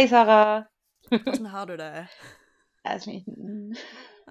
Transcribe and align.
Hei, 0.00 0.06
Sara. 0.08 0.64
Hvordan 1.10 1.46
har 1.46 1.66
du 1.68 1.74
det? 1.76 2.06
Jeg 2.84 2.94
er 2.94 3.00
sliten. 3.02 3.74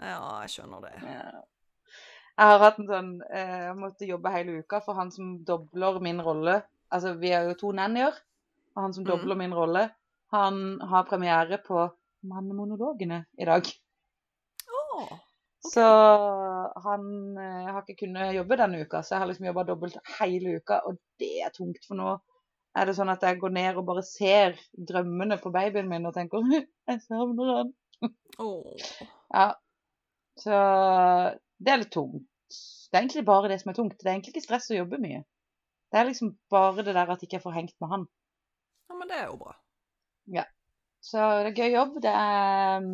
Ja, 0.01 0.15
jeg 0.41 0.49
skjønner 0.49 0.79
det. 0.81 0.93
Ja. 1.03 1.41
Jeg 2.39 2.47
har 2.49 2.63
hatt 2.63 2.79
en 2.81 2.87
sånn 2.89 3.11
eh, 3.29 3.51
Jeg 3.67 3.75
måtte 3.77 4.07
jobbe 4.09 4.31
hele 4.33 4.55
uka 4.63 4.79
for 4.81 4.97
han 4.97 5.11
som 5.13 5.35
dobler 5.45 5.99
min 6.01 6.23
rolle. 6.25 6.55
Altså, 6.89 7.11
vi 7.21 7.29
er 7.37 7.45
jo 7.51 7.53
to 7.59 7.69
nannyer, 7.77 8.17
og 8.73 8.81
han 8.81 8.95
som 8.97 9.03
Mhm. 9.03 9.11
dobler 9.11 9.37
min 9.43 9.53
rolle, 9.53 9.83
han 10.33 10.79
har 10.89 11.05
premiere 11.05 11.61
på 11.61 11.85
Mannemonologene 12.25 13.25
i 13.37 13.45
dag. 13.45 13.69
Åh, 14.73 15.13
Så 15.69 15.85
han 16.81 17.37
eh, 17.37 17.69
har 17.69 17.83
ikke 17.85 18.07
kunnet 18.07 18.33
jobbe 18.39 18.57
denne 18.57 18.81
uka, 18.81 19.03
så 19.03 19.15
jeg 19.15 19.19
har 19.21 19.27
liksom 19.27 19.45
jobba 19.45 19.63
dobbelt 19.69 20.01
hele 20.17 20.57
uka, 20.57 20.81
og 20.87 20.97
det 21.19 21.43
er 21.45 21.53
tungt. 21.53 21.85
For 21.85 21.93
nå 21.93 22.17
er 22.79 22.89
det 22.89 22.95
sånn 22.97 23.11
at 23.11 23.23
jeg 23.25 23.39
går 23.41 23.53
ned 23.55 23.79
og 23.79 23.87
bare 23.87 24.03
ser 24.07 24.57
drømmene 24.89 25.37
på 25.41 25.51
babyen 25.53 25.89
min 25.91 26.07
og 26.09 26.15
tenker 26.15 26.45
jeg 26.89 27.01
savner 27.05 27.53
han. 27.57 27.73
åh. 28.39 28.85
Ja. 29.33 29.49
Så 30.39 30.59
det 31.59 31.73
er 31.73 31.81
litt 31.81 31.91
tungt. 31.93 32.25
Det 32.89 32.97
er 32.97 33.03
egentlig 33.03 33.25
bare 33.27 33.51
det 33.51 33.59
som 33.61 33.71
er 33.71 33.77
tungt. 33.77 33.97
Det 33.99 34.07
er 34.07 34.15
egentlig 34.15 34.33
ikke 34.33 34.45
stress 34.47 34.69
å 34.71 34.79
jobbe 34.79 35.01
mye. 35.03 35.21
Det 35.91 35.99
er 35.99 36.07
liksom 36.07 36.31
bare 36.53 36.85
det 36.85 36.95
der 36.95 37.11
at 37.11 37.21
jeg 37.21 37.29
ikke 37.29 37.43
får 37.43 37.57
hengt 37.57 37.75
med 37.81 37.91
han. 37.93 38.07
Ja, 38.89 38.97
men 38.97 39.11
det 39.11 39.19
er 39.19 39.27
jo 39.27 39.37
bra. 39.41 39.53
Ja. 40.33 40.45
Så 41.01 41.21
det 41.43 41.51
er 41.51 41.59
gøy 41.63 41.75
jobb. 41.75 41.99
Det 42.03 42.13
er 42.13 42.87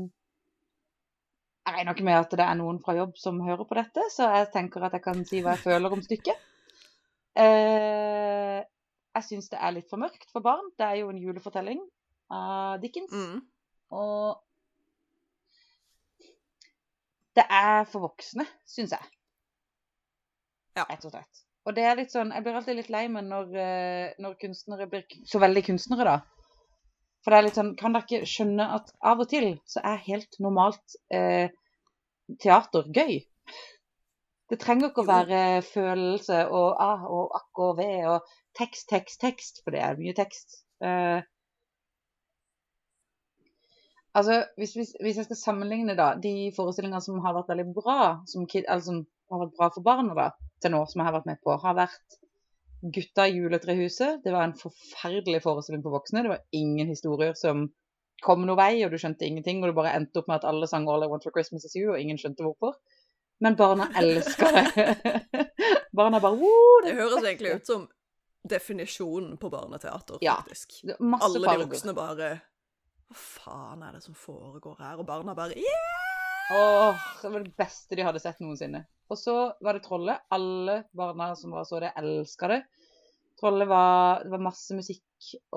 Jeg 1.65 1.73
regner 1.73 1.95
ikke 1.95 2.05
med 2.05 2.19
at 2.19 2.33
det 2.37 2.45
er 2.45 2.57
noen 2.59 2.77
fra 2.83 2.93
jobb 2.93 3.15
som 3.17 3.39
hører 3.41 3.65
på 3.65 3.77
dette, 3.77 4.03
så 4.13 4.27
jeg 4.35 4.51
tenker 4.53 4.83
at 4.85 4.93
jeg 4.93 5.01
kan 5.01 5.23
si 5.25 5.39
hva 5.41 5.55
jeg 5.55 5.63
føler 5.63 5.95
om 5.95 6.03
stykket. 6.05 6.43
Eh, 7.41 8.59
jeg 9.15 9.27
syns 9.29 9.51
det 9.51 9.59
er 9.61 9.75
litt 9.75 9.89
for 9.91 10.01
mørkt 10.01 10.27
for 10.33 10.43
barn. 10.45 10.65
Det 10.79 10.87
er 10.87 10.99
jo 11.01 11.11
en 11.11 11.21
julefortelling 11.21 11.81
av 12.35 12.81
Dickens. 12.83 13.13
Mm. 13.13 13.39
Og 13.95 14.41
det 17.35 17.45
er 17.51 17.83
for 17.91 18.07
voksne, 18.07 18.45
syns 18.67 18.95
jeg. 18.95 19.11
Ja. 20.75 20.85
Rett 20.89 21.05
og 21.07 21.13
slett. 21.13 21.43
Og 21.65 21.75
det 21.75 21.85
er 21.87 21.95
litt 21.97 22.11
sånn 22.13 22.33
Jeg 22.35 22.43
blir 22.43 22.57
alltid 22.59 22.75
litt 22.77 22.89
lei 22.93 23.05
meg 23.09 23.25
når, 23.29 23.53
eh, 23.57 24.15
når 24.21 24.35
kunstnere 24.41 24.87
blir 24.91 25.05
så 25.25 25.39
veldig 25.41 25.63
kunstnere, 25.69 26.05
da. 26.05 26.17
For 27.23 27.33
det 27.33 27.37
er 27.37 27.45
litt 27.47 27.59
sånn 27.59 27.71
Kan 27.79 27.95
dere 27.95 28.05
ikke 28.05 28.29
skjønne 28.29 28.67
at 28.77 28.91
av 29.01 29.23
og 29.23 29.29
til 29.31 29.55
så 29.71 29.81
er 29.93 30.03
helt 30.09 30.37
normalt 30.43 30.97
eh, 31.09 31.47
teater 32.43 32.91
gøy? 32.93 33.23
Det 34.51 34.59
trenger 34.61 34.91
ikke 34.91 35.01
å 35.01 35.09
være 35.09 35.41
følelse 35.65 36.43
og 36.53 36.75
ah 36.81 37.07
og 37.09 37.33
akk 37.39 37.61
og 37.65 37.79
ve 37.79 37.93
og 38.11 38.35
tekst, 38.57 38.87
tekst, 38.91 39.19
tekst, 39.21 39.63
for 39.63 39.75
det 39.75 39.81
er 39.83 39.99
mye 39.99 40.15
tekst. 40.17 40.61
Eh, 40.83 41.21
Altså, 44.15 44.45
hvis, 44.55 44.71
hvis, 44.73 44.93
hvis 45.03 45.17
jeg 45.19 45.25
skal 45.27 45.35
sammenligne 45.35 45.95
da, 45.97 46.13
de 46.23 46.51
forestillingene 46.55 47.03
som 47.03 47.17
har 47.19 47.33
vært 47.35 47.49
veldig 47.51 47.65
bra, 47.75 47.95
som, 48.31 48.45
kid, 48.47 48.63
som 48.85 49.01
har 49.31 49.41
vært 49.41 49.57
bra 49.57 49.67
for 49.75 49.83
barna 49.83 50.15
da, 50.15 50.27
til 50.63 50.71
nå, 50.71 50.85
som 50.87 51.01
jeg 51.01 51.09
har 51.09 51.15
vært 51.17 51.27
med 51.27 51.41
på, 51.43 51.57
har 51.59 51.75
vært 51.81 52.21
Gutta 52.95 53.23
i 53.25 53.33
juletrehuset. 53.39 54.19
Det 54.21 54.29
var 54.29 54.43
en 54.45 54.53
forferdelig 54.59 55.39
forestilling 55.41 55.81
for 55.81 55.95
voksne. 55.95 56.21
Det 56.21 56.29
var 56.29 56.43
ingen 56.53 56.91
historier 56.91 57.33
som 57.39 57.63
kom 58.23 58.43
noe 58.45 58.59
vei, 58.59 58.83
og 58.85 58.93
du 58.93 58.99
skjønte 59.01 59.25
ingenting, 59.25 59.63
og 59.63 59.71
du 59.71 59.77
bare 59.79 59.95
endte 59.97 60.21
opp 60.21 60.29
med 60.29 60.37
at 60.37 60.45
alle 60.51 60.69
sang 60.69 60.85
All 60.91 61.03
I 61.03 61.09
Want 61.09 61.25
for 61.25 61.33
Christmas 61.33 61.65
Is 61.65 61.73
You, 61.79 61.95
og 61.95 61.99
ingen 61.99 62.19
skjønte 62.21 62.45
hvorfor. 62.45 62.77
Men 63.43 63.57
barna 63.59 63.89
elsker 63.99 64.59
det. 64.59 64.85
barna 65.97 66.21
bare 66.23 66.37
Woo, 66.37 66.81
Det 66.85 66.93
det 66.93 66.99
høres 67.01 67.25
egentlig 67.25 67.55
ut 67.57 67.71
som 67.73 67.87
definisjonen 68.47 69.37
på 69.41 69.49
barneteater, 69.53 70.17
Ja. 70.21 70.35
faktisk. 70.41 70.83
Masse 70.99 71.25
Alle 71.25 71.57
de 71.57 71.65
voksne 71.65 71.93
bare 71.97 72.29
Hva 73.09 73.15
faen 73.15 73.83
er 73.85 73.93
det 73.93 74.03
som 74.03 74.15
foregår 74.17 74.79
her? 74.79 74.99
Og 74.99 75.05
barna 75.05 75.35
bare 75.37 75.53
yeah! 75.57 76.01
Åh, 76.55 76.97
det 77.21 77.29
var 77.33 77.43
det 77.43 77.55
beste 77.57 77.95
de 77.97 78.03
hadde 78.05 78.19
sett 78.21 78.39
noensinne. 78.41 78.83
Og 79.09 79.17
så 79.17 79.33
var 79.61 79.73
det 79.73 79.83
Trollet. 79.85 80.21
Alle 80.33 80.83
barna 80.93 81.31
som 81.35 81.51
var 81.51 81.65
så 81.65 81.79
det, 81.81 81.91
elska 81.97 82.49
det. 82.51 82.59
Trollet 83.39 83.67
var 83.67 84.23
Det 84.23 84.29
var 84.31 84.43
masse 84.45 84.75
musikk 84.77 85.01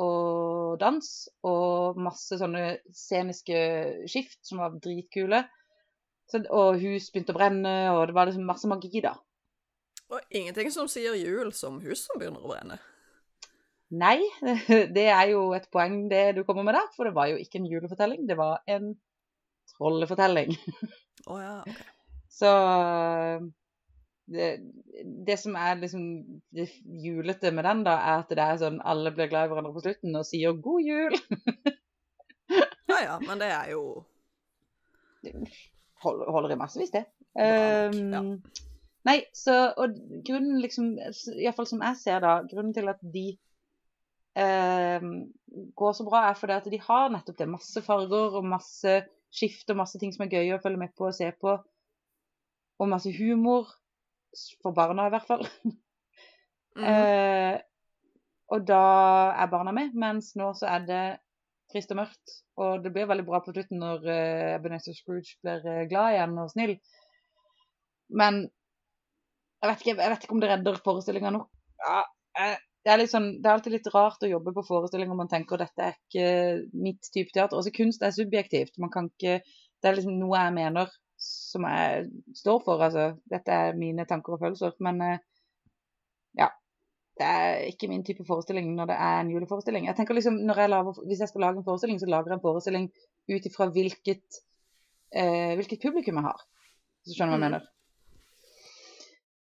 og 0.00 0.78
dans, 0.80 1.28
og 1.44 1.98
masse 2.00 2.38
sånne 2.40 2.78
sceniske 2.94 4.08
skift 4.08 4.40
som 4.48 4.62
var 4.62 4.78
dritkule. 4.80 5.42
Så, 6.28 6.40
og 6.52 6.80
hus 6.80 7.10
begynte 7.12 7.32
å 7.34 7.38
brenne, 7.38 7.74
og 7.92 8.06
det 8.08 8.14
var 8.16 8.28
liksom 8.28 8.46
masse 8.48 8.68
magi, 8.68 9.00
da. 9.04 9.14
Og 10.08 10.20
ingenting 10.32 10.70
som 10.72 10.88
sier 10.88 11.16
jul 11.18 11.52
som 11.56 11.80
hus 11.84 12.06
som 12.06 12.20
begynner 12.20 12.44
å 12.44 12.52
brenne. 12.52 12.78
Nei, 13.88 14.18
det 14.96 15.06
er 15.08 15.30
jo 15.32 15.50
et 15.56 15.68
poeng 15.72 16.06
det 16.10 16.38
du 16.38 16.42
kommer 16.48 16.66
med 16.66 16.76
der, 16.76 16.88
for 16.96 17.08
det 17.08 17.14
var 17.16 17.30
jo 17.30 17.38
ikke 17.40 17.60
en 17.60 17.68
julefortelling, 17.68 18.26
det 18.28 18.36
var 18.40 18.62
en 18.70 18.94
trollefortelling. 19.76 20.56
Oh, 21.28 21.36
ja, 21.42 21.58
OK. 21.60 21.80
Så 22.32 22.50
det, 24.32 24.46
det 25.26 25.34
som 25.42 25.56
er 25.58 25.80
liksom 25.80 26.04
det 26.54 26.68
julete 27.02 27.50
med 27.52 27.66
den, 27.66 27.82
da, 27.84 27.96
er 27.98 28.22
at 28.22 28.30
det 28.32 28.44
er 28.44 28.60
sånn 28.62 28.78
alle 28.86 29.12
blir 29.12 29.28
glad 29.28 29.48
i 29.48 29.50
hverandre 29.50 29.74
på 29.74 29.82
slutten 29.82 30.16
og 30.16 30.24
sier 30.24 30.56
'god 30.56 30.86
jul'. 30.86 31.18
Ja 32.88 33.02
ja, 33.02 33.18
men 33.20 33.42
det 33.42 33.50
er 33.52 33.66
jo 33.74 33.82
Hold, 36.00 36.22
holder 36.32 36.54
i 36.54 36.56
massevis, 36.56 36.94
det. 36.94 37.04
Um, 37.36 38.14
ja. 38.14 38.22
Nei, 39.08 39.18
så 39.36 39.56
Og 39.80 39.94
grunnen, 40.26 40.58
liksom, 40.62 40.96
iallfall 41.38 41.68
som 41.70 41.84
jeg 41.84 42.00
ser 42.02 42.22
da, 42.24 42.38
grunnen 42.50 42.74
til 42.76 42.90
at 42.92 43.00
de 43.14 43.26
eh, 44.38 45.06
går 45.78 45.96
så 45.96 46.06
bra, 46.06 46.26
er 46.28 46.38
fordi 46.38 46.56
at 46.58 46.68
de 46.70 46.80
har 46.84 47.08
nettopp 47.14 47.38
det. 47.40 47.48
Masse 47.50 47.82
farger 47.86 48.36
og 48.38 48.46
masse 48.46 48.98
skift 49.34 49.70
og 49.72 49.80
masse 49.80 50.00
ting 50.00 50.12
som 50.14 50.26
er 50.26 50.34
gøy 50.36 50.54
å 50.56 50.62
følge 50.62 50.82
med 50.82 50.94
på 50.96 51.08
og 51.08 51.16
se 51.16 51.30
på. 51.40 51.56
Og 52.78 52.90
masse 52.90 53.12
humor. 53.16 53.72
For 54.62 54.76
barna, 54.76 55.08
i 55.08 55.14
hvert 55.16 55.28
fall. 55.28 55.46
Mhm. 56.78 56.84
Eh, 56.84 57.56
og 58.54 58.62
da 58.68 58.82
er 59.36 59.48
barna 59.52 59.72
med, 59.74 59.96
mens 59.98 60.30
nå 60.38 60.52
så 60.56 60.68
er 60.70 60.84
det 60.88 61.00
trist 61.72 61.90
og 61.92 61.98
mørkt. 62.00 62.36
Og 62.60 62.84
det 62.84 62.92
blir 62.94 63.08
veldig 63.10 63.26
bra 63.26 63.40
på 63.44 63.52
slutten 63.52 63.80
når 63.82 64.06
uh, 64.06 64.54
Ebenezer 64.54 64.96
Scrooge 64.96 65.36
blir 65.44 65.66
eh, 65.68 65.86
glad 65.90 66.14
igjen 66.14 66.38
og 66.40 66.52
snill. 66.52 66.76
Men 68.08 68.46
jeg 69.62 69.70
vet 69.70 69.84
ikke, 69.84 69.94
jeg 69.98 70.12
vet 70.12 70.24
ikke 70.24 70.34
om 70.36 70.42
det 70.42 70.50
redder 70.52 70.80
forestillinga 70.84 71.30
nok. 71.34 71.48
Ja, 71.82 71.98
det, 72.84 72.92
er 72.94 73.04
sånn, 73.10 73.28
det 73.42 73.48
er 73.48 73.56
alltid 73.56 73.74
litt 73.74 73.90
rart 73.94 74.22
å 74.22 74.30
jobbe 74.30 74.54
på 74.56 74.64
forestillinger 74.68 75.18
man 75.18 75.30
tenker 75.30 75.60
dette 75.60 75.88
er 75.88 75.96
ikke 75.98 76.28
mitt 76.78 77.10
type 77.14 77.34
teater. 77.34 77.58
Også 77.58 77.74
kunst 77.74 78.04
er 78.06 78.14
subjektivt. 78.14 78.78
Man 78.82 78.92
kan 78.94 79.10
ikke, 79.10 79.40
det 79.82 79.90
er 79.90 79.98
liksom 79.98 80.18
noe 80.20 80.38
jeg 80.38 80.54
mener 80.56 80.92
som 81.18 81.66
jeg 81.66 82.06
står 82.38 82.62
for. 82.64 82.84
altså. 82.86 83.08
Dette 83.30 83.58
er 83.66 83.78
mine 83.78 84.06
tanker 84.08 84.36
og 84.36 84.42
følelser. 84.44 84.76
Men 84.84 85.02
eh, 85.04 85.18
ja. 86.38 86.50
Det 87.18 87.26
er 87.26 87.64
ikke 87.66 87.88
min 87.90 88.04
type 88.06 88.22
forestilling 88.26 88.68
når 88.76 88.92
det 88.92 88.96
er 89.02 89.16
en 89.24 89.32
juleforestilling. 89.34 89.88
Jeg 89.88 89.98
tenker 89.98 90.14
liksom, 90.14 90.36
når 90.46 90.60
jeg 90.62 90.70
lager, 90.70 91.00
Hvis 91.10 91.24
jeg 91.24 91.30
skal 91.32 91.42
lage 91.48 91.58
en 91.58 91.66
forestilling, 91.66 91.98
så 91.98 92.06
lager 92.06 92.30
jeg 92.30 92.38
en 92.38 92.44
forestilling 92.44 92.86
ut 93.34 93.48
ifra 93.50 93.66
hvilket, 93.74 94.38
eh, 95.10 95.56
hvilket 95.58 95.82
publikum 95.82 96.20
jeg 96.20 96.28
har. 96.28 96.46
Så 97.02 97.16
skjønner 97.16 97.34
du 97.34 97.42
hva 97.42 97.42
jeg 97.42 97.42
Mm. 97.42 97.56
mener. 97.58 97.77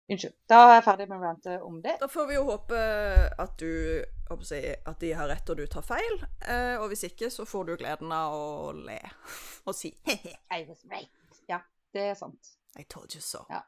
Unnskyld. 0.05 0.35
Da 0.49 0.59
er 0.67 0.75
jeg 0.75 0.83
ferdig 0.85 1.07
med 1.09 1.23
rantet 1.23 1.63
om 1.65 1.79
det. 1.81 1.95
Da 2.01 2.07
får 2.11 2.27
vi 2.29 2.35
jo 2.37 2.43
håpe 2.45 2.81
at 3.41 3.55
du 3.57 4.03
at 4.29 4.99
de 5.01 5.11
har 5.13 5.29
rett 5.29 5.49
og 5.49 5.57
du 5.57 5.65
tar 5.69 5.85
feil. 5.85 6.19
Eh, 6.45 6.75
og 6.81 6.89
hvis 6.91 7.05
ikke, 7.07 7.29
så 7.33 7.45
får 7.45 7.63
du 7.65 7.75
gleden 7.77 8.13
av 8.13 8.33
å 8.33 8.73
le 8.73 8.99
og 9.67 9.73
si 9.77 9.93
he-he. 10.05 10.35
I 10.53 10.65
was 10.69 10.85
right. 10.91 11.09
Ja, 11.49 11.61
det 11.93 12.09
er 12.11 12.17
sant. 12.19 12.55
I 12.77 12.85
told 12.89 13.15
you 13.15 13.21
so. 13.21 13.45
Ja. 13.49 13.63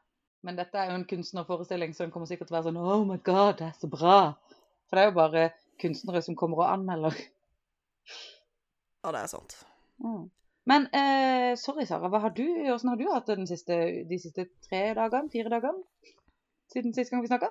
Men 0.46 0.58
dette 0.58 0.78
er 0.78 0.92
jo 0.92 0.98
en 1.00 1.08
kunstnerforestilling, 1.10 1.94
så 1.94 2.04
den 2.04 2.14
kommer 2.14 2.30
sikkert 2.30 2.50
til 2.50 2.54
å 2.54 2.60
være 2.60 2.70
sånn 2.70 2.78
Oh 2.82 3.06
my 3.06 3.18
god, 3.26 3.58
det 3.58 3.70
er 3.72 3.78
så 3.80 3.90
bra. 3.90 4.18
For 4.86 4.98
det 4.98 5.04
er 5.04 5.10
jo 5.10 5.18
bare 5.18 5.46
kunstnere 5.82 6.22
som 6.22 6.38
kommer 6.38 6.62
og 6.62 6.70
anmelder. 6.70 7.18
Ja, 9.02 9.10
det 9.14 9.24
er 9.24 9.30
sant. 9.30 9.56
Mm. 10.02 10.28
Men 10.68 10.86
eh, 10.94 11.54
sorry, 11.58 11.86
Sara. 11.88 12.10
Hva 12.12 12.20
har 12.22 12.34
du, 12.36 12.44
hvordan 12.44 12.92
har 12.92 13.00
du 13.00 13.06
hatt 13.10 13.30
det 13.30 13.48
siste, 13.50 13.78
de 14.08 14.18
siste 14.20 14.46
tre 14.68 14.82
dagene? 14.98 15.30
Fire 15.32 15.52
dagene? 15.52 16.14
Siden 16.68 16.94
sist 16.94 17.10
gang 17.12 17.24
vi 17.24 17.30
snakka? 17.30 17.50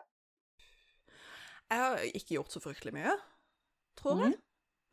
Jeg 1.68 1.84
har 1.84 2.04
ikke 2.16 2.38
gjort 2.38 2.54
så 2.54 2.62
fryktelig 2.64 2.94
mye, 2.96 3.16
tror 4.00 4.22
jeg. 4.24 4.38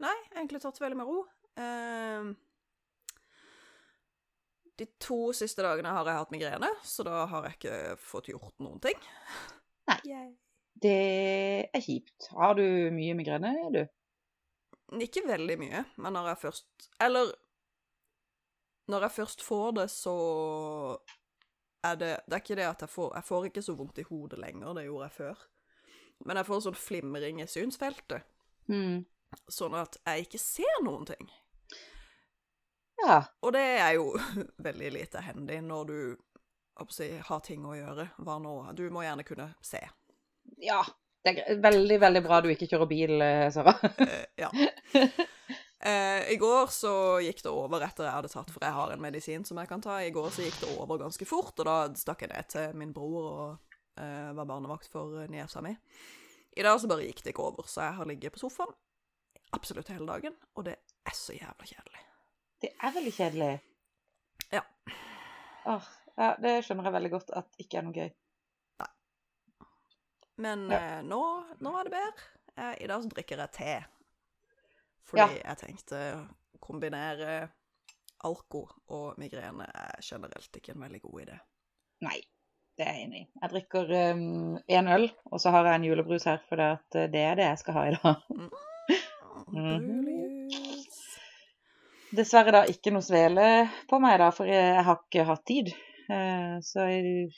Nei, 0.03 0.15
egentlig 0.35 0.63
tatt 0.65 0.81
veldig 0.83 0.99
med 0.99 1.11
ro. 1.11 1.21
Uh, 1.55 2.33
de 4.81 4.87
to 4.99 5.19
siste 5.37 5.63
dagene 5.63 5.93
har 5.95 6.09
jeg 6.09 6.19
hatt 6.19 6.33
migrene, 6.35 6.71
så 6.83 7.07
da 7.07 7.27
har 7.31 7.47
jeg 7.47 7.59
ikke 7.59 7.77
fått 8.03 8.33
gjort 8.33 8.57
noen 8.65 8.81
ting. 8.83 8.99
Nei. 9.91 10.01
Yay. 10.09 10.33
Det 10.85 10.99
er 11.71 11.85
kjipt. 11.85 12.33
Har 12.35 12.57
du 12.59 12.65
mye 12.93 13.15
migrene, 13.15 13.53
du? 13.71 13.85
Ikke 15.05 15.23
veldig 15.27 15.57
mye, 15.61 15.85
men 16.03 16.13
når 16.15 16.27
jeg 16.29 16.39
først 16.43 16.89
Eller 17.03 17.31
Når 18.93 19.07
jeg 19.07 19.15
først 19.15 19.43
får 19.43 19.71
det, 19.79 19.87
så 19.91 20.15
er 21.85 21.97
det 22.01 22.13
Det 22.27 22.37
er 22.37 22.43
ikke 22.43 22.57
det 22.59 22.67
at 22.69 22.81
jeg 22.85 22.91
får 22.93 23.15
Jeg 23.19 23.25
får 23.29 23.47
ikke 23.49 23.63
så 23.63 23.75
vondt 23.79 23.99
i 24.03 24.07
hodet 24.09 24.39
lenger, 24.41 24.75
det 24.75 24.85
gjorde 24.87 25.09
jeg 25.09 25.17
før. 25.19 25.43
Men 26.25 26.37
jeg 26.41 26.47
får 26.49 26.61
sånn 26.67 26.79
flimring 26.79 27.41
i 27.43 27.47
synsfeltet, 27.51 28.23
Mm. 28.69 29.05
sånn 29.51 29.75
at 29.77 29.97
jeg 30.07 30.25
ikke 30.27 30.39
ser 30.41 30.83
noen 30.85 31.05
ting. 31.09 31.31
Ja. 33.05 33.19
Og 33.43 33.53
det 33.53 33.65
er 33.83 33.97
jo 33.99 34.13
veldig 34.69 34.93
lite 34.95 35.21
hendig 35.27 35.59
når 35.67 35.85
du 35.91 36.17
si, 36.91 37.11
har 37.19 37.41
ting 37.45 37.65
å 37.67 37.75
gjøre. 37.77 38.09
Hva 38.19 38.39
nå? 38.43 38.55
Du 38.79 38.87
må 38.91 39.03
gjerne 39.05 39.25
kunne 39.27 39.51
se. 39.63 39.83
ja. 40.63 40.83
Det 41.25 41.39
er 41.41 41.57
veldig, 41.57 41.97
veldig 42.03 42.21
bra 42.27 42.39
du 42.45 42.51
ikke 42.53 42.67
kjører 42.69 42.89
bil, 42.91 43.15
eh, 43.25 43.47
Sara. 43.51 43.73
Eh, 44.05 44.27
ja. 44.37 44.51
Eh, 45.85 46.33
I 46.33 46.37
går 46.41 46.71
så 46.73 46.91
gikk 47.21 47.43
det 47.45 47.51
over 47.53 47.83
etter 47.85 48.07
jeg 48.07 48.15
hadde 48.17 48.31
tatt, 48.33 48.51
for 48.55 48.65
jeg 48.65 48.73
har 48.73 48.93
en 48.95 49.03
medisin 49.05 49.43
som 49.45 49.59
jeg 49.61 49.69
kan 49.69 49.83
ta. 49.85 49.99
I 50.01 50.13
går 50.15 50.31
så 50.33 50.47
gikk 50.47 50.57
det 50.63 50.71
over 50.81 51.03
ganske 51.03 51.27
fort, 51.29 51.53
og 51.61 51.67
da 51.69 51.75
stakk 52.01 52.25
jeg 52.25 52.33
ned 52.33 52.49
til 52.55 52.79
min 52.81 52.95
bror 52.97 53.27
og 53.29 53.77
eh, 54.01 54.31
var 54.39 54.49
barnevakt 54.49 54.89
for 54.93 55.19
eh, 55.21 55.29
niesa 55.29 55.61
mi. 55.65 55.75
I 56.57 56.65
dag 56.65 56.81
så 56.81 56.89
bare 56.89 57.05
gikk 57.05 57.21
det 57.27 57.35
ikke 57.35 57.45
over, 57.51 57.69
så 57.69 57.83
jeg 57.85 57.99
har 57.99 58.09
ligget 58.09 58.33
på 58.33 58.41
sofaen 58.47 58.73
absolutt 59.55 59.91
hele 59.93 60.07
dagen, 60.09 60.35
og 60.57 60.65
det 60.67 60.79
er 61.07 61.15
så 61.15 61.35
jævla 61.37 61.67
kjedelig. 61.69 62.01
Det 62.65 62.71
er 62.81 62.95
veldig 62.97 63.13
kjedelig. 63.15 63.51
Ja. 64.55 64.63
Åh, 65.71 65.87
ja, 66.17 66.31
det 66.43 66.55
skjønner 66.65 66.89
jeg 66.89 66.95
veldig 66.97 67.11
godt 67.13 67.31
at 67.39 67.61
ikke 67.63 67.79
er 67.79 67.85
noe 67.87 67.95
gøy. 67.99 68.09
Nei. 68.81 68.89
Men 70.47 70.65
Ja. 70.73 70.79
eh, 70.81 71.03
nå, 71.07 71.21
nå 71.61 71.75
er 71.79 71.85
det 71.91 71.93
bedre. 71.95 72.31
Eh, 72.57 72.73
I 72.85 72.89
dag 72.91 73.03
så 73.05 73.13
drikker 73.13 73.45
jeg 73.45 73.53
te. 73.61 73.75
Fordi 75.09 75.23
Ja. 75.23 75.29
jeg 75.51 75.57
tenkte 75.61 76.01
å 76.17 76.61
kombinere 76.65 77.49
alko 78.25 78.63
og 78.89 79.19
migrene 79.21 79.67
er 79.69 80.01
generelt 80.03 80.57
ikke 80.57 80.73
en 80.75 80.81
veldig 80.87 81.01
god 81.03 81.21
idé. 81.27 81.39
Nei, 82.05 82.21
det 82.79 82.87
er 82.87 82.93
jeg 82.95 83.05
enig 83.09 83.21
i. 83.21 83.27
Jeg 83.43 83.51
drikker 83.53 83.93
én 84.79 84.89
øl, 84.95 85.11
og 85.31 85.41
så 85.41 85.51
har 85.55 85.65
jeg 85.69 85.75
en 85.81 85.85
julebrus 85.91 86.25
her, 86.25 86.41
for 86.49 86.57
det, 86.57 86.71
eh, 86.95 87.09
det 87.13 87.21
er 87.21 87.35
det 87.37 87.45
jeg 87.51 87.59
skal 87.59 87.75
ha 87.75 87.85
i 87.91 87.97
dag. 87.99 88.17
Mhm. 89.55 90.49
Dessverre 92.15 92.53
da 92.55 92.61
ikke 92.71 92.93
noe 92.95 93.03
svele 93.03 93.69
på 93.91 93.99
meg, 94.03 94.19
da, 94.23 94.31
for 94.35 94.47
jeg, 94.49 94.83
har 94.87 95.01
ikke 95.03 95.25
hatt 95.27 95.43
tid. 95.47 95.73
Eh, 96.09 96.55
så 96.63 96.87
jeg, 96.89 97.29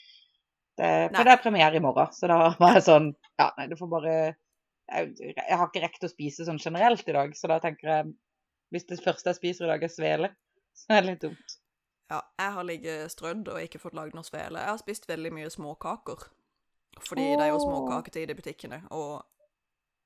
det, 0.77 0.87
Nei. 0.87 1.15
For 1.17 1.23
det 1.25 1.33
er 1.33 1.41
premiere 1.41 1.79
i 1.79 1.83
morgen, 1.83 2.11
så 2.13 2.29
da 2.29 2.37
var 2.59 2.77
jeg 2.77 2.85
sånn 2.85 3.07
Ja, 3.39 3.49
nei, 3.57 3.65
du 3.71 3.75
får 3.79 3.89
bare 3.91 4.13
jeg, 4.87 5.13
jeg 5.19 5.59
har 5.59 5.67
ikke 5.67 5.83
rekt 5.83 6.07
å 6.07 6.11
spise 6.11 6.47
sånn 6.47 6.61
generelt 6.63 7.07
i 7.07 7.15
dag, 7.15 7.35
så 7.37 7.49
da 7.51 7.59
tenker 7.63 7.91
jeg 7.91 8.15
Hvis 8.73 8.83
det 8.89 8.99
første 8.99 9.31
jeg 9.31 9.39
spiser 9.39 9.63
i 9.63 9.71
dag 9.71 9.83
er 9.83 9.91
svele, 9.91 10.29
så 10.79 10.97
er 10.97 11.03
det 11.03 11.13
litt 11.13 11.21
dumt. 11.23 11.53
Ja, 12.11 12.21
jeg 12.39 12.51
har 12.55 12.65
ligget 12.67 13.11
strødd 13.11 13.47
og 13.51 13.61
ikke 13.61 13.79
fått 13.79 13.95
lagd 13.95 14.15
noe 14.15 14.27
svele. 14.27 14.59
Jeg 14.59 14.71
har 14.73 14.81
spist 14.81 15.07
veldig 15.07 15.31
mye 15.35 15.51
småkaker. 15.51 16.25
Fordi 17.03 17.25
det 17.35 17.45
er 17.45 17.51
jo 17.51 17.59
småkaketid 17.61 18.31
i 18.31 18.35
butikkene, 18.35 18.79
og 18.95 19.23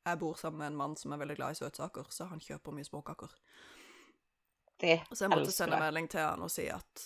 jeg 0.05 0.19
bor 0.19 0.37
sammen 0.37 0.59
med 0.59 0.71
en 0.71 0.79
mann 0.79 0.95
som 0.97 1.13
er 1.13 1.21
veldig 1.21 1.37
glad 1.37 1.55
i 1.55 1.59
søtsaker, 1.61 2.09
så 2.09 2.27
han 2.31 2.41
kjøper 2.41 2.75
mye 2.75 2.87
småkaker. 2.87 3.33
Det 4.81 4.97
Så 5.13 5.25
jeg 5.25 5.33
måtte 5.33 5.53
sende 5.53 5.79
melding 5.79 6.09
til 6.09 6.25
han 6.25 6.41
og 6.41 6.51
si 6.51 6.65
at 6.73 7.05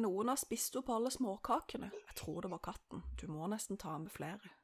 noen 0.00 0.32
har 0.32 0.40
spist 0.40 0.76
opp 0.80 0.88
alle 0.92 1.12
småkakene. 1.12 1.90
Jeg 1.92 2.16
tror 2.16 2.42
det 2.44 2.50
var 2.52 2.64
katten. 2.64 3.04
Du 3.20 3.28
må 3.32 3.46
nesten 3.48 3.80
ta 3.80 3.96
med 4.00 4.12
flere. 4.12 4.56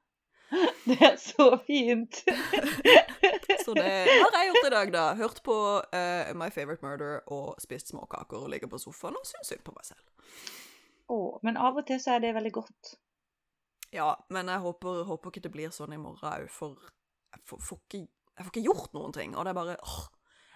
Det 0.88 0.98
er 1.00 1.16
så 1.16 1.46
fint. 1.66 2.20
Så 3.64 3.72
det 3.74 3.84
har 3.84 4.34
jeg 4.36 4.50
gjort 4.50 4.66
i 4.66 4.72
dag, 4.74 4.90
da. 4.92 5.04
Hørt 5.16 5.40
på 5.44 5.54
uh, 5.80 6.32
My 6.36 6.50
Favorite 6.52 6.84
Murder 6.84 7.22
og 7.32 7.54
spist 7.62 7.88
småkaker 7.88 8.44
og 8.44 8.50
ligger 8.52 8.68
på 8.68 8.78
sofaen 8.82 9.16
og 9.16 9.24
syns 9.26 9.48
synd 9.48 9.64
på 9.64 9.72
meg 9.72 9.86
selv. 9.88 10.04
Åh, 11.08 11.38
men 11.42 11.56
av 11.60 11.80
og 11.80 11.86
til 11.88 12.00
så 12.00 12.16
er 12.16 12.24
det 12.24 12.34
veldig 12.36 12.52
godt. 12.52 12.94
Ja, 13.94 14.10
men 14.28 14.50
jeg 14.52 14.60
håper, 14.64 15.04
håper 15.08 15.32
ikke 15.32 15.44
det 15.46 15.54
blir 15.54 15.72
sånn 15.72 15.94
i 15.96 16.00
morgen 16.00 16.28
òg, 16.28 16.50
for 16.52 16.76
jeg 17.32 17.42
får, 17.48 17.62
får 17.62 17.80
ikke, 17.80 18.02
jeg 18.34 18.46
får 18.46 18.52
ikke 18.52 18.66
gjort 18.68 18.96
noen 18.96 19.16
ting. 19.16 19.36
Og 19.36 19.46
det 19.46 19.54
er 19.54 19.58
bare 19.60 19.78
åh, 19.80 20.02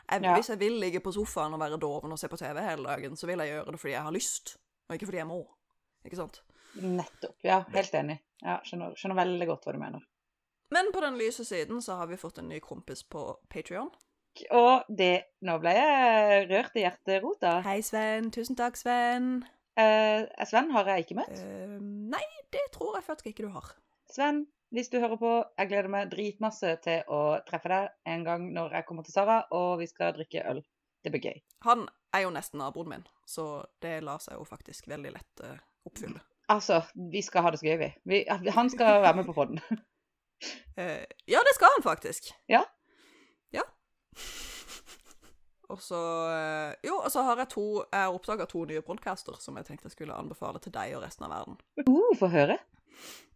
jeg, 0.09 0.25
Ja. 0.25 0.35
Hvis 0.35 0.49
jeg 0.49 0.61
vil 0.61 0.79
ligge 0.81 1.01
på 1.05 1.13
sofaen 1.13 1.55
og 1.57 1.61
være 1.61 1.81
doven 1.81 2.13
og 2.13 2.21
se 2.21 2.29
på 2.29 2.37
TV 2.41 2.61
hele 2.65 2.85
dagen, 2.89 3.17
så 3.17 3.29
vil 3.29 3.45
jeg 3.45 3.55
gjøre 3.55 3.73
det 3.73 3.81
fordi 3.81 3.93
jeg 3.93 4.03
har 4.03 4.15
lyst, 4.17 4.57
og 4.89 4.97
ikke 4.97 5.09
fordi 5.11 5.21
jeg 5.21 5.29
må. 5.29 5.43
Ikke 6.05 6.17
sant? 6.17 6.43
Nettopp. 6.75 7.37
Ja, 7.47 7.63
helt 7.75 7.95
enig. 7.95 8.19
Ja, 8.43 8.59
skjønner, 8.67 8.95
skjønner 8.99 9.19
veldig 9.19 9.49
godt 9.51 9.67
hva 9.67 9.75
du 9.75 9.81
mener. 9.83 10.05
Men 10.75 10.93
på 10.93 11.01
den 11.01 11.17
lyse 11.19 11.47
siden 11.49 11.81
så 11.83 11.97
har 12.01 12.11
vi 12.11 12.21
fått 12.21 12.39
en 12.43 12.51
ny 12.51 12.61
kompis 12.61 13.03
på 13.09 13.25
Patrion. 13.51 13.91
Og 14.55 14.87
det 14.93 15.15
Nå 15.43 15.57
ble 15.63 15.73
jeg 15.75 16.45
rørt 16.51 16.77
i 16.79 16.85
hjerterota. 16.85 17.59
Hei, 17.67 17.81
Sven. 17.83 18.29
Tusen 18.35 18.59
takk, 18.59 18.77
Sven. 18.79 19.41
Eh, 19.79 20.27
Sven 20.47 20.71
har 20.75 20.91
jeg 20.93 21.07
ikke 21.07 21.19
møtt. 21.19 21.41
Eh, 21.41 21.75
nei, 22.13 22.25
det 22.55 22.69
tror 22.75 22.99
jeg 22.99 23.07
faktisk 23.07 23.33
ikke 23.33 23.49
du 23.49 23.53
har. 23.57 23.73
Sven, 24.13 24.45
hvis 24.75 24.91
du 24.93 24.99
hører 25.01 25.19
på, 25.21 25.33
jeg 25.59 25.71
gleder 25.71 25.91
meg 25.93 26.11
dritmasse 26.13 26.75
til 26.85 27.07
å 27.15 27.39
treffe 27.49 27.71
deg 27.73 27.93
en 28.13 28.27
gang 28.27 28.49
når 28.55 28.79
jeg 28.79 28.89
kommer 28.89 29.07
til 29.07 29.17
Sara, 29.17 29.41
og 29.55 29.79
vi 29.83 29.89
skal 29.91 30.15
drikke 30.17 30.45
øl. 30.51 30.63
Det 31.05 31.13
blir 31.15 31.31
gøy. 31.31 31.39
Han 31.69 31.87
er 32.15 32.27
jo 32.27 32.35
nesten 32.35 32.61
naboen 32.61 32.91
min, 32.91 33.07
så 33.29 33.63
det 33.85 34.01
lar 34.05 34.21
seg 34.23 34.37
jo 34.37 34.45
faktisk 34.49 34.91
veldig 34.91 35.15
lett 35.15 35.45
eh, 35.47 35.61
oppfylle. 35.89 36.21
Altså, 36.49 36.83
vi 37.13 37.23
skal 37.23 37.43
ha 37.45 37.51
det 37.53 37.61
så 37.61 37.67
gøy, 37.69 37.77
vi. 37.79 37.93
vi 38.09 38.51
han 38.55 38.71
skal 38.71 39.03
være 39.03 39.17
med 39.17 39.25
på 39.29 39.35
podden. 39.37 39.61
uh, 39.69 41.05
ja, 41.35 41.43
det 41.45 41.55
skal 41.55 41.75
han 41.77 41.85
faktisk. 41.85 42.31
Ja. 42.49 42.63
Ja. 43.53 43.63
Og 45.69 45.83
så 45.83 45.99
eh, 46.33 46.75
Jo, 46.89 46.95
og 47.05 47.11
så 47.13 47.23
har 47.23 47.37
jeg 47.37 47.49
to 47.53 47.85
Jeg 47.93 48.01
har 48.01 48.15
oppdaga 48.15 48.47
to 48.49 48.63
nye 48.65 48.81
podcaster 48.81 49.37
som 49.41 49.57
jeg 49.57 49.67
tenkte 49.67 49.85
jeg 49.87 49.93
skulle 49.93 50.17
anbefale 50.17 50.59
til 50.65 50.73
deg 50.73 50.95
og 50.97 51.03
resten 51.05 51.27
av 51.27 51.35
verden. 51.35 51.59
Uh, 51.85 52.15
Få 52.19 52.31
høre. 52.33 52.57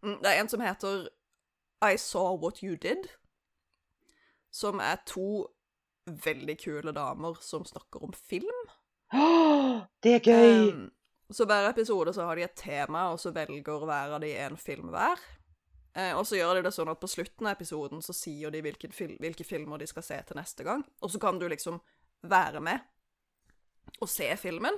Mm, 0.01 0.17
Det 0.23 0.31
er 0.31 0.39
en 0.41 0.49
som 0.49 0.61
heter 0.65 1.07
I 1.85 1.97
Saw 1.97 2.39
What 2.41 2.63
You 2.65 2.75
Did. 2.75 3.05
Som 4.53 4.79
er 4.81 4.97
to 5.05 5.45
veldig 6.05 6.57
kule 6.63 6.91
damer 6.91 7.37
som 7.41 7.65
snakker 7.65 8.03
om 8.03 8.13
film. 8.13 8.65
Oh, 9.13 9.85
det 10.03 10.15
er 10.15 10.25
gøy! 10.25 10.71
Um, 10.73 10.89
så 11.35 11.47
hver 11.49 11.69
episode 11.69 12.13
så 12.13 12.27
har 12.27 12.37
de 12.37 12.45
et 12.45 12.55
tema, 12.57 13.07
og 13.13 13.19
så 13.21 13.33
velger 13.33 13.85
hver 13.87 14.15
av 14.17 14.21
de 14.23 14.33
en 14.43 14.57
film 14.59 14.91
hver. 14.93 15.21
Eh, 15.93 16.13
og 16.17 16.25
så 16.27 16.39
gjør 16.39 16.57
de 16.57 16.65
det 16.65 16.73
sånn 16.73 16.89
at 16.89 17.01
på 17.01 17.09
slutten 17.09 17.47
av 17.47 17.53
episoden 17.57 18.01
så 18.01 18.15
sier 18.17 18.53
de 18.53 18.63
hvilke, 18.65 18.89
fil 18.93 19.13
hvilke 19.21 19.45
filmer 19.45 19.81
de 19.81 19.87
skal 19.89 20.05
se 20.05 20.17
til 20.25 20.39
neste 20.39 20.65
gang. 20.65 20.81
Og 21.05 21.13
så 21.13 21.21
kan 21.21 21.37
du 21.41 21.45
liksom 21.51 21.79
være 22.25 22.63
med 22.63 22.81
og 24.01 24.09
se 24.09 24.25
filmen, 24.39 24.77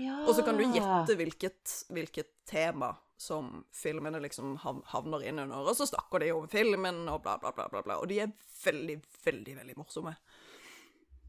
ja. 0.00 0.16
og 0.24 0.32
så 0.34 0.42
kan 0.44 0.56
du 0.58 0.64
gjette 0.64 1.14
hvilket, 1.16 1.74
hvilket 1.92 2.32
tema 2.48 2.90
som 3.16 3.64
filmene 3.72 4.18
liksom 4.20 4.56
havner 4.60 5.22
inn 5.28 5.38
under. 5.38 5.70
Og 5.70 5.76
så 5.78 5.86
snakker 5.88 6.20
de 6.20 6.32
om 6.34 6.48
filmen 6.50 7.06
og 7.08 7.22
bla, 7.24 7.38
bla, 7.40 7.52
bla, 7.56 7.68
bla. 7.72 7.82
bla. 7.84 8.00
Og 8.02 8.10
de 8.10 8.20
er 8.24 8.34
veldig, 8.64 8.98
veldig, 9.24 9.54
veldig 9.60 9.76
morsomme. 9.78 10.12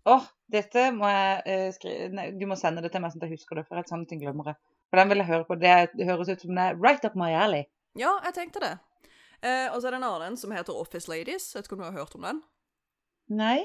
Åh, 0.08 0.26
dette 0.52 0.88
må 0.96 1.08
jeg 1.12 1.40
uh, 1.46 1.70
skrive 1.76 2.28
du 2.40 2.46
må 2.48 2.56
sende 2.60 2.84
det 2.84 2.94
til 2.94 3.04
meg 3.04 3.12
sånn 3.12 3.24
at 3.24 3.28
jeg 3.28 3.40
husker 3.40 3.60
det, 3.60 3.68
for 3.68 3.80
et 3.80 3.92
sånne 3.92 4.08
ting 4.10 4.22
glemmer 4.24 4.54
jeg. 4.54 4.60
For 4.90 5.00
den 5.02 5.10
vil 5.10 5.18
jeg 5.24 5.28
høre 5.28 5.46
på. 5.48 5.56
Det, 5.60 5.72
høres 6.08 6.30
ut 6.30 6.42
som 6.46 6.56
det 6.56 6.64
er 6.70 6.78
right 6.80 7.06
up 7.06 7.16
my 7.20 7.32
alley. 7.36 7.64
Ja, 8.00 8.14
jeg 8.26 8.34
tenkte 8.38 8.62
det. 8.64 8.76
Eh, 9.44 9.68
og 9.74 9.82
så 9.82 9.88
er 9.90 9.92
det 9.98 10.00
en 10.02 10.08
annen 10.10 10.38
som 10.40 10.52
heter 10.56 10.74
Office 10.78 11.10
Ladies. 11.12 11.50
Jeg 11.54 11.60
vet 11.60 11.68
ikke 11.68 11.76
om 11.78 11.84
du 11.84 11.90
har 11.90 11.98
hørt 12.00 12.16
om 12.16 12.24
den? 12.28 12.42
Nei? 13.30 13.58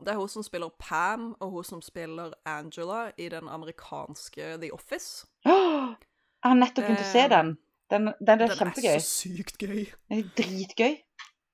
Det 0.00 0.08
er 0.14 0.16
hun 0.18 0.28
som 0.32 0.42
spiller 0.42 0.70
Pam, 0.80 1.34
og 1.40 1.50
hun 1.50 1.64
som 1.64 1.82
spiller 1.84 2.32
Angela 2.48 3.10
i 3.20 3.28
den 3.28 3.48
amerikanske 3.52 4.54
The 4.62 4.72
Office. 4.72 5.26
Oh, 5.44 5.92
jeg 6.40 6.48
har 6.48 6.56
nettopp 6.56 6.86
begynt 6.88 7.02
å 7.04 7.10
se 7.12 7.24
Eh, 7.26 7.30
den. 7.30 7.50
Den, 7.90 8.06
den 8.20 8.40
er 8.40 8.46
Den 8.48 8.56
kjempegøy. 8.56 8.94
er 8.94 8.98
så 9.02 9.28
sykt 9.28 9.58
gøy. 9.58 9.84
Den 10.08 10.18
er 10.22 10.28
dritgøy. 10.38 10.96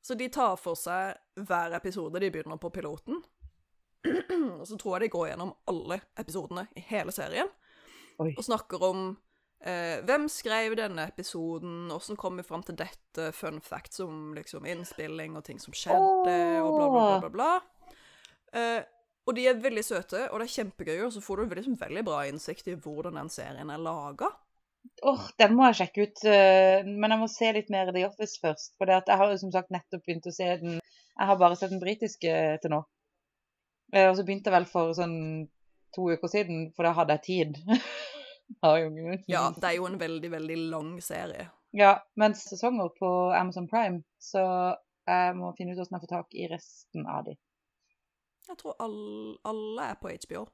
Så 0.04 0.14
de 0.14 0.28
tar 0.28 0.56
for 0.56 0.78
seg 0.78 1.16
hver 1.48 1.74
episode. 1.74 2.20
De 2.22 2.30
begynner 2.30 2.56
på 2.62 2.70
piloten. 2.70 3.22
og 4.60 4.66
så 4.68 4.76
tror 4.78 4.96
jeg 4.96 5.06
de 5.08 5.14
går 5.16 5.26
gjennom 5.32 5.54
alle 5.66 6.00
episodene 6.18 6.66
i 6.76 6.84
hele 6.86 7.10
serien. 7.12 7.48
Oi. 8.23 8.32
Og 8.38 8.44
snakker 8.46 8.82
om 8.87 9.00
eh, 9.61 10.00
hvem 10.08 10.26
skrev 10.32 10.76
denne 10.78 11.06
episoden, 11.11 11.90
åssen 11.92 12.16
kom 12.16 12.37
vi 12.40 12.44
fram 12.46 12.62
til 12.66 12.76
dette, 12.80 13.30
fun 13.37 13.61
facts 13.61 14.00
om 14.04 14.32
liksom 14.37 14.66
innspilling 14.66 15.37
og 15.37 15.44
ting 15.44 15.58
som 15.62 15.75
skjedde, 15.76 16.37
og 16.62 16.76
bla, 16.76 16.88
bla, 16.90 17.04
bla, 17.06 17.18
bla, 17.26 17.30
bla. 17.37 17.96
Eh, 18.56 18.82
og 19.26 19.35
de 19.35 19.46
er 19.50 19.58
veldig 19.58 19.82
søte, 19.82 20.28
og 20.30 20.38
det 20.38 20.46
er 20.46 20.54
kjempegøy, 20.54 20.99
og 21.04 21.12
så 21.12 21.20
får 21.20 21.42
du 21.42 21.54
liksom 21.58 21.78
veldig 21.80 22.04
bra 22.06 22.20
innsikt 22.30 22.68
i 22.70 22.76
hvordan 22.78 23.18
den 23.18 23.30
serien 23.32 23.70
er 23.75 23.82
laga. 23.82 24.28
Åh, 25.02 25.25
den 25.42 25.56
må 25.58 25.66
jeg 25.66 25.80
sjekke 25.80 26.04
ut. 26.06 26.20
eh, 26.30 26.87
Men 26.87 27.11
jeg 27.11 27.18
må 27.18 27.26
se 27.28 27.49
litt 27.52 27.70
mer 27.75 27.90
The 27.90 28.04
Office 28.06 28.38
først. 28.38 28.76
For 28.78 28.87
jeg 28.87 29.02
har 29.18 29.32
jo 29.32 29.40
som 29.42 29.50
sagt 29.50 29.75
nettopp 29.75 30.04
begynt 30.06 30.28
å 30.30 30.35
se 30.35 30.46
den 30.62 30.76
Jeg 30.78 31.26
har 31.26 31.38
bare 31.40 31.56
sett 31.58 31.73
den 31.73 31.80
britiske 31.82 32.37
til 32.62 32.70
nå. 32.70 32.78
Eh, 33.92 34.06
Og 34.11 34.14
så 34.16 34.23
begynte 34.23 34.46
jeg 34.52 34.54
vel 34.61 34.68
for 34.70 34.92
sånn 34.94 35.49
to 35.96 36.06
uker 36.12 36.30
siden, 36.30 36.66
for 36.76 36.86
da 36.86 36.92
hadde 37.00 37.16
jeg 37.18 37.26
tid. 37.30 37.58
Ja, 38.62 39.40
det 39.50 39.64
er 39.66 39.72
jo 39.74 39.88
en 39.88 39.96
veldig, 39.98 40.28
veldig 40.30 40.56
lang 40.70 40.90
serie. 41.02 41.48
ja, 41.74 41.96
mens 42.14 42.44
sesonger 42.46 42.92
på 42.94 43.08
Amazon 43.34 43.66
Prime, 43.66 44.04
så 44.22 44.44
jeg 45.10 45.34
må 45.34 45.50
finne 45.58 45.74
ut 45.74 45.80
hvordan 45.80 45.96
jeg 45.96 46.04
får 46.04 46.12
tak 46.12 46.36
i 46.38 46.46
resten 46.52 47.08
av 47.10 47.24
de. 47.26 47.34
Jeg 48.46 48.56
tror 48.60 48.76
alle, 48.84 49.34
alle 49.50 49.88
er 49.90 49.98
på 49.98 50.12
HBO. 50.14 50.44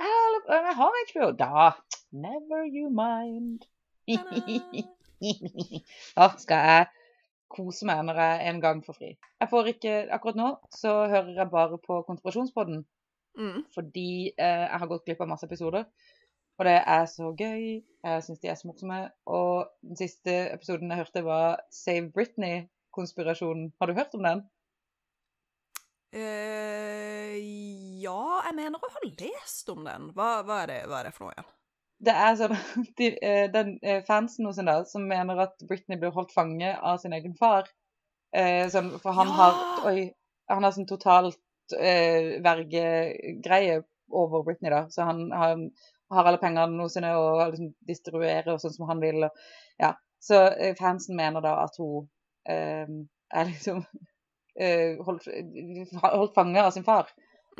Jeg 0.00 0.42
jeg 0.52 0.76
har 0.82 1.00
HBO. 1.14 1.30
Da! 1.40 1.70
Never 2.12 2.68
you 2.68 2.92
mind. 2.92 3.64
Da 6.16 6.28
skal 6.40 6.66
jeg 6.68 6.86
kose 7.52 7.88
meg 7.88 8.04
når 8.08 8.20
jeg 8.20 8.48
en 8.52 8.60
gang 8.62 8.84
får 8.84 8.96
fri. 9.00 9.10
Jeg 9.40 9.48
får 9.50 9.72
ikke, 9.74 9.96
Akkurat 10.12 10.38
nå 10.38 10.52
så 10.76 10.92
hører 11.08 11.32
jeg 11.40 11.50
bare 11.52 11.80
på 11.82 12.02
Konspirasjonspodden 12.06 12.84
Mm. 13.40 13.62
fordi 13.74 14.10
eh, 14.36 14.64
jeg 14.66 14.80
har 14.82 14.90
gått 14.90 15.06
glipp 15.08 15.22
av 15.24 15.30
masse 15.32 15.46
episoder. 15.48 15.86
Og 16.60 16.66
det 16.68 16.76
er 16.76 17.06
så 17.08 17.30
gøy. 17.32 17.62
Jeg 18.04 18.24
syns 18.26 18.40
de 18.42 18.50
er 18.52 18.58
så 18.60 18.68
morsomme. 18.68 18.98
Og 19.32 19.70
den 19.80 19.96
siste 19.96 20.34
episoden 20.52 20.92
jeg 20.92 21.00
hørte, 21.00 21.22
var 21.24 21.62
Save 21.72 22.10
Britney-konspirasjonen. 22.12 23.70
Har 23.80 23.88
du 23.88 23.96
hørt 23.96 24.16
om 24.18 24.26
den? 24.28 24.42
Uh, 26.10 27.38
ja, 28.02 28.20
jeg 28.48 28.56
mener 28.58 28.76
å 28.82 28.92
ha 28.92 29.02
lest 29.06 29.72
om 29.72 29.84
den. 29.86 30.10
Hva, 30.16 30.40
hva, 30.44 30.62
er, 30.64 30.72
det, 30.72 30.78
hva 30.90 31.00
er 31.00 31.08
det 31.08 31.14
for 31.16 31.28
noe 31.28 31.36
igjen? 31.36 31.50
Det 32.00 32.14
er 32.16 32.36
sånn 32.40 32.54
de, 32.98 33.10
eh, 33.24 33.46
den 33.52 33.74
eh, 33.84 34.00
fansen 34.08 34.48
hos 34.48 34.58
en 34.60 34.70
da, 34.70 34.78
som 34.88 35.04
mener 35.08 35.42
at 35.44 35.60
Britney 35.68 36.00
blir 36.00 36.14
holdt 36.16 36.32
fange 36.36 36.72
av 36.76 37.00
sin 37.02 37.14
egen 37.16 37.36
far. 37.38 37.68
Eh, 38.36 38.66
sånn, 38.72 38.94
for 39.02 39.16
han 39.16 39.30
Ja! 39.32 39.36
har 39.40 39.92
Oi. 39.92 40.10
Han 40.50 40.64
har 40.66 40.72
sånn 40.74 40.88
totalt 40.90 41.38
eh, 41.78 42.36
vergegreie 42.44 43.80
over 44.10 44.44
Britney, 44.46 44.70
da. 44.72 44.84
Så 44.90 45.06
han, 45.06 45.28
han 45.32 45.68
har 46.10 46.26
alle 46.26 46.40
pengene 46.42 46.74
noensinne 46.74 47.12
og 47.18 47.52
liksom 47.52 47.72
distribuerer 47.88 48.58
sånn 48.58 48.74
som 48.74 48.88
han 48.90 49.02
vil. 49.02 49.26
Og, 49.28 49.44
ja. 49.82 49.94
Så 50.20 50.40
eh, 50.50 50.74
fansen 50.78 51.16
mener 51.16 51.44
da 51.44 51.56
at 51.62 51.78
hun 51.80 52.08
eh, 52.50 52.88
er 53.32 53.48
liksom 53.48 53.84
eh, 54.60 54.98
holdt, 55.06 55.28
holdt 56.02 56.36
fange 56.36 56.62
av 56.62 56.74
sin 56.74 56.84
far. 56.84 57.08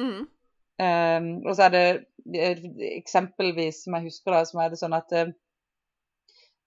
Mm. 0.00 0.26
Um, 0.80 1.28
og 1.44 1.56
så 1.56 1.66
er 1.66 1.72
det 1.74 1.86
eh, 2.34 2.60
eksempelvis, 2.96 3.82
som 3.84 3.96
jeg 3.98 4.08
husker 4.08 4.32
da, 4.32 4.44
som 4.48 4.62
er 4.62 4.70
det 4.72 4.78
sånn 4.80 4.96
at 4.96 5.12
eh, 5.12 5.32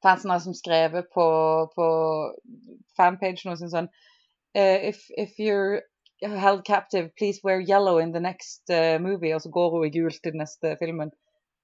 fansen 0.06 0.30
har 0.30 0.42
som 0.44 0.54
skrevet 0.54 1.08
på, 1.16 1.26
på 1.74 1.88
fanpagen 2.98 3.54
og 3.54 3.58
sånn 3.58 3.72
sånn 3.72 3.90
uh, 3.90 4.80
if, 4.86 5.08
if 5.18 5.40
you're 5.42 5.82
held 6.30 6.66
captive, 6.66 7.10
please 7.18 7.40
wear 7.44 7.60
yellow 7.60 8.00
in 8.00 8.14
the 8.14 8.20
next 8.20 8.70
uh, 8.70 9.02
movie. 9.02 9.36
Og 9.36 9.42
så 9.42 9.50
går 9.50 9.70
hun 9.70 9.86
i 9.88 9.94
gult 9.94 10.20
til 10.24 10.34
den 10.34 10.44
neste 10.44 10.76
filmen. 10.80 11.12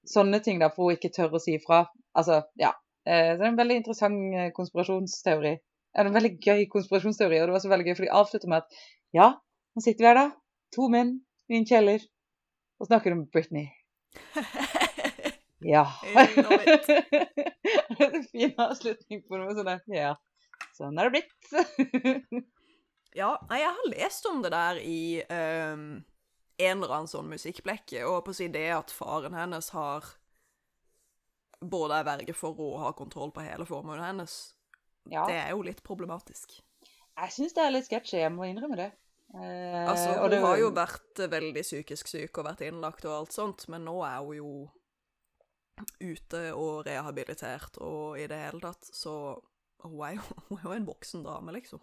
Sånne 0.08 0.40
ting 0.44 0.60
da, 0.60 0.70
for 0.74 0.88
hun 0.88 0.98
ikke 0.98 1.12
tør 1.14 1.36
å 1.36 1.42
si 1.42 1.56
ifra. 1.58 1.84
Altså, 2.16 2.42
ja. 2.60 2.72
Eh, 3.06 3.32
så 3.32 3.40
det 3.40 3.46
er 3.46 3.50
en 3.50 3.58
veldig 3.58 3.80
interessant 3.80 4.36
eh, 4.36 4.52
konspirasjonsteori. 4.56 5.54
Det 5.60 6.00
er 6.00 6.08
en 6.08 6.16
veldig 6.16 6.32
gøy 6.44 6.64
konspirasjonsteori, 6.72 7.40
og 7.40 7.48
det 7.48 7.56
var 7.56 7.64
så 7.64 7.72
veldig 7.72 7.88
gøy, 7.88 7.96
for 7.98 8.06
de 8.06 8.14
avslutter 8.20 8.52
med 8.52 8.62
at 8.62 8.80
ja, 9.16 9.28
nå 9.74 9.84
sitter 9.84 10.04
vi 10.04 10.10
her 10.10 10.18
da, 10.18 10.26
to 10.76 10.88
menn 10.92 11.16
i 11.50 11.58
en 11.58 11.66
kjeller, 11.66 12.04
og 12.80 12.90
snakker 12.90 13.16
om 13.16 13.24
Britney. 13.32 13.70
Ja. 15.66 15.86
Det 18.00 18.06
er 18.06 18.16
en 18.16 18.28
fin 18.30 18.54
avslutning 18.56 19.20
på 19.26 19.40
noe 19.40 19.54
sånt. 19.56 19.84
Ja, 19.92 20.14
sånn 20.78 20.98
er 20.98 21.10
det 21.10 21.20
blitt. 21.20 22.46
Ja, 23.16 23.32
nei, 23.50 23.58
jeg 23.60 23.72
har 23.74 23.88
lest 23.90 24.26
om 24.30 24.42
det 24.44 24.52
der 24.54 24.78
i 24.86 25.22
um, 25.26 26.04
en 26.60 26.76
eller 26.82 26.94
annen 26.94 27.10
sånn 27.10 27.30
musikkblekke, 27.32 28.04
og 28.06 28.20
på 28.26 28.30
å 28.30 28.36
si 28.36 28.46
det 28.52 28.68
at 28.76 28.90
faren 28.94 29.34
hennes 29.34 29.70
har 29.74 30.06
både 31.60 31.98
er 32.00 32.06
verge 32.06 32.34
for 32.36 32.56
å 32.62 32.70
ha 32.84 32.92
kontroll 32.96 33.32
på 33.34 33.42
hele 33.44 33.66
formuen 33.68 34.00
hennes. 34.00 34.54
ja, 35.10 35.26
Det 35.26 35.34
er 35.36 35.50
jo 35.50 35.62
litt 35.66 35.82
problematisk. 35.82 36.60
jeg 37.20 37.30
syns 37.34 37.52
det 37.56 37.64
er 37.64 37.70
litt 37.74 37.88
sketsjy, 37.88 38.20
jeg 38.22 38.32
må 38.32 38.46
innrømme 38.48 38.76
det. 38.76 38.92
Eh, 39.34 39.88
Altså, 39.90 40.14
hun 40.20 40.30
det- 40.30 40.40
har 40.40 40.56
jo 40.58 40.70
vært 40.70 41.18
eh, 41.20 41.26
veldig 41.28 41.62
psykisk 41.62 42.06
syk 42.08 42.38
og 42.38 42.44
vært 42.46 42.60
innlagt 42.66 43.04
og 43.04 43.12
alt 43.18 43.32
sånt, 43.32 43.68
men 43.68 43.84
nå 43.84 44.02
er 44.06 44.18
hun 44.24 44.36
jo 44.36 44.70
ute 46.00 46.52
og 46.54 46.84
rehabilitert 46.86 47.78
og 47.80 48.18
i 48.18 48.26
det 48.26 48.38
hele 48.38 48.60
tatt, 48.60 48.82
så 48.92 49.42
hun 49.82 50.00
er 50.04 50.14
jo, 50.16 50.22
hun 50.48 50.58
er 50.58 50.64
jo 50.64 50.72
en 50.72 50.86
voksen 50.86 51.22
dame, 51.24 51.52
liksom. 51.52 51.80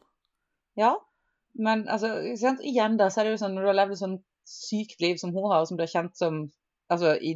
Ja, 0.76 0.96
men 1.58 1.84
altså, 1.90 2.14
igjen 2.62 2.98
da, 3.00 3.10
så 3.10 3.22
er 3.22 3.28
det 3.28 3.36
jo 3.36 3.42
sånn, 3.44 3.56
når 3.58 3.66
du 3.66 3.72
har 3.72 3.78
levd 3.82 3.96
et 3.98 4.02
sånn 4.04 4.18
sykt 4.48 5.02
liv 5.04 5.20
som 5.20 5.34
hun 5.36 5.50
har, 5.52 5.62
og 5.64 5.70
som 5.70 5.80
har 5.82 5.92
kjent 5.92 6.16
som, 6.20 6.42
altså 6.94 7.16
i 7.20 7.34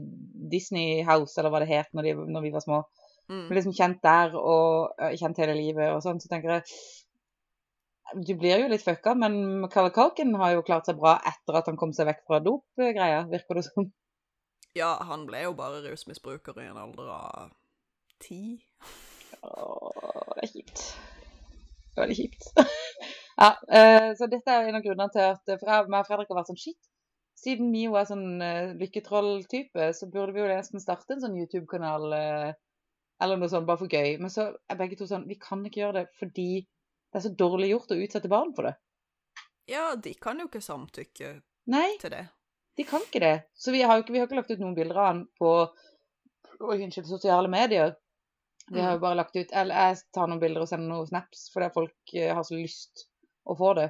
Disney 0.51 1.01
House, 1.07 1.35
eller 1.39 1.51
hva 1.53 1.61
det 1.63 1.71
het 1.71 1.89
når, 1.97 2.07
de, 2.07 2.13
når 2.37 2.47
vi 2.47 2.53
var 2.55 2.65
små, 2.65 2.83
Mm. 3.31 3.45
liksom 3.53 3.71
kjent 3.77 4.01
der, 4.03 4.33
og 4.35 4.97
kjent 5.15 5.37
hele 5.39 5.53
livet, 5.55 5.93
og 5.93 6.01
sånn, 6.03 6.17
så 6.19 6.27
tenker 6.27 6.49
jeg, 6.57 6.63
du 8.27 8.33
blir 8.35 8.59
jo 8.59 8.67
litt 8.67 8.83
fucka, 8.83 9.13
men 9.15 9.37
Macaulay 9.61 9.93
Culkin 9.95 10.33
har 10.41 10.57
jo 10.57 10.65
klart 10.67 10.89
seg 10.89 10.97
bra 10.99 11.13
etter 11.29 11.55
at 11.55 11.69
han 11.69 11.77
kom 11.79 11.93
seg 11.95 12.09
vekk 12.09 12.25
fra 12.27 12.41
dop-greia, 12.43 13.21
virker 13.31 13.55
det 13.61 13.63
som. 13.69 13.87
Ja, 14.75 14.97
han 15.07 15.23
ble 15.29 15.45
jo 15.45 15.53
bare 15.55 15.79
rusmisbruker 15.85 16.59
i 16.59 16.67
en 16.73 16.81
alder 16.81 17.07
av 17.13 17.53
ti. 18.19 18.59
Åh, 19.47 20.33
det 20.35 20.43
er 20.43 20.51
kjipt. 20.51 20.83
Det 21.91 21.95
er 21.95 22.03
veldig 22.03 22.19
kjipt. 22.19 22.51
Ja, 23.41 23.51
eh, 23.73 24.11
så 24.17 24.29
dette 24.29 24.53
er 24.53 24.69
en 24.69 24.77
av 24.77 24.85
grunnene 24.85 25.11
til 25.13 25.27
at 25.33 25.53
for 25.57 25.67
jeg, 25.67 25.85
og 25.87 26.07
Fredrik 26.07 26.31
har 26.31 26.41
vært 26.41 26.51
sånn 26.53 26.61
shit. 26.61 26.91
Siden 27.41 27.71
Mio 27.73 27.95
er 27.97 28.05
sånn 28.05 28.41
uh, 28.43 28.73
lykketroll-type, 28.77 29.87
så 29.97 30.09
burde 30.11 30.35
vi 30.35 30.43
jo 30.43 30.49
nesten 30.49 30.83
starte 30.83 31.15
en 31.15 31.23
sånn 31.23 31.37
YouTube-kanal 31.39 32.13
eh, 32.13 32.51
eller 33.23 33.39
noe 33.39 33.49
sånt, 33.49 33.65
bare 33.65 33.81
for 33.81 33.89
gøy. 33.89 34.19
Men 34.21 34.33
så 34.33 34.51
er 34.69 34.77
begge 34.77 34.99
to 34.99 35.07
sånn 35.09 35.25
Vi 35.29 35.39
kan 35.41 35.63
ikke 35.65 35.81
gjøre 35.81 36.01
det 36.01 36.19
fordi 36.19 36.49
det 36.61 37.19
er 37.19 37.25
så 37.25 37.33
dårlig 37.37 37.71
gjort 37.71 37.95
å 37.95 37.99
utsette 38.03 38.29
barn 38.31 38.53
for 38.57 38.69
det. 38.69 38.75
Ja, 39.69 39.91
de 39.95 40.13
kan 40.21 40.39
jo 40.41 40.47
ikke 40.49 40.61
samtykke 40.63 41.33
Nei, 41.71 41.87
til 42.01 42.13
det. 42.13 42.25
de 42.77 42.85
kan 42.87 43.03
ikke 43.07 43.23
det. 43.23 43.35
Så 43.53 43.73
vi 43.73 43.81
har 43.81 43.97
jo 43.97 44.05
ikke, 44.05 44.15
vi 44.15 44.21
har 44.21 44.29
ikke 44.29 44.39
lagt 44.39 44.53
ut 44.53 44.61
noen 44.61 44.77
bilder 44.77 45.01
av 45.01 45.09
han 45.09 45.25
på 45.41 45.51
unnskyld, 46.61 47.09
sosiale 47.09 47.49
medier. 47.51 47.95
Vi 48.71 48.79
har 48.79 48.95
jo 48.95 49.01
bare 49.01 49.17
lagt 49.17 49.35
ut 49.35 49.49
Eller 49.57 49.89
jeg 49.89 50.03
tar 50.15 50.29
noen 50.29 50.39
bilder 50.39 50.63
og 50.63 50.69
sender 50.69 50.93
noen 50.93 51.07
snaps 51.09 51.47
fordi 51.51 51.71
folk 51.73 52.13
eh, 52.13 52.29
har 52.31 52.45
så 52.47 52.55
lyst 52.55 53.07
å 53.45 53.55
får 53.57 53.79
det. 53.79 53.89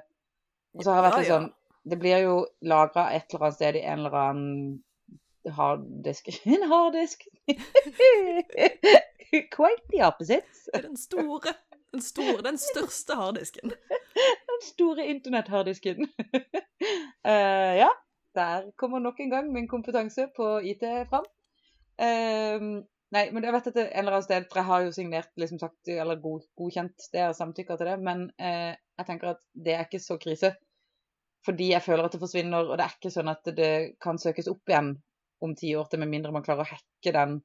Og 0.77 0.83
så 0.83 0.91
har 0.91 1.01
jeg 1.01 1.07
vært 1.09 1.19
litt 1.19 1.31
sånn 1.33 1.49
Det 1.91 1.97
blir 1.99 2.21
jo 2.23 2.35
lagra 2.63 3.09
et 3.15 3.25
eller 3.31 3.47
annet 3.47 3.57
sted 3.57 3.77
i 3.79 3.83
en 3.83 3.99
eller 3.99 4.17
annen 4.21 4.51
harddisk 5.57 6.29
En 6.53 6.67
harddisk! 6.69 7.25
Quite 9.31 9.87
the 9.89 10.03
opposite. 10.03 10.43
Den 10.73 10.97
store, 10.99 11.53
den 11.93 12.01
store, 12.03 12.41
den 12.43 12.57
største 12.59 13.15
harddisken. 13.15 13.71
Den 14.51 14.63
store 14.65 15.05
internetthardisken. 15.07 16.09
uh, 17.23 17.73
ja, 17.79 17.87
der 18.35 18.71
kommer 18.75 18.99
nok 18.99 19.19
en 19.19 19.29
gang 19.29 19.53
min 19.53 19.69
kompetanse 19.71 20.27
på 20.35 20.59
IT 20.67 20.83
fram. 21.09 21.23
Uh, 21.95 22.83
nei, 23.15 23.23
men 23.31 23.47
jeg 23.47 23.55
vet 23.55 23.71
at 23.71 23.77
det 23.77 23.85
er 23.85 23.93
en 23.93 24.03
eller 24.03 24.17
annen 24.17 24.27
sted, 24.27 24.49
for 24.51 24.59
jeg 24.59 24.69
har 24.69 24.85
jo 24.85 24.93
signert, 24.95 25.31
liksom 25.39 25.63
sagt, 25.63 25.79
eller 25.87 26.19
god, 26.19 26.43
godkjent 26.59 27.07
det 27.13 27.25
og 27.29 27.37
samtykker 27.39 27.79
til 27.79 27.91
det, 27.93 27.97
men 28.03 28.27
eh, 28.35 28.75
jeg 29.01 29.09
tenker 29.11 29.33
at 29.35 29.41
det 29.53 29.73
er 29.75 29.85
ikke 29.87 30.01
så 30.03 30.17
krise. 30.21 30.53
Fordi 31.45 31.71
jeg 31.71 31.81
føler 31.81 32.05
at 32.05 32.13
det 32.13 32.21
forsvinner, 32.21 32.67
og 32.69 32.77
det 32.77 32.85
er 32.85 32.97
ikke 32.97 33.09
sånn 33.13 33.31
at 33.31 33.47
det 33.57 33.71
kan 34.03 34.19
søkes 34.21 34.49
opp 34.51 34.69
igjen 34.69 34.91
om 35.41 35.55
ti 35.57 35.71
år 35.75 35.87
til, 35.89 36.01
med 36.03 36.11
mindre 36.11 36.31
man 36.35 36.43
klarer 36.45 36.67
å 36.67 36.69
hacke 36.69 37.13
den 37.15 37.39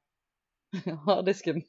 harddisken. 1.06 1.62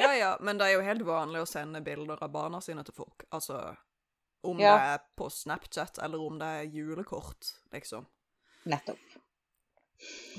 Ja 0.00 0.10
ja, 0.18 0.32
men 0.42 0.58
det 0.58 0.66
er 0.66 0.74
jo 0.78 0.82
helt 0.86 1.04
vanlig 1.06 1.44
å 1.44 1.46
sende 1.46 1.82
bilder 1.86 2.18
av 2.26 2.32
barna 2.34 2.58
sine 2.64 2.82
til 2.86 2.96
folk. 2.96 3.22
Altså 3.30 3.60
om 4.42 4.58
Ja. 4.58 4.72
det 4.74 4.90
er 4.96 5.02
på 5.20 5.28
Snapchat 5.30 5.98
eller 6.02 6.22
om 6.26 6.38
det 6.40 6.46
er 6.58 6.70
julekort, 6.74 7.50
liksom. 7.76 8.06
Nettopp. 8.72 8.98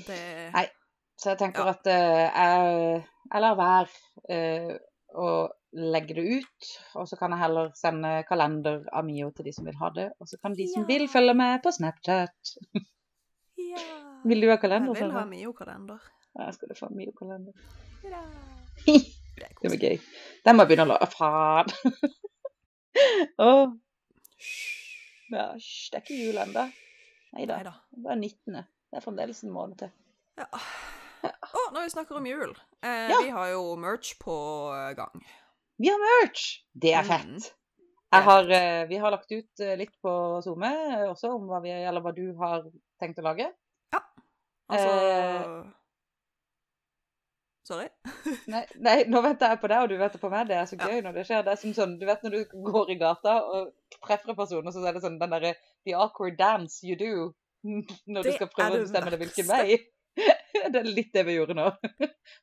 Det 0.06 0.20
Nei. 0.52 0.66
Så 1.22 1.30
jeg 1.32 1.38
tenker 1.38 1.68
Ja. 1.68 1.74
at 1.76 1.86
uh, 1.86 1.94
jeg, 1.94 3.02
jeg 3.32 3.42
lar 3.44 3.56
være 3.56 3.88
uh, 4.34 4.72
å 5.22 5.26
legge 5.72 6.14
det 6.18 6.24
ut. 6.40 6.70
Og 7.00 7.08
så 7.08 7.16
kan 7.16 7.32
jeg 7.32 7.40
heller 7.42 7.70
sende 7.78 8.10
kalender 8.28 8.82
av 8.92 9.04
Mio 9.08 9.30
til 9.36 9.46
de 9.48 9.52
som 9.56 9.64
vil 9.68 9.76
ha 9.80 9.88
det. 9.96 10.08
Og 10.20 10.28
så 10.28 10.38
kan 10.42 10.54
de 10.58 10.66
som 10.68 10.82
Ja. 10.84 10.86
vil, 10.90 11.08
følge 11.08 11.34
med 11.34 11.62
på 11.64 11.72
Snapchat. 11.72 12.54
Ja. 13.58 13.84
Vil 14.24 14.38
du 14.40 14.46
ha 14.52 14.56
kalender? 14.56 14.94
Jeg 14.94 15.08
vil 15.08 15.16
ha 15.16 15.24
Mio-kalender. 15.26 15.98
Ja, 16.36 16.44
jeg 16.46 16.54
skal 16.54 16.76
få 16.78 16.88
Mio-kalender. 16.94 17.52
Ja. 18.04 18.20
Det 19.42 19.48
Det 19.62 19.70
blir 19.72 19.80
gøy. 19.80 19.98
Den 20.44 20.56
må 20.56 20.62
jeg 20.62 20.68
begynne 20.70 20.84
å 20.86 20.90
lage. 20.92 21.08
Faen. 21.10 21.72
Åh, 23.42 23.72
Hysj. 24.36 25.32
ja, 25.32 25.46
hysj, 25.56 25.90
det 25.90 25.98
er 25.98 26.02
ikke 26.04 26.18
jul 26.20 26.38
ennå. 26.42 26.64
Nei 27.32 27.46
da. 27.48 27.56
Det 27.96 28.10
er 28.12 28.18
19. 28.20 28.58
Det 28.92 28.98
er 29.00 29.04
fremdeles 29.04 29.42
en 29.46 29.54
måned 29.54 29.78
til. 29.80 29.90
Ja. 30.38 30.46
Å, 31.24 31.62
når 31.72 31.86
vi 31.86 31.92
snakker 31.94 32.18
om 32.20 32.26
jul. 32.28 32.52
Eh, 32.84 33.08
Ja. 33.10 33.18
Vi 33.24 33.30
har 33.34 33.48
jo 33.54 33.64
merch 33.80 34.14
på 34.20 34.36
gang. 34.98 35.24
Vi 35.82 35.90
har 35.90 35.98
merch! 35.98 36.42
Det 36.78 36.92
er 36.94 37.06
fett. 37.06 37.48
Er 38.12 38.22
har, 38.22 38.50
eh, 38.54 38.82
vi 38.86 38.98
har 39.00 39.10
lagt 39.10 39.32
ut 39.32 39.60
eh, 39.64 39.72
litt 39.80 39.94
på 40.04 40.12
SoMe 40.44 40.68
eh, 40.68 41.04
også 41.08 41.30
om 41.34 41.46
hva, 41.48 41.58
vi, 41.64 41.72
eller 41.72 42.04
hva 42.04 42.12
du 42.14 42.26
har 42.38 42.66
tenkt 43.00 43.18
å 43.18 43.24
lage. 43.26 43.48
Ja. 43.94 44.02
Altså 44.70 44.90
Eh. 44.92 45.62
Sorry? 47.66 47.88
Nei, 48.52 48.60
nei, 48.82 48.94
nå 49.10 49.20
venter 49.22 49.52
jeg 49.54 49.60
på 49.62 49.70
deg, 49.70 49.84
og 49.84 49.90
du 49.90 49.96
venter 49.98 50.22
på 50.22 50.30
meg. 50.30 50.48
Det 50.50 50.56
er 50.58 50.68
så 50.70 50.78
Ja. 50.78 50.88
gøy 50.90 51.02
når 51.06 51.18
det 51.18 51.26
skjer. 51.28 51.42
Det 51.46 51.52
er 51.54 51.60
som 51.64 51.74
sånn, 51.76 51.98
Du 51.98 52.06
vet 52.06 52.22
når 52.26 52.36
du 52.36 52.54
går 52.70 52.90
i 52.94 52.98
gata 53.02 53.36
og 53.42 53.72
treffer 54.06 54.34
en 54.34 54.38
person, 54.38 54.66
og 54.66 54.74
så 54.74 54.84
er 54.86 54.92
det 54.98 55.02
sånn 55.02 55.18
den 55.18 55.34
derre 55.34 55.54
The 55.86 55.94
awkward 55.98 56.36
dance 56.38 56.82
you 56.86 56.98
do 56.98 57.32
når 58.12 58.22
du 58.28 58.32
skal 58.36 58.50
prøve 58.54 58.78
å 58.78 58.84
bestemme 58.84 59.10
deg 59.14 59.22
hvilken 59.24 59.50
vei. 59.50 59.80
Det 60.72 60.78
er 60.78 60.86
litt 60.86 61.14
det 61.14 61.22
vi 61.26 61.38
gjorde 61.38 61.54
nå. 61.56 61.70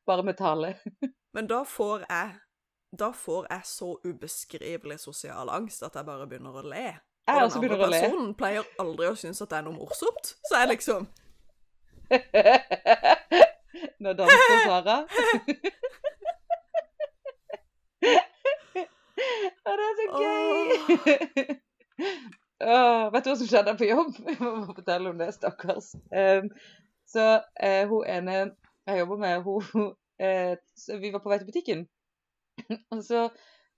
Bare 0.08 0.24
med 0.26 0.36
tale. 0.40 0.74
Men 1.38 1.48
da 1.48 1.62
får 1.68 2.08
jeg 2.10 2.32
da 2.92 3.12
får 3.14 3.48
jeg 3.50 3.62
så 3.70 3.90
ubeskrivelig 4.06 5.00
sosial 5.00 5.50
angst 5.54 5.84
at 5.86 5.96
jeg 5.96 6.06
bare 6.06 6.28
begynner 6.28 6.56
å 6.58 6.64
le. 6.66 6.86
Jeg 7.30 7.36
Og 7.36 7.44
også 7.44 7.60
den 7.60 7.68
begynner 7.68 7.84
andre 7.84 7.88
å 7.88 7.92
le. 7.94 8.00
personen 8.02 8.34
pleier 8.38 8.64
aldri 8.82 9.10
å 9.12 9.16
synes 9.20 9.42
at 9.46 9.52
det 9.52 9.58
er 9.60 9.66
noe 9.68 9.78
morsomt. 9.78 10.34
Så 10.50 10.54
jeg 10.58 10.72
liksom 10.74 11.08
Nå 14.04 14.14
danser 14.18 14.64
Sara. 14.66 14.98
Å, 19.20 19.74
det 19.76 19.86
er 19.86 19.94
så 20.00 20.06
gøy! 20.24 20.70
Oh, 22.60 23.06
vet 23.14 23.24
du 23.24 23.30
hva 23.30 23.36
som 23.40 23.48
skjedde 23.48 23.74
på 23.80 23.88
jobb? 23.88 24.16
Jeg 24.26 24.38
må 24.42 24.74
fortelle 24.74 25.12
om 25.12 25.20
det, 25.20 25.30
stakkars. 25.36 25.94
Um, 26.12 26.50
så 27.08 27.26
uh, 27.40 27.84
hun 27.92 28.08
ene 28.08 28.40
jeg 28.90 29.00
jobber 29.00 29.22
med, 29.22 29.46
hun 29.46 29.92
uh, 29.94 30.54
så 30.76 30.98
Vi 31.00 31.12
var 31.14 31.24
på 31.24 31.32
vei 31.32 31.40
til 31.40 31.48
butikken, 31.52 31.86
og 32.94 33.04
så 33.06 33.30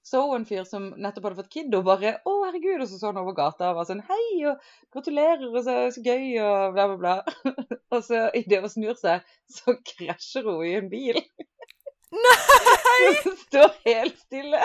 så 0.04 0.22
hun 0.26 0.40
en 0.40 0.46
fyr 0.50 0.64
som 0.66 0.88
nettopp 0.98 1.28
hadde 1.28 1.38
fått 1.44 1.52
kid, 1.54 1.76
og 1.78 1.86
bare 1.86 2.16
'Å, 2.26 2.32
herregud', 2.48 2.82
og 2.82 2.88
så 2.90 2.98
så 2.98 3.12
han 3.12 3.20
over 3.22 3.36
gata 3.38 3.70
og 3.70 3.76
var 3.78 3.86
sånn 3.90 4.02
'Hei, 4.08 4.24
og 4.50 4.64
gratulerer, 4.94 5.46
og 5.52 5.62
så, 5.68 5.76
så 5.94 6.02
gøy', 6.02 6.42
og 6.42 6.74
bla, 6.74 6.88
bla, 6.90 6.98
bla. 6.98 7.52
og 7.94 8.02
så 8.08 8.24
idet 8.38 8.64
hun 8.64 8.74
snur 8.74 8.98
seg, 8.98 9.22
så 9.46 9.76
krasjer 9.92 10.50
hun 10.50 10.66
i 10.66 10.74
en 10.80 10.90
bil. 10.90 11.22
Nei! 12.26 13.14
Hun 13.22 13.38
står 13.46 13.78
helt 13.86 14.18
stille. 14.26 14.64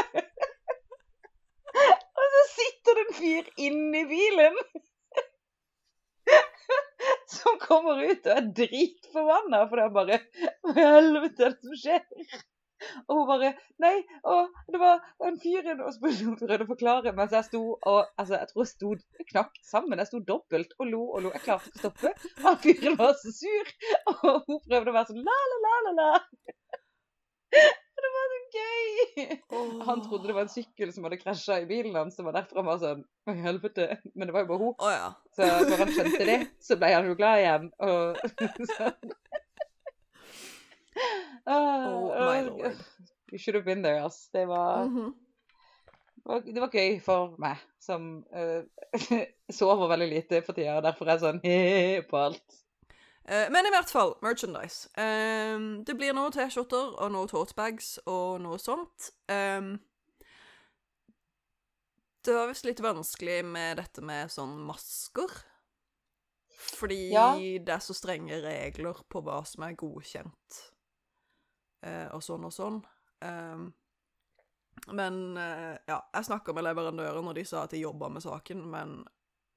og 2.17 2.27
så 2.33 2.43
sitter 2.55 2.97
det 2.97 3.07
en 3.07 3.17
fyr 3.21 3.53
inni 3.69 4.05
bilen. 4.09 4.61
Som 7.31 7.61
kommer 7.61 8.01
ut 8.03 8.25
og 8.27 8.33
er 8.33 8.53
dritforbanna, 8.57 9.67
for 9.69 9.79
det 9.79 9.85
er 9.85 9.95
bare 9.95 10.19
Hva 10.65 10.73
i 10.73 10.87
helvete 10.97 11.45
er 11.45 11.55
det 11.55 11.69
som 11.69 11.81
skjer? 11.85 12.47
Og 13.07 13.21
hun 13.21 13.29
bare 13.31 13.53
Nei, 13.83 13.95
og 14.29 14.53
det 14.73 14.81
var 14.81 15.01
en 15.25 15.39
fyr 15.41 15.69
Og 15.75 15.89
så 15.95 16.01
prøvde 16.03 16.65
å 16.65 16.69
forklare 16.69 17.15
mens 17.17 17.33
jeg 17.37 17.49
sto 17.49 17.63
og 17.77 18.01
Altså, 18.21 18.37
jeg 18.41 18.51
tror 18.53 18.65
jeg 18.65 18.73
sto 18.73 18.93
knakk 19.33 19.59
sammen. 19.65 20.01
Jeg 20.03 20.11
sto 20.11 20.21
dobbelt 20.25 20.77
og 20.79 20.91
lo 20.91 21.03
og 21.07 21.25
lo. 21.25 21.33
Jeg 21.37 21.45
klarte 21.47 21.71
ikke 21.73 21.81
å 21.81 21.85
stoppe. 21.87 22.13
Han 22.45 22.61
fyren 22.63 22.99
var 23.01 23.17
så 23.21 23.33
sur. 23.35 23.73
Og 24.13 24.47
hun 24.49 24.63
prøvde 24.69 24.93
å 24.93 24.97
være 24.97 25.11
sånn 25.13 25.25
la, 25.27 25.41
la, 25.53 25.59
la, 25.67 25.75
la, 25.87 25.97
la. 26.01 26.11
Og 27.97 28.05
det 28.05 28.11
var 28.13 28.33
så 28.33 28.39
gøy! 28.57 29.37
Han 29.87 30.03
trodde 30.05 30.29
det 30.29 30.35
var 30.37 30.45
en 30.45 30.53
sykkel 30.53 30.91
som 30.93 31.07
hadde 31.07 31.19
krasja 31.21 31.57
i 31.63 31.69
bilen 31.69 31.97
hans, 31.97 32.17
som 32.17 32.27
var 32.29 32.37
derfor 32.37 32.61
han 32.61 32.69
var 32.69 32.83
sånn 32.83 33.05
Å, 33.27 33.35
helvete. 33.47 33.89
Men 34.15 34.29
det 34.29 34.37
var 34.37 34.45
jo 34.45 34.51
bare 34.51 34.63
hun. 34.65 34.75
Å 34.77 34.93
ja. 34.93 35.07
Så 35.37 35.49
når 35.71 35.83
han 35.83 35.95
skjønte 35.95 36.29
det, 36.29 36.39
så 36.69 36.77
ble 36.81 36.93
han 36.93 37.09
jo 37.09 37.17
glad 37.19 37.41
igjen. 37.41 37.71
Og 37.87 38.21
sånn. 38.77 39.17
Oh 41.47 42.09
my 42.09 42.39
ah, 42.39 42.43
lord. 42.43 42.77
You 43.33 43.39
should 43.39 43.57
have 43.57 43.65
been 43.65 43.83
there, 43.83 44.05
ass. 44.05 44.29
Det 44.33 44.45
var, 44.47 44.85
det 44.85 46.25
var, 46.25 46.41
det 46.41 46.61
var 46.63 46.71
gøy 46.71 47.01
for 47.03 47.33
meg, 47.43 47.59
som 47.83 48.23
uh, 48.31 48.63
sover 49.59 49.91
veldig 49.91 50.07
lite 50.13 50.43
for 50.47 50.55
tida, 50.55 50.77
og 50.77 50.85
derfor 50.87 51.09
er 51.09 51.17
jeg 51.17 51.25
sånn 51.25 51.41
he 51.47 51.57
på 52.07 52.21
alt. 52.21 52.61
Uh, 53.27 53.49
men 53.51 53.67
i 53.67 53.73
hvert 53.75 53.91
fall, 53.91 54.15
merchandise. 54.23 54.87
Um, 54.95 55.83
det 55.83 55.97
blir 55.99 56.15
noen 56.15 56.31
T-skjorter 56.35 56.95
og 57.03 57.11
noen 57.11 57.31
totebags 57.31 57.97
og 58.07 58.39
noe 58.45 58.61
sånt. 58.63 59.11
Um, 59.27 59.75
det 62.27 62.35
var 62.35 62.47
visst 62.51 62.67
litt 62.67 62.83
vanskelig 62.83 63.41
med 63.47 63.83
dette 63.83 64.07
med 64.07 64.31
sånn 64.31 64.55
masker. 64.67 65.35
Fordi 66.79 67.11
Ja. 67.11 67.35
det 67.35 67.69
er 67.69 67.83
så 67.83 67.95
strenge 67.95 68.39
regler 68.43 69.03
på 69.11 69.23
hva 69.23 69.45
som 69.47 69.63
er 69.67 69.77
godkjent, 69.79 70.63
og 72.13 72.23
sånn 72.25 72.47
og 72.49 72.55
sånn. 72.55 72.81
Ehm, 73.25 73.69
men 74.87 75.37
eh, 75.37 75.77
ja, 75.87 76.01
jeg 76.13 76.25
snakka 76.29 76.55
med 76.55 76.67
leverandøren, 76.67 77.29
og 77.29 77.37
de 77.37 77.45
sa 77.49 77.65
at 77.65 77.75
de 77.75 77.83
jobba 77.83 78.11
med 78.13 78.25
saken, 78.25 78.65
men 78.71 78.97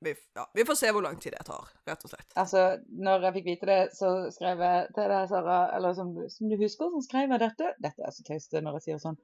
vi, 0.06 0.14
ja, 0.36 0.46
vi 0.56 0.66
får 0.66 0.78
se 0.80 0.92
hvor 0.96 1.04
lang 1.04 1.18
tid 1.20 1.36
det 1.36 1.44
tar, 1.48 1.72
rett 1.88 2.06
og 2.08 2.12
slett. 2.14 2.30
Altså, 2.40 2.62
når 2.88 3.26
jeg 3.28 3.36
fikk 3.38 3.50
vite 3.50 3.70
det, 3.70 3.80
så 3.98 4.12
skrev 4.32 4.64
jeg 4.64 4.86
til 4.96 5.12
deg, 5.12 5.26
Sara, 5.32 5.58
eller 5.76 5.98
som, 5.98 6.14
som 6.32 6.52
du 6.52 6.56
husker, 6.60 6.94
så 6.94 7.02
skrev 7.04 7.36
jeg 7.36 7.44
dette. 7.44 7.74
Dette 7.84 8.08
er 8.08 8.16
så 8.16 8.24
tøyst 8.28 8.56
når 8.56 8.80
jeg 8.80 8.86
sier 8.88 9.04
sånn. 9.04 9.20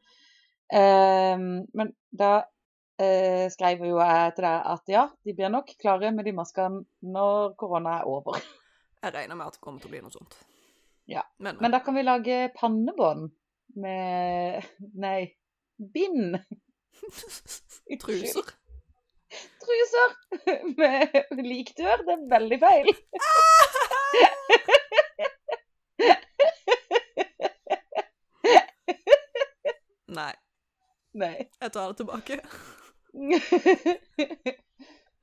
Um, 0.66 1.48
men 1.78 1.94
da 2.10 2.34
uh, 2.42 3.46
skrev 3.54 3.86
jo 3.88 4.02
jeg 4.02 4.36
til 4.36 4.48
deg 4.48 4.70
at 4.74 4.92
ja, 4.92 5.06
de 5.24 5.36
blir 5.38 5.54
nok 5.54 5.72
klare 5.80 6.12
med 6.12 6.28
de 6.28 6.36
maskene 6.36 6.84
når 7.06 7.56
korona 7.62 8.02
er 8.02 8.12
over. 8.12 8.42
Jeg 9.00 9.16
regner 9.16 9.38
med 9.38 9.48
at 9.48 9.56
det 9.56 9.64
kommer 9.64 9.80
til 9.80 9.92
å 9.92 9.96
bli 9.96 10.04
noe 10.04 10.16
sånt. 10.16 10.36
Ja. 11.06 11.24
Men, 11.38 11.58
Men 11.62 11.72
da 11.72 11.80
kan 11.80 11.96
vi 11.96 12.04
lage 12.04 12.50
pannebånd 12.56 13.32
med 13.76 14.64
Nei, 14.94 15.32
bind. 15.94 16.38
Truser? 18.02 18.44
Truser 19.66 20.10
med 20.78 21.10
likdør. 21.46 21.98
Det 22.08 22.14
er 22.14 22.30
veldig 22.30 22.60
feil. 22.62 22.96
Nei, 30.16 30.32
Nei. 31.20 31.36
jeg 31.62 31.72
tar 31.74 31.88
det 31.92 31.98
tilbake. 32.00 32.38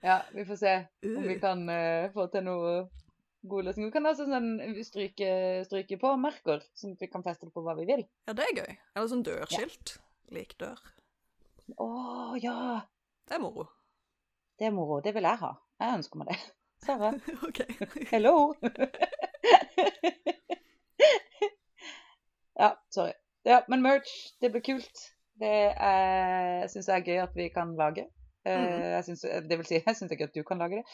ja, 0.09 0.17
vi 0.35 0.45
får 0.45 0.57
se 0.61 0.75
om 1.07 1.23
vi 1.23 1.37
Uh. 1.37 1.41
kan 1.41 1.69
uh, 1.69 2.13
få 2.13 2.27
til 2.33 2.45
noe 2.45 2.73
god 3.49 3.65
løsning. 3.67 3.89
Du 3.89 3.95
kan 3.95 4.07
altså 4.07 4.25
sånn 4.29 4.51
stryke, 4.87 5.29
stryke 5.67 5.99
på 6.01 6.13
merker, 6.21 6.63
sånn 6.79 6.95
at 6.97 7.01
vi 7.03 7.09
kan 7.11 7.25
feste 7.27 7.47
det 7.49 7.55
på 7.55 7.63
hva 7.65 7.75
vi 7.79 7.87
vil. 7.89 8.05
Ja, 8.29 8.33
det 8.39 8.45
er 8.47 8.57
gøy. 8.63 8.77
Eller 8.95 9.09
sånn 9.11 9.25
dørskilt. 9.27 9.97
Lik 10.33 10.55
dør. 10.61 10.79
Å 11.83 11.89
ja! 12.43 12.57
Det 13.29 13.35
er 13.39 13.43
moro. 13.43 13.67
Det 14.59 14.67
er 14.69 14.75
moro. 14.75 15.01
Det 15.05 15.13
vil 15.17 15.27
jeg 15.27 15.39
ha. 15.43 15.53
Jeg 15.83 15.99
ønsker 15.99 16.19
meg 16.23 16.27
det. 16.33 16.39
Sara, 16.83 17.13
OK. 17.47 17.61
hello! 18.11 18.35
ja, 22.59 22.71
sorry. 22.91 23.13
Ja, 23.47 23.63
men 23.69 23.83
merch, 23.83 24.11
det 24.43 24.51
blir 24.55 24.63
kult. 24.67 25.07
Det 25.43 25.55
syns 26.71 26.89
jeg 26.91 27.01
er 27.01 27.07
gøy 27.07 27.21
at 27.25 27.35
vi 27.39 27.49
kan 27.55 27.75
lage. 27.79 28.05
Eh, 28.45 28.59
Mhm. 28.59 28.83
Jeg 28.97 29.05
synes, 29.05 29.21
det 29.49 29.59
vil 29.59 29.67
si, 29.67 29.75
jeg 29.87 29.97
syns 29.97 30.13
er 30.13 30.25
at 30.25 30.35
du 30.35 30.43
kan 30.43 30.59
lage 30.59 30.77
det. 30.81 30.85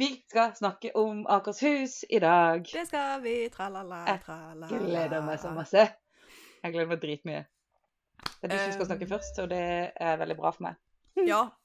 Vi 0.00 0.24
skal 0.30 0.54
snakke 0.56 0.92
om 0.96 1.26
Akershus 1.28 2.04
i 2.10 2.18
dag. 2.22 2.64
Det 2.72 2.86
skal 2.88 3.22
vi. 3.22 3.34
Tralala, 3.52 4.04
Jeg 4.06 4.80
gleder 4.80 5.20
meg 5.24 5.40
så 5.42 5.50
masse. 5.54 5.86
Jeg 6.62 6.72
gleder 6.72 6.88
meg 6.88 7.00
dritmye. 7.02 7.44
Det 8.40 8.48
er 8.48 8.52
du 8.52 8.58
som 8.58 8.72
skal 8.72 8.86
snakke 8.86 9.08
først, 9.08 9.38
og 9.42 9.50
det 9.50 9.62
er 9.96 10.16
veldig 10.20 10.36
bra 10.36 10.50
for 10.56 10.68
meg. 10.68 10.80
Ja. 11.32 11.46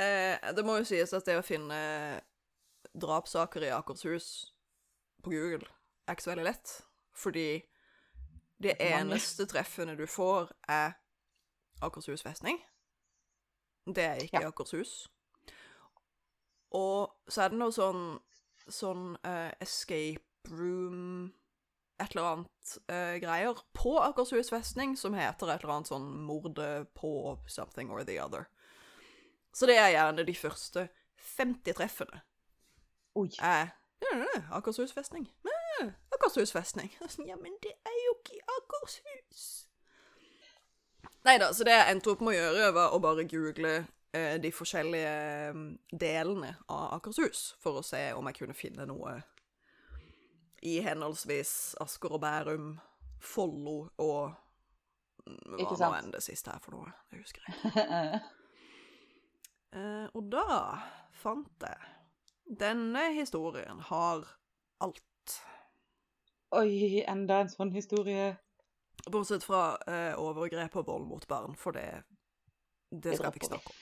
Eh, 0.00 0.52
det 0.56 0.62
må 0.64 0.78
jo 0.80 0.86
sies 0.88 1.10
at 1.12 1.26
det 1.28 1.34
å 1.36 1.42
finne 1.44 1.76
drapssaker 2.96 3.66
i 3.66 3.68
Akershus 3.76 4.28
på 5.22 5.30
Google 5.30 5.68
er 6.08 6.16
ikke 6.16 6.24
så 6.24 6.30
veldig 6.32 6.46
lett. 6.46 6.72
Fordi 7.14 7.60
det 8.64 8.72
eneste 8.80 9.44
treffene 9.46 9.92
du 10.00 10.06
får, 10.08 10.48
er 10.64 10.96
Akershus 11.84 12.24
festning. 12.24 12.56
Det 13.86 14.04
er 14.04 14.24
ikke 14.24 14.40
Ja. 14.40 14.48
Akershus. 14.48 14.94
Og 16.72 17.11
så 17.32 17.46
er 17.46 17.52
det 17.52 17.60
noe 17.60 17.74
sånn 17.74 18.04
sånn 18.70 19.16
uh, 19.26 19.50
escape 19.62 20.50
room 20.50 21.32
Et 22.00 22.14
eller 22.14 22.28
annet 22.28 22.70
uh, 22.90 23.16
greier 23.22 23.58
på 23.76 23.92
Akershus 24.02 24.50
festning 24.50 24.96
som 24.98 25.14
heter 25.14 25.50
et 25.52 25.62
eller 25.62 25.76
annet 25.76 25.90
sånn 25.90 26.08
mordet 26.26 26.88
på 26.98 27.36
something 27.46 27.90
or 27.90 28.02
the 28.06 28.16
other. 28.22 28.48
Så 29.54 29.68
det 29.68 29.76
er 29.78 29.92
gjerne 29.94 30.24
de 30.26 30.34
første 30.34 30.88
50 31.36 31.76
treffene 31.78 32.22
Oi. 33.14 33.28
ja, 33.36 33.68
ja, 34.00 34.40
Akershus 34.56 34.94
festning. 34.96 35.28
Ja, 35.44 35.90
Akershus 36.16 36.54
festning. 36.54 36.90
Ja, 37.28 37.36
men 37.36 37.58
det 37.62 37.74
er 37.84 37.98
jo 38.06 38.16
ikke 38.16 38.40
Akershus. 38.56 39.44
Nei 41.26 41.36
da, 41.38 41.52
så 41.54 41.66
det 41.66 41.76
jeg 41.76 41.92
endte 41.92 42.10
opp 42.10 42.22
med 42.24 42.34
å 42.34 42.38
gjøre, 42.38 42.70
var 42.74 42.96
å 42.96 43.02
bare 43.02 43.26
google 43.30 43.76
eh, 43.76 43.90
de 44.12 44.50
forskjellige 44.52 45.12
eh, 45.48 45.60
delene 45.88 46.54
av 46.68 46.98
Akershus, 46.98 47.54
for 47.62 47.80
å 47.80 47.86
se 47.86 48.10
om 48.12 48.28
jeg 48.28 48.42
kunne 48.42 48.56
finne 48.56 48.84
noe 48.88 49.16
i 50.62 50.76
henholdsvis 50.84 51.74
Asker 51.82 52.18
og 52.18 52.20
Bærum, 52.22 52.74
Follo 53.22 53.76
og 54.02 54.34
mm, 55.24 55.56
hva 55.56 55.78
nå 55.78 55.90
enn 55.96 56.12
det 56.14 56.22
siste 56.24 56.52
her 56.52 56.62
for 56.62 56.76
noe. 56.76 56.92
Det 57.10 57.22
husker 57.22 57.46
jeg. 57.46 58.20
uh, 59.74 60.06
og 60.16 60.28
da 60.30 60.46
fant 61.22 61.66
jeg 61.66 61.90
Denne 62.62 63.06
historien 63.16 63.78
har 63.88 64.26
alt. 64.84 65.36
Oi, 66.58 67.00
enda 67.08 67.38
en 67.40 67.52
sånn 67.52 67.70
historie. 67.72 68.34
Bortsett 69.06 69.46
fra 69.46 69.78
uh, 69.86 70.20
overgrep 70.20 70.76
og 70.82 70.90
vold 70.90 71.08
mot 71.08 71.24
barn, 71.30 71.56
for 71.56 71.72
det 71.78 72.02
Det 72.90 73.06
Det 73.06 73.16
skal 73.16 73.32
vi 73.32 73.40
ikke 73.40 73.54
snakke 73.54 73.72
om. 73.72 73.80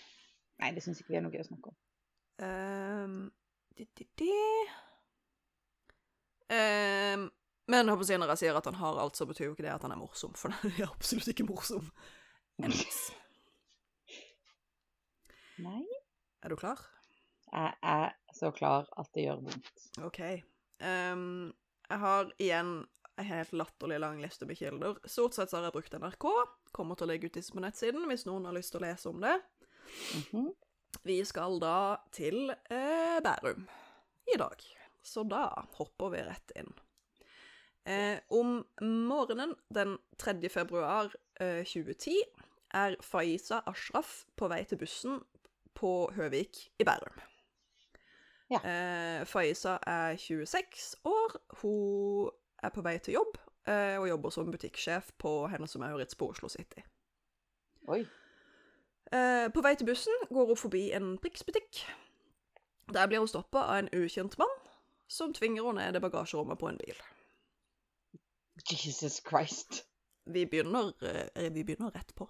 Nei, 0.60 0.70
det 0.76 0.84
syns 0.84 1.00
ikke 1.00 1.14
vi 1.14 1.18
er 1.20 1.24
noe 1.24 1.34
gøy 1.34 1.42
å 1.42 1.48
snakke 1.48 1.72
om. 1.72 1.76
Um, 2.40 3.18
di, 3.76 3.86
di, 3.96 4.06
di. 4.20 4.32
Um, 6.50 7.28
men 7.70 7.92
håper 7.92 8.18
når 8.18 8.32
jeg 8.34 8.42
sier 8.42 8.58
at 8.58 8.66
han 8.66 8.78
har 8.80 8.98
alt, 8.98 9.16
så 9.16 9.26
betyr 9.28 9.50
jo 9.50 9.54
ikke 9.54 9.66
det 9.66 9.74
at 9.76 9.84
han 9.86 9.94
er 9.94 10.00
morsom, 10.00 10.34
for 10.38 10.52
han 10.56 10.74
er 10.74 10.88
absolutt 10.88 11.30
ikke 11.32 11.48
morsom. 11.48 11.90
ends. 12.62 13.10
Nei, 15.66 15.84
Er 16.42 16.48
du 16.48 16.56
klar? 16.56 16.78
jeg 17.50 17.74
er 17.82 18.12
så 18.32 18.52
klar 18.54 18.86
at 18.98 19.10
det 19.14 19.26
gjør 19.26 19.42
vondt. 19.42 19.86
OK. 20.06 20.20
Um, 20.80 21.50
jeg 21.90 21.98
har 22.04 22.30
igjen 22.38 22.70
en 23.20 23.26
helt 23.26 23.52
latterlig 23.52 23.98
lang 24.00 24.20
liste 24.22 24.46
med 24.48 24.56
kilder. 24.56 25.00
Stort 25.04 25.36
sett 25.36 25.52
har 25.52 25.66
jeg 25.66 25.74
brukt 25.74 25.96
NRK. 25.98 26.26
Kommer 26.72 26.96
til 26.96 27.08
å 27.08 27.10
legge 27.10 27.28
ut 27.28 27.36
disse 27.36 27.52
på 27.52 27.60
nettsiden 27.60 28.06
hvis 28.08 28.24
noen 28.28 28.46
har 28.48 28.56
lyst 28.56 28.72
til 28.72 28.80
å 28.80 28.86
lese 28.86 29.10
om 29.10 29.18
det. 29.20 29.34
Mhm. 30.14 30.50
Vi 31.06 31.16
skal 31.24 31.60
da 31.62 31.96
til 32.12 32.50
eh, 32.50 33.20
Bærum 33.24 33.66
i 34.28 34.36
dag. 34.38 34.62
Så 35.02 35.24
da 35.24 35.46
hopper 35.78 36.12
vi 36.12 36.22
rett 36.26 36.52
inn. 36.60 36.72
Eh, 37.88 38.18
om 38.28 38.60
morgenen 38.84 39.54
den 39.72 39.96
3. 40.20 40.36
februar 40.52 41.08
eh, 41.40 41.64
2010 41.64 42.18
er 42.76 42.96
Faiza 43.02 43.62
Ashraf 43.66 44.26
på 44.36 44.50
vei 44.52 44.60
til 44.68 44.78
bussen 44.82 45.22
på 45.74 46.10
Høvik 46.14 46.66
i 46.78 46.84
Bærum. 46.84 47.16
Ja. 48.50 48.60
Eh, 48.60 49.24
Faiza 49.26 49.78
er 49.86 50.16
26 50.20 50.96
år. 51.08 51.38
Hun 51.62 52.30
er 52.62 52.74
på 52.74 52.84
vei 52.84 52.98
til 52.98 53.16
jobb 53.16 53.38
eh, 53.64 53.96
og 53.96 54.08
jobber 54.10 54.34
som 54.34 54.50
butikksjef 54.52 55.14
på 55.18 55.34
Hennes 55.48 55.74
og 55.78 55.84
Maurits 55.86 56.18
på 56.18 56.28
Oslo 56.34 56.50
City. 56.52 56.82
Oi. 57.88 58.04
Eh, 59.12 59.48
på 59.54 59.62
vei 59.64 59.74
til 59.76 59.86
bussen 59.88 60.26
går 60.30 60.46
hun 60.52 60.56
forbi 60.58 60.82
en 60.94 61.16
Prix-butikk. 61.18 61.80
Der 62.94 63.06
blir 63.10 63.18
hun 63.22 63.28
stoppa 63.30 63.58
av 63.66 63.78
en 63.82 63.88
ukjent 63.94 64.36
mann 64.38 64.52
som 65.10 65.32
tvinger 65.34 65.66
henne 65.66 65.86
ned 65.88 65.98
i 65.98 66.02
bagasjerommet 66.04 66.58
på 66.58 66.68
en 66.70 66.78
bil. 66.78 66.98
Jesus 68.70 69.20
Christ. 69.28 69.84
Vi 70.26 70.44
begynner, 70.46 70.92
eh, 71.34 71.50
vi 71.52 71.64
begynner 71.64 71.90
rett 71.90 72.14
på. 72.14 72.28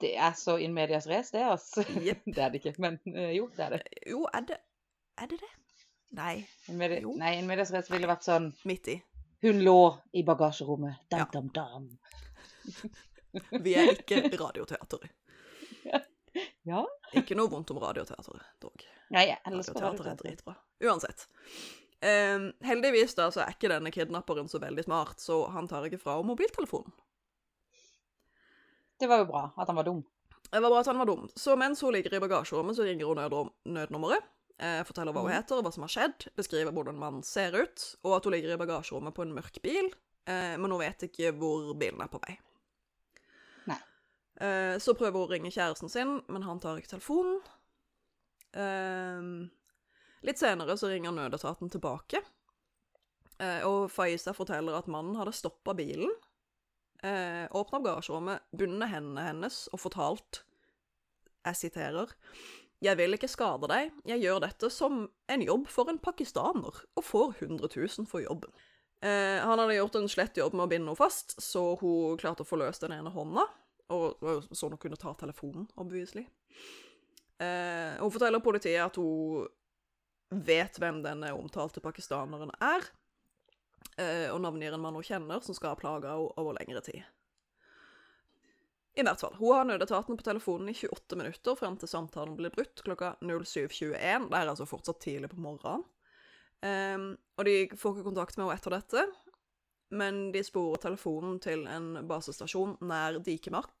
Det 0.00 0.16
er 0.18 0.32
så 0.32 0.56
in 0.58 0.74
medias 0.74 1.06
race, 1.06 1.32
det, 1.32 1.42
altså. 1.46 1.82
Yep. 2.02 2.22
Det 2.34 2.38
er 2.42 2.48
det 2.50 2.60
ikke, 2.64 2.74
men 2.78 2.98
eh, 3.16 3.30
jo, 3.36 3.48
det 3.56 3.64
er 3.64 3.70
det. 3.76 3.82
Jo, 4.10 4.26
er 4.34 4.40
det 4.40 4.58
Er 5.18 5.26
det 5.26 5.38
det? 5.40 5.50
Nei, 6.16 6.46
In 6.68 6.76
medi 6.76 7.00
Jo. 7.02 7.12
Nei, 7.16 7.34
in 7.38 7.46
medias 7.46 7.72
race 7.72 7.92
ville 7.92 8.08
vært 8.08 8.24
sånn 8.26 8.50
midt 8.68 8.88
i. 8.88 8.98
Hun 9.42 9.60
lå 9.64 9.76
i 10.12 10.22
bagasjerommet. 10.22 10.94
Dam, 11.10 11.18
Ja. 11.20 11.26
dam, 11.32 11.48
dam. 11.48 11.88
Vi 13.64 13.74
er 13.74 13.90
ikke 13.96 14.20
Radioteatret. 14.38 15.10
Ja. 16.68 16.82
Ikke 17.18 17.36
noe 17.38 17.50
vondt 17.50 17.70
om 17.74 17.80
radioteateret, 17.82 18.44
dog. 18.62 18.84
Nei, 19.12 19.26
jeg 19.32 19.40
elsker 19.50 19.82
er 19.82 20.18
dritbra. 20.20 20.54
Uansett. 20.84 21.26
Um, 22.02 22.48
heldigvis 22.66 23.14
da, 23.18 23.28
så 23.34 23.44
er 23.44 23.54
ikke 23.54 23.70
denne 23.70 23.92
kidnapperen 23.94 24.48
så 24.50 24.58
veldig 24.62 24.84
smart, 24.86 25.22
så 25.22 25.44
han 25.54 25.68
tar 25.70 25.86
ikke 25.86 26.00
fra 26.02 26.16
henne 26.18 26.32
mobiltelefonen. 26.32 26.94
Det 28.98 29.08
var 29.10 29.22
jo 29.22 29.28
bra 29.30 29.48
at 29.58 29.70
han 29.70 29.78
var 29.78 29.86
dum. 29.86 30.02
Det 30.52 30.60
var 30.60 30.70
bra 30.70 30.80
at 30.82 30.90
han 30.90 31.00
var 31.02 31.10
dum. 31.10 31.26
Så 31.38 31.54
mens 31.58 31.82
hun 31.82 31.94
ligger 31.94 32.14
i 32.14 32.22
bagasjerommet, 32.22 32.76
så 32.78 32.86
ringer 32.86 33.10
hun 33.10 33.50
nødnummeret. 33.74 34.30
Eh, 34.62 34.82
forteller 34.86 35.14
hva 35.14 35.24
hun 35.24 35.32
heter, 35.32 35.56
heter, 35.56 35.64
hva 35.64 35.72
som 35.74 35.86
har 35.86 35.90
skjedd, 35.90 36.26
beskriver 36.38 36.74
hvordan 36.74 36.98
mannen 37.00 37.24
ser 37.26 37.54
ut, 37.56 37.86
og 38.04 38.18
at 38.18 38.26
hun 38.26 38.34
ligger 38.36 38.54
i 38.54 38.60
bagasjerommet 38.60 39.14
på 39.16 39.24
en 39.24 39.34
mørk 39.34 39.58
bil, 39.64 39.88
eh, 40.30 40.54
men 40.54 40.70
hun 40.70 40.82
vet 40.82 41.06
ikke 41.08 41.32
hvor 41.38 41.72
bilen 41.78 42.02
er 42.04 42.10
på 42.12 42.20
vei. 42.22 42.36
Eh, 44.42 44.76
så 44.82 44.94
prøver 44.98 45.14
hun 45.14 45.28
å 45.28 45.30
ringe 45.30 45.52
kjæresten 45.54 45.92
sin, 45.92 46.16
men 46.32 46.46
han 46.46 46.60
tar 46.62 46.80
ikke 46.80 46.96
telefonen. 46.96 47.38
Eh, 48.52 49.22
litt 50.26 50.40
senere 50.40 50.76
så 50.76 50.90
ringer 50.90 51.14
nødetaten 51.14 51.70
tilbake, 51.72 52.20
eh, 53.38 53.62
og 53.68 53.88
Faiza 53.92 54.34
forteller 54.36 54.76
at 54.76 54.90
mannen 54.92 55.16
hadde 55.16 55.34
stoppa 55.36 55.74
bilen 55.78 56.10
eh, 57.02 57.46
åpna 57.48 57.80
garasjerommet, 57.82 58.44
bundet 58.52 58.92
hendene 58.92 59.24
hennes 59.30 59.64
og 59.72 59.80
fortalt 59.86 60.42
Jeg 61.42 61.58
siterer 61.58 62.12
Jeg 62.84 62.98
vil 63.00 63.16
ikke 63.16 63.30
skade 63.30 63.70
deg, 63.70 63.94
jeg 64.06 64.22
gjør 64.22 64.44
dette 64.44 64.70
som 64.70 65.06
en 65.32 65.42
jobb 65.42 65.66
for 65.70 65.90
en 65.90 65.98
pakistaner, 66.02 66.84
og 66.94 67.04
får 67.06 67.42
100 67.46 67.72
000 67.72 68.06
for 68.10 68.22
jobben. 68.22 68.50
Han 69.02 69.58
hadde 69.58 69.74
gjort 69.74 69.96
en 69.98 70.08
slett 70.10 70.38
jobb 70.38 70.54
med 70.54 70.64
å 70.64 70.70
binde 70.70 70.90
henne 70.90 70.98
fast, 70.98 71.36
så 71.42 71.76
hun 71.78 72.18
klarte 72.18 72.42
å 72.42 72.46
få 72.46 72.58
løst 72.58 72.82
den 72.82 72.94
ene 72.94 73.10
hånda, 73.14 73.46
og 73.92 74.16
det 74.18 74.26
var 74.26 74.38
jo 74.38 74.58
sånn 74.58 74.74
hun 74.74 74.80
kunne 74.82 75.00
ta 75.00 75.12
telefonen, 75.18 75.68
obviously. 75.80 76.24
Eh, 77.42 77.98
hun 78.00 78.12
forteller 78.12 78.42
politiet 78.44 78.82
at 78.84 78.98
hun 79.00 79.48
vet 80.32 80.78
hvem 80.80 81.02
denne 81.04 81.32
omtalte 81.36 81.82
pakistaneren 81.84 82.52
er, 82.58 82.86
eh, 83.98 84.28
og 84.32 84.40
navngir 84.44 84.74
en 84.74 84.82
mann 84.82 84.96
hun 84.96 85.06
kjenner, 85.06 85.42
som 85.44 85.56
skal 85.56 85.74
ha 85.74 85.80
plaga 85.80 86.14
henne 86.14 86.32
over 86.40 86.56
lengre 86.58 86.84
tid. 86.84 87.02
I 88.92 89.04
hvert 89.06 89.22
fall. 89.24 89.34
Hun 89.38 89.54
har 89.56 89.64
nødetaten 89.64 90.18
på 90.20 90.24
telefonen 90.26 90.68
i 90.68 90.76
28 90.76 91.16
minutter 91.16 91.56
frem 91.56 91.78
til 91.80 91.88
samtalen 91.88 92.36
blir 92.36 92.52
brutt 92.52 92.82
klokka 92.84 93.14
07.21. 93.24 94.28
Det 94.28 94.36
er 94.36 94.50
altså 94.52 94.68
fortsatt 94.68 95.00
tidlig 95.00 95.30
på 95.32 95.40
morgenen. 95.40 95.86
Ehm, 96.62 97.14
og 97.38 97.48
de 97.48 97.56
får 97.72 97.96
ikke 97.96 98.10
kontakt 98.10 98.36
med 98.36 98.46
henne 98.46 98.58
etter 98.58 98.76
dette, 98.76 99.06
men 99.96 100.20
de 100.34 100.42
sporer 100.44 100.82
telefonen 100.84 101.40
til 101.42 101.64
en 101.68 102.04
basestasjon 102.08 102.76
nær 102.84 103.18
Dikemark, 103.24 103.72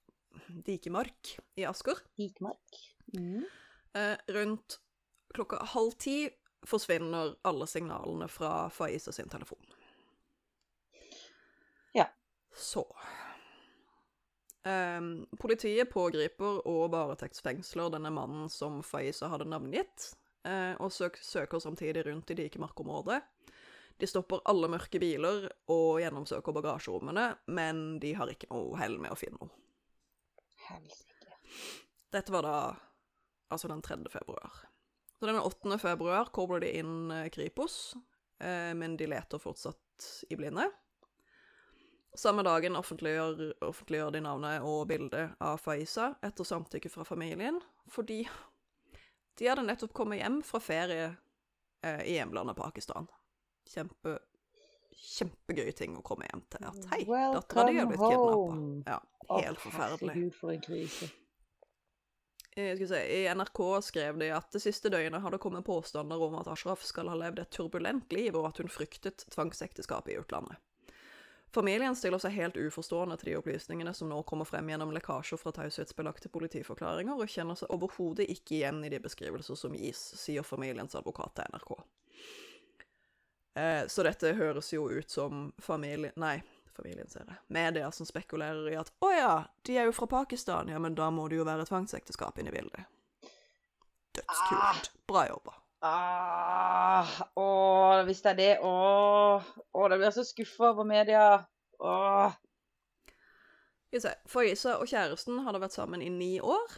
Dikemark 0.66 1.36
i 1.56 1.66
Asker. 1.68 1.98
Dikemark. 2.18 2.78
Mm. 3.14 3.44
Eh, 3.94 4.16
rundt 4.36 4.78
klokka 5.34 5.62
halv 5.74 5.96
ti 6.00 6.16
forsvinner 6.66 7.34
alle 7.48 7.66
signalene 7.66 8.28
fra 8.30 8.70
Faiza 8.70 9.12
sin 9.12 9.28
telefon. 9.28 9.64
Ja. 11.92 12.06
Så 12.54 12.86
Ehm, 14.62 15.26
Politiet 15.38 15.90
pågriper 15.90 16.62
og 16.70 16.90
varetektsfengsler 16.94 17.90
denne 17.92 18.12
mannen 18.14 18.50
som 18.52 18.80
Faiza 18.86 19.30
hadde 19.32 19.48
navngitt, 19.50 20.12
eh, 20.46 20.74
og 20.78 20.92
søk 20.92 21.18
søker 21.22 21.58
samtidig 21.58 22.06
rundt 22.06 22.30
i 22.30 22.38
Dikemark-området. 22.38 23.22
De 23.98 24.06
stopper 24.06 24.42
alle 24.46 24.68
mørke 24.70 24.98
biler 24.98 25.48
og 25.68 26.00
gjennomsøker 26.02 26.54
bagasjerommene, 26.54 27.36
men 27.46 27.98
de 28.00 28.14
har 28.14 28.30
ikke 28.30 28.50
noe 28.50 28.78
hell 28.78 28.98
med 28.98 29.12
å 29.12 29.18
finne 29.18 29.38
noe. 29.40 29.61
Helsike. 30.68 31.38
Dette 32.12 32.32
var 32.32 32.46
da 32.46 32.56
altså 33.52 33.68
den 33.68 33.82
3. 33.82 33.98
februar. 34.10 34.62
Så 35.18 35.26
den 35.26 35.38
8. 35.38 35.78
februar 35.78 36.30
kobler 36.34 36.60
de 36.64 36.72
inn 36.80 37.10
eh, 37.10 37.28
Kripos, 37.30 37.94
eh, 38.40 38.72
men 38.74 38.96
de 38.96 39.06
leter 39.06 39.38
fortsatt 39.38 40.08
i 40.30 40.36
blinde. 40.36 40.66
Samme 42.14 42.42
dagen 42.44 42.76
offentliggjør, 42.76 43.54
offentliggjør 43.64 44.10
de 44.12 44.20
navnet 44.24 44.64
og 44.68 44.88
bildet 44.90 45.36
av 45.40 45.60
Faiza 45.62 46.10
etter 46.26 46.44
samtykke 46.44 46.90
fra 46.92 47.06
familien, 47.08 47.60
fordi 47.88 48.20
de 49.38 49.48
hadde 49.48 49.64
nettopp 49.64 49.94
kommet 49.96 50.20
hjem 50.20 50.42
fra 50.44 50.60
ferie 50.60 51.06
eh, 51.86 52.02
i 52.04 52.18
hjemlandet 52.18 52.58
Pakistan. 52.58 53.08
Kjempe, 53.72 54.18
kjempegøy 54.98 55.72
ting 55.76 55.96
å 55.98 56.04
komme 56.06 56.28
hjem 56.28 56.44
til. 56.52 56.68
At 56.68 56.92
hei, 56.92 57.02
dattera 57.06 57.66
di 57.68 57.80
har 57.80 57.90
blitt 57.90 58.04
kidnappa. 58.04 58.92
Ja, 58.92 59.00
helt 59.32 59.48
helt 59.48 59.60
forferdelig. 59.62 60.14
Herregud, 60.14 60.38
for 60.38 60.54
en 60.54 60.64
krise. 60.64 61.10
Jeg 62.52 62.76
skal 62.76 62.88
si, 62.90 62.98
I 63.16 63.20
NRK 63.32 63.60
skrev 63.80 64.18
de 64.20 64.28
at 64.36 64.50
det 64.52 64.60
siste 64.60 64.90
døgnet 64.92 65.22
har 65.24 65.32
det 65.32 65.40
kommet 65.40 65.64
påstander 65.64 66.20
om 66.20 66.34
at 66.36 66.50
Ashraf 66.52 66.82
skal 66.84 67.08
ha 67.08 67.16
levd 67.16 67.40
et 67.40 67.54
turbulent 67.54 68.12
liv, 68.12 68.36
og 68.36 68.50
at 68.50 68.60
hun 68.60 68.68
fryktet 68.68 69.24
tvangsekteskap 69.32 70.10
i 70.12 70.18
utlandet. 70.20 70.60
Familien 71.52 71.96
stiller 71.96 72.20
seg 72.20 72.32
helt 72.32 72.56
uforstående 72.56 73.18
til 73.20 73.28
de 73.28 73.34
opplysningene 73.36 73.92
som 73.96 74.08
nå 74.08 74.22
kommer 74.28 74.48
frem 74.48 74.70
gjennom 74.72 74.92
lekkasjer 74.96 75.40
fra 75.40 75.52
taushetsbelagte 75.56 76.30
politiforklaringer, 76.32 77.16
og 77.16 77.28
kjenner 77.28 77.56
seg 77.60 77.72
overhodet 77.72 78.28
ikke 78.32 78.56
igjen 78.58 78.80
i 78.84 78.92
de 78.92 79.00
beskrivelser 79.04 79.58
som 79.60 79.76
gis, 79.76 80.00
sier 80.20 80.44
familiens 80.44 80.96
advokat 80.96 81.36
til 81.36 81.52
NRK. 81.52 81.74
Eh, 83.54 83.86
så 83.88 84.04
dette 84.06 84.32
høres 84.38 84.72
jo 84.72 84.88
ut 84.88 85.10
som 85.10 85.50
familie... 85.60 86.12
Nei, 86.20 86.38
familien 86.76 87.08
ser 87.10 87.26
jeg. 87.28 87.40
Media 87.52 87.90
som 87.92 88.08
spekulerer 88.08 88.70
i 88.72 88.78
at 88.80 88.92
å 89.04 89.10
ja, 89.12 89.34
de 89.66 89.78
er 89.78 89.88
jo 89.90 89.96
fra 89.96 90.08
Pakistan, 90.10 90.72
ja, 90.72 90.80
men 90.80 90.96
da 90.98 91.10
må 91.12 91.28
det 91.28 91.40
jo 91.40 91.48
være 91.48 91.68
tvangsekteskap 91.68 92.40
inne 92.40 92.52
i 92.52 92.56
bildet. 92.56 92.88
Dødskult. 94.16 94.92
Bra 95.08 95.26
jobba. 95.28 95.56
Ah, 95.82 97.08
åh, 97.34 98.04
hvis 98.06 98.20
det 98.22 98.30
er 98.30 98.36
det 98.38 98.50
Åh, 98.62 99.46
åh 99.74 99.86
da 99.90 99.96
blir 99.96 100.06
jeg 100.06 100.14
så 100.20 100.24
skuffa 100.28 100.68
over 100.70 100.86
media. 100.86 101.42
Åh. 101.82 102.36
Faiza 104.30 104.78
og 104.78 104.86
kjæresten 104.88 105.42
hadde 105.44 105.60
vært 105.60 105.74
sammen 105.74 106.04
i 106.04 106.08
ni 106.12 106.36
år, 106.40 106.76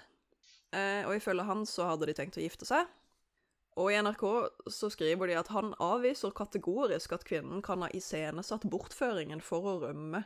eh, 0.74 1.04
og 1.06 1.14
ifølge 1.18 1.44
han 1.46 1.62
så 1.68 1.92
hadde 1.92 2.08
de 2.10 2.16
tenkt 2.16 2.40
å 2.40 2.42
gifte 2.42 2.66
seg. 2.66 2.88
Og 3.74 3.90
i 3.90 3.98
NRK 3.98 4.22
så 4.70 4.90
skriver 4.92 5.30
de 5.30 5.38
at 5.38 5.50
han 5.50 5.72
avviser 5.82 6.34
kategorisk 6.36 7.16
at 7.16 7.24
kvinnen 7.26 7.62
kan 7.64 7.82
ha 7.82 7.88
iscenesatt 7.90 8.68
bortføringen 8.70 9.42
for 9.42 9.66
å 9.66 9.78
rømme. 9.88 10.22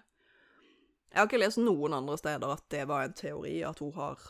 Jeg 1.08 1.22
har 1.22 1.28
ikke 1.30 1.40
lest 1.40 1.61
noen 1.62 1.96
andre 1.96 2.18
steder 2.20 2.52
at 2.52 2.66
det 2.72 2.82
var 2.90 3.06
en 3.06 3.16
teori 3.16 3.62
at 3.64 3.80
hun 3.80 3.94
har 3.96 4.20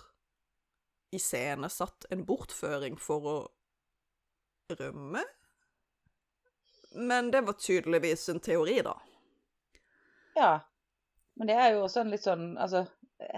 iscenesatt 1.14 2.06
en 2.14 2.22
bortføring 2.28 2.98
for 3.00 3.26
å 3.26 3.36
rømme. 4.78 5.24
Men 6.94 7.32
det 7.34 7.42
var 7.48 7.58
tydeligvis 7.58 8.28
en 8.28 8.40
teori, 8.40 8.78
da. 8.86 8.94
Ja. 10.38 10.52
Men 11.34 11.50
det 11.50 11.58
er 11.58 11.74
jo 11.74 11.82
også 11.86 12.02
en 12.02 12.10
litt 12.10 12.24
sånn 12.24 12.46
Altså, 12.58 12.84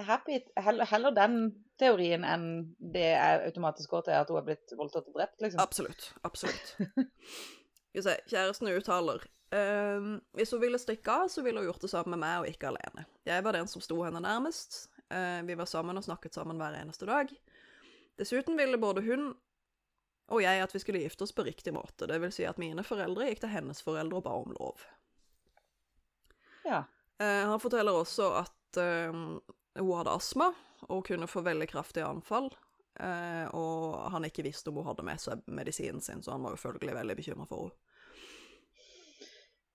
happy. 0.07 0.41
Heller, 0.61 1.13
den 1.17 1.41
teorien 1.81 2.25
enn 2.27 2.47
det 2.79 3.09
jeg 3.09 3.43
automatisk 3.49 3.95
går 3.95 4.07
til 4.07 4.17
at 4.19 4.31
hun 4.31 4.41
er 4.41 4.47
blitt 4.47 4.75
voldtatt 4.79 5.09
og 5.11 5.17
drept, 5.17 5.41
liksom. 5.43 5.61
Absolutt. 5.63 6.09
Absolutt. 6.27 6.73
Skal 7.91 7.99
vi 7.99 8.07
se, 8.07 8.17
kjæresten 8.31 8.71
uttaler 8.71 9.25
ehm, 9.57 10.13
Hvis 10.39 10.53
hun 10.55 10.61
ville 10.63 10.79
stikke 10.79 11.17
av, 11.25 11.31
så 11.33 11.43
ville 11.43 11.59
hun 11.59 11.67
gjort 11.67 11.83
det 11.83 11.91
samme 11.91 12.15
med 12.15 12.23
meg, 12.23 12.37
og 12.43 12.53
ikke 12.53 12.71
alene. 12.71 13.07
Jeg 13.27 13.45
var 13.47 13.59
den 13.59 13.71
som 13.71 13.83
sto 13.83 13.99
henne 14.05 14.23
nærmest. 14.23 14.85
Ehm, 15.11 15.49
vi 15.49 15.59
var 15.59 15.67
sammen 15.71 15.99
og 15.99 16.07
snakket 16.07 16.39
sammen 16.39 16.61
hver 16.61 16.79
eneste 16.79 17.09
dag. 17.11 17.33
Dessuten 18.21 18.59
ville 18.61 18.79
både 18.79 19.03
hun 19.09 19.33
og 20.31 20.43
jeg 20.45 20.63
at 20.63 20.75
vi 20.75 20.79
skulle 20.79 21.03
gifte 21.03 21.27
oss 21.27 21.35
på 21.35 21.45
riktig 21.47 21.73
måte. 21.75 22.07
Det 22.07 22.21
vil 22.23 22.33
si 22.35 22.45
at 22.47 22.61
mine 22.63 22.85
foreldre 22.87 23.27
gikk 23.27 23.43
til 23.43 23.51
hennes 23.51 23.83
foreldre 23.83 24.21
og 24.21 24.27
ba 24.27 24.37
om 24.39 24.53
lov. 24.55 24.85
Ja. 26.63 26.85
Eh, 27.19 27.47
han 27.51 27.61
forteller 27.63 27.97
også 27.99 28.29
at 28.39 28.79
eh, 28.79 29.17
hun 29.79 29.93
hadde 29.99 30.17
astma 30.17 30.51
og 30.89 31.05
kunne 31.07 31.29
få 31.31 31.43
veldig 31.47 31.69
kraftige 31.71 32.09
anfall. 32.09 32.51
Eh, 33.01 33.47
og 33.57 34.11
han 34.13 34.27
ikke 34.27 34.45
visste 34.45 34.73
om 34.73 34.81
hun 34.81 34.89
hadde 34.91 35.05
med 35.07 35.21
seg 35.23 35.45
medisinen 35.47 36.03
sin, 36.05 36.23
så 36.25 36.35
han 36.35 36.45
var 36.45 36.57
jo 36.57 36.63
følgelig 36.65 36.97
veldig 36.99 37.17
bekymra 37.21 37.47
for 37.49 37.71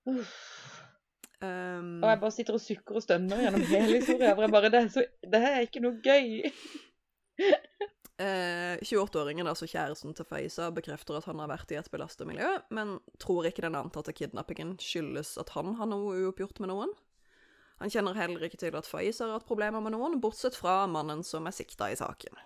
henne. 0.06 0.26
Um, 1.36 1.98
Og 2.00 2.08
jeg 2.08 2.20
bare 2.22 2.32
sitter 2.32 2.56
og 2.56 2.62
sukker 2.64 2.96
og 2.96 3.02
stønner 3.04 3.40
gjennom 3.42 3.64
hele 3.68 3.98
historien. 3.98 4.36
For 4.36 4.46
jeg 4.46 4.52
bare, 4.54 4.70
det, 4.72 4.82
så, 4.94 5.02
det 5.26 5.40
her 5.42 5.56
er 5.58 5.66
ikke 5.66 5.82
noe 5.84 5.98
gøy. 6.00 6.38
eh, 8.22 8.76
28-åringen, 8.80 9.48
altså 9.50 9.68
kjæresten 9.68 10.14
til 10.16 10.28
Faiza, 10.28 10.70
bekrefter 10.74 11.18
at 11.18 11.28
han 11.28 11.42
har 11.42 11.50
vært 11.52 11.74
i 11.74 11.80
et 11.80 11.90
belastet 11.92 12.28
miljø, 12.28 12.48
men 12.72 12.96
tror 13.22 13.48
ikke 13.50 13.66
den 13.66 13.76
antatte 13.76 14.14
kidnappingen 14.16 14.76
skyldes 14.80 15.34
at 15.42 15.52
han 15.58 15.74
har 15.80 15.90
noe 15.90 16.16
uoppgjort 16.22 16.62
med 16.64 16.72
noen. 16.72 16.94
Han 17.78 17.92
kjenner 17.92 18.16
heller 18.16 18.46
ikke 18.46 18.60
til 18.60 18.76
at 18.78 18.88
Faiz 18.88 19.20
har 19.20 19.34
hatt 19.34 19.48
problemer 19.48 19.82
med 19.84 19.92
noen, 19.92 20.20
bortsett 20.20 20.56
fra 20.56 20.86
mannen 20.88 21.22
som 21.26 21.46
er 21.48 21.54
sikta 21.56 21.90
i 21.92 21.98
saken. 21.98 22.38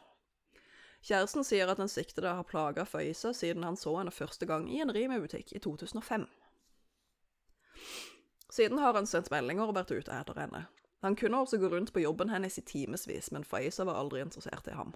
Kjæresten 1.06 1.46
sier 1.46 1.70
at 1.70 1.78
den 1.80 1.88
siktede 1.88 2.32
har 2.36 2.44
plaga 2.44 2.84
Faiza 2.84 3.32
siden 3.36 3.64
han 3.64 3.78
så 3.78 3.94
henne 3.96 4.12
første 4.12 4.46
gang 4.46 4.66
i 4.68 4.82
en 4.82 4.92
Rimi-butikk 4.92 5.54
i 5.56 5.62
2005. 5.62 6.26
Siden 8.50 8.82
har 8.82 8.98
han 8.98 9.06
sendt 9.06 9.30
meldinger 9.30 9.70
og 9.70 9.78
vært 9.78 9.94
ute 9.94 10.12
etter 10.12 10.42
henne. 10.42 10.66
Han 11.00 11.16
kunne 11.16 11.38
også 11.40 11.56
gå 11.62 11.70
rundt 11.72 11.94
på 11.94 12.02
jobben 12.02 12.28
hennes 12.28 12.58
i 12.58 12.66
timevis, 12.66 13.30
men 13.32 13.46
Faiza 13.46 13.86
var 13.88 13.96
aldri 14.02 14.20
interessert 14.20 14.68
i 14.68 14.76
ham. 14.76 14.92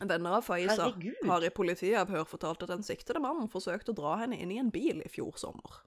Venner 0.00 0.38
av 0.38 0.46
Faiza 0.46 0.92
har 1.28 1.44
i 1.44 1.50
politiavhør 1.50 2.24
fortalt 2.24 2.62
at 2.64 2.70
den 2.70 2.86
siktede 2.86 3.20
mannen 3.20 3.50
forsøkte 3.50 3.92
å 3.92 3.98
dra 3.98 4.14
henne 4.22 4.38
inn 4.38 4.54
i 4.54 4.60
en 4.62 4.70
bil 4.72 5.02
i 5.02 5.10
fjor 5.10 5.34
sommer. 5.36 5.82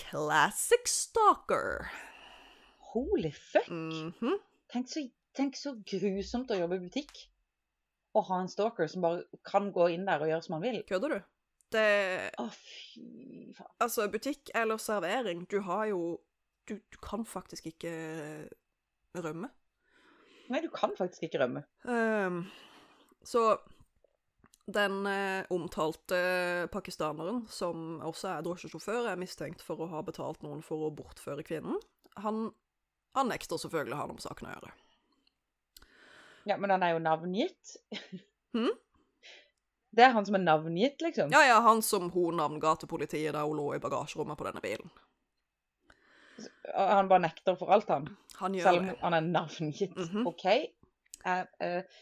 Classic 0.00 0.88
stalker. 0.88 1.90
Holy 2.92 3.32
fuck. 3.32 3.68
Mhm. 3.68 4.38
Tenk, 4.70 4.88
så, 4.88 5.02
tenk 5.34 5.58
så 5.58 5.74
grusomt 5.86 6.50
å 6.50 6.58
jobbe 6.58 6.78
i 6.78 6.84
butikk. 6.86 7.26
Og 8.14 8.26
ha 8.30 8.40
en 8.42 8.50
stalker 8.50 8.88
som 8.90 9.04
bare 9.04 9.22
kan 9.46 9.70
gå 9.74 9.90
inn 9.94 10.06
der 10.08 10.22
og 10.22 10.30
gjøre 10.30 10.46
som 10.46 10.56
han 10.56 10.64
vil. 10.64 10.80
Kødder 10.88 11.14
du? 11.14 11.20
Det 11.70 11.86
Å, 12.42 12.48
fy 12.50 13.52
faen. 13.54 13.70
Altså, 13.82 14.08
butikk 14.10 14.50
eller 14.58 14.80
servering, 14.82 15.44
du 15.50 15.60
har 15.66 15.86
jo 15.92 16.18
Du, 16.68 16.76
du 16.76 16.98
kan 17.02 17.24
faktisk 17.26 17.66
ikke 17.66 17.90
rømme. 19.18 19.48
Nei, 20.50 20.60
du 20.62 20.68
kan 20.70 20.92
faktisk 20.94 21.24
ikke 21.26 21.40
rømme. 21.42 21.64
Um, 21.82 22.44
så 23.26 23.56
den 24.74 25.06
eh, 25.06 25.46
omtalte 25.52 26.68
pakistaneren, 26.72 27.44
som 27.50 28.00
også 28.06 28.34
er 28.34 28.44
drosjesjåfør, 28.46 29.08
er 29.10 29.20
mistenkt 29.20 29.64
for 29.64 29.82
å 29.82 29.90
ha 29.92 30.02
betalt 30.06 30.44
noen 30.46 30.62
for 30.64 30.86
å 30.86 30.92
bortføre 30.94 31.44
kvinnen. 31.46 31.78
Han, 32.20 32.50
nekter 33.28 33.60
selvfølgelig 33.60 33.96
å 33.96 34.00
ha 34.00 34.06
noe 34.08 34.18
med 34.18 34.24
saken 34.24 34.48
å 34.48 34.54
gjøre. 34.54 34.72
Ja, 36.48 36.56
men 36.56 36.72
han 36.72 36.84
er 36.86 36.94
jo 36.94 37.02
navngitt. 37.04 37.76
hmm? 38.56 38.72
Det 39.90 40.06
er 40.06 40.14
han 40.14 40.26
som 40.26 40.38
er 40.38 40.44
navngitt, 40.44 41.00
liksom. 41.02 41.32
Ja, 41.34 41.42
ja, 41.46 41.58
han 41.64 41.82
som 41.82 42.10
hun 42.14 42.38
navnga 42.38 42.76
til 42.78 42.90
politiet 42.90 43.34
da 43.34 43.42
hun 43.44 43.58
lå 43.58 43.72
i 43.74 43.82
bagasjerommet 43.82 44.38
på 44.38 44.46
denne 44.46 44.62
bilen. 44.64 44.92
Han 46.72 47.10
bare 47.10 47.26
nekter 47.26 47.56
for 47.58 47.72
alt, 47.74 47.90
han. 47.90 48.06
Han 48.40 48.54
gjør 48.56 48.68
Selv 48.68 48.80
om 48.80 48.86
det. 48.88 48.98
han 49.02 49.16
er 49.18 49.26
navngitt. 49.26 49.96
Mhm. 49.98 50.28
OK. 50.30 50.46
Jeg 51.20 51.48
eh, 51.60 51.98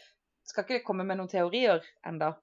skal 0.47 0.65
ikke 0.65 0.85
komme 0.85 1.03
med 1.07 1.19
noen 1.19 1.31
teorier 1.31 1.83
enda. 2.07 2.35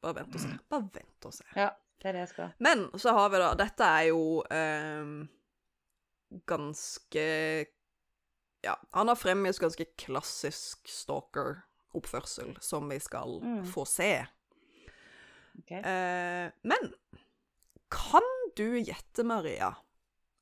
Bare 0.00 0.14
vent 0.20 0.34
og 0.34 0.40
se. 0.40 0.52
Bare 0.70 0.88
vent 0.94 1.26
og 1.26 1.34
se. 1.34 1.44
Ja, 1.56 1.70
det 1.98 2.08
er 2.08 2.12
det 2.12 2.20
jeg 2.26 2.28
skal. 2.34 2.52
Men 2.62 2.84
så 3.02 3.12
har 3.16 3.30
vi 3.32 3.40
da 3.42 3.48
Dette 3.58 3.84
er 3.98 4.04
jo 4.12 4.20
ehm, 4.54 5.28
ganske 6.46 7.24
Ja, 8.62 8.74
han 8.90 9.08
har 9.08 9.14
fremvist 9.18 9.60
ganske 9.62 9.84
klassisk 9.98 10.88
stalker-oppførsel, 10.90 12.56
som 12.60 12.88
vi 12.90 12.98
skal 13.00 13.40
Mm. 13.42 13.64
få 13.66 13.84
se. 13.86 14.26
Okay. 15.60 15.78
Eh, 15.82 16.50
men 16.62 16.92
kan 17.90 18.22
du 18.56 18.78
gjette, 18.82 19.24
Maria, 19.24 19.74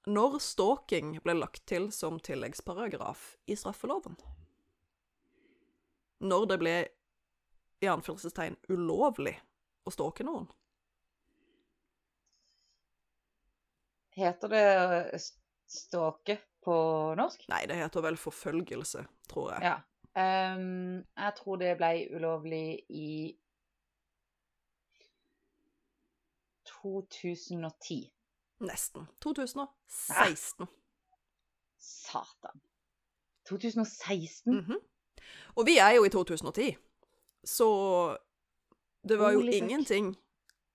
når 0.07 0.39
stalking 0.41 1.21
ble 1.23 1.35
lagt 1.35 1.67
til 1.67 1.91
som 1.93 2.19
tilleggsparagraf 2.21 3.37
i 3.47 3.55
straffeloven? 3.57 4.17
Når 6.21 6.47
det 6.49 6.59
ble 6.59 6.75
i 7.85 7.91
anførselstegn 7.91 8.57
ulovlig 8.73 9.35
å 9.87 9.93
stalke 9.95 10.25
noen? 10.27 10.47
Heter 14.17 14.49
det 14.49 14.63
eh, 14.65 15.27
stalke 15.69 16.39
på 16.65 16.77
norsk? 17.19 17.45
Nei, 17.53 17.67
det 17.69 17.77
heter 17.83 18.05
vel 18.07 18.17
forfølgelse, 18.21 19.05
tror 19.29 19.53
jeg. 19.55 19.69
Ja. 19.69 19.77
Um, 20.17 21.03
jeg 21.13 21.33
tror 21.37 21.59
det 21.61 21.75
ble 21.77 21.91
ulovlig 22.17 22.81
i 22.89 23.37
2010. 26.81 28.07
Nesten. 28.65 29.05
2016. 29.21 30.67
Satan. 31.79 32.61
2016? 33.49 34.55
Mhm. 34.55 34.81
Og 35.57 35.67
vi 35.67 35.77
er 35.79 35.91
jo 35.91 36.05
i 36.05 36.09
2010, 36.09 36.77
så 37.47 37.69
det 39.07 39.17
var 39.21 39.37
jo 39.37 39.45
Holy 39.45 39.59
ingenting 39.61 40.17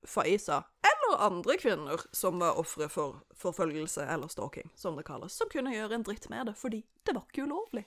Faiza 0.07 0.63
eller 0.87 1.25
andre 1.25 1.57
kvinner 1.59 2.01
som 2.15 2.39
var 2.39 2.57
ofre 2.59 2.87
for 2.89 3.21
forfølgelse 3.35 4.05
eller 4.07 4.27
stalking, 4.31 4.71
som 4.75 4.95
det 4.95 5.05
kalles, 5.05 5.35
som 5.35 5.49
kunne 5.51 5.73
gjøre 5.75 5.99
en 5.99 6.05
dritt 6.07 6.29
med 6.29 6.47
det, 6.47 6.55
fordi 6.57 6.85
det 7.05 7.15
var 7.15 7.27
ikke 7.27 7.43
ulovlig. 7.43 7.85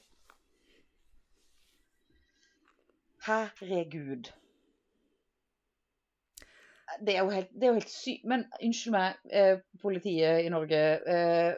Herregud. 3.24 4.28
Det 7.00 7.16
er 7.16 7.22
jo 7.24 7.30
helt, 7.30 7.48
det 7.54 7.62
er 7.62 7.72
jo 7.72 7.80
helt 7.80 7.90
sykt. 7.90 8.24
Men 8.28 8.44
unnskyld 8.60 8.92
meg, 8.92 9.16
eh, 9.32 9.58
politiet 9.80 10.44
i 10.44 10.50
Norge. 10.52 10.82
Eh, 11.14 11.54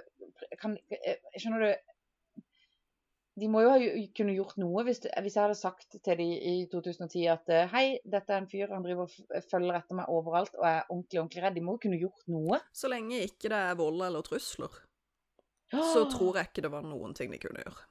kan, 0.60 0.78
eh, 0.94 1.18
skjønner 1.36 1.64
du 1.64 1.74
De 3.36 3.48
må 3.52 3.60
jo 3.60 3.72
ha 3.74 3.80
kunne 4.16 4.32
gjort 4.32 4.56
noe 4.56 4.84
hvis, 4.86 5.02
hvis 5.04 5.34
jeg 5.36 5.42
hadde 5.42 5.58
sagt 5.58 5.98
til 5.98 6.20
dem 6.20 6.30
i 6.32 6.54
2010 6.72 7.26
at 7.28 7.50
eh, 7.52 7.66
hei, 7.74 7.84
dette 8.08 8.32
er 8.32 8.40
en 8.40 8.48
fyr, 8.48 8.70
han 8.72 8.86
driver 8.86 9.10
og 9.10 9.42
følger 9.50 9.76
etter 9.76 9.98
meg 9.98 10.12
overalt 10.12 10.56
og 10.56 10.64
er 10.64 10.86
ordentlig 10.88 11.20
ordentlig 11.20 11.44
redd. 11.44 11.58
De 11.58 11.64
må 11.66 11.76
jo 11.76 11.82
kunne 11.84 12.00
gjort 12.00 12.24
noe. 12.32 12.62
Så 12.72 12.88
lenge 12.88 13.20
ikke 13.26 13.52
det 13.52 13.58
er 13.58 13.76
vold 13.76 14.00
eller 14.08 14.24
trusler, 14.24 14.80
så 15.74 16.06
tror 16.12 16.40
jeg 16.40 16.50
ikke 16.50 16.64
det 16.64 16.72
var 16.72 16.88
noen 16.88 17.12
ting 17.18 17.34
de 17.34 17.42
kunne 17.42 17.60
gjøre. 17.60 17.84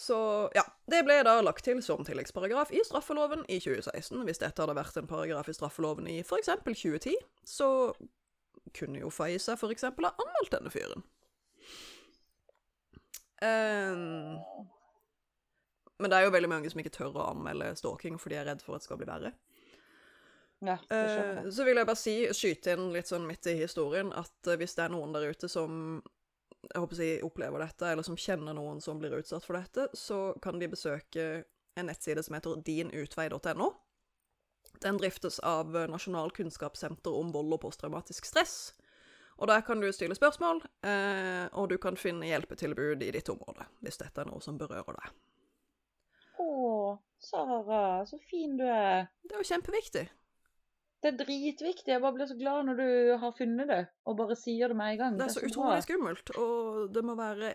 Så 0.00 0.16
ja, 0.56 0.62
det 0.88 1.02
ble 1.04 1.18
da 1.26 1.36
lagt 1.44 1.66
til 1.66 1.82
som 1.84 2.06
tilleggsparagraf 2.06 2.70
i 2.72 2.80
straffeloven 2.86 3.42
i 3.52 3.58
2016. 3.60 4.22
Hvis 4.24 4.40
dette 4.40 4.62
hadde 4.62 4.78
vært 4.78 4.96
en 4.96 5.10
paragraf 5.10 5.50
i 5.50 5.54
straffeloven 5.58 6.08
i 6.08 6.22
f.eks. 6.22 6.48
2010, 6.64 7.18
så 7.44 7.68
kunne 8.78 9.02
jo 9.02 9.10
Faiza 9.12 9.58
f.eks. 9.58 9.84
ha 9.90 10.12
anmeldt 10.14 10.54
denne 10.54 10.72
fyren. 10.72 11.04
Ehm, 13.44 14.36
men 16.00 16.12
det 16.12 16.18
er 16.18 16.26
jo 16.26 16.34
veldig 16.34 16.50
mange 16.52 16.72
som 16.72 16.80
ikke 16.80 16.92
tør 16.94 17.16
å 17.16 17.30
anmelde 17.30 17.72
stalking 17.78 18.18
fordi 18.20 18.36
de 18.36 18.42
er 18.42 18.48
redd 18.52 18.64
for 18.64 18.76
at 18.76 18.84
det 18.84 18.88
skal 18.88 19.00
bli 19.00 19.08
verre. 19.08 19.34
Ja, 20.60 20.76
jeg. 20.92 21.52
så 21.56 21.64
vil 21.64 21.80
jeg 21.80 21.88
bare 21.88 21.96
si, 21.96 22.14
skyte 22.36 22.74
inn 22.76 22.90
litt 22.92 23.08
sånn 23.08 23.24
midt 23.24 23.48
i 23.48 23.56
historien, 23.62 24.10
at 24.12 24.48
eh, 24.48 24.58
hvis 24.60 24.76
det 24.76 24.84
er 24.84 24.92
noen 24.92 25.14
der 25.14 25.30
ute 25.32 25.48
som 25.48 26.02
jeg 26.60 26.82
håper 26.82 26.96
å 26.96 26.98
si, 26.98 27.08
opplever 27.24 27.62
dette, 27.64 27.86
eller 27.88 28.04
som 28.04 28.18
kjenner 28.20 28.52
noen 28.56 28.82
som 28.84 28.98
blir 29.00 29.14
utsatt 29.16 29.46
for 29.46 29.56
dette, 29.56 29.86
så 29.96 30.34
kan 30.44 30.60
de 30.60 30.68
besøke 30.68 31.28
en 31.80 31.88
nettside 31.88 32.20
som 32.26 32.36
heter 32.36 32.60
dinutvei.no. 32.66 33.70
Den 34.84 35.00
driftes 35.00 35.40
av 35.40 35.72
Nasjonal 35.88 36.32
kunnskapssenter 36.36 37.16
om 37.16 37.32
vold 37.32 37.56
og 37.56 37.62
posttraumatisk 37.64 38.28
stress. 38.28 38.74
Og 39.40 39.48
der 39.48 39.64
kan 39.64 39.80
du 39.80 39.88
stille 39.96 40.14
spørsmål, 40.16 40.60
eh, 40.84 41.46
og 41.56 41.70
du 41.72 41.78
kan 41.80 41.96
finne 41.96 42.28
hjelpetilbud 42.28 43.02
i 43.06 43.12
ditt 43.14 43.28
område, 43.32 43.64
hvis 43.80 44.00
dette 44.02 44.20
er 44.20 44.28
noe 44.28 44.42
som 44.44 44.58
berører 44.60 44.98
deg. 44.98 45.14
Å, 46.40 46.48
Sara, 47.20 47.84
så 48.08 48.20
fin 48.28 48.58
du 48.60 48.66
er. 48.68 49.08
Det 49.24 49.36
er 49.36 49.40
jo 49.40 49.48
kjempeviktig. 49.48 50.06
Det 51.00 51.08
er 51.08 51.16
dritviktig. 51.16 51.88
Jeg 51.94 52.02
bare 52.02 52.12
blir 52.18 52.28
så 52.28 52.36
glad 52.36 52.66
når 52.68 52.80
du 52.80 52.88
har 53.22 53.32
funnet 53.36 53.70
det, 53.72 53.80
og 54.04 54.18
bare 54.18 54.36
sier 54.36 54.68
det 54.68 54.76
med 54.76 54.92
en 54.92 55.00
gang. 55.00 55.16
Det 55.16 55.30
er 55.30 55.32
så 55.32 55.40
så 55.40 55.48
utrolig 55.48 55.80
skummelt, 55.86 56.32
og 56.36 56.90
det 56.92 57.04
må 57.08 57.16
være 57.16 57.54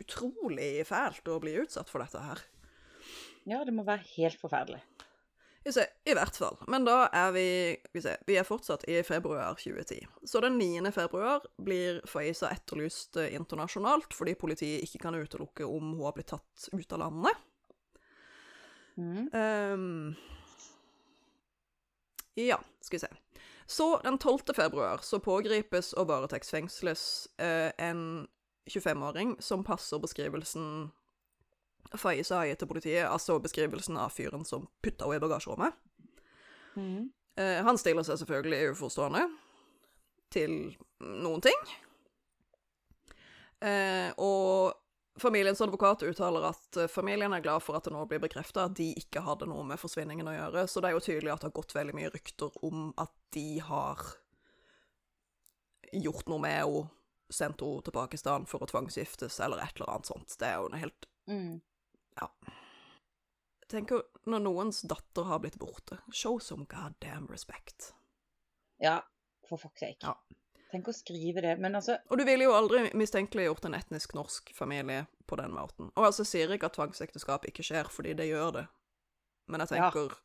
utrolig 0.00 0.70
fælt 0.88 1.28
å 1.28 1.36
bli 1.42 1.58
utsatt 1.60 1.92
for 1.92 2.00
dette 2.00 2.24
her. 2.24 2.40
Ja, 3.48 3.60
det 3.68 3.76
må 3.76 3.84
være 3.84 4.04
helt 4.14 4.40
forferdelig. 4.40 4.80
Vi 5.64 5.72
ser, 5.72 5.90
I 6.08 6.14
hvert 6.16 6.36
fall. 6.40 6.56
Men 6.72 6.86
da 6.88 7.04
er 7.12 7.32
vi 7.36 7.48
Vi, 7.92 8.00
ser, 8.00 8.22
vi 8.26 8.38
er 8.40 8.48
fortsatt 8.48 8.86
i 8.88 9.02
februar 9.04 9.58
2010. 9.60 10.06
Så 10.24 10.40
den 10.40 10.56
9. 10.58 10.92
februar 10.92 11.44
blir 11.60 12.00
Faiza 12.08 12.48
etterlyst 12.54 13.16
eh, 13.20 13.34
internasjonalt 13.36 14.16
fordi 14.16 14.34
politiet 14.40 14.86
ikke 14.86 15.04
kan 15.04 15.18
utelukke 15.20 15.68
om 15.68 15.92
hun 15.92 16.04
har 16.06 16.16
blitt 16.16 16.32
tatt 16.32 16.68
ut 16.72 16.96
av 16.96 17.02
landet. 17.04 17.46
Mm. 18.96 19.28
Um, 19.32 20.14
ja, 22.34 22.60
skal 22.80 22.96
vi 22.96 23.04
se. 23.04 23.12
Så 23.66 24.00
den 24.04 24.18
12. 24.18 24.54
februar 24.56 25.04
så 25.06 25.20
pågripes 25.22 25.92
og 25.92 26.08
varetektsfengsles 26.08 27.28
eh, 27.38 27.70
en 27.78 28.26
25-åring 28.70 29.36
som 29.40 29.64
passer 29.64 30.00
beskrivelsen 30.02 30.90
Faiza 31.98 32.40
har 32.40 32.50
gitt 32.50 32.60
til 32.62 32.70
politiet, 32.70 33.06
altså 33.06 33.38
beskrivelsen 33.42 33.98
av 33.98 34.12
fyren 34.14 34.44
som 34.46 34.68
putta 34.82 35.08
henne 35.08 35.18
i 35.18 35.22
bagasjerommet. 35.24 35.78
Mm. 36.76 37.08
Eh, 37.40 37.62
han 37.66 37.78
stiller 37.80 38.06
seg 38.06 38.20
selvfølgelig 38.20 38.74
uforstående 38.74 39.24
til 40.30 40.54
noen 41.00 41.42
ting. 41.42 41.72
Eh, 43.60 44.14
og 44.22 44.76
familiens 45.20 45.60
advokat 45.60 46.06
uttaler 46.06 46.46
at 46.48 46.78
familien 46.88 47.34
er 47.34 47.42
glad 47.44 47.64
for 47.64 47.76
at 47.76 47.84
det 47.84 47.92
nå 47.92 48.06
blir 48.08 48.22
bekrefta 48.22 48.68
at 48.68 48.78
de 48.78 48.92
ikke 48.96 49.24
hadde 49.26 49.50
noe 49.50 49.66
med 49.66 49.80
forsvinningen 49.82 50.30
å 50.30 50.36
gjøre, 50.36 50.64
så 50.70 50.80
det 50.80 50.90
er 50.90 50.96
jo 50.96 51.04
tydelig 51.04 51.34
at 51.34 51.42
det 51.42 51.50
har 51.50 51.58
gått 51.58 51.76
veldig 51.76 51.98
mye 51.98 52.14
rykter 52.14 52.64
om 52.64 52.88
at 53.02 53.12
de 53.34 53.48
har 53.66 54.06
gjort 55.92 56.30
noe 56.30 56.40
med 56.46 56.56
henne, 56.62 56.88
sendt 57.30 57.62
henne 57.62 57.82
til 57.86 57.94
Pakistan 57.94 58.46
for 58.50 58.62
å 58.62 58.66
tvangsgiftes 58.70 59.36
eller 59.44 59.60
et 59.62 59.76
eller 59.76 59.92
annet 59.92 60.08
sånt. 60.08 60.38
Det 60.38 60.48
er 60.48 60.62
jo 60.62 60.70
helt 60.78 61.10
Mm. 61.30 61.60
Jeg 62.18 62.56
Tenk 63.70 63.92
når 64.26 64.40
noens 64.42 64.80
datter 64.82 65.28
har 65.28 65.38
blitt 65.38 65.58
borte, 65.62 66.00
show 66.10 66.38
some 66.42 66.64
goddamn 66.66 67.28
respect. 67.30 67.92
Ja, 68.82 68.96
for 69.46 69.58
fuck's 69.62 69.78
sake. 69.84 70.02
Ja. 70.02 70.16
Tenk 70.72 70.88
å 70.90 70.94
skrive 70.94 71.42
det. 71.42 71.56
Men 71.58 71.74
altså 71.78 71.98
Og 72.10 72.18
du 72.18 72.24
ville 72.24 72.44
jo 72.46 72.54
aldri 72.54 72.88
mistenkeliggjort 72.98 73.64
en 73.66 73.74
etnisk 73.78 74.14
norsk 74.14 74.50
familie 74.54 75.06
på 75.26 75.36
den 75.38 75.54
måten. 75.54 75.90
Og 75.96 76.06
altså, 76.10 76.24
sier 76.26 76.50
ikke 76.54 76.66
at 76.70 76.74
tvangsekteskap 76.78 77.46
ikke 77.46 77.62
skjer, 77.66 77.90
fordi 77.90 78.14
det 78.18 78.26
gjør 78.30 78.52
det. 78.58 78.66
Men 79.46 79.60
jeg 79.60 79.78
Ja. 79.78 79.90
tenker 79.90 80.18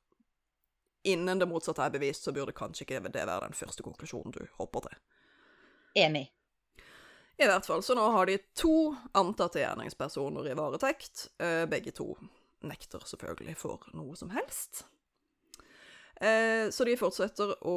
Innen 1.05 1.37
det 1.37 1.45
motsatte 1.45 1.83
er 1.85 1.91
bevist, 1.93 2.23
så 2.23 2.33
burde 2.33 2.51
kanskje 2.51 2.81
ikke 2.81 3.11
det 3.13 3.27
være 3.27 3.41
den 3.45 3.53
første 3.53 3.83
konklusjonen 3.83 4.31
du 4.33 4.47
hopper 4.57 4.79
til. 4.89 4.97
enig. 5.95 6.31
I 7.37 7.47
hvert 7.49 7.67
fall, 7.67 7.83
så 7.83 7.95
nå 7.97 8.03
har 8.15 8.29
de 8.29 8.37
to 8.55 8.93
antatte 9.17 9.59
gjerningspersoner 9.59 10.47
i 10.47 10.55
varetekt. 10.55 11.29
Eh, 11.43 11.65
begge 11.67 11.91
to 11.95 12.13
nekter 12.65 13.03
selvfølgelig 13.03 13.57
for 13.59 13.83
noe 13.97 14.15
som 14.15 14.31
helst. 14.31 14.85
Eh, 16.15 16.71
så 16.71 16.87
de 16.87 16.95
fortsetter 16.95 17.57
å 17.67 17.75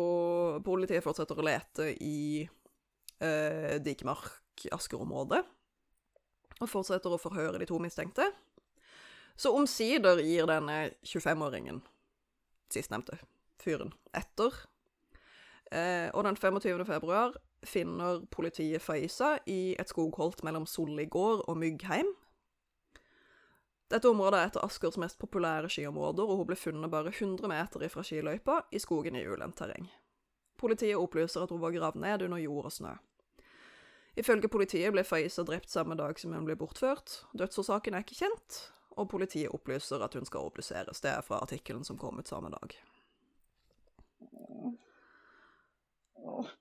Politiet 0.62 1.03
fortsetter 1.03 1.38
å 1.38 1.47
lete 1.47 1.88
i 2.05 2.44
eh, 2.44 3.75
Dikemark-Asker-området. 3.83 5.42
Og 6.59 6.71
fortsetter 6.71 7.14
å 7.14 7.21
forhøre 7.21 7.59
de 7.59 7.66
to 7.66 7.81
mistenkte. 7.83 8.31
Så 9.38 9.53
omsider 9.55 10.23
gir 10.23 10.47
denne 10.51 10.79
25-åringen, 11.07 11.83
sistnevnte 12.75 13.18
fyren, 13.62 13.92
etter. 14.14 14.55
Eh, 15.71 16.09
og 16.14 16.27
den 16.27 16.38
25. 16.38 16.87
februar 16.87 17.37
finner 17.62 18.23
politiet 18.31 18.83
Faiza 18.83 19.38
i 19.47 19.75
et 19.79 19.90
skogholt 19.90 20.42
mellom 20.47 20.66
Solli 20.66 21.07
gård 21.11 21.44
og 21.49 21.59
Myggheim. 21.59 22.11
Dette 23.88 24.11
området 24.11 24.38
er 24.38 24.51
et 24.51 24.57
av 24.61 24.66
Askers 24.68 24.99
mest 25.01 25.16
populære 25.18 25.71
skiområder, 25.73 26.29
og 26.29 26.42
hun 26.42 26.49
ble 26.51 26.57
funnet 26.61 26.92
bare 26.92 27.12
100 27.14 27.49
meter 27.49 27.85
ifra 27.87 28.05
skiløypa 28.05 28.61
i 28.71 28.81
skogen 28.83 29.16
i 29.16 29.25
ulendt 29.25 29.57
terreng. 29.57 29.88
Politiet 30.61 30.99
opplyser 30.99 31.47
at 31.47 31.55
hun 31.55 31.62
var 31.62 31.73
gravd 31.73 32.01
ned 32.03 32.27
under 32.27 32.42
jord 32.42 32.68
og 32.68 32.75
snø. 32.75 32.97
Ifølge 34.18 34.51
politiet 34.51 34.92
ble 34.92 35.05
Faiza 35.07 35.44
drept 35.47 35.71
samme 35.71 35.97
dag 35.97 36.18
som 36.21 36.35
hun 36.35 36.44
ble 36.44 36.57
bortført. 36.59 37.23
Dødsårsaken 37.38 37.94
er 37.94 38.05
ikke 38.05 38.18
kjent, 38.18 38.59
og 38.99 39.09
politiet 39.09 39.55
opplyser 39.55 40.03
at 40.05 40.18
hun 40.18 40.27
skal 40.27 40.51
obduseres. 40.51 41.01
Det 41.01 41.12
er 41.14 41.25
fra 41.25 41.38
artikkelen 41.40 41.87
som 41.87 41.99
kom 41.99 42.18
ut 42.18 42.29
samme 42.29 42.51
dag. 42.53 42.75
Åh. 46.18 46.53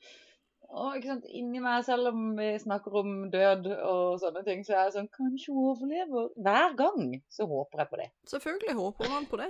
Åh, 0.69 0.97
ikke 0.97 1.07
sant? 1.13 1.25
Inni 1.31 1.61
meg, 1.63 1.85
selv 1.87 2.09
om 2.11 2.23
vi 2.37 2.49
snakker 2.59 2.95
om 2.99 3.11
død 3.31 3.69
og 3.87 4.17
sånne 4.19 4.41
ting, 4.43 4.65
så 4.67 4.73
er 4.75 4.81
jeg 4.89 4.95
sånn 4.97 5.07
Kanskje 5.15 5.53
hun 5.55 5.69
overlever? 5.71 6.27
Hver 6.43 6.75
gang 6.79 7.13
så 7.31 7.47
håper 7.47 7.83
jeg 7.85 7.89
på 7.93 7.99
det. 8.01 8.07
Selvfølgelig 8.27 8.75
håper 8.75 9.09
man 9.13 9.25
på 9.31 9.39
det. 9.41 9.47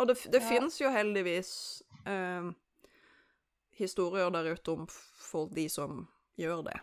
Og 0.00 0.08
det, 0.08 0.16
det 0.32 0.40
Ja. 0.44 0.48
finnes 0.48 0.80
jo 0.80 0.90
heldigvis 0.92 1.50
eh, 2.08 2.48
historier 3.76 4.32
der 4.32 4.48
ute 4.56 4.72
om 4.78 4.86
for 4.88 5.52
de 5.52 5.68
som 5.72 6.06
gjør 6.40 6.64
det. 6.70 6.78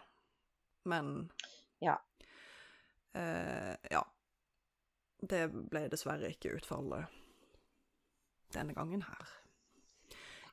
Men 0.86 1.32
Ja. 1.82 1.98
Eh, 3.18 3.74
ja. 3.92 4.04
Det 5.24 5.48
ble 5.72 5.86
dessverre 5.90 6.30
ikke 6.34 6.54
utfallet 6.58 7.08
denne 8.54 8.74
gangen 8.78 9.02
her. 9.08 9.30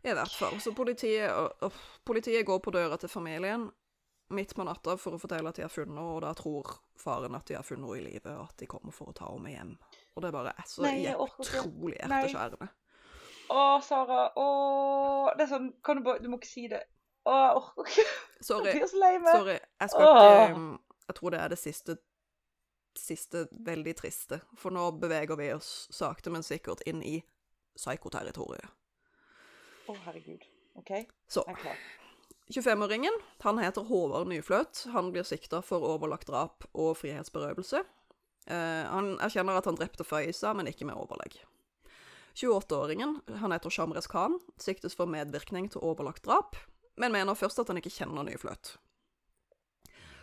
I 0.03 0.15
hvert 0.17 0.33
fall. 0.33 0.61
Så 0.61 0.73
politiet, 0.77 1.29
og, 1.33 1.73
politiet 2.05 2.47
går 2.47 2.59
på 2.65 2.73
døra 2.75 2.97
til 3.01 3.13
familien 3.13 3.69
midt 4.31 4.55
på 4.55 4.65
natta 4.65 4.95
for 5.01 5.17
å 5.17 5.21
fortelle 5.21 5.51
at 5.51 5.59
de 5.59 5.65
har 5.65 5.73
funnet 5.73 5.91
henne, 5.91 6.07
og 6.15 6.21
da 6.23 6.31
tror 6.39 6.69
faren 7.01 7.35
at 7.35 7.49
de 7.51 7.57
har 7.59 7.67
funnet 7.67 7.89
henne 7.89 7.99
i 7.99 8.05
live, 8.05 8.35
og 8.37 8.53
at 8.53 8.63
de 8.63 8.69
kommer 8.71 8.95
for 8.95 9.11
å 9.11 9.17
ta 9.17 9.27
henne 9.33 9.43
med 9.43 9.57
hjem. 9.57 9.73
Og 10.15 10.23
det 10.25 10.31
bare 10.37 10.53
er 10.55 10.69
så 10.71 10.85
Nei, 10.87 10.95
utrolig 11.11 11.97
hjerteskjærende. 11.99 12.71
Å, 13.51 13.65
Sara. 13.83 14.21
Å 14.39 15.33
Det 15.35 15.43
er 15.43 15.49
sånn 15.51 15.65
Kan 15.83 15.99
du 15.99 16.05
bare 16.07 16.23
Du 16.23 16.29
må 16.31 16.37
ikke 16.39 16.47
si 16.47 16.69
det. 16.71 16.85
Å, 17.27 17.33
jeg 17.35 17.57
orker 17.59 17.89
ikke. 17.89 18.05
Jeg 18.47 18.77
blir 18.77 18.87
så 18.93 19.01
lei 19.03 19.17
meg. 19.19 19.33
Sorry. 19.35 19.57
Jeg 19.83 19.91
skal 19.91 20.07
ikke 20.07 20.55
um, 20.55 20.69
Jeg 21.09 21.17
tror 21.19 21.35
det 21.35 21.41
er 21.41 21.51
det 21.51 21.59
siste 21.59 21.97
siste 22.99 23.45
veldig 23.67 23.93
triste, 24.01 24.41
for 24.59 24.75
nå 24.75 24.89
beveger 24.99 25.39
vi 25.39 25.53
oss 25.55 25.87
sakte, 25.95 26.31
men 26.35 26.43
sikkert 26.43 26.83
inn 26.91 27.05
i 27.07 27.21
psykoterritoriet. 27.79 28.67
Å, 29.91 29.97
herregud. 30.07 30.47
OK, 30.79 30.93
Så 31.29 31.43
jeg 31.49 31.57
er 31.59 31.65
klar. 31.65 31.81
25-åringen, 32.51 33.15
han 33.45 33.61
heter 33.63 33.87
Håvard 33.87 34.31
Nyfløt. 34.31 34.85
Han 34.95 35.13
blir 35.15 35.27
sikta 35.27 35.61
for 35.63 35.85
overlagt 35.87 36.31
drap 36.31 36.67
og 36.73 36.97
frihetsberøvelse. 36.99 37.83
Eh, 38.51 38.85
han 38.91 39.13
erkjenner 39.23 39.59
at 39.59 39.69
han 39.71 39.79
drepte 39.79 40.07
Faiza, 40.07 40.53
men 40.57 40.71
ikke 40.71 40.89
med 40.89 40.99
overlegg. 40.99 41.39
28-åringen, 42.35 43.21
han 43.43 43.55
heter 43.55 43.71
Shamres 43.71 44.09
Khan, 44.11 44.39
siktes 44.59 44.97
for 44.99 45.11
medvirkning 45.11 45.69
til 45.71 45.83
overlagt 45.87 46.25
drap, 46.27 46.59
men 46.99 47.15
mener 47.15 47.39
først 47.39 47.63
at 47.63 47.71
han 47.71 47.79
ikke 47.79 47.93
kjenner 47.93 48.27
Nyfløt. 48.27 48.77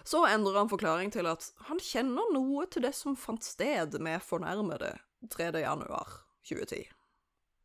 Så 0.08 0.24
endrer 0.28 0.62
han 0.62 0.72
forklaring 0.72 1.12
til 1.12 1.28
at 1.28 1.50
han 1.68 1.80
kjenner 1.84 2.32
noe 2.32 2.64
til 2.72 2.86
det 2.88 2.94
som 2.96 3.18
fant 3.20 3.44
sted 3.44 3.98
med 4.00 4.24
fornærmede 4.24 4.94
3. 5.36 5.52
januar 5.60 6.22
2010. 6.48 6.88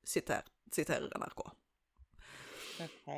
Siter, 0.02 0.42
siterer 0.74 1.06
NRK. 1.22 1.44
OK. 2.82 3.08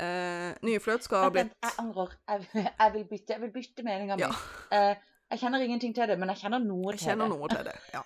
Eh, 0.00 0.54
Nyfløt 0.66 1.04
skal 1.06 1.24
ha 1.26 1.30
blitt 1.34 1.52
jeg 1.62 1.76
angrer. 1.82 2.14
Jeg, 2.28 2.46
jeg, 2.54 2.92
vil 2.94 3.04
bytte, 3.10 3.34
jeg 3.36 3.42
vil 3.44 3.52
bytte 3.54 3.84
meninga 3.86 4.16
mi. 4.20 4.24
Ja. 4.26 4.30
Eh, 4.76 4.96
jeg 5.30 5.42
kjenner 5.44 5.62
ingenting 5.66 5.94
til 5.94 6.08
det, 6.10 6.16
men 6.18 6.32
jeg 6.32 6.42
kjenner 6.44 6.62
noe 6.64 6.92
Jeg 6.94 6.98
til 7.02 7.10
kjenner 7.12 7.28
det. 7.30 7.36
noe 7.38 7.50
til 7.52 7.68
det, 7.68 7.76
ja. 7.94 8.02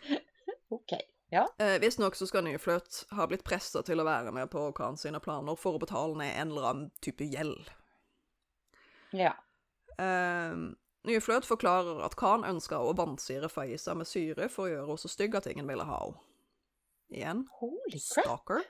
OK. 0.76 0.96
Eh, 1.30 1.76
Visstnok 1.80 2.16
så 2.18 2.26
skal 2.26 2.42
nye 2.44 2.58
fløt 2.58 3.04
ha 3.14 3.26
blitt 3.30 3.44
pressa 3.46 3.84
til 3.86 4.02
å 4.02 4.06
være 4.06 4.32
med 4.34 4.50
på 4.50 4.64
Khan 4.76 4.98
sine 4.98 5.20
planer 5.22 5.54
for 5.58 5.78
å 5.78 5.82
betale 5.82 6.18
ned 6.18 6.34
en 6.34 6.50
eller 6.50 6.66
annen 6.72 6.88
type 7.04 7.24
gjeld. 7.30 7.70
Ja. 9.14 9.36
Eh, 9.98 10.56
Nyfløt 11.06 11.46
forklarer 11.48 12.02
at 12.04 12.16
Khan 12.20 12.42
ønska 12.44 12.76
å 12.82 12.90
vannsire 12.98 13.48
Faiza 13.48 13.94
med 13.96 14.10
syre 14.10 14.50
for 14.52 14.66
å 14.66 14.72
gjøre 14.72 14.88
henne 14.90 15.00
så 15.04 15.08
stygg 15.12 15.38
at 15.38 15.46
ingen 15.48 15.70
ville 15.70 15.86
ha 15.86 16.00
henne. 16.02 16.20
Igjen 17.10 17.40
Holy 17.58 17.98
crap. 17.98 18.24
stalker. 18.26 18.66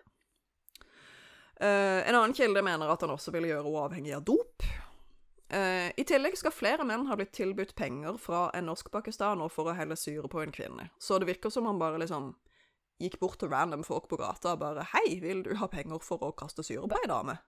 Eh, 1.61 2.08
en 2.08 2.14
annen 2.14 2.34
kilde 2.34 2.62
mener 2.64 2.88
at 2.88 3.02
han 3.04 3.12
også 3.12 3.32
ville 3.34 3.50
gjøre 3.50 3.66
henne 3.66 3.84
avhengig 3.84 4.14
av 4.16 4.24
dop. 4.24 4.64
Uh, 5.50 5.90
I 5.98 6.04
tillegg 6.06 6.36
skal 6.38 6.54
flere 6.54 6.84
menn 6.86 7.08
ha 7.08 7.16
blitt 7.18 7.32
tilbudt 7.34 7.72
penger 7.74 8.14
fra 8.22 8.44
en 8.54 8.68
norsk-pakistaner 8.70 9.50
for 9.50 9.66
å 9.66 9.74
helle 9.74 9.96
syre 9.98 10.30
på 10.30 10.44
en 10.44 10.54
kvinne. 10.54 10.86
Så 11.02 11.18
det 11.18 11.26
virker 11.26 11.50
som 11.50 11.66
han 11.66 11.80
bare 11.80 11.98
liksom 11.98 12.30
gikk 13.02 13.16
bort 13.18 13.40
til 13.42 13.50
random 13.50 13.82
folk 13.82 14.06
på 14.06 14.20
gata 14.20 14.54
og 14.54 14.62
bare 14.62 14.86
'Hei, 14.92 15.18
vil 15.20 15.42
du 15.42 15.56
ha 15.58 15.66
penger 15.66 15.98
for 16.06 16.22
å 16.22 16.30
kaste 16.30 16.62
syre 16.62 16.86
på 16.86 17.00
ei 17.02 17.11
dame?' 17.11 17.40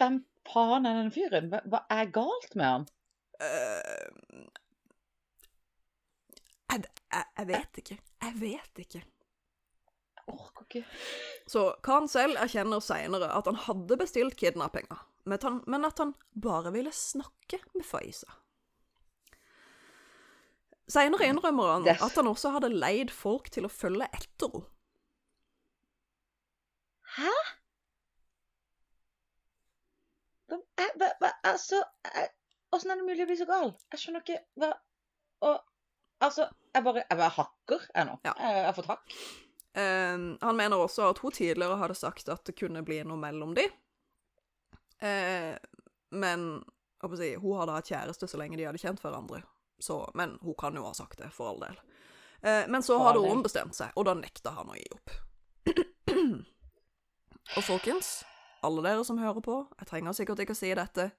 Hvem 0.00 0.24
faen 0.48 0.88
er 0.88 0.98
den 1.02 1.12
fyren? 1.12 1.52
Hva, 1.52 1.60
hva 1.68 1.84
er 1.90 2.10
galt 2.16 2.56
med 2.56 2.66
han? 2.66 2.88
Uh, 3.36 4.48
jeg, 6.72 6.84
jeg, 7.12 7.24
jeg 7.38 7.48
vet 7.52 7.82
ikke. 7.84 7.98
Jeg 8.24 8.40
vet 8.40 8.84
ikke. 8.86 9.04
Orker 10.30 10.66
ikke. 10.66 10.84
Så 11.50 11.64
Khan 11.84 12.08
selv 12.10 12.38
erkjenner 12.40 12.82
seinere 12.84 13.30
at 13.34 13.48
han 13.50 13.58
hadde 13.66 13.98
bestilt 14.00 14.36
kidnappinga, 14.40 15.00
men 15.24 15.88
at 15.88 15.98
han, 16.02 16.14
bare 16.32 16.72
ville 16.74 16.92
snakke 16.94 17.60
med 17.74 17.86
Faiza. 17.86 18.30
Seinere 20.92 21.28
innrømmer 21.30 21.76
han 21.76 21.88
at 21.92 22.16
han 22.18 22.28
også 22.28 22.52
hadde 22.56 22.72
leid 22.74 23.12
folk 23.14 23.48
til 23.54 23.66
å 23.68 23.72
følge 23.72 24.08
etter 24.12 24.50
henne. 24.52 24.68
Hæ? 27.12 27.32
Hva, 30.48 30.58
eh, 30.80 30.94
hva, 31.20 31.28
altså 31.48 31.82
eh, 32.08 32.28
Åssen 32.72 32.92
er 32.92 33.00
det 33.00 33.04
mulig 33.04 33.24
å 33.24 33.28
bli 33.28 33.36
så 33.36 33.46
gal? 33.48 33.74
Jeg 33.92 34.00
skjønner 34.00 34.24
ikke 34.24 34.38
hva 34.60 34.70
Og 35.44 35.58
altså 36.24 36.46
Jeg 36.72 36.86
bare 36.86 37.04
Jeg 37.04 37.18
bare 37.20 37.34
hakker, 37.36 37.86
jeg 37.92 38.08
nå. 38.08 38.18
Ja. 38.24 38.32
Jeg, 38.38 38.56
jeg 38.58 38.66
har 38.68 38.76
fått 38.78 38.90
Eh, 39.72 40.18
han 40.40 40.58
mener 40.58 40.76
også 40.76 41.08
at 41.10 41.22
hun 41.24 41.32
tidligere 41.32 41.78
hadde 41.80 41.96
sagt 41.96 42.28
at 42.32 42.44
det 42.48 42.56
kunne 42.58 42.84
bli 42.86 43.00
noe 43.06 43.20
mellom 43.20 43.54
de. 43.56 43.68
Uh, 45.02 45.56
men 46.14 46.62
si, 47.18 47.32
hun 47.34 47.58
hadde 47.58 47.74
hatt 47.74 47.88
kjæreste 47.90 48.28
så 48.30 48.38
lenge 48.38 48.58
de 48.58 48.68
hadde 48.68 48.78
kjent 48.78 49.02
hverandre. 49.02 49.42
Så, 49.82 50.04
men 50.14 50.36
hun 50.42 50.54
kan 50.58 50.76
jo 50.78 50.84
ha 50.86 50.92
sagt 50.94 51.18
det, 51.18 51.32
for 51.34 51.50
all 51.50 51.62
del. 51.64 51.80
Uh, 52.42 52.62
men 52.70 52.84
så 52.86 53.00
hadde 53.02 53.24
hun 53.24 53.42
bestemt 53.42 53.74
seg, 53.74 53.90
og 53.98 54.06
da 54.06 54.14
nekta 54.18 54.54
han 54.54 54.70
å 54.70 54.78
gi 54.78 54.86
opp. 54.94 55.16
og 57.56 57.66
folkens, 57.66 58.20
alle 58.62 58.84
dere 58.86 59.02
som 59.06 59.18
hører 59.18 59.42
på, 59.42 59.58
jeg 59.80 59.90
trenger 59.90 60.14
sikkert 60.14 60.44
ikke 60.44 60.54
å 60.54 60.62
si 60.62 60.70
dette, 60.78 61.10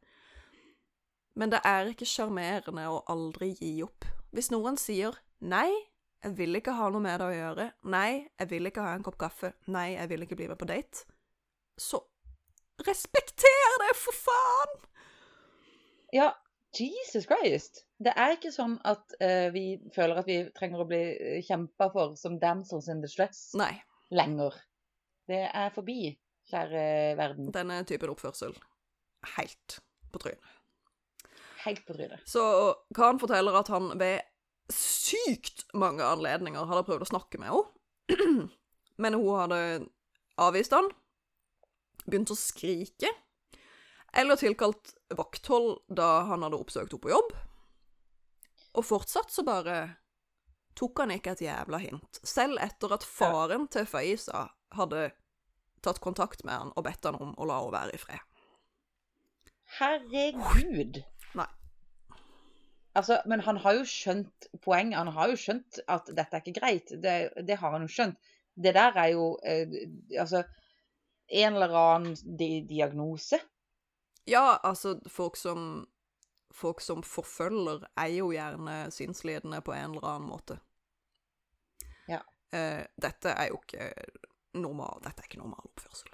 men 1.36 1.52
det 1.52 1.64
er 1.66 1.90
ikke 1.90 2.08
sjarmerende 2.08 2.86
å 2.88 3.02
aldri 3.10 3.52
gi 3.58 3.80
opp. 3.84 4.06
Hvis 4.34 4.52
noen 4.54 4.78
sier 4.80 5.18
nei, 5.42 5.72
jeg 6.24 6.38
vil 6.38 6.60
ikke 6.60 6.76
ha 6.78 6.88
noe 6.92 7.04
med 7.04 7.20
det 7.20 7.28
å 7.28 7.36
gjøre, 7.36 7.68
nei, 7.92 8.24
jeg 8.40 8.50
vil 8.52 8.70
ikke 8.70 8.86
ha 8.86 8.94
en 8.96 9.04
kopp 9.06 9.20
kaffe, 9.20 9.54
nei, 9.74 9.94
jeg 9.98 10.10
vil 10.12 10.26
ikke 10.26 10.38
bli 10.40 10.48
med 10.52 10.60
på 10.60 10.68
date, 10.70 11.04
så 11.80 12.00
respekter 12.88 13.78
det, 13.84 13.92
for 14.00 14.16
faen! 14.16 14.74
Ja, 16.14 16.32
Jesus 16.78 17.28
Christ. 17.30 17.84
Det 18.04 18.14
er 18.18 18.36
ikke 18.36 18.52
sånn 18.54 18.76
at 18.88 19.16
uh, 19.22 19.50
vi 19.54 19.78
føler 19.96 20.22
at 20.22 20.30
vi 20.30 20.40
trenger 20.58 20.84
å 20.84 20.88
bli 20.90 21.42
kjempa 21.46 21.90
for 21.94 22.18
som 22.20 22.40
damsels 22.42 22.90
in 22.92 23.02
distress 23.04 23.52
Nei, 23.60 23.72
lenger. 24.14 24.58
Det 25.30 25.46
er 25.48 25.72
forbi, 25.76 26.14
kjære 26.52 26.84
verden. 27.20 27.52
denne 27.56 27.80
typen 27.88 28.12
oppførsel, 28.14 28.56
helt 29.38 29.80
på 30.14 30.24
trynet. 30.26 30.60
Helt 31.64 31.86
på 31.88 31.96
trynet. 31.96 32.26
Så 32.28 32.44
Khan 32.96 33.22
forteller 33.22 33.56
at 33.62 33.72
han 33.72 33.94
ved 34.00 34.20
sykt 35.04 35.66
mange 35.78 36.06
anledninger 36.06 36.68
hadde 36.70 36.86
prøvd 36.88 37.06
å 37.06 37.12
snakke 37.12 37.42
med 37.42 37.52
henne, 37.54 38.50
men 39.04 39.18
hun 39.20 39.40
hadde 39.40 39.60
avvist 40.42 40.76
han, 40.76 40.90
begynt 42.06 42.34
å 42.34 42.38
skrike, 42.40 43.12
eller 44.14 44.38
tilkalt 44.38 44.94
vakthold 45.18 45.82
da 45.88 46.24
han 46.30 46.46
hadde 46.46 46.60
oppsøkt 46.60 46.94
henne 46.94 47.04
på 47.04 47.14
jobb. 47.14 47.34
Og 48.74 48.86
fortsatt 48.86 49.34
så 49.34 49.46
bare 49.46 49.78
tok 50.78 51.04
han 51.04 51.14
ikke 51.14 51.36
et 51.36 51.46
jævla 51.46 51.80
hint, 51.82 52.22
selv 52.26 52.62
etter 52.62 52.96
at 52.96 53.06
faren 53.06 53.68
til 53.74 53.86
Faiza 53.90 54.48
hadde 54.74 55.12
tatt 55.86 56.00
kontakt 56.02 56.46
med 56.48 56.58
han 56.58 56.72
og 56.74 56.86
bedt 56.88 57.06
han 57.06 57.20
om 57.22 57.34
å 57.38 57.50
la 57.50 57.60
henne 57.62 57.76
være 57.76 57.98
i 57.98 58.02
fred. 58.02 58.30
Herregud. 59.80 61.02
Altså, 62.94 63.22
men 63.26 63.42
han 63.42 63.58
har 63.58 63.80
jo 63.80 63.86
skjønt 63.90 64.48
poenget. 64.62 65.00
Han 65.00 65.14
har 65.16 65.32
jo 65.32 65.38
skjønt 65.40 65.80
at 65.90 66.10
dette 66.14 66.38
er 66.38 66.44
ikke 66.44 66.60
greit. 66.60 66.94
Det, 67.04 67.16
det 67.48 67.58
har 67.58 67.74
han 67.74 67.88
jo 67.88 67.92
skjønt. 67.92 68.20
Det 68.54 68.74
der 68.76 69.00
er 69.02 69.08
jo 69.16 69.32
eh, 69.42 69.72
altså 70.20 70.44
en 71.34 71.56
eller 71.56 71.74
annen 71.74 72.38
di 72.38 72.62
diagnose. 72.70 73.40
Ja, 74.30 74.60
altså, 74.64 75.00
folk 75.08 75.38
som 75.38 75.88
Folk 76.54 76.82
som 76.86 77.00
forfølger, 77.02 77.82
er 77.98 78.12
jo 78.14 78.28
gjerne 78.30 78.92
sinnslidende 78.94 79.58
på 79.66 79.74
en 79.74 79.96
eller 79.96 80.06
annen 80.06 80.28
måte. 80.30 80.60
Ja. 82.06 82.20
Eh, 82.54 82.84
dette 83.02 83.34
er 83.34 83.48
jo 83.50 83.58
ikke 83.58 83.88
normal 84.62 85.02
Dette 85.02 85.24
er 85.24 85.32
ikke 85.32 85.40
normal 85.42 85.66
oppførsel. 85.72 86.14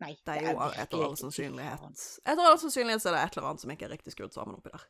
Nei, 0.00 0.12
Det 0.22 0.36
er 0.36 0.46
jo 0.46 0.54
virkelig 0.54 0.84
etter 0.84 1.02
all 1.04 1.16
sannsynlighet. 1.18 2.04
Etter 2.24 2.46
all 2.46 2.60
sannsynlighet 2.62 3.02
så 3.02 3.10
er 3.10 3.16
det 3.16 3.24
et 3.24 3.36
eller 3.36 3.48
annet 3.50 3.64
som 3.64 3.74
ikke 3.74 3.88
er 3.88 3.92
riktig 3.96 4.14
skrudd 4.14 4.32
sammen 4.32 4.56
oppi 4.56 4.70
der. 4.72 4.86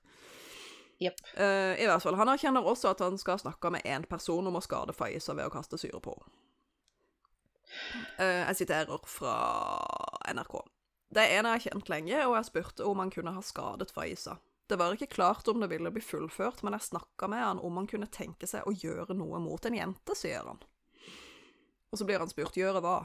Jepp. 1.01 1.20
Uh, 1.32 1.74
I 1.80 1.86
hvert 1.88 2.05
fall, 2.05 2.18
Han 2.20 2.28
erkjenner 2.28 2.66
også 2.66 2.92
at 2.92 3.01
han 3.01 3.16
skal 3.18 3.40
snakke 3.40 3.70
med 3.72 3.86
én 3.88 4.05
person 4.09 4.46
om 4.46 4.59
å 4.59 4.64
skade 4.64 4.92
Faiza 4.92 5.32
ved 5.36 5.48
å 5.48 5.53
kaste 5.55 5.80
syre 5.80 6.01
på 6.05 6.12
henne. 6.12 6.34
Uh, 8.18 8.42
jeg 8.51 8.59
siterer 8.64 9.09
fra 9.09 9.36
NRK. 10.28 10.59
Det 11.11 11.24
er 11.24 11.40
en 11.40 11.48
jeg 11.48 11.57
har 11.57 11.64
kjent 11.64 11.88
lenge, 11.90 12.18
og 12.26 12.36
jeg 12.36 12.48
spurte 12.51 12.86
om 12.86 13.01
han 13.03 13.12
kunne 13.14 13.32
ha 13.34 13.42
skadet 13.42 13.90
Faiza. 13.94 14.36
Det 14.70 14.76
var 14.78 14.94
ikke 14.94 15.11
klart 15.11 15.48
om 15.51 15.62
det 15.62 15.70
ville 15.72 15.90
bli 15.90 16.03
fullført, 16.05 16.61
men 16.62 16.76
jeg 16.76 16.90
snakka 16.92 17.26
med 17.32 17.42
han 17.42 17.62
om 17.64 17.80
han 17.80 17.88
kunne 17.90 18.07
tenke 18.07 18.46
seg 18.46 18.68
å 18.68 18.74
gjøre 18.76 19.16
noe 19.18 19.40
mot 19.42 19.64
en 19.66 19.74
jente, 19.74 20.14
sier 20.14 20.46
han. 20.46 20.61
Og 21.90 21.98
så 21.98 22.07
blir 22.07 22.22
han 22.22 22.30
spurt 22.30 22.61
gjøre 22.61 22.82
hva. 22.84 23.01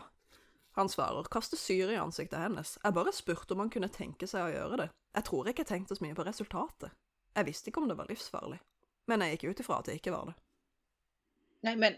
Han 0.78 0.92
svarer 0.92 1.32
kaste 1.32 1.58
syre 1.58 1.96
i 1.96 1.98
ansiktet 1.98 2.38
hennes. 2.38 2.76
Jeg 2.84 2.94
bare 2.94 3.16
spurte 3.16 3.56
om 3.56 3.64
han 3.64 3.72
kunne 3.74 3.90
tenke 3.90 4.28
seg 4.30 4.44
å 4.44 4.54
gjøre 4.54 4.80
det. 4.84 4.88
Jeg 5.16 5.26
tror 5.32 5.50
ikke 5.50 5.64
jeg 5.64 5.72
tenkte 5.72 5.98
så 5.98 6.06
mye 6.06 6.18
på 6.18 6.28
resultatet. 6.28 6.94
Jeg 7.36 7.48
visste 7.50 7.70
ikke 7.70 7.84
om 7.84 7.90
det 7.90 7.98
var 8.00 8.08
livsfarlig, 8.10 8.60
men 9.12 9.24
jeg 9.26 9.36
gikk 9.36 9.50
ut 9.52 9.62
ifra 9.66 9.80
at 9.82 9.90
det 9.90 10.00
ikke 10.00 10.14
var 10.16 10.32
det. 10.32 10.36
Nei, 11.66 11.76
men 11.82 11.98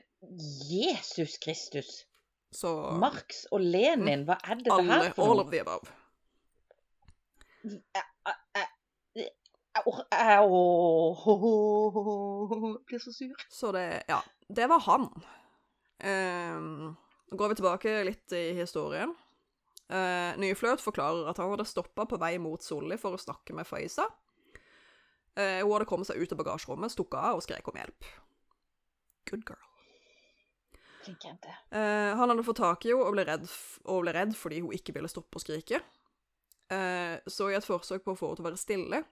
Jesus 0.72 1.38
Kristus. 1.44 2.06
Så 2.52 2.72
Marx 2.98 3.44
og 3.52 3.62
Lenin, 3.62 4.24
hva 4.28 4.38
er 4.44 4.56
det 4.60 4.70
det 4.70 4.74
alle, 4.74 5.00
her 5.04 5.16
for 5.16 5.28
all 5.28 5.42
noe? 5.42 5.46
of 5.46 5.52
the 5.52 5.60
above. 5.62 5.86
Jeg, 7.68 8.06
blir 12.88 13.00
så 13.04 13.12
sur. 13.14 13.36
Så 13.50 13.72
det 13.76 14.04
Ja, 14.08 14.22
det 14.48 14.70
var 14.72 14.80
han. 14.88 15.10
Nå 17.28 17.38
går 17.38 17.50
vi 17.50 17.56
tilbake 17.60 18.04
litt 18.08 18.32
i 18.32 18.54
historien. 18.58 19.12
Uh, 19.88 20.36
Nyfløt 20.40 20.82
forklarer 20.84 21.30
at 21.32 21.38
han 21.40 21.52
hadde 21.54 21.64
stoppa 21.68 22.04
på 22.08 22.18
vei 22.20 22.34
mot 22.44 22.64
Solli 22.64 22.98
for 23.00 23.16
å 23.16 23.22
snakke 23.22 23.56
med 23.56 23.68
Faiza. 23.68 24.08
Eh, 25.38 25.62
hun 25.62 25.74
hadde 25.76 25.86
kommet 25.90 26.10
seg 26.10 26.18
ut 26.18 26.34
av 26.34 26.40
bagasjerommet, 26.42 26.94
stukket 26.94 27.20
av 27.22 27.38
og 27.38 27.46
skrek 27.46 27.68
om 27.70 27.78
hjelp. 27.78 28.08
Good 29.30 29.44
girl. 29.46 29.68
Eh, 31.72 32.16
han 32.18 32.30
hadde 32.30 32.44
fått 32.44 32.60
tak 32.60 32.86
i 32.86 32.92
henne 32.92 33.06
og 33.06 33.14
ble, 33.16 33.24
redd, 33.28 33.46
og 33.88 34.02
ble 34.04 34.16
redd 34.16 34.34
fordi 34.36 34.64
hun 34.64 34.74
ikke 34.76 34.96
ville 34.98 35.12
stoppe 35.12 35.40
å 35.40 35.44
skrike. 35.44 35.80
Eh, 36.74 37.16
så 37.30 37.52
i 37.52 37.56
et 37.56 37.68
forsøk 37.68 38.04
på 38.04 38.16
å 38.16 38.20
få 38.20 38.32
henne 38.32 38.40
til 38.40 38.46
å 38.46 38.50
være 38.50 38.60
stille, 38.60 39.04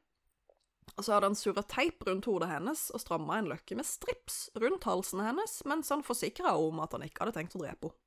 så 0.96 1.16
hadde 1.16 1.30
han 1.30 1.38
surra 1.38 1.64
teip 1.68 2.04
rundt 2.08 2.28
hodet 2.30 2.50
hennes 2.50 2.82
og 2.94 3.02
stramma 3.02 3.40
en 3.40 3.50
løkke 3.52 3.78
med 3.78 3.88
strips 3.88 4.50
rundt 4.60 4.86
halsen 4.88 5.24
hennes, 5.24 5.60
mens 5.68 5.92
han 5.92 6.04
forsikra 6.06 6.56
om 6.62 6.82
at 6.84 6.94
han 6.96 7.06
ikke 7.06 7.24
hadde 7.24 7.38
tenkt 7.38 7.56
å 7.58 7.64
drepe 7.64 7.92
henne. 7.92 8.02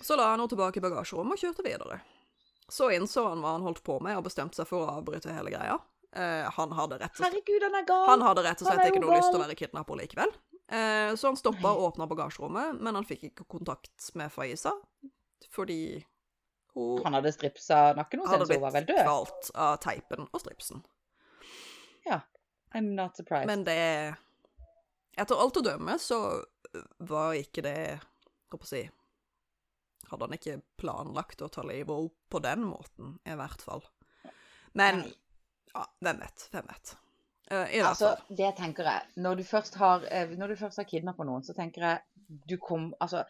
Så 0.00 0.16
la 0.16 0.30
han 0.30 0.38
henne 0.38 0.50
tilbake 0.50 0.80
i 0.80 0.84
bagasjerommet 0.84 1.36
og 1.36 1.42
kjørte 1.42 1.66
videre. 1.66 2.00
Så 2.70 2.90
innså 2.94 3.26
han 3.28 3.40
hva 3.42 3.56
han 3.56 3.64
holdt 3.66 3.82
på 3.86 3.98
med, 4.04 4.16
og 4.18 4.26
bestemte 4.28 4.60
seg 4.60 4.68
for 4.70 4.86
å 4.86 4.98
avbryte 5.00 5.34
hele 5.34 5.50
greia. 5.52 5.78
Eh, 6.16 6.46
han 6.56 6.72
hadde 6.74 6.98
slett 6.98 7.20
Herregud, 7.22 7.62
han 7.62 7.76
han 8.08 8.22
hadde 8.26 8.42
rett 8.46 8.62
og 8.62 8.70
slett 8.70 8.88
ikke 8.90 9.02
noe 9.02 9.18
lyst 9.18 9.30
til 9.30 9.38
å 9.38 9.44
være 9.44 9.58
kidnapper 9.58 9.98
likevel. 10.00 10.32
Eh, 10.70 11.10
så 11.18 11.30
han 11.30 11.38
stoppa 11.38 11.72
og 11.74 11.88
åpna 11.88 12.06
bagasjerommet, 12.10 12.78
men 12.78 12.98
han 12.98 13.06
fikk 13.06 13.28
ikke 13.30 13.46
kontakt 13.58 14.10
med 14.18 14.30
Faiza 14.32 14.72
fordi 15.50 16.04
hun 16.74 17.00
Han 17.02 17.16
hadde 17.16 17.32
stripsa 17.34 17.92
nakken 17.98 18.20
hennes, 18.22 18.46
så 18.46 18.54
hun 18.54 18.62
var 18.62 18.74
vel 18.76 18.84
blitt 18.86 18.96
død. 19.00 19.06
kvalt 19.08 19.50
av 19.58 19.76
teipen 19.82 20.28
og 20.30 20.42
stripsen. 20.42 20.84
Ja. 22.06 22.20
I'm 22.74 22.92
not 22.94 23.16
surprised. 23.16 23.46
Men 23.50 23.64
det 23.66 24.14
Etter 25.18 25.34
alt 25.42 25.58
å 25.58 25.64
dømme 25.66 25.98
så 25.98 26.20
var 27.02 27.34
ikke 27.34 27.64
det 27.66 27.98
Hva 28.50 28.60
skal 28.62 28.78
jeg 28.78 28.86
si 28.86 28.99
Hadde 30.10 30.26
han 30.26 30.36
ikke 30.36 30.56
planlagt 30.80 31.42
å 31.42 31.48
ta 31.52 31.62
livet 31.66 31.90
av 31.94 32.02
henne 32.02 32.30
på 32.34 32.40
den 32.44 32.64
måten, 32.66 33.12
i 33.26 33.36
hvert 33.38 33.62
fall. 33.62 33.84
Men 34.78 35.04
Nei. 35.04 35.12
ja, 35.74 35.84
hvem 36.02 36.20
vet? 36.22 36.44
Hvem 36.52 36.68
vet? 36.70 36.92
Uh, 37.50 37.64
I 37.66 37.80
hvert 37.80 37.88
Altså, 37.88 38.10
fall. 38.14 38.36
det 38.38 38.50
tenker 38.58 38.86
jeg. 38.86 39.06
Når 39.24 39.40
du 39.40 39.44
først 39.46 39.78
har, 39.80 40.04
eh, 40.10 40.34
når 40.38 40.52
du 40.52 40.58
først 40.60 40.78
har 40.82 40.86
kidnappa 40.90 41.26
noen, 41.26 41.42
så 41.46 41.54
tenker 41.56 41.86
jeg 41.86 42.02
du 42.46 42.56
kom 42.62 42.92
Altså, 43.02 43.24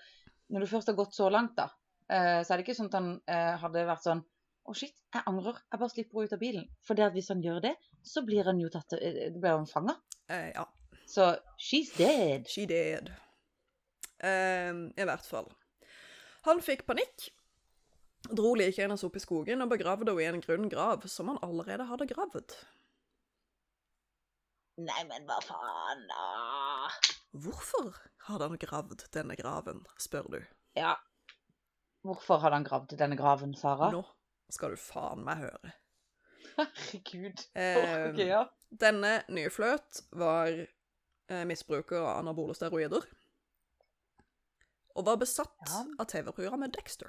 når 0.52 0.60
du 0.66 0.68
først 0.68 0.90
har 0.92 0.96
gått 0.98 1.14
så 1.16 1.30
langt, 1.32 1.54
da, 1.56 1.70
uh, 2.12 2.40
så 2.44 2.52
er 2.52 2.58
det 2.60 2.66
ikke 2.66 2.76
sånn 2.76 2.90
at 2.90 2.98
han 2.98 3.08
uh, 3.16 3.54
hadde 3.62 3.86
vært 3.88 4.04
sånn 4.04 4.20
Å, 4.68 4.74
shit, 4.76 4.92
jeg 5.14 5.24
angrer. 5.26 5.56
Jeg 5.72 5.80
bare 5.80 5.92
slipper 5.94 6.18
henne 6.18 6.28
ut 6.28 6.34
av 6.36 6.42
bilen. 6.42 6.66
For 6.84 6.98
det 6.98 7.06
at 7.06 7.14
hvis 7.16 7.30
han 7.32 7.40
gjør 7.42 7.62
det, 7.64 7.72
så 8.04 8.20
blir 8.26 8.44
han 8.46 8.60
jo 8.60 8.68
tatt 8.70 8.92
eh, 8.98 9.30
blir 9.32 9.56
han 9.56 9.64
fanga. 9.66 9.94
Eh, 10.28 10.50
ja. 10.52 10.66
Så 11.08 11.30
she's 11.58 11.88
dead. 11.96 12.44
She 12.46 12.66
dead. 12.70 13.08
Ehm, 14.22 14.84
I 15.00 15.06
hvert 15.08 15.24
fall. 15.26 15.48
Han 16.48 16.62
fikk 16.64 16.86
panikk, 16.88 17.28
dro 18.30 18.54
liket 18.56 18.84
hennes 18.86 19.04
opp 19.04 19.16
i 19.18 19.22
skogen 19.22 19.64
og 19.64 19.72
begravde 19.72 20.14
henne 20.14 20.22
i 20.24 20.28
en 20.30 20.44
grunn 20.44 20.70
grav 20.72 21.04
som 21.10 21.32
han 21.32 21.40
allerede 21.44 21.88
hadde 21.90 22.08
gravd. 22.12 22.54
Nei, 24.80 25.02
men 25.10 25.26
hva 25.28 25.36
faen, 25.44 26.06
da? 26.08 27.18
Hvorfor 27.44 27.92
hadde 28.30 28.48
han 28.48 28.60
gravd 28.62 29.04
denne 29.12 29.36
graven, 29.36 29.84
spør 30.00 30.30
du. 30.32 30.40
Ja. 30.78 30.94
Hvorfor 32.06 32.40
hadde 32.40 32.56
han 32.56 32.64
gravd 32.64 32.96
denne 32.96 33.18
graven, 33.20 33.52
Sara? 33.58 33.90
Nå 33.92 34.04
skal 34.50 34.74
du 34.74 34.80
faen 34.80 35.22
meg 35.26 35.44
høre. 35.44 35.74
Herregud. 36.56 37.44
Eh, 37.54 38.08
okay, 38.10 38.26
ja. 38.32 38.44
Denne 38.70 39.20
nyfløt 39.32 40.02
var 40.18 40.50
eh, 40.50 41.44
misbruker 41.48 42.00
av 42.02 42.20
anabole 42.20 42.56
steroider. 42.56 43.06
Og 45.00 45.06
var 45.06 45.16
besatt 45.20 45.54
Ja. 45.70 45.82
av 45.98 46.06
TV-programmet 46.12 46.72
Dexter. 46.76 47.08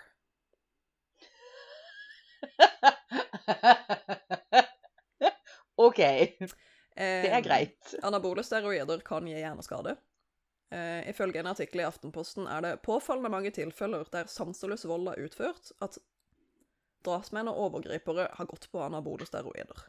OK, 5.78 6.00
Eh, 6.96 7.22
det 7.24 7.30
er 7.32 7.42
greit. 7.42 7.94
Anabole 8.04 8.44
steroider 8.44 9.00
kan 9.08 9.24
gi 9.26 9.32
hjerneskade. 9.40 9.94
Eh, 10.76 11.08
ifølge 11.10 11.40
en 11.40 11.48
artikkel 11.48 11.80
i 11.80 11.86
Aftenposten 11.88 12.50
er 12.52 12.62
det 12.66 12.72
påfallende 12.84 13.30
mange 13.32 13.48
tilfeller 13.56 14.04
der 14.12 14.28
sanseløs 14.28 14.84
vold 14.90 15.08
er 15.08 15.22
utført, 15.24 15.72
at 15.82 15.96
drapsmenn 17.08 17.48
og 17.48 17.62
overgripere 17.70 18.28
har 18.36 18.46
gått 18.52 18.68
på 18.74 18.84
anabole 18.84 19.24
steroider. 19.26 19.86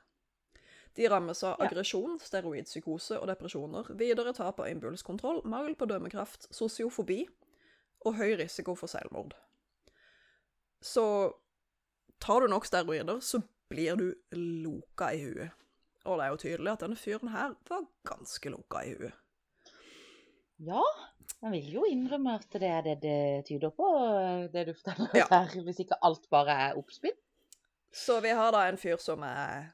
De 0.95 1.09
rammes 1.11 1.43
av 1.43 1.59
Ja. 1.59 1.67
aggresjon, 1.67 2.21
steroidpsykose 2.23 3.19
og 3.19 3.27
depresjoner, 3.29 3.91
videre 3.99 4.33
tap 4.33 4.61
av 4.61 4.71
impulskontroll, 4.71 5.43
mangel 5.45 5.75
på 5.75 5.87
dømmekraft, 5.91 6.47
sosiofobi 6.55 7.27
og 8.07 8.17
høy 8.19 8.35
risiko 8.41 8.75
for 8.79 8.91
selvmord. 8.91 9.35
Så 10.83 11.05
tar 12.23 12.41
du 12.43 12.51
nok 12.51 12.67
steroider, 12.67 13.21
så 13.23 13.41
blir 13.71 13.97
du 13.99 14.09
loka 14.37 15.13
i 15.15 15.23
huet. 15.25 15.51
Og 16.05 16.19
det 16.19 16.25
er 16.27 16.33
jo 16.35 16.41
tydelig 16.43 16.73
at 16.73 16.83
denne 16.83 16.99
fyren 16.99 17.31
her 17.31 17.53
var 17.69 17.85
ganske 18.09 18.51
loka 18.51 18.83
i 18.89 18.95
huet. 18.99 19.15
Ja, 20.63 20.83
man 21.43 21.55
vil 21.55 21.71
jo 21.75 21.85
innrømme 21.91 22.37
at 22.39 22.51
det 22.59 22.69
er 22.71 22.83
det 22.87 22.97
det 23.03 23.21
tyder 23.49 23.71
på, 23.75 23.87
det 24.53 24.67
du 24.69 24.73
forteller 24.79 25.15
Ja. 25.19 25.27
her, 25.31 25.55
hvis 25.63 25.81
ikke 25.83 25.99
alt 26.03 26.27
bare 26.31 26.55
er 26.69 26.79
oppspinn. 26.79 27.15
Så 27.93 28.21
vi 28.25 28.31
har 28.35 28.53
da 28.55 28.65
en 28.69 28.79
fyr 28.81 28.97
som 29.03 29.23
er 29.27 29.71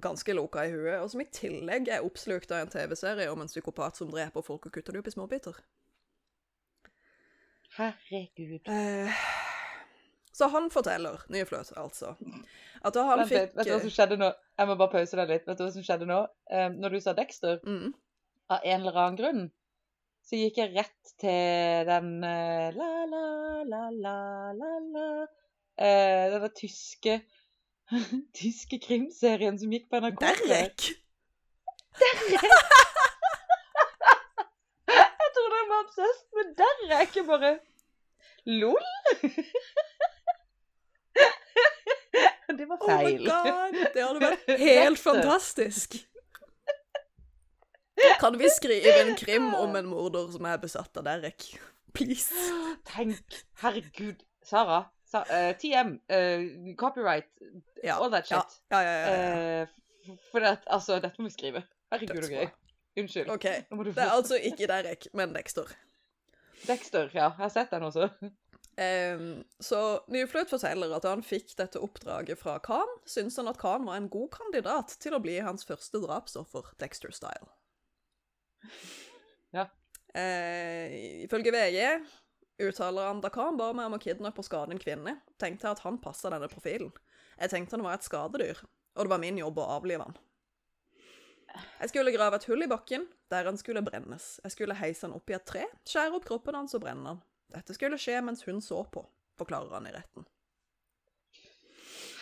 ganske 0.00 0.32
loka 0.34 0.64
i 0.64 0.70
huet, 0.72 1.00
og 1.02 1.10
som 1.12 1.20
i 1.20 1.26
tillegg 1.30 1.88
er 1.92 2.02
oppslukt 2.06 2.50
av 2.54 2.62
en 2.64 2.70
TV-serie 2.72 3.30
om 3.30 3.40
en 3.42 3.50
psykopat 3.50 3.96
som 3.98 4.10
dreper 4.10 4.42
folk 4.42 4.66
og 4.66 4.72
kutter 4.72 4.92
dem 4.96 5.02
opp 5.02 5.10
i 5.10 5.14
småbiter. 5.14 5.58
Herregud. 7.76 8.68
Eh, 8.68 9.22
så 10.32 10.48
han 10.52 10.70
forteller, 10.72 11.22
Nyfløt 11.32 11.72
altså, 11.76 12.14
at 12.82 12.94
da 12.96 13.04
han 13.08 13.22
Vent 13.22 13.30
fikk 13.30 13.56
vet 13.56 13.68
du 13.68 13.72
hva 13.72 13.80
som 13.84 13.94
skjedde 13.94 14.18
nå? 14.20 14.30
Jeg 14.58 14.68
må 14.68 14.76
bare 14.80 14.92
pause 14.94 15.18
deg 15.18 15.32
litt. 15.32 15.44
Vet 15.48 15.58
du 15.60 15.64
hva 15.64 15.72
som 15.74 15.84
skjedde 15.86 16.08
nå? 16.08 16.20
Eh, 16.52 16.68
når 16.72 16.96
du 16.96 17.02
sa 17.04 17.14
Dexter, 17.16 17.60
mm, 17.64 17.92
av 18.52 18.64
en 18.64 18.80
eller 18.80 18.98
annen 19.02 19.20
grunn, 19.20 19.44
så 20.22 20.38
gikk 20.38 20.60
jeg 20.62 20.72
rett 20.76 21.14
til 21.20 21.88
den 21.88 22.12
uh, 22.22 22.68
la, 22.76 22.90
la, 23.10 23.22
la, 23.66 23.82
la, 23.90 24.16
la, 24.54 24.72
la 24.94 25.06
eh, 25.82 26.28
Denne 26.30 26.50
tyske 26.54 27.18
tyske 28.38 28.78
krimserien 28.82 29.58
som 29.58 29.74
gikk 29.74 29.90
på 29.90 30.00
NRK. 30.04 30.22
Derek! 30.22 30.88
Derek! 32.00 32.88
Obsessed 35.82 36.26
med 36.38 36.54
Derek. 36.60 37.16
Jeg 37.16 37.26
bare 37.28 37.52
LOL? 38.46 38.86
Det 42.58 42.66
var 42.68 42.78
Oh 42.80 42.88
my 42.88 43.04
feil. 43.04 43.24
god! 43.26 43.76
Det 43.94 44.02
hadde 44.04 44.20
vært 44.20 44.50
helt 44.68 45.00
fantastisk. 45.00 45.94
Kan 48.20 48.36
vi 48.40 48.48
skrive 48.52 48.92
en 49.00 49.14
krim 49.16 49.46
om 49.56 49.76
en 49.78 49.86
morder 49.88 50.26
som 50.34 50.44
er 50.50 50.58
besatt 50.60 50.96
av 51.00 51.06
Derek? 51.06 51.46
Please. 51.96 52.34
Tenk. 52.88 53.38
Herregud. 53.62 54.20
Sara. 54.44 54.82
Sa, 55.08 55.22
uh, 55.28 55.52
TM. 55.60 55.94
Uh, 56.12 56.74
copyright. 56.80 57.28
Ja. 57.84 57.96
All 58.00 58.10
that 58.12 58.28
Ja, 58.30 58.40
shit. 58.42 58.60
ja, 58.72 58.80
ja. 58.82 58.92
Eh, 59.62 60.18
for 60.32 60.40
det, 60.44 60.54
altså, 60.66 60.98
dette 61.04 61.20
må 61.22 61.28
vi 61.30 61.34
skrive. 61.36 61.64
Herregud, 61.92 62.16
Dødsbra. 62.20 62.44
gøy. 62.44 62.52
Unnskyld. 62.98 63.30
OK. 63.32 63.48
Det 63.96 64.04
er 64.04 64.12
altså 64.12 64.36
ikke 64.36 64.68
Derek, 64.68 65.08
men 65.16 65.34
Dexter. 65.34 65.70
Dexter, 66.66 67.10
ja. 67.14 67.32
Jeg 67.32 67.44
har 67.44 67.52
sett 67.52 67.72
den 67.72 67.88
også. 67.88 68.08
Um, 68.72 69.42
så 69.60 70.00
Nyfløt 70.08 70.48
forteller 70.48 70.94
at 70.96 71.04
da 71.04 71.10
han 71.12 71.24
fikk 71.24 71.52
dette 71.58 71.80
oppdraget 71.82 72.40
fra 72.40 72.56
Khan, 72.64 72.88
syntes 73.04 73.36
han 73.40 73.50
at 73.50 73.60
Khan 73.60 73.84
var 73.84 73.98
en 74.00 74.08
god 74.12 74.30
kandidat 74.32 74.94
til 75.02 75.16
å 75.16 75.20
bli 75.20 75.36
hans 75.44 75.66
første 75.68 76.00
drapsoffer, 76.00 76.72
Dexter-style. 76.80 77.50
Ja. 79.52 79.66
Uh, 80.16 80.88
ifølge 81.26 81.52
VG 81.52 81.80
uttaler 82.62 83.10
han 83.10 83.20
da 83.20 83.32
Khan 83.32 83.58
ba 83.60 83.70
meg 83.76 83.90
om 83.90 83.96
å 83.96 84.00
kidnappe 84.02 84.40
og 84.40 84.48
skade 84.48 84.72
en 84.72 84.80
kvinne, 84.80 85.18
tenkte 85.40 85.66
jeg 85.66 85.76
at 85.76 85.84
han 85.84 86.00
passa 86.00 86.32
denne 86.32 86.48
profilen. 86.52 86.92
Jeg 87.40 87.52
tenkte 87.52 87.76
han 87.76 87.84
var 87.84 87.98
et 87.98 88.06
skadedyr, 88.06 88.60
og 88.96 89.04
det 89.04 89.12
var 89.12 89.20
min 89.22 89.40
jobb 89.40 89.60
å 89.60 89.70
avlive 89.76 90.06
han. 90.06 90.16
Jeg 91.80 91.92
skulle 91.92 92.14
grave 92.14 92.38
et 92.38 92.46
hull 92.50 92.64
i 92.64 92.70
bakken, 92.70 93.06
der 93.32 93.48
han 93.48 93.58
skulle 93.60 93.82
brennes. 93.84 94.36
Jeg 94.44 94.54
skulle 94.54 94.76
heise 94.78 95.06
han 95.06 95.16
opp 95.16 95.30
i 95.30 95.36
et 95.36 95.46
tre, 95.48 95.64
skjære 95.88 96.18
opp 96.18 96.28
kroppen 96.28 96.58
hans 96.58 96.76
og 96.78 96.84
brenne 96.84 97.14
han. 97.14 97.22
Dette 97.52 97.76
skulle 97.76 97.98
skje 98.00 98.20
mens 98.24 98.46
hun 98.48 98.62
så 98.64 98.80
på, 98.88 99.04
forklarer 99.40 99.74
han 99.76 99.88
i 99.90 99.94
retten. 99.94 100.26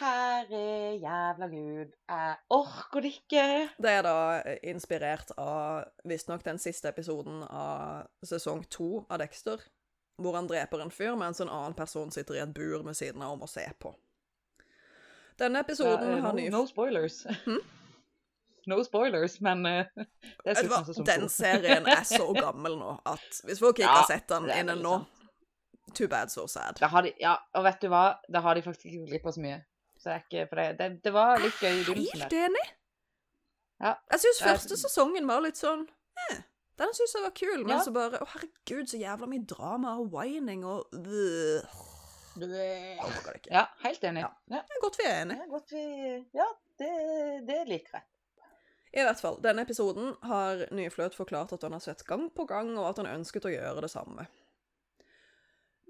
Herre 0.00 0.96
jævla 0.96 1.46
gud. 1.52 1.90
Jeg 2.08 2.36
orker 2.56 3.04
det 3.04 3.10
ikke. 3.18 3.42
Det 3.76 3.90
er 3.92 4.06
da 4.06 4.14
eh, 4.38 4.62
inspirert 4.72 5.34
av 5.36 5.90
visstnok 6.08 6.44
den 6.46 6.60
siste 6.62 6.88
episoden 6.88 7.42
av 7.44 8.08
sesong 8.24 8.64
to 8.72 9.02
av 9.10 9.20
Dexter, 9.20 9.60
hvor 10.16 10.38
han 10.38 10.48
dreper 10.48 10.80
en 10.80 10.94
fyr 10.94 11.18
mens 11.20 11.42
en 11.44 11.52
annen 11.52 11.76
person 11.76 12.08
sitter 12.14 12.38
i 12.38 12.40
et 12.46 12.54
bur 12.56 12.80
med 12.86 12.96
siden 12.96 13.20
av 13.20 13.36
om 13.36 13.44
å 13.44 13.50
se 13.50 13.66
på. 13.78 13.92
Denne 15.40 15.60
episoden 15.60 16.16
har 16.20 16.32
no, 16.32 16.38
ny... 16.40 16.48
no 16.52 16.64
spoilers. 16.68 17.26
No 18.66 18.82
spoilers, 18.84 19.38
men 19.40 19.64
uh, 19.66 19.84
det 20.44 20.56
er 20.56 20.68
hva? 20.68 20.82
Den 21.06 21.28
serien 21.32 21.86
er 21.88 22.04
så 22.08 22.26
gammel 22.44 22.76
nå 22.80 22.96
at 23.08 23.40
hvis 23.48 23.62
folk 23.62 23.78
ikke 23.78 23.88
Ja, 23.88 24.02
har 24.02 24.10
sett 24.10 24.28
den 24.28 24.50
innen 24.52 24.82
nå, 24.84 24.98
too 25.94 26.08
bad, 26.08 26.30
so 26.32 26.46
sad. 26.50 26.78
De, 26.80 27.12
ja, 27.20 27.36
og 27.54 27.64
vet 27.64 27.80
du 27.82 27.88
hva? 27.92 28.04
Da 28.28 28.42
har 28.44 28.54
de 28.58 28.62
faktisk 28.66 28.90
ikke 28.90 29.06
glipp 29.14 29.26
av 29.30 29.36
så 29.38 29.44
mye. 29.46 29.62
Så 30.00 30.08
det 30.08 30.12
er 30.14 30.22
ikke, 30.24 30.44
for 30.48 30.60
det, 30.60 30.68
det, 30.78 30.90
det 31.04 31.12
var 31.12 31.40
litt 31.42 31.58
gøy 31.60 31.74
i 31.74 31.82
begynnelsen 31.84 32.22
Helt 32.22 32.36
enig. 32.38 32.66
Ja. 33.80 33.94
Jeg 34.12 34.22
syns 34.22 34.42
første 34.44 34.76
sesongen 34.80 35.28
var 35.28 35.40
litt 35.44 35.56
sånn 35.60 35.86
eh, 36.28 36.40
Den 36.80 36.90
syns 36.96 37.14
jeg 37.16 37.24
var 37.24 37.32
kul, 37.36 37.62
men 37.64 37.74
Ja. 37.78 37.80
så 37.84 37.92
bare 37.96 38.20
Å, 38.20 38.28
herregud, 38.34 38.88
så 38.92 39.00
jævla 39.00 39.28
mye 39.28 39.44
drama 39.48 39.94
og 40.00 40.12
whining 40.14 40.64
og 40.68 40.88
øh. 40.96 41.64
Ja, 43.50 43.66
helt 43.84 44.04
enig. 44.06 44.22
Ja. 44.24 44.30
Det 44.48 44.76
er 44.76 44.82
godt 44.84 44.98
vi 45.00 45.06
er 45.08 45.16
enige. 45.24 45.40
Ja, 45.40 45.48
vi 45.74 45.84
Ja, 46.38 46.46
det, 46.80 46.90
det 47.48 47.58
liker 47.68 47.98
jeg. 47.98 48.04
I 48.90 49.04
hvert 49.06 49.20
fall, 49.22 49.38
denne 49.42 49.62
episoden 49.62 50.16
har 50.26 50.64
Nyfløt 50.74 51.14
forklart 51.14 51.52
at 51.54 51.62
han 51.62 51.76
har 51.76 51.82
sett 51.84 52.02
gang 52.08 52.26
på 52.34 52.46
gang, 52.50 52.72
og 52.74 52.88
at 52.88 52.98
han 52.98 53.10
ønsket 53.12 53.46
å 53.46 53.52
gjøre 53.52 53.84
det 53.84 53.92
samme. 53.92 54.26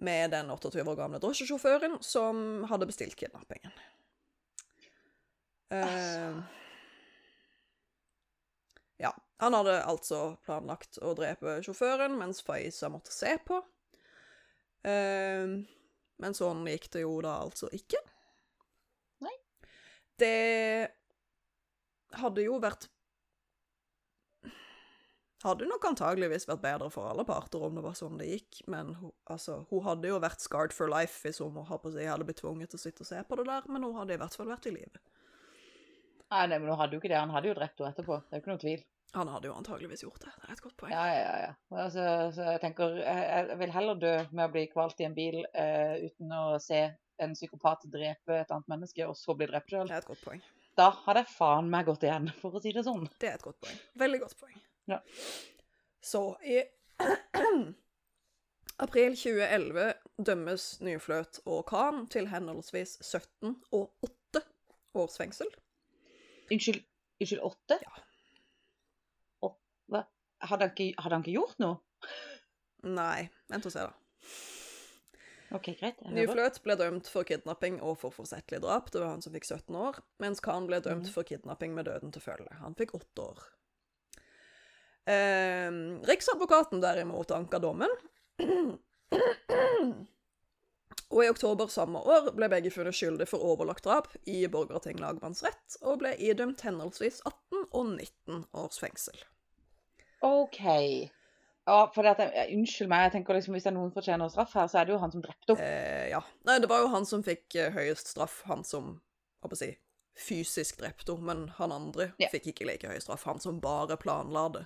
Med 0.05 0.32
den 0.34 0.53
28 0.53 0.84
år 0.84 0.98
gamle 0.98 1.20
drosjesjåføren 1.20 1.98
som 2.05 2.66
hadde 2.68 2.88
bestilt 2.88 3.16
kidnappingen. 3.20 3.72
Uh, 5.72 6.40
ja. 9.01 9.14
Han 9.40 9.57
hadde 9.57 9.78
altså 9.88 10.36
planlagt 10.44 10.98
å 11.01 11.14
drepe 11.16 11.61
sjåføren 11.64 12.18
mens 12.20 12.42
Faiza 12.44 12.90
måtte 12.92 13.14
se 13.14 13.36
på. 13.46 13.62
Uh, 14.84 15.61
men 16.20 16.36
sånn 16.36 16.66
gikk 16.68 16.90
det 16.92 17.07
jo 17.07 17.16
da 17.24 17.38
altså 17.46 17.70
ikke. 17.72 18.01
Nei. 19.24 19.36
Det 20.20 20.36
hadde 22.18 22.46
jo 22.46 22.58
vært 22.62 22.88
Hadde 25.40 25.64
nok 25.64 25.86
antageligvis 25.88 26.44
vært 26.44 26.61
bedre 26.61 26.90
for 26.92 27.08
alle 27.08 27.24
parter 27.24 27.62
om 27.64 27.78
det 27.78 27.80
var 27.80 27.94
sånn 27.96 28.18
det 28.20 28.26
gikk, 28.28 28.58
men 28.68 28.90
hun, 28.98 29.12
altså, 29.32 29.62
hun 29.70 29.80
hadde 29.86 30.11
jo 30.11 30.18
vært 30.20 30.44
scarred 30.44 30.74
for 30.76 30.92
life 30.92 31.22
hvis 31.24 31.40
hun 31.40 31.56
har 31.64 31.80
på 31.80 31.92
seg 31.94 32.11
hadde 32.11 32.26
blitt 32.28 32.42
tvunget 32.42 32.74
til 32.74 32.76
å 32.76 32.82
sitte 32.82 33.06
og 33.06 33.08
se 33.08 33.22
på 33.24 33.38
det 33.40 33.46
der, 33.48 33.64
men 33.72 33.86
hun 33.86 33.96
hadde 33.96 34.18
i 34.18 34.20
hvert 34.20 34.36
fall 34.36 34.50
vært 34.52 34.68
i 34.68 34.74
live. 34.74 35.00
Nei, 36.30 36.44
nei, 36.44 36.58
men 36.58 36.68
nå 36.68 36.76
hadde 36.76 36.94
jo 36.94 37.00
ikke 37.00 37.11
det. 37.11 37.18
Han 37.18 37.32
hadde 37.32 37.48
jo 37.48 37.56
drept 37.56 37.80
henne 37.80 37.94
etterpå. 37.94 38.20
Det 38.20 38.36
er 38.36 38.38
jo 38.38 38.44
ikke 38.44 38.52
noe 38.52 38.62
tvil. 38.62 38.84
Han 39.16 39.30
hadde 39.32 39.48
jo 39.48 39.56
antageligvis 39.58 40.04
gjort 40.04 40.22
det. 40.22 40.30
Det 40.36 40.46
er 40.46 40.52
et 40.54 40.62
godt 40.62 40.76
poeng. 40.78 40.92
Ja, 40.92 41.06
ja, 41.11 41.32
ja. 41.42 41.54
Altså, 41.72 42.04
så 42.36 42.46
jeg 42.52 42.61
tenker 42.62 43.00
jeg 43.00 43.58
vil 43.64 43.72
heller 43.74 43.98
dø 43.98 44.12
med 44.30 44.44
å 44.44 44.52
bli 44.52 44.68
kvalt 44.70 45.02
i 45.02 45.08
en 45.08 45.16
bil 45.16 45.40
uh, 45.42 45.96
uten 46.04 46.36
å 46.36 46.44
se 46.62 46.84
en 47.20 47.34
psykopat 47.34 47.88
drepe 47.90 48.38
et 48.44 48.54
annet 48.54 48.70
menneske, 48.70 49.08
og 49.08 49.18
så 49.18 49.34
bli 49.36 49.48
drept 49.50 49.72
sjøl. 49.72 49.88
Det 49.90 49.96
er 49.98 50.04
et 50.04 50.12
godt 50.12 50.22
poeng. 50.28 50.44
Da 50.79 50.91
hadde 51.05 51.25
jeg 51.25 51.33
faen 51.35 51.71
meg 51.73 51.89
gått 51.89 52.05
igjen, 52.07 52.31
for 52.41 52.57
å 52.57 52.62
si 52.62 52.73
det 52.75 52.85
sånn. 52.87 53.09
Det 53.21 53.31
er 53.31 53.39
et 53.39 53.47
godt 53.47 53.61
poeng. 53.62 53.79
Veldig 54.03 54.21
godt 54.23 54.37
poeng. 54.41 54.61
Ja. 54.91 55.01
Så 56.05 56.23
i 56.47 56.61
april 58.85 59.16
2011 59.18 59.91
dømmes 60.31 60.68
Nyfløt 60.87 61.43
og 61.45 61.64
Khan 61.71 62.07
til 62.12 62.31
henholdsvis 62.33 62.99
17 63.03 63.57
og 63.77 63.91
8 64.07 64.45
års 65.01 65.18
fengsel. 65.21 65.51
Unnskyld, 66.51 66.81
unnskyld, 67.21 67.45
8? 67.47 67.83
Ja. 67.85 68.07
hadde 70.41 70.64
han 70.64 70.73
ikke, 70.75 71.03
hadde 71.03 71.14
han 71.14 71.25
ikke 71.25 71.37
gjort 71.37 71.61
noe? 71.62 71.79
Nei, 72.89 73.29
vent 73.53 73.66
og 73.68 73.75
se, 73.75 73.85
da. 73.85 73.93
OK, 75.51 75.72
greit. 75.80 75.98
Nyfløt 76.07 76.61
ble 76.62 76.76
dømt 76.78 77.09
for 77.11 77.26
kidnapping 77.26 77.80
og 77.82 77.96
for 78.03 78.14
forsettlig 78.14 78.61
drap. 78.62 78.92
Det 78.94 79.01
var 79.03 79.16
han 79.16 79.24
som 79.24 79.34
fikk 79.34 79.48
17 79.48 79.78
år. 79.78 79.98
Mens 80.22 80.42
Khan 80.44 80.68
ble 80.70 80.78
dømt 80.84 81.09
mm. 81.09 81.14
for 81.14 81.26
kidnapping 81.26 81.74
med 81.74 81.88
døden 81.90 82.14
til 82.14 82.22
følge. 82.22 82.53
Han 82.61 82.76
fikk 82.78 82.94
8 83.01 83.24
år. 83.24 83.42
Eh, 85.11 85.70
Riksadvokaten 86.07 86.82
derimot 86.84 87.34
anka 87.34 87.59
dommen. 87.62 87.90
Og 91.11 91.24
i 91.24 91.30
oktober 91.30 91.66
samme 91.66 91.98
år 92.07 92.30
ble 92.38 92.46
begge 92.53 92.70
funnet 92.70 92.94
skyldig 92.94 93.26
for 93.26 93.42
overlagt 93.42 93.82
drap 93.86 94.12
i 94.30 94.44
Borgarting 94.46 95.01
lagmannsrett, 95.03 95.80
og 95.82 95.98
ble 96.05 96.14
idømt 96.22 96.62
henholdsvis 96.62 97.18
18 97.26 97.64
og 97.66 97.88
19 97.96 98.44
års 98.55 98.78
fengsel. 98.78 99.18
OK. 100.22 100.61
Ja, 101.71 101.85
for 101.95 102.03
det 102.03 102.16
at 102.18 102.51
unnskyld 102.51 102.91
meg, 102.91 103.05
jeg 103.07 103.12
tenker 103.18 103.37
liksom 103.39 103.55
hvis 103.55 103.66
det 103.68 103.71
er 103.71 103.77
noen 103.77 103.93
fortjener 103.95 104.31
straff 104.33 104.57
her, 104.59 104.66
så 104.73 104.81
er 104.81 104.89
det 104.89 104.95
jo 104.97 104.99
han 105.03 105.12
som 105.14 105.23
drepte 105.23 105.55
henne. 105.55 105.68
Eh, 105.68 106.09
ja. 106.11 106.18
Nei, 106.49 106.57
det 106.64 106.71
var 106.73 106.83
jo 106.83 106.91
han 106.91 107.07
som 107.07 107.23
fikk 107.27 107.55
eh, 107.61 107.71
høyest 107.77 108.11
straff, 108.11 108.41
han 108.51 108.64
som, 108.66 108.97
hva 109.45 109.53
jeg 109.55 109.61
si, 109.61 109.71
fysisk 110.27 110.81
drepte 110.83 111.14
henne, 111.14 111.29
men 111.31 111.45
han 111.61 111.73
andre 111.77 112.11
Ja. 112.21 112.29
fikk 112.33 112.51
ikke 112.53 112.66
like 112.66 112.91
høy 112.91 112.99
straff, 113.05 113.23
han 113.31 113.39
som 113.41 113.61
bare 113.62 113.97
planla 114.03 114.49
det. 114.59 114.64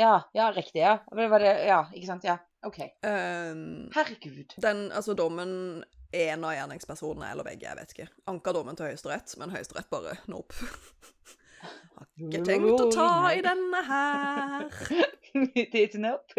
Ja, 0.00 0.22
ja, 0.34 0.48
riktig, 0.56 0.80
ja. 0.82 0.96
Det 1.14 1.28
var 1.30 1.44
det, 1.44 1.52
ja, 1.68 1.82
ikke 1.94 2.08
sant, 2.08 2.24
ja. 2.26 2.38
OK. 2.66 2.80
Ehm, 3.06 3.90
Herregud. 3.94 4.56
den, 4.64 4.86
altså 4.96 5.14
dommen 5.14 5.84
en 6.14 6.44
av 6.46 6.54
gjerningspersonene, 6.56 7.28
eller 7.34 7.44
begge, 7.46 7.66
jeg 7.68 7.76
vet 7.78 7.92
ikke, 7.94 8.08
anka 8.30 8.54
dommen 8.56 8.78
til 8.78 8.88
Høyesterett, 8.88 9.36
men 9.38 9.52
Høyesterett 9.54 9.90
bare, 9.92 10.16
nope. 10.32 10.54
Har 11.94 12.08
ikke 12.18 12.40
tenkt 12.46 12.80
å 12.82 12.88
ta 12.90 13.08
i 13.36 13.42
denne 13.44 13.84
her. 13.86 14.66
It's 15.74 15.98
nope. 15.98 16.34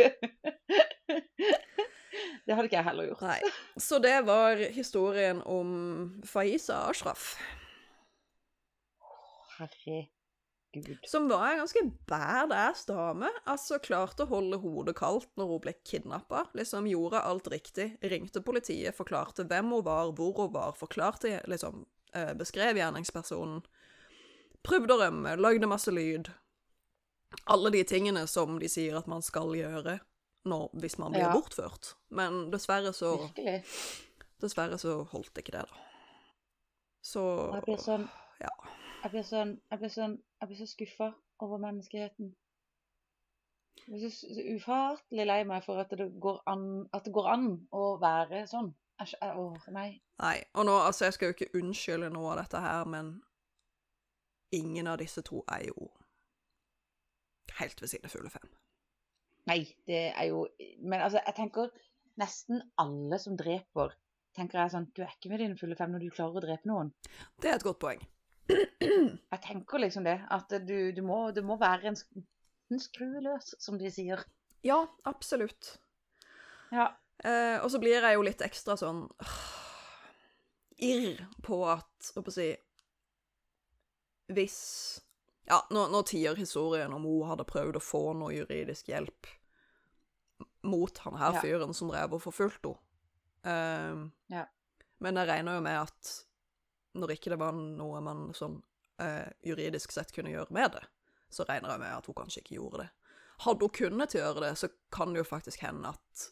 det 2.45 2.55
hadde 2.55 2.67
ikke 2.69 2.79
jeg 2.79 2.87
heller 2.87 3.09
gjort. 3.11 3.23
Nei. 3.27 3.39
Så 3.81 3.99
det 4.03 4.17
var 4.27 4.59
historien 4.75 5.41
om 5.43 5.69
Faiza 6.27 6.85
Ashraf. 6.89 7.35
Herregud. 9.57 10.11
Som 11.07 11.27
var 11.31 11.51
en 11.51 11.57
ganske 11.63 11.83
badass 12.07 12.85
dame. 12.85 13.29
Altså 13.47 13.79
klarte 13.83 14.25
å 14.25 14.31
holde 14.31 14.59
hodet 14.63 14.95
kaldt 14.99 15.29
når 15.39 15.51
hun 15.51 15.61
ble 15.63 15.73
kidnappa. 15.87 16.45
Liksom 16.57 16.87
gjorde 16.91 17.23
alt 17.23 17.47
riktig. 17.51 17.93
Ringte 18.03 18.43
politiet, 18.43 18.95
forklarte 18.97 19.47
hvem 19.47 19.71
hun 19.75 19.85
var, 19.87 20.11
hvor 20.15 20.35
hun 20.39 20.51
var, 20.55 20.75
forklarte 20.79 21.39
liksom 21.51 21.85
eh, 22.15 22.33
Beskrev 22.35 22.79
gjerningspersonen. 22.79 23.63
Prøvde 24.65 24.95
å 24.95 24.99
rømme, 25.03 25.35
lagde 25.39 25.69
masse 25.69 25.91
lyd. 25.93 26.31
Alle 27.47 27.71
de 27.71 27.83
tingene 27.83 28.27
som 28.27 28.59
de 28.59 28.67
sier 28.69 28.97
at 28.97 29.07
man 29.07 29.21
skal 29.21 29.51
gjøre 29.55 29.99
når, 30.45 30.69
hvis 30.73 30.97
man 30.99 31.11
blir 31.11 31.21
Ja. 31.25 31.33
bortført. 31.33 31.95
Men 32.09 32.51
dessverre 32.51 32.93
så 32.93 33.15
Virkelig. 33.17 33.63
Dessverre 34.41 34.77
så 34.77 35.03
holdt 35.03 35.37
ikke 35.37 35.51
det, 35.51 35.65
da. 35.65 35.83
Så 37.01 37.53
jeg 37.53 37.63
blir 37.63 37.77
sånn 37.77 38.07
Ja. 38.41 38.49
Jeg 39.03 39.11
blir 39.11 39.23
sånn 39.23 39.59
Jeg 39.71 39.79
blir 39.79 39.89
sånn 39.89 40.17
Jeg 40.41 40.47
blir 40.49 40.57
så 40.57 40.65
skuffa 40.67 41.13
over 41.39 41.57
menneskeheten. 41.57 42.35
Jeg 43.77 43.85
blir 43.87 44.09
så, 44.09 44.27
så 44.35 44.41
ufattelig 44.55 45.25
lei 45.27 45.43
meg 45.43 45.63
for 45.63 45.79
at 45.81 45.89
det 45.89 46.07
går 46.21 46.41
an 46.47 46.89
det 46.93 47.13
går 47.13 47.27
an 47.33 47.67
å 47.73 47.99
være 48.01 48.47
sånn. 48.47 48.73
Æsj. 49.01 49.13
Åh, 49.21 49.67
nei. 49.71 50.01
Nei. 50.19 50.43
Og 50.53 50.65
nå, 50.65 50.71
altså, 50.71 51.05
jeg 51.05 51.13
skal 51.13 51.27
jo 51.27 51.33
ikke 51.33 51.59
unnskylde 51.59 52.09
noe 52.13 52.31
av 52.31 52.37
dette 52.37 52.59
her, 52.63 52.85
men 52.85 53.21
ingen 54.53 54.87
av 54.87 54.97
disse 54.97 55.21
to 55.21 55.43
er 55.51 55.65
jo 55.67 55.89
helt 57.59 57.81
ved 57.81 57.91
siden 57.91 58.11
fulle 58.11 58.31
fem. 58.33 58.47
Nei, 59.49 59.61
det 59.85 60.07
er 60.09 60.25
jo 60.31 60.47
Men 60.81 61.03
altså, 61.05 61.21
jeg 61.21 61.35
tenker 61.37 61.69
nesten 62.17 62.63
alle 62.81 63.19
som 63.21 63.35
dreper, 63.37 63.93
tenker 64.35 64.61
jeg 64.63 64.73
sånn 64.73 64.87
Du 64.95 65.03
er 65.05 65.13
ikke 65.13 65.31
med 65.31 65.43
dine 65.43 65.59
fulle 65.59 65.77
fem 65.77 65.93
når 65.93 66.05
du 66.05 66.13
klarer 66.15 66.39
å 66.39 66.45
drepe 66.45 66.69
noen. 66.69 66.91
Det 67.41 67.51
er 67.51 67.59
et 67.59 67.65
godt 67.67 67.81
poeng. 67.83 68.01
Jeg 69.33 69.41
tenker 69.41 69.81
liksom 69.81 70.05
det. 70.05 70.19
At 70.29 70.51
du, 70.67 70.91
du, 70.93 71.01
må, 71.01 71.31
du 71.33 71.41
må 71.45 71.57
være 71.57 71.89
en, 71.89 71.95
en 72.69 72.81
skrue 72.81 73.23
løs, 73.25 73.55
som 73.61 73.79
de 73.81 73.89
sier. 73.89 74.21
Ja, 74.65 74.83
absolutt. 75.09 75.75
Ja. 76.69 76.91
Eh, 77.25 77.57
og 77.63 77.71
så 77.73 77.79
blir 77.81 78.03
jeg 78.03 78.17
jo 78.17 78.25
litt 78.27 78.41
ekstra 78.43 78.75
sånn 78.77 79.05
øh, 79.07 79.35
irr 80.83 81.21
på 81.45 81.61
at 81.71 82.09
Hva 82.11 82.23
skal 82.25 82.25
jeg 82.27 82.35
si 82.35 84.33
Hvis 84.35 84.57
Ja, 85.47 85.59
nå, 85.69 85.87
nå 85.93 86.01
tier 86.09 86.35
historien 86.35 86.93
om 86.93 87.03
hun 87.05 87.27
hadde 87.29 87.45
prøvd 87.45 87.77
å 87.77 87.83
få 87.83 88.01
noe 88.17 88.33
juridisk 88.33 88.87
hjelp 88.89 89.27
mot 90.65 90.97
han 91.05 91.17
her 91.21 91.33
Ja. 91.37 91.41
fyren 91.43 91.73
som 91.77 91.91
drev 91.91 92.13
og 92.17 92.21
forfulgte 92.23 92.75
henne. 93.43 94.09
Eh, 94.31 94.35
Ja. 94.35 94.45
Men 94.99 95.15
jeg 95.19 95.27
regner 95.27 95.55
jo 95.55 95.61
med 95.61 95.77
at 95.81 96.25
når 96.95 97.11
ikke 97.17 97.29
det 97.29 97.39
var 97.39 97.51
noe 97.51 97.99
man 98.01 98.29
sånn 98.33 98.61
uh, 99.01 99.27
juridisk 99.43 99.91
sett 99.91 100.13
kunne 100.15 100.31
gjøre 100.31 100.51
med 100.55 100.71
det, 100.71 100.83
så 101.29 101.43
regner 101.45 101.69
jeg 101.73 101.79
med 101.81 101.91
at 101.97 102.05
hun 102.07 102.15
kanskje 102.15 102.39
ikke 102.41 102.55
gjorde 102.55 102.77
det. 102.85 102.89
Hadde 103.43 103.59
hun 103.67 103.69
kunnet 103.75 104.15
gjøre 104.15 104.39
det, 104.45 104.53
så 104.57 104.69
kan 104.95 105.11
det 105.13 105.19
jo 105.19 105.27
faktisk 105.27 105.59
hende 105.67 105.91
at 105.91 106.29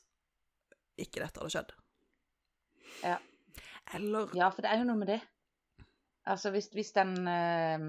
ikke 0.97 1.19
dette 1.19 1.41
hadde 1.43 1.51
skjedd. 1.51 1.73
Ja. 3.03 3.17
Eller 3.93 4.29
Ja, 4.33 4.47
for 4.49 4.61
det 4.63 4.71
er 4.71 4.79
jo 4.79 4.87
noe 4.87 4.95
med 5.01 5.07
det. 5.11 5.19
Altså, 6.25 6.53
hvis, 6.55 6.69
hvis 6.71 6.93
den 6.95 7.27
eh, 7.27 7.83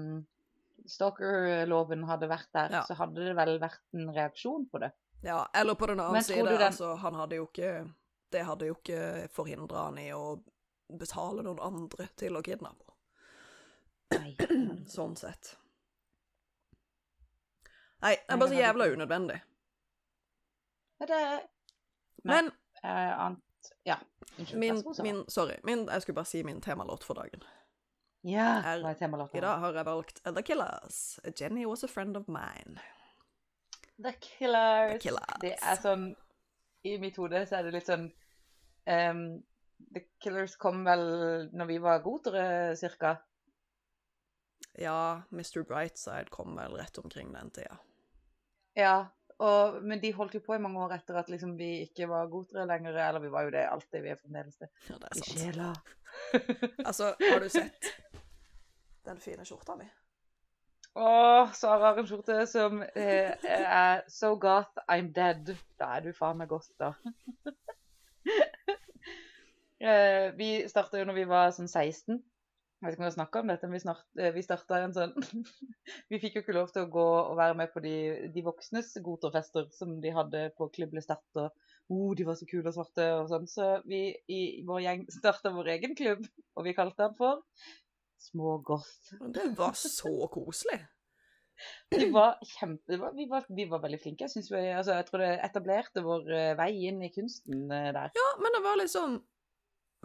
stalker-loven 0.87 2.03
hadde 2.07 2.27
vært 2.29 2.49
der, 2.53 2.71
Ja. 2.71 2.81
så 2.83 2.95
hadde 2.95 3.15
det 3.25 3.35
vel 3.35 3.59
vært 3.59 3.79
en 3.93 4.09
reaksjon 4.13 4.67
på 4.71 4.79
det. 4.79 4.91
Ja, 5.23 5.47
eller 5.53 5.73
på 5.75 5.87
den 5.87 5.99
annen 5.99 6.23
side, 6.23 6.43
den- 6.45 6.61
altså, 6.61 6.95
han 6.97 7.13
hadde 7.15 7.35
jo 7.35 7.47
ikke 7.47 7.93
Det 8.31 8.43
hadde 8.45 8.65
jo 8.67 8.73
ikke 8.75 9.29
forhindra 9.31 9.85
han 9.85 9.97
i 9.97 10.09
å 10.11 10.41
betale 10.99 11.43
noen 11.43 11.59
andre 11.61 12.07
til 12.17 12.33
å 12.35 12.41
kidnappe. 12.43 12.83
Nei. 14.11 14.35
Sånn 14.87 15.15
sett. 15.15 15.55
Nei, 18.01 18.15
det 18.15 18.33
er 18.33 18.37
bare 18.37 18.49
så 18.49 18.59
jævla 18.59 18.87
unødvendig. 18.93 19.41
Det 20.99 21.09
Nei. 21.09 21.41
Men 22.23 22.51
annet 22.83 23.41
Ja. 23.85 23.95
Unnskyld. 24.37 24.59
min, 24.59 24.83
min 25.03 25.23
Sorry. 25.29 25.55
Min, 25.63 25.87
jeg 25.87 26.01
skulle 26.01 26.15
bare 26.15 26.25
si 26.25 26.43
min 26.43 26.61
temalåt 26.61 27.03
for 27.03 27.13
dagen. 27.13 27.41
Ja, 28.25 28.61
er- 28.65 28.85
er 28.89 28.97
temalåta? 28.97 29.37
I 29.37 29.41
dag 29.43 29.59
har 29.61 29.73
jeg 29.77 29.85
valgt 29.85 30.21
The 30.25 30.41
Killers. 30.43 31.19
Jenny 31.39 31.65
was 31.69 31.83
a 31.83 31.87
friend 31.87 32.17
of 32.17 32.27
mine. 32.27 32.79
The 34.01 34.13
Killers. 34.19 34.95
The 34.95 34.99
Killers. 35.03 35.37
Det 35.41 35.53
er 35.61 35.77
sånn 35.81 36.07
I 36.85 36.97
mitt 37.01 37.15
hode 37.21 37.43
så 37.49 37.59
er 37.59 37.63
det 37.67 37.73
litt 37.77 37.87
sånn 37.89 38.07
um, 38.89 39.21
The 39.93 40.01
Killers 40.21 40.55
kom 40.61 40.83
vel 40.85 41.05
når 41.53 41.69
vi 41.69 41.77
var 41.83 42.01
gotere, 42.05 42.75
cirka. 42.77 43.15
Ja, 44.77 45.21
Mr. 45.31 45.63
Brightside 45.63 46.29
kom 46.33 46.55
vel 46.57 46.75
rett 46.77 46.97
omkring 47.01 47.31
den 47.33 47.49
tida. 47.55 47.77
Ja. 48.75 48.95
Og, 49.39 49.81
men 49.83 49.99
de 49.99 50.11
holdt 50.15 50.33
jo 50.37 50.39
på 50.45 50.55
i 50.55 50.61
mange 50.63 50.79
år 50.79 50.93
etter 50.95 51.17
at 51.19 51.27
liksom 51.31 51.57
vi 51.59 51.81
ikke 51.85 52.07
var 52.07 52.27
gotere 52.31 52.65
lenger. 52.69 52.95
Eller 53.07 53.19
vi 53.23 53.31
var 53.33 53.47
jo 53.47 53.53
det 53.55 53.65
alltid, 53.67 54.01
vi 54.05 54.11
er 54.13 54.19
fremdeles 54.21 54.57
det. 54.61 54.69
Ja, 54.89 54.97
det 55.01 55.09
er 55.11 55.19
sant. 55.19 55.27
I 55.27 55.39
sjela. 55.41 55.69
Altså, 56.85 57.09
har 57.19 57.39
du 57.43 57.49
sett 57.51 57.89
den 59.07 59.21
fine 59.21 59.45
skjorta 59.47 59.77
mi? 59.79 59.87
Å, 60.95 61.07
Sara 61.51 61.89
har 61.89 61.97
en 61.99 62.07
skjorte 62.07 62.37
som 62.47 62.79
eh, 62.95 63.33
er 63.51 64.05
So 64.11 64.37
goth, 64.39 64.79
I'm 64.87 65.09
dead. 65.15 65.51
Da 65.79 65.97
er 65.97 66.05
du 66.05 66.13
faen 66.15 66.39
meg 66.39 66.47
goth, 66.53 66.69
da. 66.79 66.93
eh, 69.83 70.31
vi 70.37 70.49
starta 70.71 71.01
jo 71.01 71.09
når 71.09 71.19
vi 71.19 71.27
var 71.33 71.51
sånn 71.57 71.67
16. 71.67 72.21
Jeg 72.85 72.87
vet 72.87 72.95
ikke 72.95 73.01
om 73.01 73.05
vi 73.05 73.09
har 73.09 73.17
snakka 73.17 73.41
om 73.41 73.51
dette, 73.51 73.67
men 73.67 73.75
vi, 73.75 73.83
snart, 73.83 74.07
eh, 74.19 74.31
vi 74.35 74.41
starta 74.45 74.79
en 74.85 74.95
sånn 74.95 75.13
Vi 76.11 76.19
fikk 76.23 76.37
jo 76.37 76.45
ikke 76.45 76.55
lov 76.55 76.71
til 76.71 76.85
å 76.85 76.91
gå 76.95 77.05
og 77.25 77.37
være 77.39 77.59
med 77.59 77.71
på 77.73 77.83
de, 77.83 77.95
de 78.31 78.43
voksnes 78.45 78.95
goterfester 79.03 79.67
som 79.75 79.97
de 80.03 80.15
hadde 80.15 80.49
på 80.55 80.69
Klubb 80.75 80.95
Lestert. 80.95 81.25
Og 81.39 81.49
oh, 81.91 82.11
de 82.15 82.27
var 82.27 82.39
så 82.39 82.47
kule 82.47 82.71
og 82.71 82.75
svarte 82.77 83.11
og 83.19 83.27
sånn. 83.31 83.51
Så 83.51 83.71
vi 83.89 84.05
i 84.31 84.41
vår 84.67 84.83
gjeng 84.85 85.07
starta 85.11 85.51
vår 85.55 85.75
egen 85.75 85.95
klubb, 85.99 86.23
og 86.55 86.67
vi 86.69 86.75
kalte 86.77 87.03
den 87.03 87.19
for 87.19 87.43
Små 88.21 88.57
goth. 88.65 89.13
Det 89.35 89.49
var 89.57 89.73
så 89.77 90.27
koselig. 90.33 90.79
Vi 91.95 92.09
var 92.11 92.35
kjempe... 92.43 92.83
det 92.91 92.97
var- 92.99 93.13
Vi 93.15 93.25
var, 93.31 93.45
vi 93.49 93.65
var 93.71 93.79
veldig 93.83 93.99
flinke. 94.01 94.27
Jeg, 94.27 94.43
vi, 94.51 94.63
altså, 94.75 94.97
jeg 94.97 95.05
tror 95.07 95.21
det 95.23 95.33
etablerte 95.45 96.03
vår 96.03 96.31
eh, 96.35 96.53
vei 96.59 96.71
inn 96.89 97.01
i 97.05 97.11
kunsten 97.15 97.69
eh, 97.71 97.91
der. 97.95 98.11
Ja, 98.17 98.29
men 98.41 98.51
det 98.57 98.63
var 98.65 98.75
liksom 98.81 99.19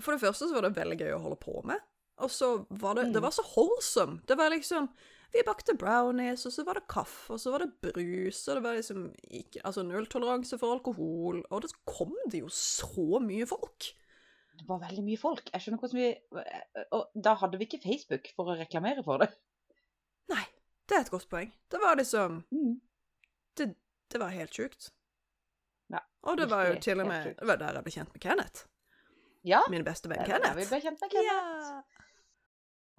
For 0.01 0.15
det 0.15 0.23
første 0.23 0.47
så 0.49 0.55
var 0.55 0.69
det 0.69 0.77
veldig 0.79 0.99
gøy 1.01 1.15
å 1.17 1.23
holde 1.25 1.41
på 1.43 1.57
med. 1.67 1.81
Og 2.21 2.31
så 2.31 2.51
var 2.71 2.95
det 3.01 3.09
Det 3.15 3.17
Mm. 3.21 3.25
var 3.25 3.33
så 3.35 3.43
wholesome. 3.55 4.21
Det 4.29 4.37
var 4.39 4.51
liksom 4.53 4.89
Vi 5.33 5.43
bakte 5.47 5.75
brownies, 5.79 6.43
og 6.47 6.53
så 6.53 6.65
var 6.67 6.75
det 6.75 6.89
kaffe, 6.91 7.33
og 7.33 7.39
så 7.41 7.53
var 7.55 7.63
det 7.63 7.73
brus, 7.83 8.41
og 8.49 8.57
det 8.59 8.63
var 8.65 8.75
liksom 8.75 9.05
ikke 9.31 9.61
Altså 9.65 9.83
nulltoleranse 9.87 10.59
for 10.59 10.75
alkohol, 10.75 11.45
og 11.51 11.63
det 11.63 11.71
kom 11.87 12.15
det 12.31 12.41
jo 12.43 12.49
så 12.51 13.21
mye 13.23 13.47
folk. 13.47 13.93
Det 14.61 14.69
var 14.69 14.81
veldig 14.85 15.03
mye 15.07 15.19
folk. 15.21 15.51
Jeg 15.55 15.63
skjønner 15.65 15.81
hvordan 15.81 15.99
vi 16.01 16.87
Og 16.97 17.11
da 17.27 17.33
hadde 17.41 17.59
vi 17.61 17.67
ikke 17.69 17.81
Facebook 17.83 18.31
for 18.37 18.53
å 18.53 18.57
reklamere 18.61 19.03
for 19.07 19.23
det. 19.25 19.31
Nei, 20.31 20.43
det 20.89 20.97
er 20.99 21.05
et 21.07 21.13
godt 21.13 21.29
poeng. 21.33 21.53
Det 21.73 21.81
var 21.83 21.97
liksom 21.99 22.43
Mm. 22.53 22.75
det, 23.57 23.69
det 24.13 24.21
var 24.21 24.35
helt 24.35 24.53
sjukt. 24.55 24.91
Ja, 25.91 26.01
Og 26.23 26.37
det 26.39 26.49
var 26.51 26.69
jo 26.69 26.77
til 26.81 27.01
og 27.01 27.09
med. 27.09 27.33
Det 27.39 27.47
var 27.49 27.57
der 27.57 27.75
jeg 27.81 27.85
ble 27.89 27.93
kjent 27.97 28.13
med 28.15 28.23
Kenneth. 28.23 28.67
Ja, 29.49 29.63
Min 29.73 29.85
beste 29.85 30.09
venn 30.13 30.25
Kenneth. 30.29 30.51
der 30.53 30.61
vi 30.61 30.67
ble 30.69 30.81
kjent 30.85 31.01
med 31.01 31.11
Kenneth. 31.11 31.33
Ja. 31.33 31.83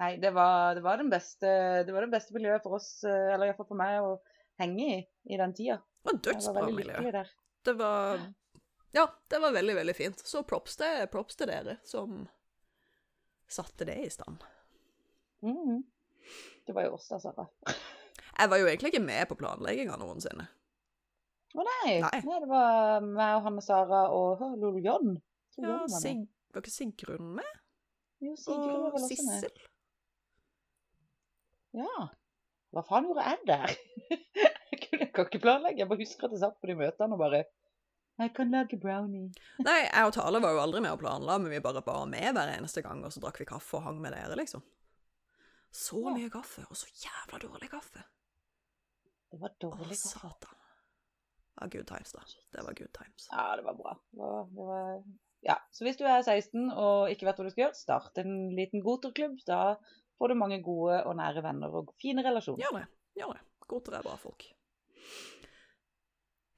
Nei, 0.01 0.15
det 0.17 0.31
var, 0.33 0.73
det 0.75 0.81
var 0.83 0.97
den 0.97 1.11
beste 1.11 1.47
Det 1.85 1.93
var 1.93 2.01
det 2.07 2.11
beste 2.15 2.33
miljøet 2.33 2.63
for 2.63 2.73
oss, 2.79 3.03
eller 3.05 3.45
iallfall 3.51 3.67
for 3.69 3.77
meg, 3.77 4.01
å 4.01 4.17
henge 4.59 4.87
i 4.97 4.99
i 5.33 5.37
den 5.37 5.53
tida. 5.53 5.77
Det 6.01 6.09
var 6.11 6.19
dødsbra 6.25 6.63
miljø. 6.73 7.23
Det 7.63 7.75
var 7.77 8.17
Ja, 8.91 9.05
det 9.27 9.39
var 9.39 9.53
veldig, 9.55 9.75
veldig 9.75 9.95
fint. 9.95 10.21
Så 10.27 10.43
props 10.43 10.75
til, 10.79 11.05
props 11.11 11.39
til 11.39 11.47
dere 11.51 11.77
som 11.87 12.25
satte 13.51 13.87
det 13.87 13.97
i 14.03 14.09
stand. 14.11 14.43
Mm. 15.41 15.83
Det 16.65 16.75
var 16.75 16.87
jo 16.87 16.97
oss, 16.97 17.07
Sara. 17.07 17.47
Jeg 18.37 18.49
var 18.51 18.59
jo 18.59 18.67
egentlig 18.67 18.91
ikke 18.93 19.03
med 19.03 19.27
på 19.29 19.37
planlegginga 19.39 19.97
noensinne. 19.99 20.47
Å 21.51 21.65
nei. 21.67 21.97
Nei. 22.03 22.19
nei. 22.27 22.37
Det 22.43 22.47
var 22.51 23.03
meg 23.03 23.33
og 23.39 23.47
Hanne 23.47 23.63
Sara 23.65 24.05
og 24.15 24.43
Lol 24.61 24.79
John. 24.83 25.17
Ja. 25.59 25.81
Sig, 25.91 26.23
var 26.53 26.63
ikke 26.63 26.73
Sigrun 26.73 27.33
med? 27.39 27.59
Jo, 28.23 28.37
Sigrun 28.39 28.85
var 28.85 28.95
vel 28.95 29.07
også 29.07 29.27
med. 29.27 29.65
Ja. 31.81 32.07
Hva 32.71 32.83
faen 32.87 33.07
gjorde 33.07 33.25
jeg 33.27 33.43
der? 33.49 33.73
jeg 34.71 34.79
kunne 34.85 35.05
jeg 35.05 35.11
kan 35.15 35.27
ikke 35.27 35.43
planlegge. 35.43 35.83
Jeg 35.83 35.91
bare 35.91 36.03
husker 36.03 36.27
at 36.27 36.35
jeg 36.37 36.43
satt 36.45 36.59
på 36.61 36.71
de 36.71 36.77
møtene 36.79 37.17
og 37.17 37.23
bare 37.23 37.43
Jeg 38.21 38.33
kan 38.37 38.51
lage 38.53 38.77
brownie. 38.81 39.31
Nei, 39.67 39.79
jeg 39.87 40.05
og 40.07 40.13
Tale 40.13 40.41
var 40.43 40.53
jo 40.55 40.61
aldri 40.61 40.81
med 40.85 40.93
å 40.93 40.99
planla, 41.01 41.39
men 41.41 41.51
vi 41.53 41.61
bare 41.63 41.81
var 41.85 42.05
med 42.09 42.35
hver 42.37 42.51
eneste 42.57 42.83
gang, 42.85 43.01
og 43.07 43.13
så 43.15 43.23
drakk 43.23 43.39
vi 43.41 43.47
kaffe 43.49 43.79
og 43.79 43.85
hang 43.87 44.01
med 44.03 44.13
dere, 44.13 44.35
liksom. 44.39 44.61
Så 45.71 46.01
Ja. 46.03 46.13
mye 46.17 46.29
kaffe, 46.33 46.65
og 46.69 46.75
så 46.77 46.89
jævla 47.01 47.39
dårlig 47.45 47.69
kaffe. 47.71 48.03
Det 49.31 49.39
var 49.39 49.53
dårlig 49.63 49.95
kaffe. 49.95 50.19
satan. 50.19 50.57
Ja, 51.61 51.67
good 51.67 51.87
times, 51.87 52.11
da. 52.15 52.21
Det 52.53 52.63
var 52.65 52.73
good 52.73 52.91
times. 52.93 53.27
Ja, 53.31 53.55
det 53.59 53.63
var 53.67 53.75
bra. 53.79 53.95
Det 54.11 54.19
var, 54.19 54.45
det 54.51 54.65
var... 54.69 55.03
Ja, 55.41 55.55
Så 55.73 55.85
hvis 55.87 55.97
du 55.97 56.03
er 56.05 56.21
16 56.21 56.69
og 56.71 57.09
ikke 57.09 57.25
vet 57.25 57.39
hva 57.39 57.45
du 57.47 57.49
skal 57.53 57.63
gjøre, 57.65 57.77
start 57.79 58.17
en 58.21 58.33
liten 58.55 58.83
goterklubb. 58.85 59.39
Da 59.47 59.75
får 60.19 60.29
du 60.29 60.35
mange 60.37 60.59
gode 60.63 60.99
og 61.07 61.15
nære 61.17 61.41
venner 61.43 61.73
og 61.81 61.93
fine 62.01 62.21
relasjoner. 62.25 62.61
Gjør 62.61 62.77
det. 62.77 62.87
Gjør 63.17 63.33
det. 63.39 63.41
Goter 63.71 63.97
er 63.97 64.05
bra 64.05 64.15
folk. 64.21 64.45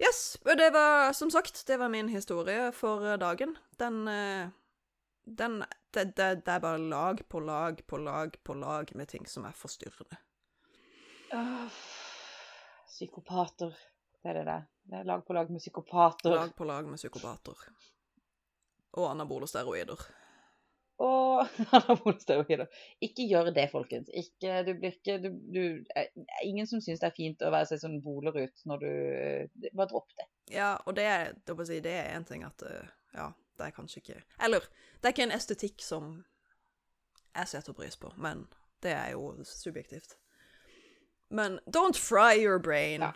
Yes, 0.02 0.38
og 0.46 0.58
det 0.58 0.72
var 0.74 1.14
som 1.14 1.30
sagt, 1.32 1.64
det 1.68 1.78
var 1.80 1.90
min 1.90 2.10
historie 2.10 2.72
for 2.74 3.06
eh, 3.06 3.20
dagen. 3.20 3.58
Den 3.80 4.08
eh, 4.08 4.50
Den 5.24 5.64
det, 5.94 6.18
det, 6.18 6.46
det 6.46 6.52
er 6.52 6.60
bare 6.60 6.78
lag 6.78 7.22
på 7.30 7.40
lag 7.40 7.78
på 7.88 7.98
lag 7.98 8.36
på 8.44 8.54
lag 8.54 8.90
med 8.96 9.08
ting 9.08 9.28
som 9.28 9.46
er 9.46 9.54
forstyrrende. 9.56 10.18
Åh, 11.34 11.70
psykopater. 12.88 13.78
Det 14.24 14.30
er 14.30 14.34
det 14.34 14.46
det. 14.46 14.58
Det 14.84 14.98
er 15.00 15.08
lag 15.08 15.24
på 15.26 15.34
lag 15.34 15.52
med 15.52 15.60
psykopater. 15.60 16.30
Lag 16.36 16.56
på 16.56 16.68
lag 16.68 16.90
med 16.90 16.98
psykopater. 16.98 17.56
Og 18.94 19.12
anabole 19.12 19.48
steroider. 19.48 20.02
Og 21.04 21.48
anabolsteroider. 21.74 22.68
Ikke 23.02 23.26
gjør 23.28 23.50
det, 23.56 23.66
folkens. 23.72 24.10
Ikke, 24.14 24.60
du 24.68 24.74
blir 24.78 24.94
ikke 24.94 25.16
du, 25.24 25.30
du, 25.56 25.64
Ingen 26.46 26.68
som 26.70 26.82
syns 26.86 27.02
det 27.02 27.08
er 27.10 27.16
fint 27.18 27.42
å 27.42 27.50
være 27.52 27.72
seg 27.72 27.82
sånn 27.82 27.98
bolerut 28.06 28.62
når 28.70 28.84
du 28.84 28.90
eh, 28.92 29.72
Bare 29.74 29.90
dropp 29.90 30.14
det. 30.20 30.28
Ja, 30.54 30.76
og 30.86 30.96
det, 31.00 31.08
er- 31.10 31.34
det, 31.48 31.56
si, 31.68 31.80
det 31.84 31.96
er 31.98 32.12
en 32.18 32.28
ting 32.30 32.46
at 32.46 32.62
eh, 32.68 32.86
Ja, 33.18 33.32
det 33.58 33.68
er 33.70 33.76
kanskje 33.76 34.04
ikke 34.04 34.20
Eller, 34.46 34.66
det 35.02 35.10
er 35.10 35.16
ikke 35.16 35.26
en 35.30 35.36
estetikk 35.40 35.82
som 35.82 36.14
jeg 37.34 37.50
setter 37.50 37.74
pris 37.74 37.96
på, 37.98 38.12
men 38.22 38.44
det 38.86 38.92
er 38.94 39.16
jo 39.16 39.32
subjektivt. 39.50 40.12
Men 41.34 41.56
don't 41.66 41.98
fry 41.98 42.36
your 42.38 42.60
brain. 42.62 43.02
Ja. 43.02 43.08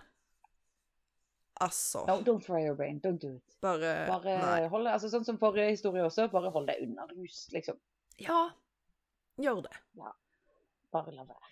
Altså. 1.60 2.03
No, 2.08 2.20
don't 2.22 2.43
fry 2.45 2.60
your 2.66 2.76
brain. 2.76 2.99
Don't 3.01 3.18
do 3.22 3.32
it. 3.36 3.55
Bare, 3.62 3.93
Bare 4.08 4.68
hold 4.70 4.86
det, 4.86 4.91
altså 4.93 5.10
Sånn 5.10 5.26
som 5.26 5.39
forrige 5.41 5.72
historie 5.72 6.03
også, 6.05 6.28
bare 6.32 6.51
hold 6.53 6.68
deg 6.70 6.84
unna 6.86 7.08
rus, 7.10 7.47
liksom. 7.53 7.80
Ja, 8.22 8.43
gjør 9.41 9.64
det. 9.66 9.74
Bare 10.93 11.14
la 11.16 11.26
være. 11.26 11.49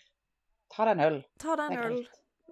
Ta 0.76 0.86
deg 0.86 0.98
en 1.00 1.06
øl. 1.08 1.18
Ta 1.42 1.56
deg 1.60 1.72
en 1.74 1.84
øl, 1.88 2.06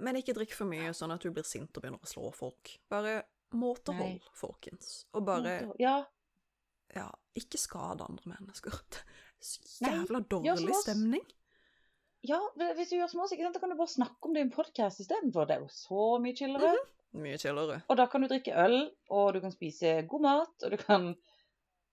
men 0.05 0.17
ikke 0.17 0.33
drikk 0.37 0.53
for 0.57 0.69
mye 0.69 0.93
sånn 0.97 1.13
at 1.13 1.21
du 1.21 1.29
blir 1.33 1.45
sint 1.45 1.75
og 1.77 1.83
begynner 1.83 2.01
å 2.01 2.09
slå 2.09 2.31
folk. 2.33 2.73
Bare 2.89 3.19
måtehold, 3.53 4.17
Nei. 4.23 4.33
folkens. 4.39 5.03
Og 5.13 5.25
bare 5.29 5.59
Ja, 5.81 5.99
Ja, 6.93 7.07
ikke 7.35 7.57
skade 7.57 8.05
andre 8.05 8.35
mennesker. 8.35 8.73
Så 9.43 9.83
jævla 9.85 10.21
dårlig 10.29 10.75
stemning. 10.81 11.23
ja, 12.23 12.39
hvis 12.55 12.89
du 12.89 12.95
gjør 12.97 13.09
som 13.11 13.21
oss, 13.25 13.33
ikke 13.33 13.43
sant, 13.43 13.57
da 13.57 13.59
kan 13.59 13.73
du 13.73 13.75
bare 13.75 13.91
snakke 13.91 14.29
om 14.29 14.33
det 14.33 14.39
i 14.43 14.45
en 14.47 14.51
podkast 14.53 15.01
istedenfor. 15.03 15.45
Det 15.49 15.57
er 15.57 15.63
jo 15.65 15.71
så 15.73 16.05
mye 16.23 16.37
chillere. 16.37 16.69
Mhm. 16.73 16.89
Mye 17.13 17.37
chillere. 17.37 17.81
Og 17.89 17.97
da 17.97 18.05
kan 18.09 18.21
du 18.23 18.27
drikke 18.31 18.55
øl, 18.65 18.77
og 19.09 19.33
du 19.35 19.39
kan 19.43 19.51
spise 19.53 20.01
god 20.09 20.21
mat, 20.25 20.63
og 20.65 20.71
du 20.71 20.77
kan 20.81 21.09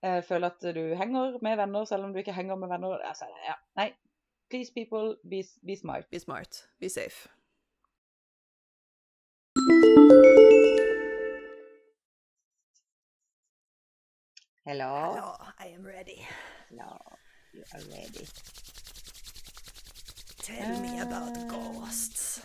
eh, 0.03 0.23
føle 0.25 0.49
at 0.49 0.61
du 0.75 0.81
henger 0.97 1.37
med 1.45 1.57
venner 1.61 1.85
selv 1.85 2.03
om 2.07 2.13
du 2.13 2.19
ikke 2.23 2.33
henger 2.33 2.55
med 2.55 2.71
venner. 2.73 2.97
Altså, 3.11 3.25
ja. 3.45 3.53
Nei, 3.77 3.91
please 4.49 4.73
people, 4.73 5.15
be, 5.29 5.43
be 5.67 5.75
smart. 5.77 6.09
Be 6.11 6.19
smart. 6.19 6.63
Be 6.79 6.89
safe. 6.89 7.29
Hello. 14.65 15.13
Hello, 15.15 15.35
I 15.59 15.67
am 15.75 15.83
ready. 15.83 16.21
Hello. 16.69 16.97
You 17.53 17.63
are 17.73 17.81
ready. 17.89 18.25
Tell 20.41 20.79
me 20.81 20.99
about 20.99 21.37
Eh. 21.37 21.47
ghosts. 21.47 22.41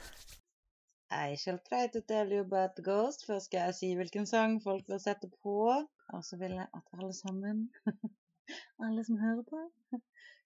I 1.10 1.36
shall 1.36 1.58
try 1.68 1.86
to 1.86 2.00
tell 2.00 2.32
you 2.32 2.40
about 2.40 2.74
the 2.76 2.82
ghost. 2.82 3.26
Først 3.26 3.46
skal 3.46 3.58
jeg 3.58 3.74
si 3.74 3.94
hvilken 3.94 4.26
sang 4.26 4.62
folk 4.62 4.88
vil 4.88 5.00
sette 5.00 5.30
på. 5.42 5.86
Og 6.14 6.24
så 6.24 6.36
vil 6.36 6.50
jeg 6.58 6.66
at 6.74 6.82
alle 6.98 7.12
sammen, 7.14 7.70
alle 8.86 9.04
som 9.04 9.18
hører 9.18 9.42
på, 9.50 9.62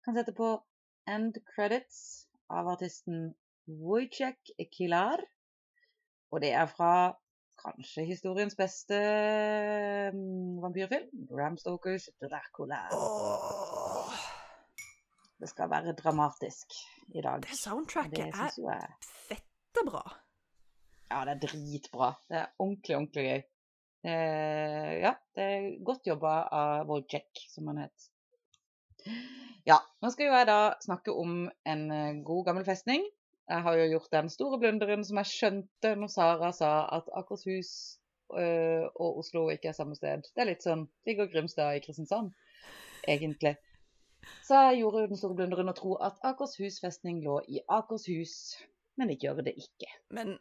kan 0.04 0.16
sette 0.16 0.32
på 0.36 0.52
End 1.08 1.40
Credits 1.54 2.28
av 2.50 2.68
artisten 2.68 3.34
Wojciech 3.66 4.52
Kilar. 4.76 5.24
Og 6.30 6.40
det 6.44 6.52
er 6.52 6.66
fra 6.70 7.16
kanskje 7.60 8.04
historiens 8.08 8.56
beste 8.56 8.96
mm, 10.14 10.60
vampyrfilm, 10.62 11.10
Bram 11.28 11.58
Stokers 11.60 12.08
Dracula. 12.22 12.84
Det 15.40 15.48
skal 15.48 15.70
være 15.72 15.96
dramatisk 15.96 16.76
i 17.14 17.20
dag. 17.20 17.40
det 17.42 17.48
Det 17.48 17.58
soundtracket 17.58 18.26
er 18.26 18.32
syns 18.36 18.58
jo 18.60 18.68
jeg 18.68 18.90
fette 19.28 19.84
bra. 19.88 20.04
Ja, 21.10 21.24
det 21.26 21.32
er 21.34 21.42
dritbra. 21.42 22.12
Det 22.30 22.38
er 22.38 22.52
ordentlig, 22.58 22.96
ordentlig 22.96 23.24
gøy. 23.26 23.40
Eh, 24.10 24.92
ja, 25.02 25.14
det 25.36 25.46
er 25.46 25.64
godt 25.84 26.06
jobba 26.08 26.34
av 26.56 26.88
Wojciech, 26.88 27.46
som 27.52 27.68
han 27.68 27.82
het. 27.82 28.10
Ja, 29.68 29.80
nå 30.00 30.10
skal 30.12 30.28
jo 30.30 30.36
jeg 30.36 30.48
da 30.48 30.60
snakke 30.84 31.12
om 31.12 31.48
en 31.68 31.82
eh, 31.92 32.20
god 32.26 32.46
gammel 32.46 32.64
festning. 32.68 33.04
Jeg 33.50 33.64
har 33.66 33.76
jo 33.76 33.88
gjort 33.90 34.12
den 34.14 34.30
store 34.30 34.60
blunderen 34.62 35.02
som 35.04 35.18
jeg 35.18 35.30
skjønte 35.32 35.96
når 35.98 36.12
Sara 36.12 36.52
sa 36.54 36.70
at 36.94 37.08
Akershus 37.18 37.72
øh, 38.30 38.86
og 38.94 39.18
Oslo 39.24 39.48
ikke 39.50 39.72
er 39.72 39.76
samme 39.76 39.98
sted. 39.98 40.22
Det 40.30 40.44
er 40.44 40.52
litt 40.52 40.62
sånn 40.62 40.86
ligger 41.08 41.28
Grimstad 41.32 41.74
i 41.74 41.82
Kristiansand, 41.82 42.30
egentlig. 43.10 43.56
Så 44.46 44.60
jeg 44.68 44.84
gjorde 44.84 45.02
jo 45.02 45.10
den 45.10 45.18
store 45.18 45.40
blunderen 45.40 45.72
å 45.72 45.74
tro 45.76 45.96
at 45.98 46.22
Akershus 46.30 46.78
festning 46.84 47.18
lå 47.24 47.40
i 47.50 47.64
Akershus, 47.66 48.36
men 49.00 49.10
det 49.10 49.18
gjør 49.24 49.42
det 49.48 49.56
ikke. 49.58 49.90
Men 50.14 50.36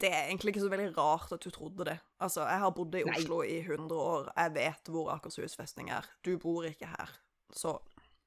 det 0.00 0.08
er 0.10 0.26
egentlig 0.28 0.52
ikke 0.54 0.64
så 0.64 0.70
veldig 0.72 0.96
rart 0.96 1.32
at 1.36 1.44
du 1.44 1.50
trodde 1.54 1.84
det. 1.86 1.98
Altså, 2.20 2.42
jeg 2.48 2.58
har 2.64 2.70
bodd 2.74 2.94
i 2.98 3.02
Nei. 3.06 3.14
Oslo 3.18 3.42
i 3.46 3.58
100 3.62 3.94
år. 4.00 4.32
Jeg 4.36 4.54
vet 4.56 4.90
hvor 4.90 5.10
Akershus 5.14 5.56
festning 5.58 5.90
er. 5.94 6.06
Du 6.24 6.36
bor 6.42 6.64
ikke 6.66 6.88
her. 6.90 7.12
Så 7.52 7.76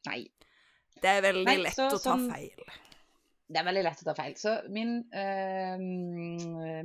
Nei, 0.07 0.21
det 1.01 1.09
er 1.17 1.21
veldig 1.25 1.45
Nei, 1.47 1.57
lett 1.65 1.75
så 1.75 1.87
å 1.89 1.95
ta 1.97 2.01
sånn- 2.13 2.29
feil. 2.31 2.65
Det 3.45 3.59
er 3.61 3.65
veldig 3.67 3.83
lett 3.85 3.99
å 4.01 4.05
ta 4.07 4.13
feil. 4.17 4.33
Så 4.41 4.53
min, 4.73 4.93
øh, 5.13 5.81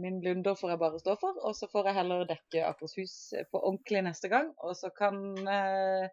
min 0.02 0.18
blunder 0.20 0.54
får 0.58 0.74
jeg 0.74 0.80
bare 0.82 1.00
stå 1.00 1.14
for, 1.20 1.38
og 1.46 1.54
så 1.56 1.68
får 1.72 1.88
jeg 1.88 1.96
heller 2.00 2.26
dekke 2.28 2.64
Akershus 2.68 3.14
på 3.52 3.62
ordentlig 3.62 4.02
neste 4.04 4.28
gang. 4.32 4.50
Og 4.64 4.76
så 4.76 4.90
kan 4.96 5.16
øh, 5.48 6.08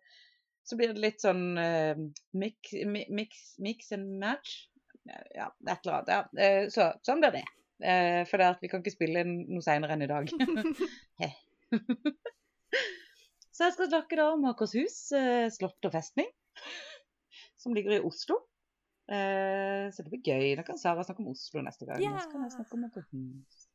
Så 0.67 0.75
blir 0.75 0.91
det 0.91 0.99
litt 0.99 1.21
sånn 1.23 1.57
øh, 1.57 1.99
mix, 2.35 2.73
mix, 3.09 3.43
mix 3.63 3.91
and 3.95 4.17
match. 4.19 4.65
Ja, 5.35 5.45
et 5.63 5.85
eller 5.85 6.01
annet. 6.01 6.33
Ja. 6.35 6.65
Så 6.73 6.89
sånn 7.07 7.21
blir 7.23 7.31
det. 7.37 7.45
Eh, 7.77 8.23
for 8.25 8.41
vi 8.61 8.69
kan 8.71 8.81
ikke 8.81 8.95
spille 8.95 9.23
noe 9.27 9.61
seinere 9.61 9.93
enn 9.93 10.05
i 10.05 10.09
dag. 10.09 10.31
så 13.55 13.67
jeg 13.67 13.75
skal 13.75 13.89
snakke 13.91 14.17
da 14.17 14.31
om 14.33 14.47
Akershus 14.49 15.11
eh, 15.17 15.45
slott 15.53 15.85
og 15.85 15.93
festning, 15.93 16.29
som 17.59 17.75
ligger 17.77 17.97
i 17.97 18.01
Oslo. 18.01 18.41
Eh, 19.07 19.87
så 19.93 20.03
det 20.03 20.11
blir 20.11 20.25
gøy. 20.25 20.55
Da 20.57 20.65
kan 20.67 20.81
Sara 20.81 21.05
snakke 21.05 21.23
om 21.23 21.31
Oslo 21.35 21.61
neste 21.65 21.87
gang. 21.87 22.01
Yeah. 22.01 22.19
Så 22.23 22.33
kan 22.33 22.47
jeg 22.47 22.55
snakke 22.57 22.79
om 22.79 22.89
Akershus. 22.89 23.69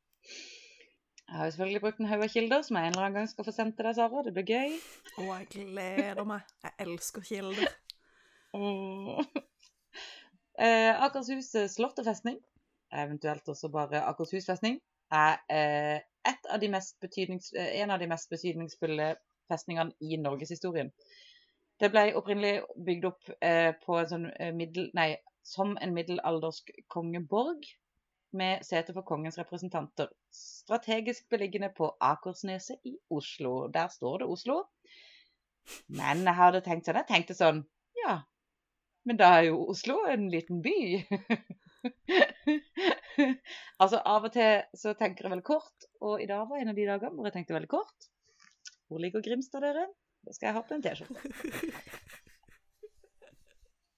Jeg 1.22 1.38
har 1.38 1.46
jo 1.46 1.52
selvfølgelig 1.54 1.80
brukt 1.80 2.00
en 2.02 2.10
haug 2.10 2.22
av 2.26 2.28
kilder 2.28 2.64
som 2.66 2.76
jeg 2.76 2.90
en 2.90 2.92
eller 2.92 3.06
annen 3.06 3.22
gang 3.22 3.28
skal 3.30 3.46
få 3.46 3.54
sendt 3.54 3.78
til 3.78 3.86
deg, 3.86 3.94
Sara. 3.96 4.26
Det 4.26 4.34
blir 4.36 4.50
gøy. 4.50 4.74
Å, 5.22 5.28
jeg 5.30 5.46
gleder 5.54 6.26
meg. 6.28 6.50
Jeg 6.66 6.74
elsker 6.88 7.30
kilder. 7.30 7.78
Åh. 8.58 9.22
Eh, 10.62 10.92
Akershus 11.00 11.46
eh, 11.56 11.64
slott 11.72 11.96
og 11.98 12.04
festning 12.04 12.34
eventuelt 12.92 13.48
også 13.48 13.70
bare 13.72 14.04
Akershus 14.08 14.46
festning, 14.46 14.80
er 15.12 15.38
eh, 15.50 15.98
av 16.52 16.62
eh, 16.62 17.80
en 17.82 17.90
av 17.90 17.98
de 18.00 18.08
mest 18.08 18.30
betydningsfulle 18.30 19.14
festningene 19.50 19.92
i 20.00 20.16
norgeshistorien. 20.16 20.92
Det 21.80 21.90
ble 21.90 22.12
opprinnelig 22.16 22.62
bygd 22.86 23.04
opp 23.10 23.30
eh, 23.40 23.74
en 23.74 24.10
sånn 24.14 24.26
middel... 24.56 24.90
Nei, 24.94 25.14
som 25.42 25.72
en 25.82 25.94
middelaldersk 25.94 26.68
kongeborg 26.92 27.64
med 28.38 28.62
sete 28.64 28.94
for 28.94 29.02
kongens 29.02 29.38
representanter. 29.40 30.12
Strategisk 30.30 31.26
beliggende 31.28 31.72
på 31.76 31.88
Akersneset 32.00 32.78
i 32.86 32.94
Oslo. 33.10 33.66
Der 33.74 33.90
står 33.90 34.22
det 34.22 34.28
Oslo. 34.30 34.62
Men 35.88 36.22
jeg 36.26 36.34
hadde 36.34 36.62
tenkt 36.62 36.88
sånn 36.88 36.98
Jeg 36.98 37.06
tenkte 37.06 37.34
sånn 37.38 37.60
Ja, 38.00 38.16
men 39.06 39.18
da 39.20 39.28
er 39.36 39.44
jo 39.50 39.60
Oslo 39.70 40.00
en 40.10 40.28
liten 40.30 40.62
by. 40.62 41.02
altså, 43.82 43.98
av 43.98 44.28
og 44.28 44.32
til 44.34 44.62
så 44.78 44.94
tenker 44.98 45.26
jeg 45.26 45.34
veldig 45.34 45.46
kort, 45.46 45.86
og 46.04 46.22
i 46.22 46.28
dag 46.30 46.46
var 46.50 46.62
en 46.62 46.72
av 46.72 46.78
de 46.78 46.88
dagene 46.88 47.14
hvor 47.16 47.28
jeg 47.28 47.36
tenkte 47.38 47.56
veldig 47.58 47.72
kort. 47.72 48.10
Hvor 48.88 49.02
ligger 49.02 49.24
Grimstad, 49.24 49.64
dere? 49.64 49.86
Det 50.22 50.36
skal 50.36 50.50
jeg 50.50 50.56
ha 50.58 50.62
på 50.66 50.76
en 50.76 50.84
T-skjorte. 50.84 51.20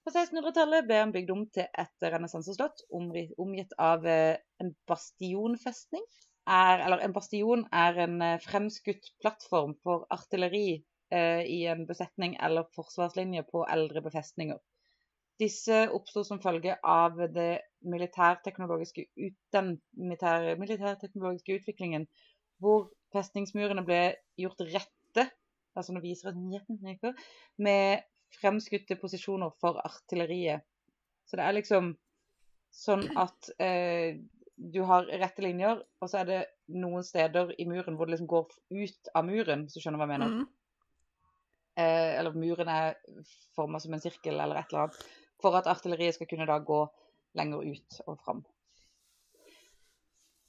På 0.05 0.11
1600-tallet 0.13 0.85
ble 0.85 0.97
han 1.01 1.11
bygd 1.13 1.31
om 1.33 1.47
til 1.53 1.65
et 1.81 2.03
renessanseslott 2.13 2.83
omgitt 2.93 3.71
av 3.81 4.05
eh, 4.05 4.37
en 4.61 4.69
bastionfestning. 4.89 6.03
Er, 6.45 6.83
eller 6.85 7.01
en 7.01 7.15
bastion 7.15 7.63
er 7.73 7.97
en 8.03 8.19
eh, 8.21 8.41
fremskutt 8.43 9.09
plattform 9.23 9.73
for 9.81 10.05
artilleri 10.13 10.67
eh, 11.09 11.41
i 11.49 11.63
en 11.71 11.87
besetning 11.89 12.37
eller 12.37 12.69
forsvarslinje 12.77 13.47
på 13.49 13.65
eldre 13.65 14.05
befestninger. 14.05 14.61
Disse 15.41 15.81
oppsto 15.91 16.23
som 16.23 16.39
følge 16.43 16.77
av 16.87 17.17
det 17.35 17.65
militærteknologiske 17.85 19.07
den 19.53 19.73
militær, 19.99 20.53
militærteknologiske 20.59 21.59
utviklingen 21.59 22.07
hvor 22.63 22.87
festningsmurene 23.13 23.83
ble 23.87 23.99
gjort 24.39 24.63
rette, 24.71 25.25
altså 25.75 25.95
nå 25.95 26.01
viser 26.03 26.31
jeg 26.31 27.13
med 27.59 28.05
fremskutte 28.39 28.97
posisjoner 28.99 29.51
for 29.59 29.79
artilleriet. 29.83 30.63
Så 31.27 31.37
det 31.39 31.45
er 31.45 31.57
liksom 31.57 31.93
sånn 32.75 33.05
at 33.19 33.51
eh, 33.63 34.17
du 34.55 34.81
har 34.87 35.07
rette 35.19 35.43
linjer, 35.43 35.81
og 35.99 36.11
så 36.11 36.21
er 36.21 36.29
det 36.29 36.41
noen 36.75 37.03
steder 37.03 37.53
i 37.59 37.67
muren 37.67 37.97
hvor 37.97 38.07
det 38.07 38.15
liksom 38.15 38.31
går 38.31 38.47
ut 38.71 39.11
av 39.15 39.27
muren, 39.27 39.65
hvis 39.65 39.75
du 39.75 39.83
skjønner 39.83 40.01
hva 40.01 40.07
jeg 40.07 40.13
mener. 40.15 40.35
Mm. 40.35 40.45
Eh, 41.75 42.11
eller 42.21 42.39
muren 42.39 42.71
er 42.71 42.97
forma 43.55 43.81
som 43.83 43.95
en 43.95 44.03
sirkel 44.03 44.39
eller 44.39 44.61
et 44.61 44.71
eller 44.71 44.85
annet. 44.85 45.01
For 45.43 45.57
at 45.57 45.67
artilleriet 45.67 46.15
skal 46.15 46.29
kunne 46.29 46.47
da 46.49 46.59
gå 46.63 46.83
lenger 47.35 47.65
ut 47.67 47.97
og 48.07 48.19
fram. 48.23 48.43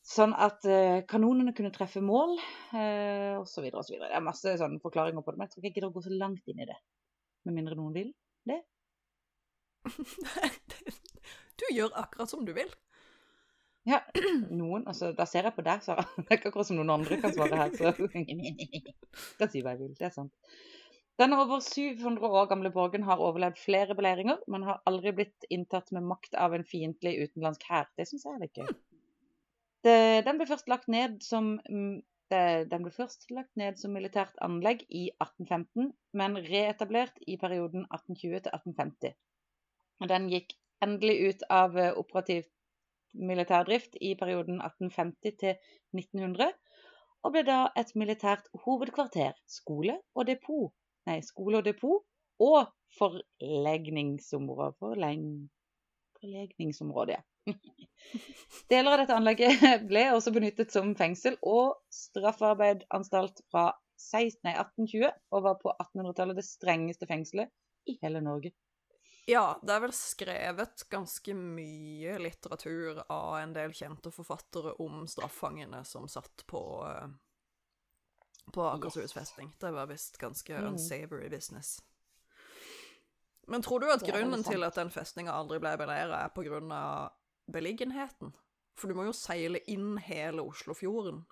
Sånn 0.07 0.37
at 0.39 0.63
eh, 0.71 1.01
kanonene 1.11 1.51
kunne 1.57 1.73
treffe 1.75 1.99
mål, 2.05 2.37
eh, 2.79 3.35
osv. 3.41 3.65
osv. 3.75 3.97
Det 3.99 4.13
er 4.15 4.23
masse 4.23 4.53
sånne 4.61 4.79
forklaringer 4.83 5.25
på 5.27 5.35
det, 5.35 5.41
men 5.41 5.49
jeg 5.49 5.55
tror 5.55 5.63
ikke 5.63 5.69
jeg 5.69 5.77
gidder 5.81 5.89
å 5.91 5.97
gå 5.97 6.03
så 6.05 6.15
langt 6.15 6.53
inn 6.53 6.63
i 6.63 6.69
det. 6.69 6.77
Med 7.49 7.57
mindre 7.59 7.79
noen 7.79 7.97
vil 7.97 8.13
det. 8.47 8.61
du 11.59 11.67
gjør 11.75 11.99
akkurat 11.99 12.31
som 12.31 12.47
du 12.47 12.55
vil. 12.55 12.71
Ja, 13.87 14.01
noen 14.51 14.87
altså, 14.91 15.13
Da 15.15 15.27
ser 15.31 15.47
jeg 15.47 15.55
på 15.55 15.63
deg, 15.67 15.83
Sara. 15.83 16.07
Det 16.17 16.27
er 16.31 16.41
ikke 16.41 16.51
akkurat 16.51 16.71
som 16.71 16.79
noen 16.79 16.95
andre 16.97 17.19
kan 17.23 17.35
svare 17.35 17.61
her. 17.61 17.75
Så 17.75 17.93
kan 19.41 19.53
si 19.53 19.63
hva 19.63 19.75
jeg 19.75 19.83
vil. 19.83 19.93
Det 19.99 20.09
er 20.09 20.15
sant. 20.15 20.33
Denne 21.17 21.39
over 21.41 21.63
700 21.65 22.29
år 22.29 22.49
gamle 22.51 22.71
borgen 22.73 23.07
har 23.07 23.23
overlevd 23.25 23.57
flere 23.63 23.95
beleiringer, 23.97 24.43
men 24.53 24.67
har 24.69 24.83
aldri 24.89 25.15
blitt 25.17 25.47
inntatt 25.51 25.89
med 25.97 26.05
makt 26.05 26.37
av 26.37 26.55
en 26.55 26.67
fiendtlig 26.67 27.15
utenlandsk 27.23 27.65
hær. 27.71 27.89
Det 27.97 28.05
syns 28.09 28.27
jeg 28.27 28.35
er 28.35 28.43
litt 28.43 28.61
gøy. 28.61 28.75
Den 30.27 30.37
ble 30.41 30.49
først 30.51 30.69
lagt 30.69 30.91
ned 30.93 31.21
som 31.25 31.55
mm, 31.71 32.03
den 32.29 32.83
ble 32.83 32.91
først 32.91 33.29
lagt 33.31 33.55
ned 33.57 33.79
som 33.79 33.93
militært 33.95 34.35
anlegg 34.43 34.83
i 34.89 35.07
1815, 35.23 35.93
men 36.19 36.39
reetablert 36.49 37.21
i 37.27 37.37
perioden 37.39 37.87
1820 37.87 38.41
til 38.47 38.57
1850. 38.59 39.17
Den 40.11 40.29
gikk 40.33 40.57
endelig 40.85 41.17
ut 41.29 41.45
av 41.49 41.79
eh, 41.79 41.93
operativ 41.97 42.49
militærdrift 43.17 43.97
i 44.03 44.15
perioden 44.19 44.59
1850 44.61 45.39
til 45.41 45.55
1900, 45.97 46.51
og 47.25 47.33
ble 47.33 47.45
da 47.47 47.61
et 47.79 47.95
militært 47.97 48.51
hovedkvarter, 48.67 49.39
skole 49.49 49.97
og 50.15 50.27
depot, 50.29 50.75
nei, 51.09 51.21
skole 51.25 51.61
og 51.61 51.67
depot, 51.67 52.05
og 52.43 52.69
forlegningsområdet. 52.99 54.77
forleng, 54.81 55.25
forlegningsområdet, 56.21 57.17
ja. 57.17 57.23
Deler 58.71 58.93
av 58.93 59.01
dette 59.03 59.17
anlegget 59.17 59.87
ble 59.91 60.09
også 60.13 60.33
benyttet 60.35 60.75
som 60.75 60.95
fengsel 60.99 61.39
og 61.47 61.77
straffarbeidanstalt 61.95 63.45
fra 63.53 63.71
16, 63.97 64.43
nei, 64.45 64.55
1820 64.59 65.11
og 65.33 65.45
var 65.47 65.59
på 65.63 65.73
1800-tallet 65.73 66.39
det 66.39 66.47
strengeste 66.47 67.09
fengselet 67.09 67.53
i 67.89 67.97
hele 68.03 68.21
Norge. 68.25 68.53
Ja, 69.27 69.57
det 69.63 69.73
er 69.75 69.83
vel 69.83 69.95
skrevet 69.97 70.85
ganske 70.91 71.35
mye 71.35 72.15
litteratur 72.23 73.01
av 73.11 73.39
en 73.41 73.55
del 73.57 73.73
kjente 73.75 74.13
forfattere 74.15 74.77
om 74.83 75.07
straffangene 75.11 75.81
som 75.89 76.07
satt 76.11 76.45
på 76.47 76.61
uh, 76.87 77.09
på 78.53 78.65
Akershus 78.71 79.13
festning. 79.13 79.53
Det 79.61 79.71
var 79.75 79.87
visst 79.91 80.19
ganske 80.19 80.55
mm. 80.55 80.73
unsavory 80.73 81.29
business. 81.29 81.79
Men 83.47 83.63
tror 83.63 83.81
du 83.81 83.91
at 83.93 84.03
grunnen 84.03 84.43
til 84.45 84.65
at 84.67 84.75
den 84.79 84.91
festninga 84.91 85.35
aldri 85.35 85.61
ble 85.63 85.77
beleira, 85.79 86.25
er 86.27 86.73
av 86.75 87.13
beliggenheten. 87.53 88.33
For 88.77 88.91
du 88.91 88.99
må 88.99 89.07
jo 89.07 89.15
seile 89.17 89.63
inn 89.71 89.97
hele 90.03 90.43
Oslofjorden. 90.43 91.23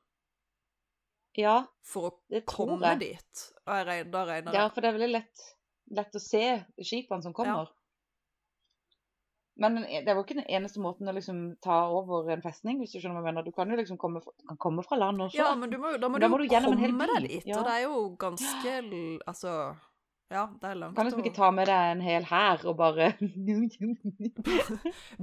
Ja, 1.35 1.65
for 1.83 2.13
å 2.13 2.41
komme 2.47 2.95
jeg. 2.95 3.01
dit. 3.01 3.47
Og 3.67 3.75
jeg 3.75 3.87
regner, 3.89 4.29
regner 4.31 4.55
Ja, 4.55 4.69
for 4.71 4.85
det 4.85 4.91
er 4.93 4.99
veldig 5.01 5.11
lett, 5.11 5.47
lett 5.99 6.15
å 6.15 6.23
se 6.23 6.45
skipene 6.79 7.27
som 7.27 7.35
kommer. 7.35 7.67
Ja. 7.67 7.84
Men 9.57 9.85
det 9.87 10.09
var 10.09 10.19
jo 10.19 10.25
ikke 10.25 10.41
den 10.41 10.49
eneste 10.51 10.81
måten 10.83 11.07
å 11.07 11.15
liksom 11.15 11.43
ta 11.63 11.85
over 11.95 12.33
en 12.35 12.43
festning, 12.43 12.81
hvis 12.83 12.97
du 12.97 12.99
skjønner 12.99 13.21
hva 13.21 13.31
jeg 13.31 13.31
mener. 13.31 13.47
Du 13.47 13.55
kan 13.55 13.71
jo 13.71 13.79
liksom 13.79 14.01
komme, 14.03 14.19
kan 14.49 14.59
komme 14.59 14.83
fra 14.83 14.99
land 14.99 15.23
også. 15.29 15.39
Ja, 15.39 15.53
men 15.59 15.71
du 15.71 15.79
må, 15.79 15.95
da 16.03 16.11
må, 16.11 16.19
da 16.19 16.27
du, 16.27 16.35
du 16.43 16.49
komme 16.51 17.11
deg 17.13 17.29
dit. 17.29 17.47
Ja. 17.47 17.61
Og 17.61 17.69
det 17.69 17.77
er 17.79 17.85
jo 17.87 17.99
ganske 18.19 18.79
Altså 19.31 19.55
ja, 20.33 20.49
det 20.61 20.71
er 20.71 20.75
langt 20.75 20.97
Kan 20.97 21.07
liksom 21.07 21.21
ikke 21.23 21.37
ta 21.37 21.51
med 21.55 21.69
deg 21.69 21.91
en 21.93 22.01
hel 22.03 22.25
hær 22.27 22.65
og 22.67 22.77
bare 22.81 23.13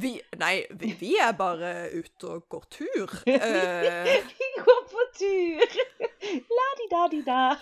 vi, 0.04 0.12
Nei, 0.40 0.54
vi, 0.70 0.94
vi, 1.00 1.16
er 1.20 1.34
bare 1.36 1.90
ute 1.92 2.28
og 2.30 2.46
går 2.54 2.66
tur. 2.72 3.10
Uh... 3.28 4.08
vi 4.38 4.48
går 4.62 4.82
på 4.94 5.02
tur! 5.18 5.68
La-di-da-di-da. 6.62 7.58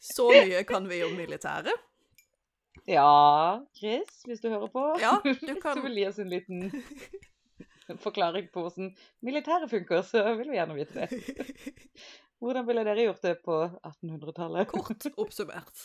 Så 0.00 0.30
mye 0.32 0.64
kan 0.66 0.88
vi 0.88 1.04
om 1.04 1.12
militæret. 1.14 1.76
Ja, 2.84 3.66
Chris, 3.78 4.22
hvis 4.24 4.40
du 4.40 4.50
hører 4.50 4.68
på, 4.68 4.82
ja, 5.00 5.16
du 5.24 5.54
kan... 5.62 5.78
så 5.78 5.82
vil 5.86 5.96
gi 5.98 6.06
oss 6.08 6.18
en 6.20 6.28
liten 6.32 6.66
forklaring 8.04 8.50
på 8.52 8.66
hvordan 8.66 8.90
militæret 9.24 9.70
funker, 9.70 10.02
så 10.02 10.24
vil 10.34 10.50
vi 10.50 10.58
gjerne 10.58 10.76
vite 10.76 11.04
det. 11.04 11.08
Hvordan 12.44 12.66
ville 12.66 12.82
dere 12.84 13.04
gjort 13.06 13.22
det 13.24 13.38
på 13.46 13.54
1800-tallet? 13.88 14.68
Kort 14.68 15.06
oppsummert. 15.16 15.84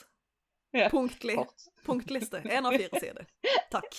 Ja, 0.75 0.89
Punktlig. 0.91 1.37
Kort. 1.37 1.67
Punktliste. 1.85 2.41
Én 2.43 2.65
av 2.67 2.75
fire 2.75 2.99
sider. 2.99 3.29
Takk. 3.71 3.95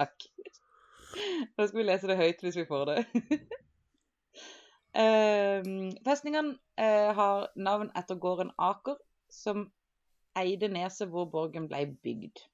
Takk. 0.00 0.26
Da 1.54 1.68
skal 1.68 1.78
vi 1.78 1.84
lese 1.86 2.10
det 2.10 2.16
høyt 2.18 2.42
hvis 2.42 2.58
vi 2.58 2.64
får 2.66 2.90
det. 2.90 2.96
uh, 4.98 5.70
festningen 6.08 6.50
uh, 6.80 7.10
har 7.20 7.46
navn 7.54 7.92
etter 7.94 8.18
gården 8.18 8.50
Aker, 8.58 8.98
som 9.30 9.68
eide 10.40 10.70
neset 10.72 11.10
hvor 11.12 11.28
borgen 11.32 11.68
ble 11.70 11.84
bygd. 12.04 12.44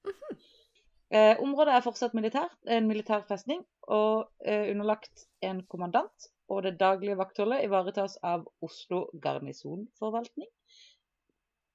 Eh, 1.15 1.39
området 1.39 1.77
er 1.77 1.85
fortsatt 1.85 2.15
militært, 2.17 2.57
en 2.67 2.89
militær 2.89 3.23
festning 3.29 3.61
og 3.87 4.25
eh, 4.43 4.71
underlagt 4.73 5.27
en 5.47 5.61
kommandant 5.71 6.31
og 6.51 6.65
det 6.67 6.75
daglige 6.81 7.17
vaktholdet 7.21 7.65
ivaretas 7.65 8.17
av 8.23 8.49
Oslo 8.65 9.05
garnisonforvaltning 9.23 10.49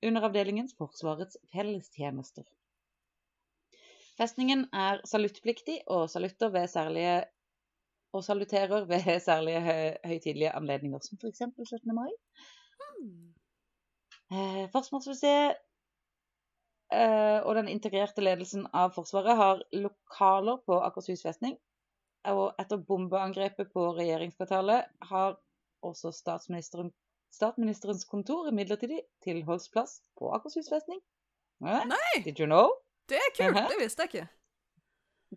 under 0.10 0.28
avdelingens 0.28 0.76
Forsvarets 0.78 1.40
fellestjenester. 1.54 2.46
Festningen 4.20 4.66
er 4.76 5.00
saluttpliktig 5.08 5.80
og 5.88 6.10
særlige 6.12 7.24
og 8.12 8.24
saluterer 8.24 8.86
ved 8.90 9.20
særlige 9.20 9.62
høytidelige 10.06 10.52
anledninger, 10.52 11.00
som 11.00 11.18
f.eks. 11.22 11.42
17. 11.70 11.96
mai. 11.96 12.10
Hmm. 12.80 13.34
Eh, 14.34 14.66
Forsvarsmuseet 14.72 15.56
og 16.90 17.52
den 17.54 17.68
integrerte 17.70 18.24
ledelsen 18.24 18.64
av 18.74 18.96
Forsvaret 18.96 19.38
har 19.38 19.60
lokaler 19.78 20.58
på 20.66 20.80
Akershus 20.82 21.22
festning 21.22 21.54
og 22.28 22.58
etter 22.60 22.82
bombeangrepet 22.84 23.72
på 23.74 23.86
regjeringskvartalet 23.96 24.90
har 25.12 25.38
også 25.86 26.12
statsministeren, 26.12 26.92
statsministerens 27.32 28.06
kontor 28.10 28.52
midlertidig 28.52 29.02
tilholdsplass 29.24 30.00
på 30.20 30.32
Akershus 30.36 30.70
festning. 30.72 31.00
Nei! 31.64 32.22
Did 32.24 32.40
you 32.40 32.48
know? 32.48 32.74
Det 33.10 33.18
er 33.18 33.32
kult, 33.38 33.58
det 33.72 33.80
visste 33.80 34.06
jeg 34.06 34.14
ikke. 34.14 34.28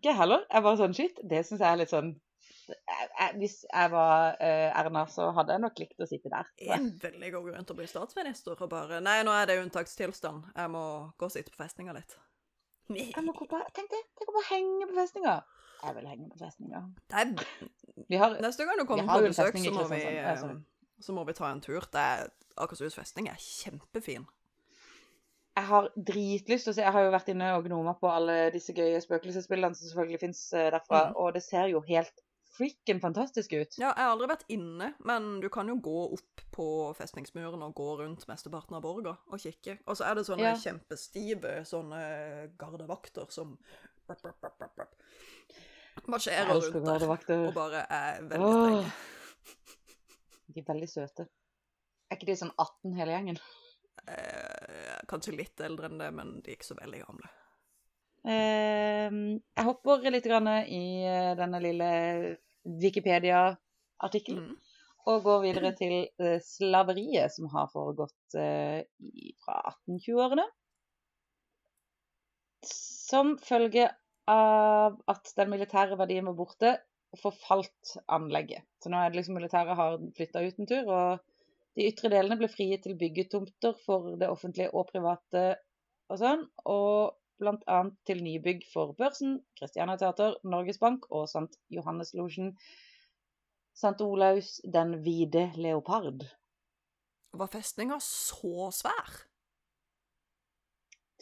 ikke 0.01 0.17
heller. 0.19 0.45
Jeg 0.51 0.67
bare 0.67 0.81
sånn 0.81 0.97
shit, 0.97 1.23
det 1.23 1.45
syns 1.47 1.63
jeg 1.63 1.69
er 1.71 1.81
litt 1.81 1.93
sånn 1.93 2.13
jeg, 2.69 3.31
Hvis 3.41 3.57
jeg 3.67 3.93
var 3.93 4.37
uh, 4.39 4.81
Erna, 4.81 5.05
så 5.11 5.31
hadde 5.37 5.57
jeg 5.57 5.65
nok 5.65 5.81
likt 5.83 6.03
å 6.03 6.09
sitte 6.09 6.33
der. 6.33 6.51
En 6.77 6.91
veldig 7.03 7.33
god 7.35 7.49
grunn 7.49 7.69
til 7.69 7.77
å 7.77 7.81
bli 7.81 7.89
statsminister 7.91 8.55
og 8.59 8.71
bare 8.73 9.01
Nei, 9.05 9.21
nå 9.27 9.35
er 9.37 9.49
det 9.51 9.61
unntakstilstand. 9.63 10.53
Jeg 10.57 10.73
må 10.75 10.85
gå 11.19 11.29
og 11.29 11.35
sitte 11.35 11.55
på 11.55 11.63
festninga 11.63 11.97
litt. 11.97 12.19
Jeg 12.93 13.25
må 13.25 13.33
gå 13.37 13.47
på, 13.49 13.61
tenk 13.77 13.91
det, 13.93 14.03
tenk 14.19 14.33
å 14.33 14.37
bare 14.37 14.49
henge 14.51 14.89
på 14.91 14.97
festninga. 14.99 15.39
Jeg 15.83 15.97
vil 15.97 16.11
henge 16.11 16.29
på 16.31 16.39
festninga. 16.39 16.83
Neste 18.43 18.67
gang 18.69 18.79
du 18.79 18.85
kommer 18.87 19.09
på 19.09 19.25
besøk, 19.27 19.57
så 19.59 19.73
må, 19.75 19.87
vi, 19.91 20.03
sorry. 20.05 20.55
eh, 20.55 21.03
så 21.03 21.17
må 21.17 21.25
vi 21.27 21.35
ta 21.39 21.49
en 21.51 21.63
tur. 21.65 21.87
Det 21.93 22.05
er, 22.13 22.31
Akershus 22.63 22.99
festning 22.99 23.31
er 23.33 23.41
kjempefin. 23.41 24.27
Jeg 25.53 25.69
har 25.69 25.89
dritlyst 25.97 26.65
til 26.65 26.73
å 26.73 26.75
se 26.79 26.85
Jeg 26.85 26.95
har 26.95 27.03
jo 27.05 27.13
vært 27.13 27.27
inne 27.29 27.51
og 27.59 27.67
gnoma 27.67 27.93
på 28.01 28.09
alle 28.09 28.37
disse 28.55 28.73
gøye 28.77 29.01
spøkelsesbildene 29.05 29.77
som 29.77 29.89
selvfølgelig 29.89 30.21
fins 30.23 30.45
derfra, 30.55 31.11
mm. 31.11 31.19
og 31.21 31.35
det 31.37 31.43
ser 31.45 31.69
jo 31.73 31.83
helt 31.89 32.23
freaking 32.53 33.01
fantastisk 33.01 33.53
ut. 33.57 33.77
Ja, 33.81 33.91
jeg 33.97 34.05
har 34.05 34.13
aldri 34.13 34.29
vært 34.29 34.45
inne, 34.53 34.91
men 35.09 35.41
du 35.41 35.49
kan 35.53 35.69
jo 35.71 35.77
gå 35.83 35.95
opp 36.19 36.43
på 36.53 36.67
festningsmuren 36.99 37.63
og 37.65 37.75
gå 37.79 37.87
rundt 38.03 38.27
mesteparten 38.29 38.77
av 38.77 38.85
borga 38.85 39.15
og 39.33 39.41
kikke. 39.41 39.79
Og 39.87 39.97
så 39.97 40.09
er 40.11 40.19
det 40.19 40.27
sånne 40.29 40.51
Ja. 40.53 40.55
kjempestive 40.61 41.55
sånne 41.69 42.03
gardevakter 42.61 43.31
som 43.33 43.57
marsjerer 46.07 46.53
rundt 46.53 47.27
der 47.29 47.47
og 47.49 47.55
bare 47.55 47.87
er 47.89 48.23
veldig 48.23 48.53
strenge. 48.53 48.93
De 50.53 50.61
er 50.61 50.69
veldig 50.69 50.89
søte. 50.91 51.29
Er 52.11 52.17
ikke 52.19 52.29
de 52.29 52.37
sånn 52.37 52.53
18 52.59 52.97
hele 52.99 53.13
gjengen? 53.17 53.39
Eh, 54.09 54.99
kanskje 55.09 55.37
litt 55.37 55.61
eldre 55.65 55.89
enn 55.89 55.99
det, 56.01 56.11
men 56.13 56.41
de 56.43 56.51
er 56.53 56.57
ikke 56.59 56.69
så 56.73 56.77
veldig 56.77 57.01
gamle. 57.07 57.31
Eh, 58.23 59.09
jeg 59.11 59.67
hopper 59.67 60.11
litt 60.15 60.27
grann 60.29 60.49
i 60.63 60.85
eh, 61.07 61.33
denne 61.39 61.61
lille 61.63 61.89
Wikipedia-artikkelen. 62.83 64.53
Mm. 64.53 64.61
Og 65.11 65.25
går 65.25 65.41
videre 65.43 65.73
til 65.75 65.95
eh, 66.23 66.39
slaveriet 66.47 67.35
som 67.35 67.49
har 67.51 67.71
foregått 67.73 68.37
eh, 68.39 68.85
fra 69.43 69.59
1820-årene. 69.73 70.47
Som 72.63 73.35
følge 73.43 73.89
av 74.31 75.01
at 75.11 75.33
den 75.37 75.51
militære 75.51 75.99
verdien 75.99 76.29
var 76.31 76.39
borte, 76.39 76.77
forfalt 77.19 77.97
anlegget. 78.07 78.65
Så 78.81 78.93
nå 78.93 79.01
er 79.01 79.11
det 79.11 79.19
liksom 79.19 79.37
militæret 79.37 79.77
har 79.77 79.99
flytta 80.17 80.45
ut 80.47 80.63
en 80.63 80.71
tur, 80.71 80.87
og 80.87 81.19
de 81.77 81.89
ytre 81.91 82.13
delene 82.13 82.39
ble 82.41 82.49
frigitt 82.53 82.87
til 82.87 82.97
byggetomter 83.01 83.75
for 83.85 84.15
det 84.21 84.31
offentlige 84.31 84.71
og 84.73 84.87
private 84.93 85.45
og 86.13 86.21
sånn, 86.21 86.47
og 86.69 87.19
blant 87.41 87.65
annet 87.71 87.97
til 88.07 88.23
nybygg 88.23 88.67
for 88.73 88.93
Børsen, 88.99 89.41
Christiania 89.59 89.97
Teater, 89.97 90.37
Norges 90.45 90.79
Bank 90.83 91.09
og 91.11 91.29
St. 91.31 91.59
Johanneslosjen 91.71 92.57
St. 93.75 94.01
Olaus 94.05 94.61
den 94.65 94.97
hvite 95.05 95.51
leopard. 95.57 96.27
Var 97.33 97.49
festninga 97.53 97.97
så 98.05 98.69
svær? 98.77 99.13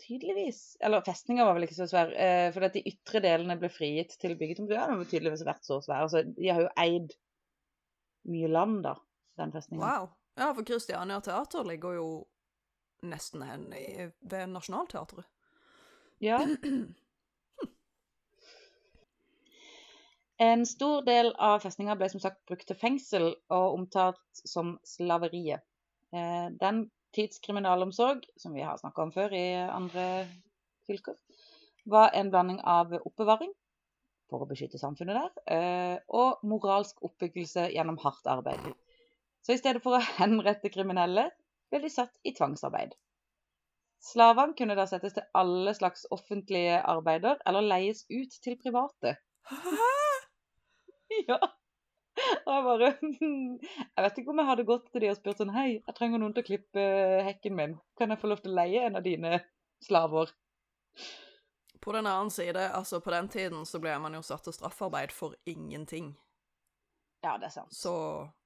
Tydeligvis. 0.00 0.76
Eller 0.80 1.04
festninga 1.06 1.44
var 1.46 1.54
vel 1.54 1.68
ikke 1.68 1.78
så 1.78 1.86
svær, 1.90 2.10
eh, 2.10 2.48
for 2.54 2.66
at 2.66 2.74
de 2.74 2.82
ytre 2.88 3.22
delene 3.22 3.58
ble 3.60 3.70
frigitt 3.70 4.16
til 4.18 4.34
byggetomter. 4.38 4.74
Ja, 4.74 4.88
den 4.90 4.98
har 4.98 5.10
tydeligvis 5.10 5.46
vært 5.46 5.66
så 5.66 5.78
svær. 5.84 6.06
Altså, 6.08 6.24
de 6.24 6.48
har 6.50 6.64
jo 6.64 6.72
eid 6.80 7.14
mye 8.30 8.50
land, 8.50 8.82
da, 8.88 8.96
den 9.38 9.54
festninga. 9.54 9.84
Wow. 9.84 10.10
Ja, 10.40 10.50
for 10.56 10.66
Christiania 10.66 11.20
Teater 11.20 11.66
ligger 11.68 11.94
jo 12.00 12.08
nesten 13.06 13.44
hen 13.46 13.68
ved 13.70 14.50
Nationaltheatret. 14.50 15.28
Ja. 16.20 16.40
En 20.40 20.62
stor 20.66 21.02
del 21.04 21.34
av 21.36 21.58
festninga 21.60 21.98
ble 22.00 22.06
som 22.08 22.20
sagt 22.22 22.38
brukt 22.48 22.64
til 22.64 22.76
fengsel 22.80 23.26
og 23.52 23.74
omtalt 23.74 24.40
som 24.48 24.70
slaveriet. 24.88 25.60
Eh, 26.16 26.46
Den 26.62 26.86
tids 27.12 27.42
kriminalomsorg, 27.44 28.24
som 28.40 28.54
vi 28.56 28.64
har 28.64 28.78
snakka 28.80 29.02
om 29.04 29.12
før 29.12 29.34
i 29.36 29.44
andre 29.60 30.06
fylker, 30.88 31.18
var 31.84 32.16
en 32.16 32.30
blanding 32.32 32.62
av 32.64 32.94
oppbevaring, 33.02 33.52
for 34.32 34.40
å 34.40 34.48
beskytte 34.48 34.80
samfunnet 34.80 35.20
der, 35.20 35.44
eh, 35.58 35.98
og 36.08 36.40
moralsk 36.46 37.04
oppbyggelse 37.04 37.68
gjennom 37.74 38.00
hardt 38.00 38.24
arbeid. 38.24 38.72
Så 39.44 39.52
i 39.52 39.60
stedet 39.60 39.84
for 39.84 39.98
å 39.98 40.04
henrette 40.22 40.72
kriminelle, 40.72 41.28
ble 41.68 41.84
de 41.84 41.92
satt 41.92 42.16
i 42.24 42.32
tvangsarbeid. 42.32 42.96
Slavene 44.00 44.56
kunne 44.56 44.76
da 44.78 44.86
settes 44.88 45.14
til 45.16 45.26
alle 45.36 45.74
slags 45.76 46.06
offentlige 46.14 46.78
arbeider, 46.88 47.40
eller 47.46 47.66
leies 47.66 48.06
ut 48.08 48.36
til 48.42 48.58
private. 48.62 49.16
Hæ? 49.50 49.88
Ja. 51.26 51.36
Og 52.46 52.52
jeg 52.54 52.64
bare 52.64 52.88
Jeg 53.96 54.04
vet 54.04 54.18
ikke 54.20 54.30
om 54.30 54.38
jeg 54.38 54.46
hadde 54.46 54.66
gått 54.68 54.84
til 54.92 55.02
de 55.02 55.08
og 55.10 55.16
spurt 55.18 55.40
sånn 55.40 55.50
Hei, 55.54 55.80
jeg 55.80 55.96
trenger 55.96 56.22
noen 56.22 56.36
til 56.36 56.44
å 56.44 56.46
klippe 56.46 56.84
hekken 57.26 57.56
min. 57.58 57.74
Kan 57.98 58.14
jeg 58.14 58.20
få 58.22 58.30
lov 58.30 58.44
til 58.44 58.52
å 58.52 58.58
leie 58.60 58.84
en 58.86 58.98
av 59.00 59.02
dine 59.02 59.40
slaver? 59.82 60.30
På 61.80 61.96
den 61.96 62.06
annen 62.06 62.30
side, 62.30 62.68
altså 62.76 63.00
på 63.00 63.10
den 63.10 63.28
tiden 63.32 63.66
så 63.66 63.80
ble 63.82 63.96
man 63.98 64.14
jo 64.14 64.22
satt 64.22 64.44
til 64.46 64.54
straffarbeid 64.54 65.14
for 65.16 65.34
ingenting. 65.48 66.12
Ja, 67.24 67.36
det 67.40 67.50
er 67.50 67.54
sant. 67.54 67.74
Så 67.74 67.94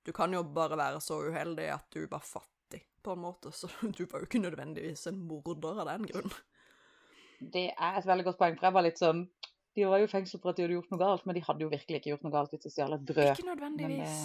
du 0.07 0.13
kan 0.15 0.33
jo 0.35 0.43
bare 0.57 0.79
være 0.79 1.01
så 1.03 1.21
uheldig 1.29 1.69
at 1.75 1.87
du 1.95 2.07
bare 2.07 2.27
fattig, 2.27 2.54
på 3.05 3.15
en 3.15 3.23
måte. 3.25 3.53
Så 3.55 3.69
du 3.97 4.05
var 4.11 4.23
jo 4.23 4.29
ikke 4.29 4.43
nødvendigvis 4.43 5.07
en 5.11 5.21
morder 5.29 5.83
av 5.85 5.91
den 5.93 6.07
grunn. 6.11 6.37
Det 7.55 7.67
er 7.73 7.99
et 7.99 8.07
veldig 8.09 8.25
godt 8.31 8.41
poeng, 8.41 8.55
for 8.57 8.69
jeg 8.69 8.77
var 8.77 8.85
litt 8.87 9.01
sånn 9.01 9.25
De 9.75 9.87
var 9.91 9.99
jo 9.99 10.07
i 10.07 10.11
fengsel 10.13 10.39
for 10.39 10.53
at 10.53 10.57
de 10.57 10.65
hadde 10.65 10.77
gjort 10.77 10.93
noe 10.93 11.01
galt, 11.01 11.25
men 11.27 11.35
de 11.35 11.43
hadde 11.43 11.65
jo 11.65 11.71
virkelig 11.73 11.99
ikke 11.99 12.13
gjort 12.13 12.27
noe 12.27 12.35
galt 12.37 12.53
hvis 12.55 12.63
de 12.63 12.71
stjal 12.71 12.95
et 12.95 13.07
brød. 13.09 13.33
Ikke 13.33 13.49
nødvendigvis. 13.49 14.21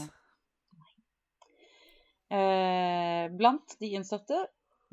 Eh, 2.30 3.24
blant 3.34 3.74
de 3.82 3.90
innsatte 3.98 4.44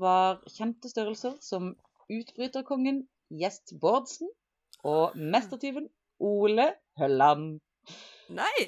var 0.01 0.41
kjente 0.49 0.89
størrelser 0.89 1.37
som 1.45 1.75
utbryterkongen 2.09 3.03
Gjest 3.37 3.75
Bårdsen 3.83 4.31
og 4.89 5.17
mestertyven 5.21 5.91
Ole 6.25 6.71
Hølland. 6.97 7.59
Nei! 8.33 8.65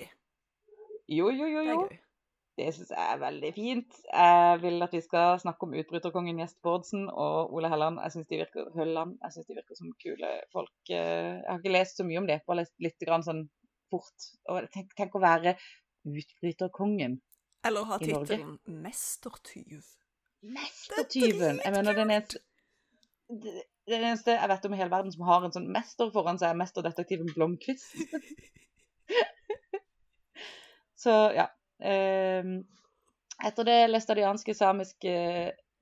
Jo, 1.08 1.30
jo, 1.32 1.48
jo, 1.48 1.64
jo. 1.64 1.80
Det 2.58 2.72
syns 2.74 2.90
jeg 2.90 3.04
er 3.12 3.20
veldig 3.22 3.50
fint. 3.54 3.98
Jeg 4.10 4.58
vil 4.64 4.82
at 4.82 4.94
vi 4.96 5.00
skal 5.04 5.38
snakke 5.42 5.66
om 5.68 5.76
utbryterkongen 5.78 6.40
Gjest 6.42 6.58
Bårdsen 6.66 7.04
og 7.08 7.52
Ole 7.54 7.70
Helland. 7.70 8.00
Jeg 8.02 8.16
syns 8.16 8.30
de 8.32 8.40
virker 8.40 8.72
Hølland. 8.74 9.14
Jeg 9.22 9.34
synes 9.36 9.46
de 9.46 9.58
virker 9.60 9.78
som 9.78 9.92
kule 10.02 10.32
folk. 10.54 10.74
Eh, 10.90 11.38
Jeg 11.38 11.46
har 11.48 11.62
ikke 11.62 11.76
lest 11.76 12.00
så 12.00 12.06
mye 12.08 12.18
om 12.22 12.26
det, 12.30 12.40
bare 12.46 12.64
lest 12.64 12.74
litt 12.82 13.06
grann 13.06 13.26
sånn 13.26 13.44
fort. 13.92 14.28
Tenk, 14.74 14.90
tenk 14.98 15.14
å 15.14 15.22
være 15.22 15.54
utbryterkongen. 16.08 17.18
Eller 17.68 17.88
ha 17.88 17.98
tittelen 18.02 18.58
mestertyv. 18.66 19.80
Mestertyven! 20.58 21.62
Jeg 21.64 21.74
mener 21.74 21.98
den 21.98 22.14
eneste 22.14 22.44
det 23.28 23.60
det 23.88 23.96
eneste 23.96 24.34
jeg 24.36 24.48
vet 24.50 24.66
om 24.68 24.74
i 24.74 24.78
hele 24.78 24.92
verden 24.92 25.12
som 25.14 25.24
har 25.28 25.44
en 25.46 25.54
sånn 25.54 25.68
mester 25.72 26.10
foran 26.12 26.38
seg, 26.40 26.52
er 26.52 26.58
mesterdetektiven 26.60 27.30
Blomkvist. 27.32 27.94
Så 31.02 31.14
ja. 31.36 31.46
Ehm, 31.80 32.58
Etter 33.38 33.64
det 33.64 33.90
læstadianske 33.90 34.54
samiske 34.54 35.12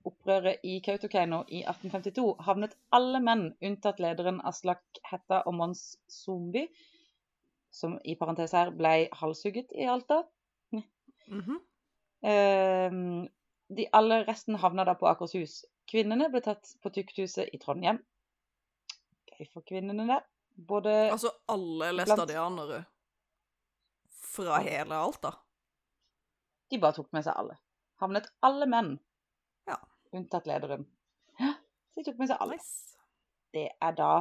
opprøret 0.04 0.60
i 0.62 0.76
Kautokeino 0.84 1.38
i 1.48 1.62
1852 1.64 2.34
havnet 2.44 2.74
alle 2.92 3.20
menn, 3.24 3.46
unntatt 3.64 4.02
lederen 4.02 4.42
Aslak 4.44 4.82
Hetta 5.08 5.40
og 5.48 5.56
Mons 5.56 5.96
Zombi, 6.12 6.66
som 7.72 7.96
i 8.04 8.14
parentes 8.14 8.52
her 8.52 8.74
ble 8.76 9.08
halshugget 9.12 9.72
i 9.72 9.88
Alta, 9.88 10.22
Mhm. 11.26 11.60
Ehm, 12.22 13.28
de 13.76 13.86
alle 13.92 14.20
resten 14.28 14.54
havna 14.62 14.84
da 14.84 14.94
på 14.94 15.08
Akershus. 15.10 15.64
Kvinnene 15.90 16.28
ble 16.30 16.42
tatt 16.42 16.74
på 16.82 16.90
tukthuset 16.94 17.50
i 17.52 17.58
Trondheim. 17.62 17.98
Gøy 19.30 19.48
for 19.52 19.66
kvinnene 19.66 20.06
der. 20.06 20.22
Både 20.56 20.92
Altså 21.10 21.30
alle 21.48 21.92
læstadianere 21.92 22.84
fra 24.32 24.60
hele 24.62 24.94
Alta. 24.94 25.34
De 26.70 26.80
bare 26.82 26.96
tok 26.96 27.12
med 27.14 27.24
seg 27.26 27.34
alle. 27.38 27.56
Havnet 28.02 28.28
alle 28.46 28.66
menn. 28.70 28.94
Ja. 29.68 29.78
Unntatt 30.16 30.48
lederen. 30.48 30.86
Ja, 31.40 31.52
så 31.92 32.00
de 32.00 32.06
tok 32.08 32.18
med 32.20 32.30
seg 32.30 32.40
alle. 32.42 32.58
Nice. 32.58 32.96
Det 33.54 33.68
er 33.80 33.92
da 33.96 34.12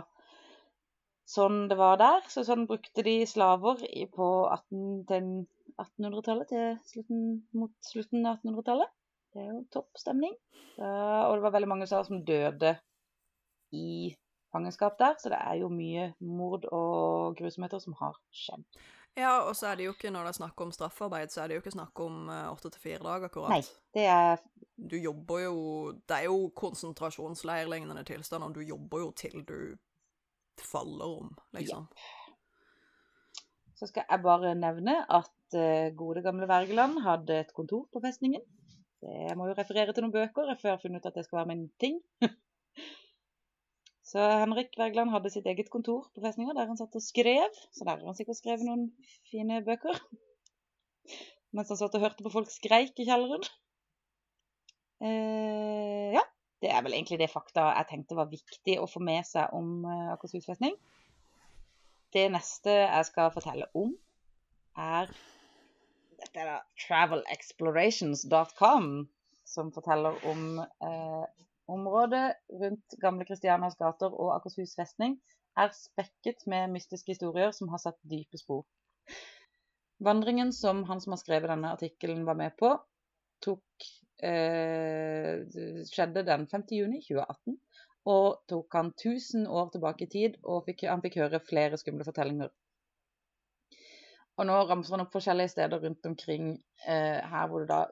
sånn 1.30 1.66
det 1.72 1.78
var 1.80 1.98
der. 2.02 2.22
Så 2.32 2.46
sånn 2.48 2.68
brukte 2.70 3.04
de 3.06 3.16
slaver 3.30 3.82
på 4.14 4.28
1800-tallet, 4.54 6.48
til 6.52 6.78
slutten, 6.92 7.24
mot 7.58 7.74
slutten 7.84 8.26
av 8.26 8.38
1800-tallet. 8.40 8.94
Det 9.36 9.44
er 9.44 9.50
jo 9.52 9.64
topp 9.74 10.00
stemning. 10.00 10.36
Da, 10.78 10.88
og 11.28 11.34
det 11.36 11.44
var 11.44 11.56
veldig 11.58 11.72
mange 11.72 11.88
som 11.90 12.24
døde 12.28 12.76
i 13.76 14.14
fangenskap 14.56 14.96
der, 15.02 15.18
så 15.20 15.32
det 15.34 15.40
er 15.42 15.58
jo 15.60 15.68
mye 15.74 16.14
mord 16.24 16.64
og 16.72 17.36
grusomheter 17.40 17.82
som 17.84 17.98
har 18.00 18.16
skjedd. 18.32 18.64
Ja, 19.16 19.46
og 19.48 19.56
så 19.56 19.70
er 19.70 19.80
det 19.80 19.86
jo 19.88 19.94
ikke, 19.96 20.12
når 20.12 20.28
det 20.28 20.34
er 20.34 20.38
snakk 20.42 20.62
om 20.66 20.72
straffarbeid, 20.76 21.32
så 21.32 21.42
er 21.42 21.48
det 21.48 21.56
jo 21.56 21.62
ikke 21.64 21.72
snakk 21.72 22.00
om 22.04 22.28
eh, 22.32 22.48
åtte 22.52 22.72
til 22.74 22.84
fire 22.84 23.00
dager, 23.00 23.30
akkurat. 23.30 23.54
Nei, 23.54 23.62
det 23.96 24.06
er 24.12 24.44
Du 24.76 24.98
jobber 25.00 25.40
jo 25.40 25.56
Det 26.04 26.18
er 26.18 26.26
jo 26.28 26.50
konsentrasjonsleirlignende 26.52 28.04
tilstander. 28.04 28.52
Du 28.52 28.60
jobber 28.60 29.06
jo 29.06 29.12
til 29.16 29.46
du 29.48 29.60
faller 30.60 31.06
om, 31.20 31.32
liksom. 31.56 31.88
så 33.76 33.88
skal 33.90 34.06
jeg 34.08 34.24
bare 34.24 34.54
nevne 34.56 35.02
at 35.12 35.56
eh, 35.60 35.92
gode 35.96 36.24
gamle 36.24 36.48
Wergeland 36.48 37.02
hadde 37.04 37.42
et 37.44 37.52
kontor 37.56 37.90
på 37.92 38.00
festningen. 38.04 38.44
Det, 39.04 39.16
jeg 39.30 39.36
må 39.36 39.50
jo 39.50 39.58
referere 39.58 39.92
til 39.92 40.06
noen 40.06 40.16
bøker 40.16 40.56
før 40.56 40.70
jeg 40.70 40.78
har 40.78 40.84
funnet 40.84 41.04
ut 41.04 41.10
at 41.12 41.20
det 41.20 41.26
skal 41.28 41.42
være 41.42 41.52
min 41.52 41.68
ting. 41.80 42.00
så 44.06 44.22
Henrik 44.22 44.76
Wergeland 44.78 45.10
hadde 45.10 45.32
sitt 45.34 45.48
eget 45.50 45.72
kontor 45.74 46.04
på 46.14 46.22
festninga 46.22 46.54
der 46.54 46.68
han 46.70 46.78
satt 46.78 46.94
og 46.94 47.02
skrev. 47.02 47.50
Så 47.74 47.88
der 47.88 47.98
har 47.98 48.06
han 48.06 48.18
sikkert 48.18 48.38
skrevet 48.38 48.66
noen 48.68 48.92
fine 49.32 49.64
bøker. 49.66 49.98
Mens 51.56 51.72
han 51.74 51.80
satt 51.80 51.96
og 51.98 52.04
hørte 52.04 52.26
på 52.26 52.34
folk 52.34 52.52
skreik 52.54 53.00
i 53.02 53.08
kjelleren. 53.08 53.46
Eh, 55.02 56.14
ja, 56.14 56.22
det 56.62 56.70
er 56.72 56.82
vel 56.86 56.94
egentlig 56.96 57.20
det 57.24 57.34
fakta 57.34 57.62
jeg 57.80 57.90
tenkte 57.90 58.20
var 58.20 58.30
viktig 58.30 58.76
å 58.80 58.90
få 58.90 59.00
med 59.04 59.24
seg 59.28 59.46
om 59.58 59.68
eh, 59.90 60.14
Akershus 60.14 60.48
festning. 60.48 60.76
Det 62.14 62.26
neste 62.32 62.72
jeg 62.78 63.04
skal 63.10 63.34
fortelle 63.34 63.68
om, 63.76 63.90
er 64.78 65.10
Dette 66.16 66.40
er 66.40 66.48
da 66.48 66.60
travelexplorations.com, 66.86 68.86
som 69.46 69.72
forteller 69.76 70.14
om 70.30 70.42
eh, 70.64 71.26
området 71.72 72.36
rundt 72.62 72.98
gamle 73.02 73.26
Kristianias 73.28 73.78
gater 73.80 74.14
og 74.14 74.34
Akershus 74.36 74.76
festning. 74.78 75.18
Er 75.58 75.72
spekket 75.76 76.44
med 76.52 76.74
mystiske 76.74 77.14
historier 77.16 77.54
som 77.56 77.70
har 77.72 77.82
satt 77.82 78.00
dype 78.04 78.38
spor. 78.38 78.66
Vandringen 80.04 80.52
som 80.54 80.84
han 80.90 81.00
som 81.02 81.16
har 81.16 81.22
skrevet 81.22 81.50
denne 81.50 81.72
artikkelen 81.72 82.26
var 82.28 82.36
med 82.36 82.58
på, 82.60 82.74
tok, 83.46 83.88
eh, 84.20 85.46
skjedde 85.88 86.26
den 86.28 86.48
5. 86.52 86.66
juni 86.76 87.00
2018 87.06 87.56
og 88.06 88.44
tok 88.50 88.78
han 88.78 88.92
1000 88.94 89.48
år 89.50 89.72
tilbake 89.74 90.06
i 90.06 90.12
tid, 90.12 90.38
og 90.44 90.68
fikk, 90.68 90.86
han 90.90 91.02
fikk 91.02 91.18
høre 91.24 91.42
flere 91.42 91.80
skumle 91.82 92.06
fortellinger. 92.06 92.52
Og 94.36 94.48
nå 94.50 94.58
ramser 94.70 94.96
han 94.96 95.06
opp 95.06 95.16
forskjellige 95.16 95.54
steder 95.56 95.82
rundt 95.82 96.06
omkring 96.06 96.52
eh, 96.86 97.22
her 97.24 97.48
hvor 97.50 97.64
det 97.64 97.72
da 97.72 97.86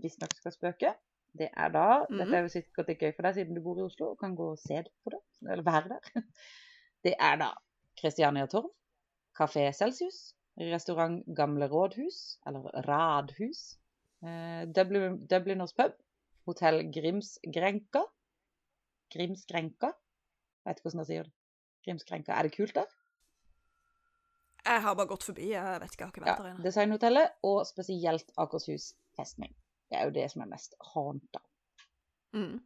visstnok 0.00 0.36
skal 0.38 0.54
spøke. 0.54 0.94
Det 1.36 1.48
er 1.56 1.68
da 1.74 2.06
Mhm. 2.08 2.18
Dette 2.18 2.36
er 2.36 2.42
jo 2.42 2.48
sikkert 2.48 2.88
ikke 2.88 3.06
gøy 3.08 3.14
for 3.16 3.22
deg 3.22 3.34
siden 3.34 3.54
du 3.54 3.60
bor 3.60 3.78
i 3.78 3.82
Oslo 3.82 4.10
og 4.12 4.18
kan 4.20 4.36
gå 4.36 4.50
og 4.52 4.58
se 4.58 4.82
på 5.04 5.10
det, 5.10 5.20
eller 5.50 5.62
være 5.66 5.88
der. 5.88 6.00
Det 7.04 7.14
er 7.20 7.36
da 7.36 7.48
Christiania 7.98 8.46
Torv, 8.46 8.70
Kafé 9.38 9.70
Celsius, 9.74 10.34
restaurant 10.58 11.24
Gamle 11.36 11.66
Rådhus, 11.68 12.38
eller 12.46 12.60
Radhus, 12.88 13.76
eh, 14.22 14.64
Dublin, 14.66 15.26
Dubliners 15.26 15.72
pub, 15.74 15.92
Hotell 16.46 16.84
Grimsgrenka, 16.92 18.02
Grimsgrenka. 19.12 19.90
Vet 20.64 20.78
ikke 20.78 20.82
hvordan 20.88 21.00
jeg 21.02 21.06
sier 21.10 21.22
det. 21.24 21.32
Grimsgrenka. 21.84 22.32
Er 22.32 22.42
det 22.42 22.54
kult 22.56 22.74
der? 22.74 22.86
Jeg 24.64 24.80
har 24.82 24.94
bare 24.94 25.06
gått 25.10 25.24
forbi. 25.26 25.50
Jeg 25.52 25.80
vet 25.82 25.92
ikke, 25.92 26.00
jeg 26.00 26.06
har 26.06 26.12
ikke 26.12 26.24
Ja. 26.26 26.32
vært 26.32 26.42
der 26.44 26.54
inne. 26.54 26.64
Designhotellet, 26.64 27.30
og 27.42 27.66
spesielt 27.66 28.30
Akershus 28.38 28.94
festning. 29.16 29.54
Det 29.94 30.00
er 30.02 30.08
jo 30.10 30.14
det 30.18 30.26
som 30.32 30.42
er 30.42 30.48
mest 30.50 30.74
hanta. 30.90 31.40
Mm. 32.34 32.56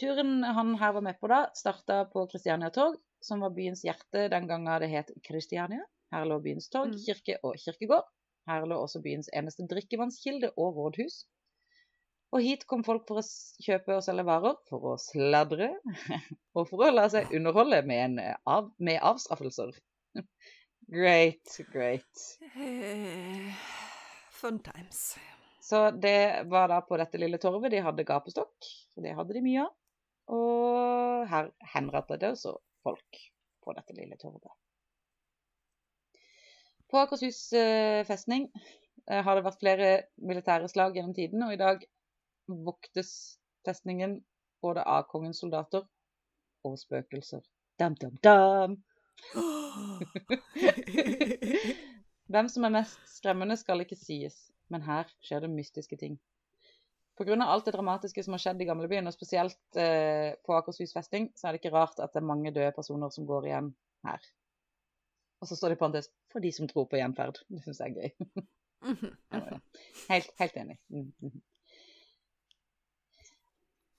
Turen 0.00 0.42
han 0.42 0.72
her 0.80 0.92
var 0.96 1.04
med 1.06 1.18
på 1.20 1.28
da, 1.30 1.44
starta 1.54 2.00
på 2.10 2.24
Kristiania 2.32 2.72
torg, 2.74 2.96
som 3.22 3.44
var 3.44 3.52
byens 3.54 3.84
hjerte 3.86 4.24
den 4.32 4.48
gangen 4.50 4.80
det 4.82 4.88
het 4.90 5.12
Kristiania. 5.22 5.84
Her 6.10 6.26
lå 6.26 6.40
byens 6.42 6.66
torg, 6.72 6.90
Mm. 6.90 6.98
kirke 7.04 7.36
og 7.46 7.54
kirkegård. 7.62 8.08
Her 8.50 8.66
lå 8.66 8.80
også 8.82 8.98
byens 9.04 9.28
eneste 9.32 9.62
drikkevannskilde 9.70 10.50
og 10.58 10.74
rådhus. 10.80 11.20
Og 12.32 12.42
hit 12.42 12.66
kom 12.66 12.82
folk 12.82 13.06
for 13.06 13.20
å 13.20 13.24
kjøpe 13.62 13.94
og 13.94 14.02
selge 14.02 14.24
varer, 14.26 14.56
for 14.68 14.88
å 14.94 14.96
sladre, 14.98 15.68
og 16.56 16.66
for 16.72 16.82
å 16.88 16.90
la 16.90 17.06
seg 17.12 17.30
underholde 17.36 17.82
med, 17.86 18.02
en 18.08 18.18
eh, 18.18 18.34
av, 18.48 18.72
med 18.82 18.98
avstraffelser. 19.04 19.70
Great, 20.98 21.60
great. 21.70 22.26
Eh, 22.56 23.54
Fun 24.40 24.58
times. 24.66 25.12
Så 25.62 25.90
det 25.90 26.42
var 26.50 26.68
da 26.68 26.80
på 26.82 26.96
dette 26.98 27.18
lille 27.22 27.38
torvet 27.38 27.70
de 27.70 27.78
hadde 27.84 28.04
gapestokk, 28.06 28.66
det 28.98 29.14
hadde 29.14 29.34
de 29.36 29.42
mye 29.44 29.62
av. 29.62 29.70
Og 30.34 31.28
her 31.30 31.50
henrettet 31.74 32.20
det 32.22 32.32
også 32.34 32.56
folk 32.82 33.20
på 33.62 33.74
dette 33.76 33.94
lille 33.94 34.16
torvet. 34.18 34.50
På 36.90 36.98
Akershus 37.04 37.52
eh, 37.56 38.02
festning 38.08 38.48
eh, 38.50 39.22
har 39.22 39.38
det 39.38 39.46
vært 39.46 39.62
flere 39.62 39.90
militære 40.18 40.68
slag 40.68 40.96
gjennom 40.98 41.14
tiden, 41.16 41.40
og 41.46 41.54
i 41.54 41.60
dag 41.60 41.86
voktes 42.50 43.38
festningen 43.66 44.18
både 44.66 44.82
av 44.82 45.06
kongens 45.14 45.40
soldater 45.44 45.86
og 46.66 46.74
spøkelser. 46.80 47.42
Dam, 47.78 47.94
dam, 48.02 48.18
dam. 48.26 48.76
Hvem 52.32 52.48
som 52.48 52.64
er 52.64 52.72
mest 52.80 53.00
skremmende, 53.12 53.58
skal 53.60 53.82
ikke 53.84 53.98
sies, 53.98 54.36
men 54.72 54.84
her 54.86 55.10
skjer 55.24 55.44
det 55.44 55.52
mystiske 55.52 55.98
ting. 56.00 56.18
Pga. 57.18 57.36
alt 57.44 57.66
det 57.68 57.74
dramatiske 57.74 58.24
som 58.24 58.32
har 58.32 58.40
skjedd 58.42 58.62
i 58.64 58.66
gamlebyen, 58.66 59.06
og 59.06 59.14
spesielt 59.14 59.78
eh, 59.78 60.32
på 60.46 60.56
Akershus 60.56 60.94
festning, 60.96 61.28
så 61.36 61.48
er 61.48 61.52
det 61.52 61.60
ikke 61.60 61.74
rart 61.74 62.00
at 62.00 62.14
det 62.14 62.22
er 62.22 62.30
mange 62.30 62.54
døde 62.54 62.72
personer 62.72 63.12
som 63.12 63.28
går 63.28 63.50
igjen 63.50 63.70
her. 64.08 64.24
Og 65.42 65.50
så 65.50 65.58
står 65.58 65.72
det 65.72 65.76
i 65.76 65.82
parentes 65.82 66.08
'for 66.32 66.40
de 66.40 66.52
som 66.52 66.68
tror 66.68 66.86
på 66.88 66.96
gjenferd'. 66.96 67.42
Det 67.48 67.62
syns 67.62 67.80
jeg 67.80 67.90
er 67.90 68.00
gøy. 68.00 68.10
Mhm. 68.82 69.16
Helt, 70.12 70.30
helt 70.38 70.56
enig. 70.56 70.78
Mhm. 70.88 71.42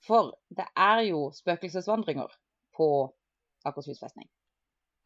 For 0.06 0.34
det 0.48 0.66
er 0.76 1.00
jo 1.08 1.30
spøkelsesvandringer 1.32 2.32
på 2.76 2.88
Akershus 3.64 4.00
festning. 4.00 4.28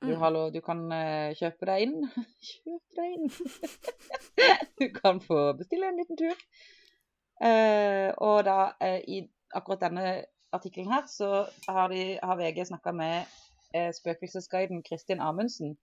Du, 0.02 0.14
hallo, 0.14 0.44
du 0.54 0.60
kan 0.62 0.84
uh, 0.94 1.34
kjøpe 1.34 1.66
deg 1.66 1.84
inn. 1.88 1.94
Kjøpe 2.48 2.98
deg 2.98 3.14
inn! 3.16 3.32
du 4.78 4.84
kan 4.94 5.18
få 5.24 5.40
bestille 5.58 5.88
en 5.90 5.98
liten 5.98 6.18
tur. 6.20 6.44
Uh, 7.42 8.14
og 8.22 8.44
da, 8.46 8.58
uh, 8.78 9.00
i 9.10 9.24
akkurat 9.58 9.82
denne 9.88 10.12
artikkelen 10.54 10.92
her, 10.92 11.08
så 11.10 11.48
har, 11.66 11.90
de, 11.90 12.14
har 12.22 12.38
VG 12.38 12.68
snakka 12.70 12.94
med 12.94 13.36
spøkelsesguiden 13.98 14.80
Kristin 14.86 15.20
Amundsen. 15.20 15.74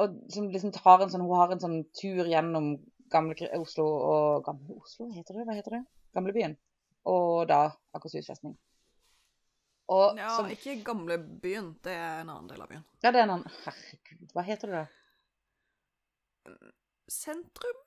Og 0.00 0.14
som 0.32 0.46
liksom 0.48 0.72
tar 0.72 1.04
en 1.04 1.12
sånn, 1.12 1.26
Hun 1.26 1.36
har 1.36 1.52
en 1.52 1.60
sånn 1.60 1.76
tur 1.92 2.24
gjennom 2.24 2.70
gamle 3.12 3.50
Oslo 3.58 3.84
og 3.84 4.46
Gamle 4.46 4.78
Oslo, 4.80 5.10
heter 5.12 5.36
det? 5.36 5.44
Hva 5.44 5.58
heter 5.58 5.76
det? 5.76 5.82
Gamlebyen. 6.16 6.56
Og 7.04 7.44
da 7.52 7.66
Akershus 7.92 8.32
festning. 8.32 8.56
Og 9.90 10.18
Ja, 10.20 10.28
som, 10.36 10.46
ikke 10.52 10.76
gamlebyen. 10.86 11.72
Det 11.82 11.90
er 11.96 12.20
en 12.22 12.28
annen 12.30 12.48
del 12.50 12.60
av 12.62 12.68
byen. 12.70 12.84
ja, 13.02 13.10
det 13.10 13.18
er 13.18 13.24
en 13.26 13.32
annen 13.38 13.54
Herregud, 13.64 14.28
hva 14.36 14.44
heter 14.46 14.70
det 14.70 14.82
da? 14.84 14.86
Sentrum? 17.10 17.80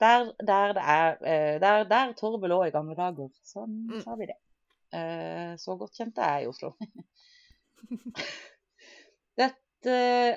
Der, 0.00 0.30
der 0.40 0.72
det 0.72 0.82
er 0.82 1.18
eh, 1.28 1.56
Der, 1.60 1.84
der 1.84 2.12
torvet 2.16 2.48
lå 2.48 2.62
i 2.64 2.72
gamle 2.72 2.96
dager. 2.96 3.28
Sånn 3.44 3.74
Mm. 3.90 4.00
sa 4.02 4.14
vi 4.16 4.26
det. 4.30 4.38
Eh, 4.96 5.52
så 5.60 5.76
godt 5.78 5.94
kjent 6.00 6.18
er 6.18 6.38
jeg 6.40 6.46
i 6.46 6.50
Oslo. 6.50 6.72
Dette, 9.40 9.94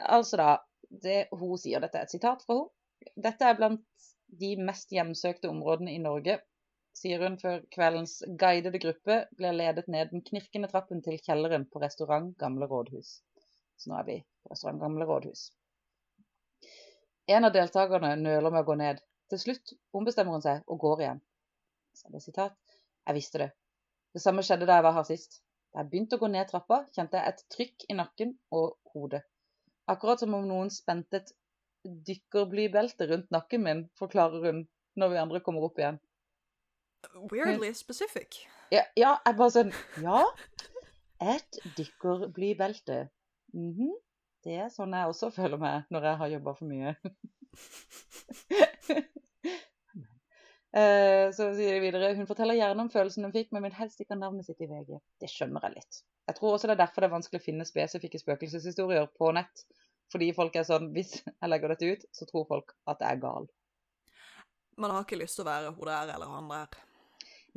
altså 0.08 0.38
da 0.40 0.50
det 1.04 1.28
Hun 1.34 1.58
sier 1.58 1.82
dette 1.82 1.98
er 1.98 2.06
et 2.06 2.14
sitat 2.14 2.44
fra 2.46 2.60
henne. 2.60 2.70
Dette 3.20 3.48
er 3.50 3.56
blant 3.58 3.82
de 4.40 4.52
mest 4.64 4.92
hjemsøkte 4.94 5.50
områdene 5.50 5.92
i 5.96 6.00
Norge, 6.02 6.38
sier 6.94 7.24
hun 7.26 7.36
før 7.42 7.64
kveldens 7.74 8.20
guidede 8.40 8.80
gruppe 8.82 9.18
blir 9.38 9.56
ledet 9.58 9.90
ned 9.92 10.12
den 10.14 10.24
knirkende 10.26 10.70
trappen 10.72 11.02
til 11.06 11.18
kjelleren 11.26 11.66
på 11.70 11.82
restaurant 11.84 12.36
Gamle 12.40 12.70
Rådhus. 12.70 13.16
Så 13.78 13.90
nå 13.90 13.98
er 14.00 14.08
vi 14.10 14.18
på 14.44 14.54
restaurant 14.54 14.82
Gamle 14.84 15.08
Rådhus. 15.10 15.48
En 17.34 17.48
av 17.48 17.54
deltakerne 17.56 18.16
nøler 18.20 18.52
med 18.52 18.62
å 18.62 18.68
gå 18.68 18.78
ned. 18.80 19.02
Til 19.32 19.40
slutt 19.42 19.74
ombestemmer 19.96 20.36
hun 20.36 20.46
seg 20.46 20.68
og 20.68 20.80
går 20.84 21.04
igjen. 21.06 21.22
Så 21.98 22.08
er 22.08 22.16
det 22.16 22.24
sitat. 22.26 22.58
Jeg 23.08 23.18
visste 23.18 23.42
det. 23.42 23.50
Det 24.14 24.22
samme 24.22 24.44
skjedde 24.46 24.68
da 24.70 24.78
jeg 24.78 24.86
var 24.86 24.98
her 24.98 25.08
sist. 25.08 25.40
Da 25.74 25.82
jeg 25.82 25.90
begynte 25.92 26.20
å 26.20 26.22
gå 26.22 26.30
ned 26.30 26.50
trappa, 26.50 26.84
kjente 26.94 27.18
jeg 27.18 27.34
et 27.34 27.46
trykk 27.56 27.86
i 27.90 27.98
nakken 27.98 28.36
og 28.54 28.76
hodet. 28.94 29.24
Akkurat 29.90 30.22
som 30.22 30.36
om 30.38 30.46
noen 30.48 30.70
spente 30.72 31.20
et 31.20 31.34
dykkerblybelte 32.08 33.08
rundt 33.10 33.32
nakken 33.34 33.64
min, 33.66 33.82
forklarer 34.00 34.46
hun 34.48 34.62
når 35.00 35.12
vi 35.12 35.22
andre 35.24 35.42
kommer 35.44 35.66
opp 35.68 35.82
igjen. 35.82 35.98
Weirdly 37.32 37.74
specific. 37.78 38.42
Ja, 38.72 38.84
ja 38.98 39.18
jeg 39.26 39.36
bare 39.38 39.52
sånn 39.54 39.74
Ja, 40.04 40.24
et 41.22 41.60
dykkerblybelte. 41.78 43.08
Mhm. 43.54 43.94
Det 44.44 44.58
er 44.60 44.70
sånn 44.74 44.92
jeg 44.92 45.08
også 45.08 45.30
føler 45.32 45.58
meg 45.62 45.86
når 45.94 46.04
jeg 46.10 46.18
har 46.20 46.32
jobba 46.38 46.54
for 46.58 46.68
mye. 46.68 46.96
Eh, 50.74 51.28
Så 51.38 51.52
sier 51.54 51.76
de 51.76 51.82
videre 51.84 52.08
Hun 52.18 52.26
forteller 52.26 52.58
gjerne 52.58 52.82
om 52.82 52.88
følelsen 52.90 53.28
hun 53.28 53.34
fikk, 53.36 53.52
men 53.54 53.62
vil 53.68 53.76
helst 53.78 54.00
ikke 54.02 54.16
ha 54.16 54.18
navnet 54.24 54.48
sitt 54.48 54.62
i 54.66 54.66
VG. 54.66 54.96
Det 55.22 55.28
skjønner 55.30 55.62
jeg 55.68 55.76
litt. 55.76 56.00
Jeg 56.26 56.38
tror 56.40 56.56
også 56.56 56.70
det 56.70 56.74
er 56.74 56.80
derfor 56.80 57.04
det 57.04 57.10
er 57.10 57.14
vanskelig 57.14 57.42
å 57.42 57.46
finne 57.46 57.68
spesifikke 57.68 58.18
spøkelseshistorier 58.22 59.06
på 59.20 59.30
nett. 59.38 59.62
Fordi 60.10 60.32
folk 60.34 60.56
er 60.58 60.66
sånn 60.66 60.88
Hvis 60.96 61.12
jeg 61.22 61.52
legger 61.52 61.76
dette 61.76 61.92
ut, 61.94 62.08
så 62.18 62.26
tror 62.26 62.48
folk 62.50 62.74
at 62.90 63.06
jeg 63.06 63.20
er 63.20 63.22
gal. 63.22 63.46
Man 64.82 64.96
har 64.96 65.06
ikke 65.06 65.20
lyst 65.22 65.38
til 65.38 65.46
å 65.46 65.52
være 65.52 65.76
hun 65.78 65.86
der 65.92 66.16
eller 66.16 66.32
han 66.34 66.50
der. 66.50 66.82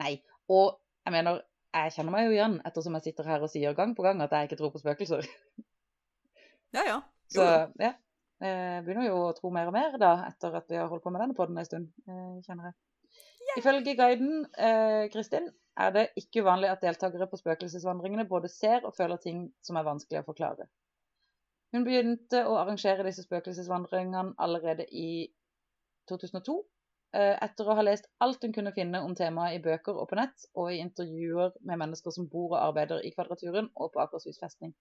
Nei. 0.03 0.17
Og 0.53 0.77
jeg 1.07 1.15
mener, 1.15 1.43
jeg 1.77 1.93
kjenner 1.97 2.15
meg 2.15 2.27
jo 2.27 2.35
igjen 2.35 2.59
ettersom 2.69 2.97
jeg 2.99 3.09
sitter 3.09 3.29
her 3.31 3.45
og 3.45 3.53
sier 3.53 3.77
gang 3.77 3.95
på 3.97 4.05
gang 4.07 4.21
at 4.25 4.35
jeg 4.35 4.49
ikke 4.49 4.61
tror 4.63 4.75
på 4.75 4.83
spøkelser. 4.85 5.29
Ja, 6.75 6.83
ja. 6.85 6.97
Så 7.33 7.45
ja. 7.81 7.93
Jeg 8.43 8.83
begynner 8.85 9.07
jo 9.07 9.21
å 9.31 9.35
tro 9.37 9.49
mer 9.55 9.71
og 9.71 9.73
mer 9.73 9.95
da, 9.97 10.11
etter 10.27 10.59
at 10.59 10.67
vi 10.69 10.77
har 10.77 10.91
holdt 10.91 11.05
på 11.07 11.13
med 11.15 11.23
denne 11.23 11.37
podden 11.39 11.57
en 11.57 11.65
stund, 11.65 11.87
eh, 12.05 12.35
kjenner 12.45 12.69
jeg. 12.69 12.75
Ifølge 13.57 13.95
guiden, 13.97 14.45
eh, 14.59 15.07
Kristin, 15.13 15.49
er 15.77 15.93
det 15.95 16.03
ikke 16.21 16.43
uvanlig 16.45 16.69
at 16.69 16.83
deltakere 16.85 17.29
på 17.31 17.39
spøkelsesvandringene 17.41 18.27
både 18.29 18.51
ser 18.53 18.85
og 18.85 18.93
føler 18.97 19.17
ting 19.23 19.47
som 19.65 19.77
er 19.77 19.87
vanskelig 19.89 20.21
å 20.21 20.27
forklare. 20.27 20.69
Hun 21.73 21.85
begynte 21.85 22.43
å 22.45 22.59
arrangere 22.61 23.07
disse 23.07 23.25
spøkelsesvandringene 23.25 24.35
allerede 24.43 24.87
i 24.93 25.29
2002, 26.11 26.59
eh, 26.61 26.76
etter 27.15 27.69
å 27.69 27.77
ha 27.79 27.85
lest 27.87 28.09
alt 28.25 28.43
hun 28.45 28.53
kunne 28.53 28.75
finne 28.77 29.01
om 29.05 29.15
temaet 29.17 29.57
i 29.57 29.63
bøker 29.63 29.97
og 29.97 30.09
på 30.11 30.19
nett, 30.19 30.49
og 30.55 30.73
i 30.73 30.81
intervjuer 30.83 31.55
med 31.63 31.81
mennesker 31.81 32.13
som 32.13 32.27
bor 32.29 32.51
og 32.51 32.61
arbeider 32.61 33.05
i 33.07 33.13
Kvadraturen 33.15 33.71
og 33.75 33.93
på 33.95 34.03
Akershus 34.03 34.41
festning. 34.43 34.75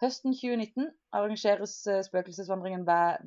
Høsten 0.00 0.32
2019 0.32 0.86
arrangeres 1.12 1.74
eh, 1.90 2.02
spøkelsesvandringen 2.06 2.86
hver, 2.88 3.20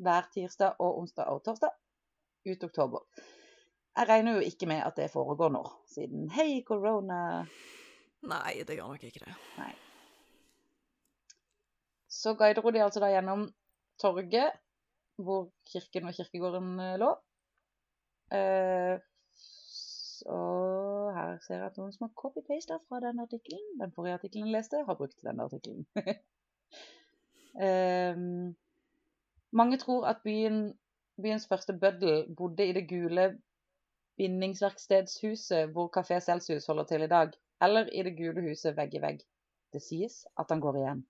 hver 0.00 0.28
tirsdag 0.32 0.78
og 0.80 1.02
onsdag 1.02 1.32
og 1.32 1.42
torsdag 1.44 1.74
ut 2.46 2.64
oktober. 2.64 3.04
Jeg 3.96 4.08
regner 4.08 4.38
jo 4.38 4.46
ikke 4.46 4.68
med 4.68 4.84
at 4.84 4.96
det 4.96 5.10
foregår 5.12 5.52
nå, 5.52 5.64
siden 5.88 6.30
hei, 6.32 6.62
korona. 6.68 7.18
Nei, 8.28 8.52
det 8.68 8.76
gjør 8.76 8.94
nok 8.94 9.04
ikke 9.08 9.24
det. 9.24 9.36
Nei. 9.60 9.72
Så 12.08 12.32
guider 12.36 12.64
hun 12.64 12.74
de 12.76 12.84
altså 12.84 13.00
da 13.04 13.12
gjennom 13.12 13.46
torget, 14.00 14.56
hvor 15.16 15.50
kirken 15.72 16.08
og 16.08 16.16
kirkegården 16.16 16.80
eh, 16.80 16.96
lå. 17.02 17.10
Eh, 18.36 18.96
her 21.16 21.38
ser 21.44 21.60
jeg 21.60 21.66
at 21.66 21.78
noen 21.78 21.92
som 21.94 22.06
har 22.06 22.14
copy-pasta 22.18 22.78
fra 22.88 23.00
den 23.04 23.20
artikkelen. 23.22 23.66
Den 23.80 23.92
forrige 23.94 24.18
artikkelen 24.18 24.48
jeg 24.48 24.56
leste, 24.58 24.82
har 24.86 24.98
brukt 24.98 25.22
denne 25.26 25.48
artikkelen. 25.48 25.86
Ehm, 27.56 28.52
mange 29.56 29.78
tror 29.80 30.04
at 30.10 30.18
byen, 30.24 30.74
byens 31.22 31.46
første 31.48 31.72
bøddel 31.72 32.34
bodde 32.36 32.66
i 32.68 32.74
det 32.76 32.82
gule 32.90 33.38
bindingsverkstedshuset 34.20 35.72
hvor 35.72 35.88
Kafé 35.96 36.18
Celsius 36.20 36.66
holder 36.66 36.84
til 36.84 37.02
i 37.02 37.08
dag, 37.08 37.32
eller 37.62 37.88
i 37.92 38.02
det 38.02 38.12
gule 38.18 38.44
huset 38.48 38.76
vegg 38.76 38.94
i 38.94 39.00
vegg. 39.00 39.24
Det 39.72 39.80
sies 39.82 40.26
at 40.36 40.52
han 40.52 40.60
går 40.60 40.76
igjen. 40.82 41.00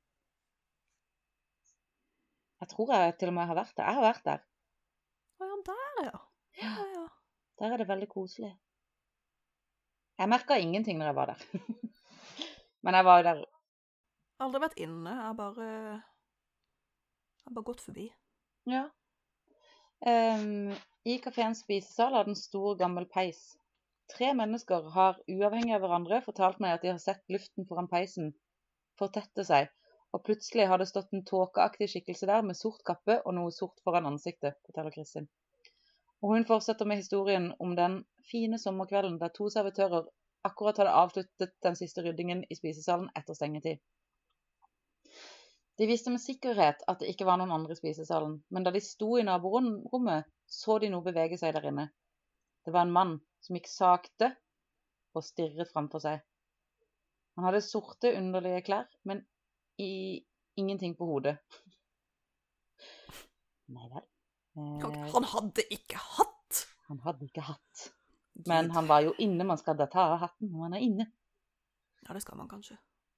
Jeg 2.61 2.69
tror 2.73 2.93
jeg 2.95 3.17
til 3.21 3.31
og 3.33 3.37
med 3.37 3.51
har 3.51 3.59
vært 3.59 3.77
der. 3.77 3.89
Jeg 3.89 3.99
har 3.99 4.07
vært 4.07 4.29
der. 4.29 4.45
Å 5.37 5.49
ja, 5.49 5.57
der, 5.67 6.07
ja. 6.07 6.21
Ja, 6.63 6.87
ja. 6.95 7.05
Der 7.61 7.75
er 7.75 7.83
det 7.83 7.89
veldig 7.89 8.09
koselig. 8.09 8.53
Jeg 10.17 10.33
merka 10.33 10.57
ingenting 10.57 10.99
når 10.99 11.11
jeg 11.11 11.19
var 11.19 11.33
der. 11.33 11.45
Men 12.87 12.97
jeg 12.97 13.09
var 13.09 13.21
jo 13.21 13.27
der 13.29 13.43
Aldri 14.45 14.61
vært 14.61 14.81
inne. 14.85 15.13
Jeg 15.13 15.25
har 15.25 15.37
bare 15.37 15.67
Jeg 15.67 17.45
har 17.49 17.59
bare 17.59 17.69
gått 17.69 17.85
forbi. 17.85 18.07
Ja. 18.69 18.87
Um, 20.07 20.73
I 21.09 21.17
kafeens 21.25 21.63
spisesal 21.65 22.17
har 22.17 22.27
den 22.29 22.37
en 22.37 22.41
stor, 22.41 22.75
gammel 22.81 23.07
peis. 23.09 23.55
Tre 24.13 24.33
mennesker 24.39 24.91
har 24.95 25.21
uavhengig 25.29 25.75
av 25.77 25.85
hverandre 25.85 26.21
fortalt 26.25 26.61
meg 26.63 26.77
at 26.77 26.85
de 26.85 26.93
har 26.93 27.01
sett 27.03 27.25
luften 27.33 27.67
foran 27.69 27.89
peisen 27.91 28.35
fortette 29.01 29.45
seg, 29.45 29.69
og 30.17 30.23
plutselig 30.25 30.65
har 30.71 30.81
det 30.81 30.89
stått 30.89 31.11
en 31.13 31.25
tåkeaktig 31.29 31.91
skikkelse 31.93 32.27
der 32.31 32.45
med 32.47 32.57
sort 32.57 32.81
kappe 32.89 33.19
og 33.19 33.35
noe 33.37 33.51
sort 33.53 33.83
foran 33.85 34.09
ansiktet, 34.09 34.57
forteller 34.65 34.95
Kristin. 34.95 35.27
Og 36.25 36.33
hun 36.33 36.47
fortsetter 36.49 36.89
med 36.89 37.03
historien 37.03 37.51
om 37.61 37.75
den 37.77 37.99
fine 38.31 38.57
sommerkvelden 38.59 39.19
der 39.21 39.35
to 39.37 39.51
servitører 39.53 40.09
akkurat 40.49 40.81
hadde 40.81 40.95
avsluttet 41.03 41.53
den 41.67 41.77
siste 41.77 42.05
ryddingen 42.07 42.47
i 42.49 42.57
spisesalen 42.57 43.11
etter 43.19 43.37
stengetid. 43.37 43.83
De 45.77 45.91
visste 45.91 46.09
med 46.15 46.25
sikkerhet 46.25 46.81
at 46.89 47.03
det 47.03 47.13
ikke 47.13 47.29
var 47.29 47.37
noen 47.37 47.53
andre 47.53 47.77
i 47.77 47.83
spisesalen, 47.83 48.39
men 48.49 48.65
da 48.65 48.73
de 48.73 48.81
sto 48.81 49.19
i 49.21 49.27
naborommet, 49.29 50.25
så 50.49 50.79
de 50.81 50.89
noe 50.89 51.05
bevege 51.05 51.37
seg 51.37 51.53
der 51.59 51.69
inne. 51.69 51.91
Det 52.65 52.73
var 52.73 52.87
en 52.87 52.97
mann 52.97 53.17
som 53.45 53.59
gikk 53.59 53.69
sakte 53.69 54.33
og 55.13 55.29
stirret 55.29 55.69
framfor 55.75 56.01
seg. 56.01 56.25
Han 57.37 57.51
hadde 57.51 57.67
sorte, 57.67 58.17
underlige 58.17 58.65
klær, 58.71 58.89
men 59.05 59.27
i 59.83 60.23
ingenting 60.57 60.95
på 60.97 61.07
hodet. 61.09 61.37
Nei 63.75 63.89
vel. 63.91 64.05
Eh, 64.57 65.13
Han 65.13 65.29
hadde 65.35 65.67
ikke 65.75 66.01
hatt! 66.01 66.33
han 66.87 67.01
hadde 67.03 67.27
ikke 67.27 67.43
hatt. 67.43 67.87
Men 68.47 68.71
han 68.71 68.87
var 68.87 69.03
jo 69.03 69.15
inne. 69.19 69.45
Man 69.49 69.59
skal 69.59 69.75
da 69.79 69.89
ta 69.91 70.05
av 70.13 70.21
hatten 70.23 70.53
når 70.53 70.61
man 70.61 70.77
er 70.79 70.85
inne. 70.85 71.07
Ja, 72.07 72.15
det 72.15 72.23
skal 72.23 72.39
man 72.39 72.49
kanskje. 72.49 72.77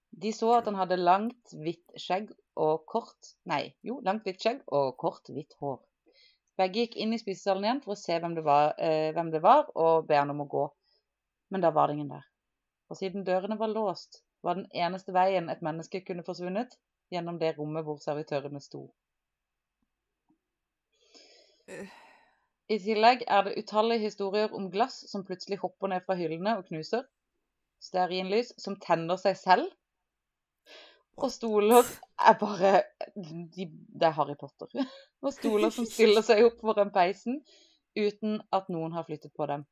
De 0.09 0.31
så 0.33 0.55
at 0.57 0.65
han 0.71 0.79
hadde 0.79 0.97
langt, 0.97 1.53
hvitt 1.53 1.93
skjegg 2.01 2.31
og 2.57 2.87
kort 2.89 3.35
Nei, 3.51 3.75
jo, 3.85 3.99
langt, 4.07 4.25
hvitt 4.25 4.41
skjegg 4.41 4.63
og 4.73 4.95
kort, 4.97 5.29
hvitt 5.29 5.53
hår. 5.61 5.83
Begge 6.59 6.87
gikk 6.87 6.97
inn 6.99 7.13
i 7.13 7.21
spisesalen 7.21 7.67
igjen 7.67 7.83
for 7.85 7.93
å 7.93 7.99
se 8.01 8.17
hvem 8.19 8.39
det 8.39 8.47
var, 8.47 8.73
eh, 8.81 9.11
hvem 9.15 9.29
det 9.35 9.43
var 9.45 9.69
og 9.77 10.09
be 10.09 10.17
han 10.17 10.33
om 10.33 10.41
å 10.47 10.49
gå. 10.49 10.65
Men 11.53 11.63
da 11.63 11.71
var 11.77 11.89
det 11.89 11.99
ingen 11.99 12.15
der. 12.17 12.25
Og 12.89 12.97
siden 12.97 13.27
dørene 13.29 13.59
var 13.61 13.69
låst, 13.69 14.23
var 14.43 14.59
den 14.59 14.69
eneste 14.75 15.15
veien 15.15 15.51
et 15.51 15.63
menneske 15.65 16.01
kunne 16.07 16.25
forsvunnet, 16.27 16.77
gjennom 17.13 17.39
det 17.41 17.55
rommet 17.59 17.85
hvor 17.87 18.01
servitørene 18.03 18.61
sto. 18.61 18.87
I 22.69 22.79
tillegg 22.81 23.25
er 23.27 23.45
det 23.45 23.57
utallige 23.61 24.07
historier 24.09 24.53
om 24.57 24.71
glass 24.73 25.03
som 25.11 25.25
plutselig 25.25 25.59
hopper 25.63 25.93
ned 25.93 26.05
fra 26.07 26.17
hyllene 26.17 26.57
og 26.59 26.69
knuser, 26.69 27.05
stearinlys 27.81 28.55
som 28.61 28.77
tenner 28.81 29.21
seg 29.21 29.37
selv, 29.41 29.69
og 31.19 31.33
stoler 31.35 31.87
er 32.31 32.37
bare 32.39 32.83
de, 33.17 33.67
Det 34.01 34.07
er 34.07 34.15
Harry 34.15 34.37
Potter. 34.41 34.71
Og 35.25 35.33
stoler 35.35 35.73
som 35.75 35.87
stiller 35.87 36.23
seg 36.23 36.45
opp 36.47 36.61
foran 36.63 36.93
peisen 36.95 37.41
uten 37.99 38.39
at 38.55 38.69
noen 38.71 38.95
har 38.95 39.07
flyttet 39.09 39.33
på 39.35 39.49
dem. 39.51 39.65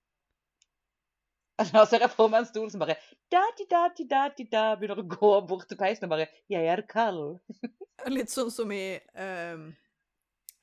Da 1.72 1.86
ser 1.88 2.04
jeg 2.04 2.12
for 2.12 2.28
meg 2.32 2.44
en 2.44 2.48
stol 2.50 2.68
som 2.72 2.82
bare 2.82 2.98
da, 3.32 3.40
di, 3.56 3.64
da, 3.70 3.86
di, 3.96 4.04
da, 4.08 4.26
di, 4.36 4.44
da, 4.50 4.68
begynner 4.78 5.00
å 5.00 5.08
gå 5.08 5.32
bort 5.48 5.66
til 5.70 5.78
peisen 5.80 6.06
og 6.06 6.12
bare 6.12 6.28
'Jeg 6.52 6.68
er 6.68 6.82
kald'. 6.86 7.40
Litt 8.16 8.30
sånn 8.30 8.52
som 8.52 8.70
i 8.70 9.00
um, 9.16 9.70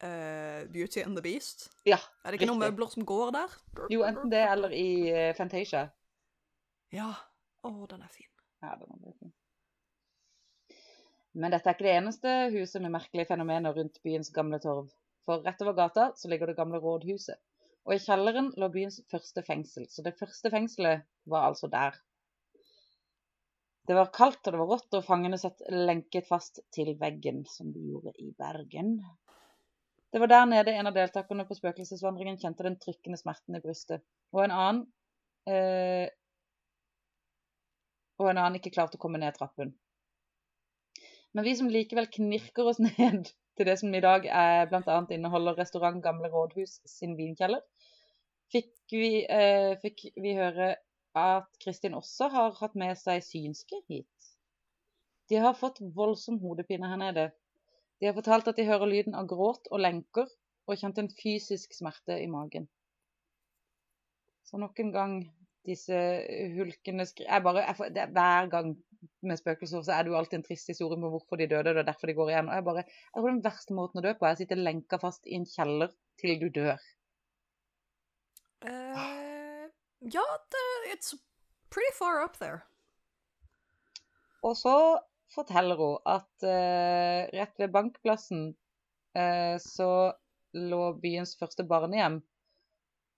uh, 0.06 0.62
Beauty 0.72 1.04
and 1.04 1.18
the 1.18 1.24
Beast. 1.26 1.72
Ja. 1.90 2.00
Er 2.24 2.32
det 2.32 2.40
ikke 2.40 2.52
noen 2.52 2.64
møbler 2.64 2.92
som 2.94 3.06
går 3.10 3.34
der? 3.36 3.58
Jo, 3.92 4.06
enten 4.08 4.32
det 4.32 4.46
eller 4.48 4.72
i 4.78 4.90
uh, 5.12 5.32
Fantasia. 5.36 5.88
Ja. 6.94 7.10
Å, 7.64 7.72
den 7.90 8.04
er 8.06 8.12
fin. 8.14 8.30
Ja, 8.64 8.76
den 8.78 8.94
er 8.94 9.00
veldig 9.00 9.18
fin. 9.18 9.34
Men 11.34 11.52
dette 11.52 11.70
er 11.70 11.76
ikke 11.76 11.88
det 11.88 11.98
eneste 11.98 12.34
huset 12.54 12.84
med 12.84 12.94
merkelige 12.94 13.32
fenomener 13.32 13.74
rundt 13.74 13.98
byens 14.06 14.30
gamle 14.32 14.60
torv. 14.62 14.92
For 15.26 15.42
rett 15.42 15.62
over 15.66 15.74
gata 15.74 16.12
så 16.20 16.30
ligger 16.30 16.52
det 16.52 16.60
gamle 16.60 16.78
rådhuset. 16.84 17.40
Og 17.84 17.96
i 17.96 18.00
kjelleren 18.00 18.52
lå 18.60 18.70
byens 18.72 19.02
første 19.12 19.44
fengsel. 19.44 19.90
Så 19.92 20.06
det 20.06 20.16
første 20.20 20.52
fengselet 20.54 21.04
var 21.30 21.50
altså 21.50 21.68
der. 21.72 21.98
Det 23.88 23.98
var 23.98 24.14
kaldt 24.16 24.48
og 24.48 24.56
det 24.56 24.62
var 24.62 24.70
rått, 24.72 24.96
og 24.96 25.04
fangene 25.04 25.40
satt 25.40 25.66
lenket 25.68 26.28
fast 26.30 26.62
til 26.72 26.94
veggen, 27.00 27.44
som 27.52 27.74
de 27.76 27.84
gjorde 27.84 28.14
i 28.24 28.30
Bergen. 28.40 28.96
Det 30.14 30.22
var 30.22 30.32
der 30.32 30.46
nede 30.48 30.72
en 30.78 30.88
av 30.88 30.96
deltakerne 30.96 31.44
på 31.50 31.58
spøkelsesvandringen 31.58 32.40
kjente 32.40 32.64
den 32.64 32.78
trykkende 32.80 33.20
smerten 33.20 33.58
i 33.58 33.64
brystet, 33.64 34.04
og 34.32 34.44
en 34.46 34.54
annen 34.56 34.84
eh, 35.50 36.08
og 38.22 38.30
en 38.30 38.40
annen 38.40 38.60
ikke 38.60 38.72
klarte 38.76 39.00
å 39.00 39.02
komme 39.04 39.20
ned 39.20 39.36
trappen. 39.36 39.74
Men 41.34 41.48
vi 41.48 41.56
som 41.58 41.72
likevel 41.74 42.08
knirker 42.14 42.70
oss 42.70 42.80
ned 42.88 43.34
til 43.58 43.68
det 43.68 43.76
som 43.82 43.94
i 43.94 44.04
dag 44.06 44.30
er 44.30 44.70
bl.a. 44.70 45.00
inneholder 45.18 45.58
restaurant 45.60 46.00
Gamle 46.06 46.30
Rådhus 46.32 46.80
sin 46.90 47.18
vinkjeller, 47.18 47.62
fikk 48.52 48.74
vi, 48.92 49.24
eh, 49.26 49.74
fikk 49.82 50.10
vi 50.20 50.36
høre 50.38 50.74
at 51.18 51.50
Kristin 51.64 51.96
også 51.98 52.30
har 52.34 52.56
hatt 52.60 52.76
med 52.80 52.98
seg 52.98 53.24
synske 53.26 53.80
hit. 53.88 54.30
De 55.30 55.40
har 55.40 55.56
fått 55.58 55.80
voldsom 55.96 56.40
hodepine 56.42 56.90
her 56.90 57.00
nede. 57.00 57.30
De 58.02 58.10
har 58.10 58.16
fortalt 58.18 58.50
at 58.50 58.58
de 58.60 58.68
hører 58.68 58.90
lyden 58.90 59.16
av 59.16 59.30
gråt 59.30 59.70
og 59.72 59.80
lenker, 59.80 60.28
og 60.68 60.80
kjent 60.80 61.00
en 61.00 61.12
fysisk 61.12 61.76
smerte 61.76 62.18
i 62.20 62.28
magen. 62.32 62.68
Så 64.48 64.60
nok 64.60 64.80
en 64.80 64.92
gang 64.96 65.14
disse 65.68 66.00
hulkende 66.56 67.06
skri... 67.08 67.28
Jeg 67.28 67.44
bare, 67.46 67.64
jeg 67.64 67.94
det, 67.96 68.04
er 68.04 68.16
hver 68.16 68.50
gang 68.52 68.74
med 69.24 69.40
spøkelser 69.40 69.84
så 69.84 69.96
er 69.96 70.04
det 70.04 70.14
jo 70.14 70.18
alltid 70.20 70.40
en 70.40 70.46
trist 70.48 70.72
historie 70.72 71.00
med 71.00 71.12
hvorfor 71.14 71.40
de 71.40 71.48
døde, 71.48 71.72
og 71.72 71.76
det 71.76 71.84
er 71.84 71.90
derfor 71.90 72.12
de 72.12 72.18
går 72.18 72.34
igjen. 72.34 72.50
Og 72.50 72.60
jeg 72.60 72.68
bare, 72.68 72.84
jeg 72.88 73.16
tror 73.16 73.30
den 73.30 73.46
verste 73.46 73.78
måten 73.78 74.02
å 74.02 74.06
dø 74.06 74.14
på 74.20 74.28
er 74.28 74.36
å 74.36 74.42
sitte 74.42 74.60
lenka 74.60 75.00
fast 75.02 75.28
i 75.28 75.40
en 75.40 75.48
kjeller 75.50 75.96
til 76.22 76.36
du 76.44 76.50
dør. 76.60 76.84
Eh, 78.64 79.66
ja, 80.00 80.26
det, 80.52 80.64
it's 80.94 81.14
pretty 81.70 81.94
far 81.98 82.24
up 82.24 82.38
there. 82.40 82.62
Og 84.44 84.58
så 84.60 84.76
forteller 85.34 85.80
hun 85.80 85.98
at 86.06 86.46
uh, 86.46 87.24
rett 87.34 87.60
ved 87.60 87.72
bankplassen 87.74 88.52
uh, 89.18 89.56
så 89.64 89.90
lå 90.54 90.82
byens 91.02 91.34
første 91.40 91.64
barnehjem, 91.66 92.20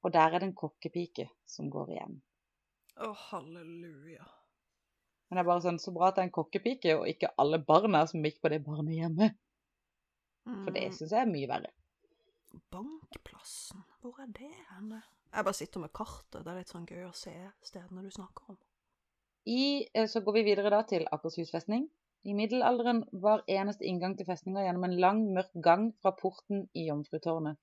og 0.05 0.13
der 0.13 0.29
er 0.29 0.39
det 0.39 0.51
en 0.51 0.57
kokkepike 0.57 1.27
som 1.49 1.71
går 1.73 1.95
igjen. 1.95 2.19
Å, 3.01 3.09
halleluja. 3.31 4.27
Men 5.27 5.39
det 5.39 5.41
er 5.41 5.49
bare 5.49 5.65
sånn, 5.65 5.81
så 5.81 5.91
bra 5.91 6.11
at 6.11 6.19
det 6.19 6.23
er 6.23 6.29
en 6.29 6.37
kokkepike, 6.37 6.93
og 6.99 7.09
ikke 7.09 7.33
alle 7.41 7.59
barna 7.59 8.05
som 8.07 8.23
gikk 8.23 8.37
på 8.45 8.53
det 8.53 8.61
barnehjemmet. 8.63 9.35
For 10.45 10.69
det 10.69 10.85
Mm, 10.85 10.93
syns 10.93 11.11
jeg 11.11 11.25
er 11.25 11.31
mye 11.31 11.49
verre. 11.49 11.71
Bankplassen, 12.71 13.81
hvor 13.99 14.21
er 14.21 14.29
det 14.37 14.51
henne? 14.69 15.01
Jeg 15.33 15.43
bare 15.47 15.57
sitter 15.57 15.83
med 15.83 15.93
kartet, 15.95 16.43
det 16.45 16.51
er 16.51 16.61
litt 16.61 16.71
sånn 16.71 16.87
gøy 16.87 17.07
å 17.09 17.15
se 17.15 17.33
stedene 17.65 18.03
du 18.05 18.11
snakker 18.13 18.53
om. 18.53 18.57
I, 19.45 19.87
eh, 19.93 20.07
så 20.09 20.21
går 20.25 20.39
vi 20.39 20.43
videre 20.47 20.71
da 20.73 20.81
til 20.87 21.05
Akershus 21.11 21.51
festning. 21.53 21.89
I 22.25 22.33
middelalderen 22.33 23.03
var 23.21 23.43
eneste 23.51 23.85
inngang 23.85 24.15
til 24.17 24.25
festninga 24.25 24.63
gjennom 24.65 24.87
en 24.87 24.95
lang, 24.97 25.19
mørk 25.35 25.51
gang 25.61 25.91
fra 26.01 26.15
porten 26.17 26.63
i 26.73 26.87
Jomfrutårnet. 26.87 27.59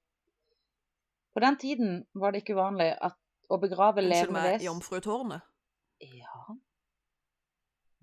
På 1.34 1.40
den 1.42 1.56
tiden 1.58 2.04
var 2.14 2.30
det 2.30 2.42
ikke 2.42 2.54
uvanlig 2.54 2.92
at 3.00 3.18
å 3.50 3.58
begrave 3.58 4.04
levende 4.04 4.36
meg, 4.36 4.50
ves 4.52 4.66
Jomfrutårnet? 4.68 5.48
Ja. 6.22 6.44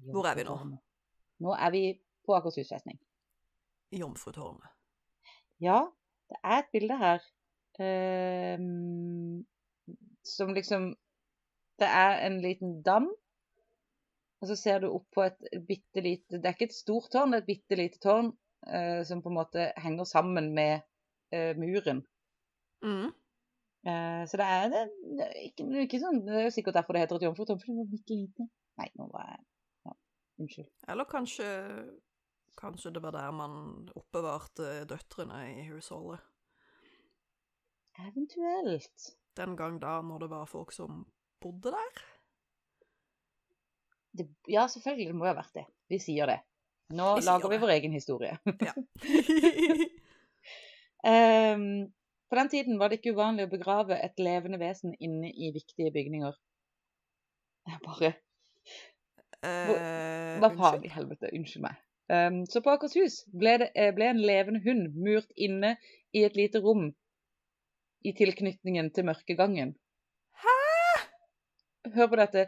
Hvor 0.09 0.27
er 0.27 0.35
vi 0.35 0.47
nå? 0.47 0.57
Nå 1.45 1.55
er 1.55 1.71
vi 1.71 1.83
på 2.25 2.35
Akershus 2.35 2.73
festning. 2.73 2.99
Jomfrutårnet. 3.95 4.75
Ja, 5.63 5.85
det 6.29 6.41
er 6.43 6.59
et 6.59 6.73
bilde 6.73 6.97
her 6.99 7.23
ehm, 7.83 9.45
som 10.25 10.53
liksom 10.53 10.95
Det 11.79 11.87
er 11.87 12.25
en 12.27 12.41
liten 12.43 12.81
dam, 12.83 13.05
og 14.41 14.47
så 14.49 14.55
ser 14.59 14.81
du 14.83 14.89
opp 14.89 15.05
på 15.15 15.23
et 15.23 15.45
bitte 15.67 16.01
lite 16.03 16.39
Det 16.39 16.45
er 16.45 16.57
ikke 16.57 16.67
et 16.67 16.75
stort 16.75 17.07
tårn, 17.13 17.31
det 17.31 17.39
er 17.39 17.45
et 17.45 17.51
bitte 17.53 17.77
lite 17.79 18.01
tårn 18.03 18.33
eh, 18.67 18.99
som 19.07 19.23
på 19.23 19.31
en 19.31 19.37
måte 19.39 19.69
henger 19.79 20.07
sammen 20.07 20.51
med 20.55 20.81
eh, 21.31 21.55
muren. 21.55 22.03
Mm. 22.83 23.11
Eh, 23.87 24.21
så 24.27 24.39
det 24.41 24.47
er, 24.47 24.69
det, 24.73 24.83
det 25.15 25.25
er 25.25 25.39
ikke, 25.47 25.65
ikke 25.85 25.99
sånn 26.03 26.17
Det 26.25 26.35
er 26.35 26.45
jo 26.49 26.51
sikkert 26.51 26.75
derfor 26.81 26.95
det 26.95 27.05
heter 27.05 27.19
et 27.19 27.27
jomfrutårn, 27.29 27.61
for 27.61 27.71
det 27.71 27.79
var 27.79 27.91
bitte 27.93 28.19
lite. 28.19 28.47
Nei, 28.79 28.89
nå 28.99 29.07
var 29.11 29.27
jeg 29.31 29.41
ja, 29.87 29.95
Unnskyld. 30.43 30.69
Eller 30.91 31.09
kanskje 31.15 31.49
Kanskje 32.59 32.91
det 32.91 33.03
var 33.03 33.15
der 33.15 33.31
man 33.31 33.53
oppbevarte 33.95 34.83
døtrene 34.89 35.45
i 35.61 35.67
husholdet. 35.69 36.19
Eventuelt. 38.07 39.09
Den 39.37 39.55
gang 39.57 39.79
da, 39.81 39.99
når 40.01 40.23
det 40.23 40.29
var 40.31 40.45
folk 40.49 40.71
som 40.75 41.03
bodde 41.41 41.73
der. 41.75 42.01
Det, 44.17 44.25
ja, 44.49 44.67
selvfølgelig. 44.67 45.07
Det 45.07 45.15
må 45.15 45.27
jo 45.27 45.33
ha 45.33 45.37
vært 45.39 45.55
det. 45.59 45.65
Vi 45.91 45.99
sier 46.01 46.31
det. 46.31 46.39
Nå 46.97 47.11
Vi 47.19 47.25
lager 47.27 47.51
vi 47.51 47.61
vår 47.61 47.73
egen 47.75 47.93
historie. 47.93 48.37
Ja. 48.65 48.73
um, 51.55 51.67
på 52.29 52.39
den 52.39 52.49
tiden 52.49 52.79
var 52.81 52.89
det 52.89 52.99
ikke 52.99 53.13
uvanlig 53.17 53.45
å 53.47 53.53
begrave 53.53 53.99
et 53.99 54.19
levende 54.21 54.59
vesen 54.61 54.95
inne 54.99 55.29
i 55.29 55.53
viktige 55.53 55.93
bygninger. 55.93 56.33
Bare 57.85 58.15
Eh, 59.39 60.39
Hva 60.41 60.49
faen 60.51 60.83
i 60.83 60.91
helvete? 60.91 61.29
Unnskyld 61.35 61.63
meg. 61.63 61.77
Um, 62.09 62.41
så 62.49 62.61
på 62.65 62.73
Akershus 62.73 63.21
ble, 63.31 63.53
det, 63.61 63.69
eh, 63.77 63.91
ble 63.95 64.09
en 64.09 64.21
levende 64.23 64.61
hund 64.65 64.95
murt 64.97 65.29
inne 65.37 65.75
i 66.15 66.25
et 66.25 66.35
lite 66.35 66.61
rom 66.63 66.89
i 68.05 68.13
tilknytningen 68.15 68.91
til 68.95 69.07
mørkegangen. 69.09 69.75
Hæ?! 70.43 70.55
Hør 71.95 72.07
på 72.07 72.19
dette. 72.21 72.45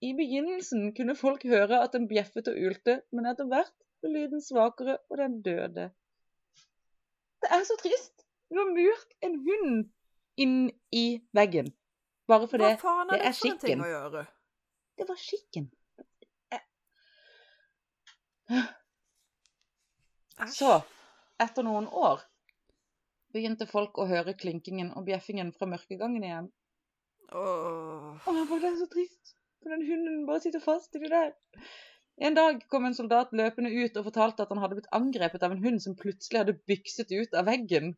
I 0.00 0.12
begynnelsen 0.16 0.94
kunne 0.96 1.16
folk 1.16 1.44
høre 1.44 1.82
at 1.84 1.92
den 1.92 2.08
bjeffet 2.08 2.48
og 2.48 2.56
ulte, 2.56 3.00
men 3.12 3.28
etter 3.28 3.48
hvert 3.50 3.74
ble 4.00 4.14
lyden 4.14 4.40
svakere, 4.42 4.96
og 5.10 5.20
den 5.20 5.42
døde. 5.44 5.90
Det 7.40 7.50
er 7.52 7.64
så 7.68 7.76
trist! 7.82 8.24
Du 8.50 8.58
har 8.58 8.70
murt 8.72 9.12
en 9.22 9.36
hund 9.46 9.90
inn 10.40 10.70
i 10.92 11.20
veggen. 11.36 11.70
Bare 12.30 12.48
fordi 12.50 12.66
Hva 12.72 12.78
faen 12.80 13.10
er 13.10 13.12
det 13.12 13.20
det, 13.20 13.28
er 13.28 13.36
skikken. 13.36 13.84
å 13.84 13.90
gjøre? 13.90 14.24
det 15.00 15.06
var 15.08 15.20
skikken. 15.20 15.70
Jeg... 16.50 16.60
Så, 20.52 20.72
etter 21.40 21.64
noen 21.64 21.86
år, 21.88 22.24
begynte 23.34 23.68
folk 23.70 23.98
å 24.00 24.08
høre 24.10 24.36
klinkingen 24.38 24.92
og 24.96 25.06
bjeffingen 25.08 25.52
fra 25.56 25.68
mørkegangen 25.70 26.26
igjen. 26.26 26.50
Åh. 27.30 28.26
Jeg 28.26 28.48
det 28.50 28.72
er 28.72 28.76
så 28.80 28.88
trist. 28.90 29.36
For 29.60 29.74
den 29.74 29.86
hunden 29.86 30.26
bare 30.26 30.42
sitter 30.42 30.62
fast 30.64 30.96
i 30.96 31.02
det 31.02 31.10
der. 31.12 31.32
En 32.20 32.36
dag 32.36 32.60
kom 32.68 32.84
en 32.84 32.96
soldat 32.96 33.32
løpende 33.36 33.70
ut 33.72 33.96
og 33.96 34.06
fortalte 34.08 34.44
at 34.44 34.52
han 34.52 34.60
hadde 34.60 34.76
blitt 34.78 34.94
angrepet 34.96 35.44
av 35.46 35.54
en 35.54 35.62
hund 35.64 35.82
som 35.84 35.96
plutselig 35.96 36.42
hadde 36.42 36.58
bykset 36.68 37.12
ut 37.12 37.36
av 37.36 37.46
veggen. 37.48 37.94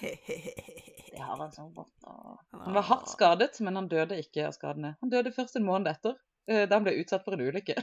Det 0.00 1.22
har 1.22 1.38
han 1.38 1.52
sånn 1.54 1.72
godt. 1.74 1.94
Han 2.04 2.76
var 2.76 2.86
hardt 2.90 3.10
skadet, 3.10 3.58
men 3.64 3.78
han 3.78 3.88
døde 3.90 4.18
ikke 4.22 4.48
av 4.48 4.54
skadene. 4.56 4.94
Han 5.00 5.12
døde 5.12 5.32
først 5.34 5.58
en 5.58 5.66
måned 5.66 5.90
etter, 5.90 6.18
eh, 6.50 6.66
da 6.68 6.78
han 6.78 6.86
ble 6.86 6.96
utsatt 7.00 7.24
for 7.26 7.36
en 7.36 7.46
ulykke. 7.46 7.76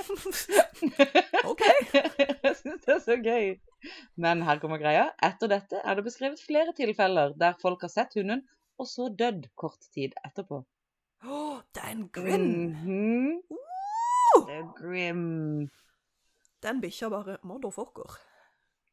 OK. 1.50 1.64
Jeg 2.44 2.54
syns 2.58 2.86
det 2.86 2.94
er 2.94 3.02
så 3.04 3.18
gøy. 3.18 3.56
Men 4.20 4.42
her 4.46 4.60
kommer 4.62 4.80
greia. 4.82 5.06
Etter 5.22 5.50
dette 5.50 5.80
er 5.84 5.96
det 5.98 6.04
beskrevet 6.06 6.42
flere 6.42 6.74
tilfeller 6.76 7.32
der 7.40 7.56
folk 7.62 7.82
har 7.86 7.92
sett 7.92 8.14
hunden, 8.18 8.42
og 8.80 8.88
så 8.88 9.08
dødd 9.12 9.48
kort 9.60 9.80
tid 9.94 10.14
etterpå. 10.24 10.62
Åh, 11.24 11.60
det 11.74 11.82
er 11.84 11.90
en 11.94 12.06
grin. 12.08 12.48
Mhm. 12.70 13.40
Det 14.46 14.54
er 14.60 14.68
grim. 14.78 15.24
Den 16.62 16.80
bikkja 16.80 17.08
bare 17.12 17.38
motherfucker. 17.42 18.18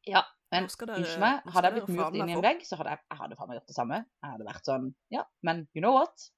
Ja, 0.08 0.24
men 0.52 0.64
unnskyld 0.64 1.20
meg, 1.20 1.44
hadde 1.52 1.68
jeg 1.68 1.76
blitt 1.76 1.92
murt 1.98 2.16
inn 2.16 2.30
i 2.32 2.36
en 2.38 2.44
vegg, 2.44 2.64
så 2.66 2.80
hadde 2.80 2.96
jeg, 2.96 3.04
jeg 3.12 3.20
hadde 3.22 3.38
faen 3.38 3.50
meg 3.52 3.58
gjort 3.60 3.72
det 3.72 3.76
samme. 3.76 4.00
Jeg 4.24 4.32
hadde 4.34 4.48
vært 4.48 4.70
sånn 4.70 4.90
Ja, 5.14 5.24
men 5.44 5.66
you 5.76 5.84
know 5.84 5.94
what? 5.98 6.30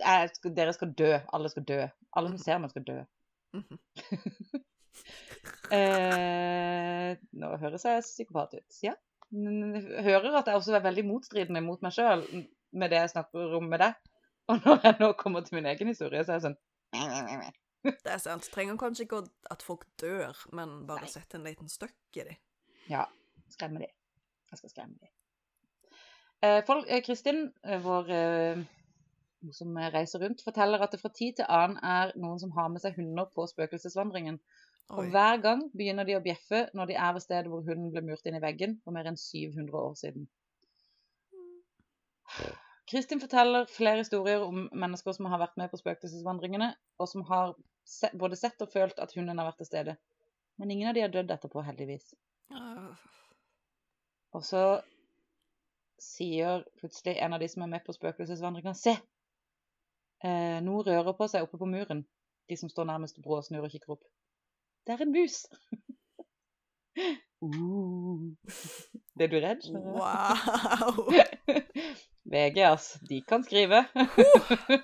Jeg 0.00 0.30
dere 0.56 0.72
skal 0.72 0.94
dø. 0.96 1.10
Alle 1.36 1.50
skal 1.52 1.66
dø. 1.68 1.80
Alle 2.16 2.32
som 2.32 2.38
ser 2.40 2.58
meg, 2.62 2.72
skal 2.72 2.86
dø. 2.88 2.98
Mhm. 3.52 3.78
Eh, 5.72 7.12
nå 7.40 7.50
høres 7.62 7.86
jeg 7.88 8.04
psykopat 8.04 8.58
ut. 8.58 8.80
Ja. 8.84 8.92
Hører 9.32 10.34
at 10.42 10.50
jeg 10.50 10.58
også 10.58 10.74
er 10.76 10.84
veldig 10.84 11.06
motstridende 11.08 11.62
mot 11.64 11.80
meg 11.84 11.94
sjøl 11.96 12.26
med 12.76 12.92
det 12.92 12.98
jeg 13.00 13.12
snakker 13.14 13.56
om 13.56 13.70
med 13.72 13.80
deg. 13.84 13.96
Og 14.50 14.58
når 14.66 14.84
jeg 14.84 14.98
nå 15.00 15.12
kommer 15.16 15.44
til 15.46 15.56
min 15.60 15.70
egen 15.70 15.88
historie, 15.88 16.24
så 16.24 16.34
er 16.34 16.40
jeg 16.40 16.46
sånn 16.48 16.58
Det 17.86 18.12
er 18.12 18.20
sant. 18.20 18.50
Trenger 18.52 18.76
kanskje 18.80 19.06
ikke 19.06 19.22
at 19.54 19.64
folk 19.64 19.86
dør, 20.02 20.36
men 20.52 20.82
bare 20.88 21.06
Nei. 21.06 21.12
sette 21.14 21.38
en 21.38 21.46
liten 21.46 21.70
støkk 21.72 22.20
i 22.20 22.26
dem. 22.28 22.38
Ja, 22.90 23.06
skremme 23.54 23.80
de. 23.82 23.88
Jeg 24.52 24.60
skal 24.60 24.74
skremme 24.74 24.98
de. 25.00 25.10
Eh, 26.42 26.60
folk, 26.66 26.88
eh, 26.90 27.00
Kristin, 27.06 27.46
eh, 27.64 27.80
vår 27.82 28.10
eh, 28.12 28.62
som 29.54 29.78
reiser 29.94 30.22
rundt, 30.22 30.42
forteller 30.44 30.82
at 30.82 30.92
det 30.92 31.00
fra 31.00 31.10
tid 31.14 31.38
til 31.38 31.48
annen 31.48 31.78
er 31.82 32.12
noen 32.18 32.38
som 32.42 32.52
har 32.58 32.68
med 32.70 32.82
seg 32.82 32.98
hunder 32.98 33.30
på 33.34 33.46
spøkelsesvandringen. 33.50 34.38
Og 34.92 35.06
Oi. 35.06 35.08
hver 35.08 35.40
gang 35.40 35.62
begynner 35.72 36.04
de 36.04 36.18
å 36.18 36.22
bjeffe 36.24 36.66
når 36.76 36.90
de 36.90 36.96
er 37.00 37.12
ved 37.16 37.24
stedet 37.24 37.48
hvor 37.48 37.64
hunden 37.64 37.90
ble 37.94 38.02
murt 38.04 38.26
inn 38.28 38.36
i 38.36 38.42
veggen 38.44 38.76
for 38.84 38.92
mer 38.92 39.08
enn 39.08 39.16
700 39.16 39.78
år 39.78 39.94
siden. 39.96 40.26
Kristin 42.92 43.22
forteller 43.22 43.70
flere 43.72 44.02
historier 44.02 44.44
om 44.44 44.66
mennesker 44.72 45.16
som 45.16 45.30
har 45.32 45.40
vært 45.40 45.56
med 45.60 45.72
på 45.72 45.80
spøkelsesvandringene, 45.80 46.72
og 47.00 47.08
som 47.08 47.24
har 47.30 47.54
både 48.20 48.36
sett 48.36 48.60
og 48.64 48.72
følt 48.72 49.00
at 49.00 49.14
hunden 49.16 49.40
har 49.40 49.48
vært 49.48 49.62
til 49.62 49.70
stede. 49.70 49.96
Men 50.60 50.74
ingen 50.74 50.90
av 50.90 50.96
de 50.96 51.04
har 51.06 51.12
dødd 51.12 51.32
etterpå, 51.32 51.64
heldigvis. 51.64 52.12
Og 54.36 54.44
så 54.44 54.64
sier 56.02 56.66
plutselig 56.80 57.16
en 57.16 57.36
av 57.36 57.40
de 57.40 57.48
som 57.48 57.64
er 57.64 57.72
med 57.78 57.84
på 57.86 57.96
spøkelsesvandringa, 57.96 58.74
se! 58.76 58.98
Eh, 60.22 60.58
noe 60.62 60.84
rører 60.86 61.16
på 61.16 61.26
seg 61.30 61.46
oppe 61.46 61.58
på 61.58 61.68
muren. 61.70 62.04
De 62.50 62.58
som 62.58 62.70
står 62.70 62.90
nærmest 62.90 63.22
brå 63.24 63.40
snur 63.42 63.64
og 63.64 63.72
kikker 63.72 63.96
opp. 63.96 64.04
Det 64.86 64.92
er 64.94 65.02
en 65.04 65.12
mus! 65.12 65.46
uh. 67.42 68.22
er 69.20 69.26
du 69.30 69.36
redd? 69.36 69.68
Wow! 69.72 71.12
VG, 72.32 72.58
altså. 72.58 72.98
De 73.08 73.22
kan 73.28 73.44
skrive. 73.44 73.84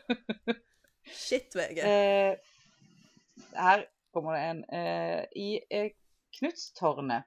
Shit, 1.25 1.55
VG. 1.55 1.79
Eh, 1.79 2.37
her 3.55 3.85
kommer 4.13 4.33
det 4.37 4.43
en. 4.51 4.65
Eh, 4.79 5.25
I 5.37 5.61
eh, 5.71 5.91
Knutstårnet 6.39 7.23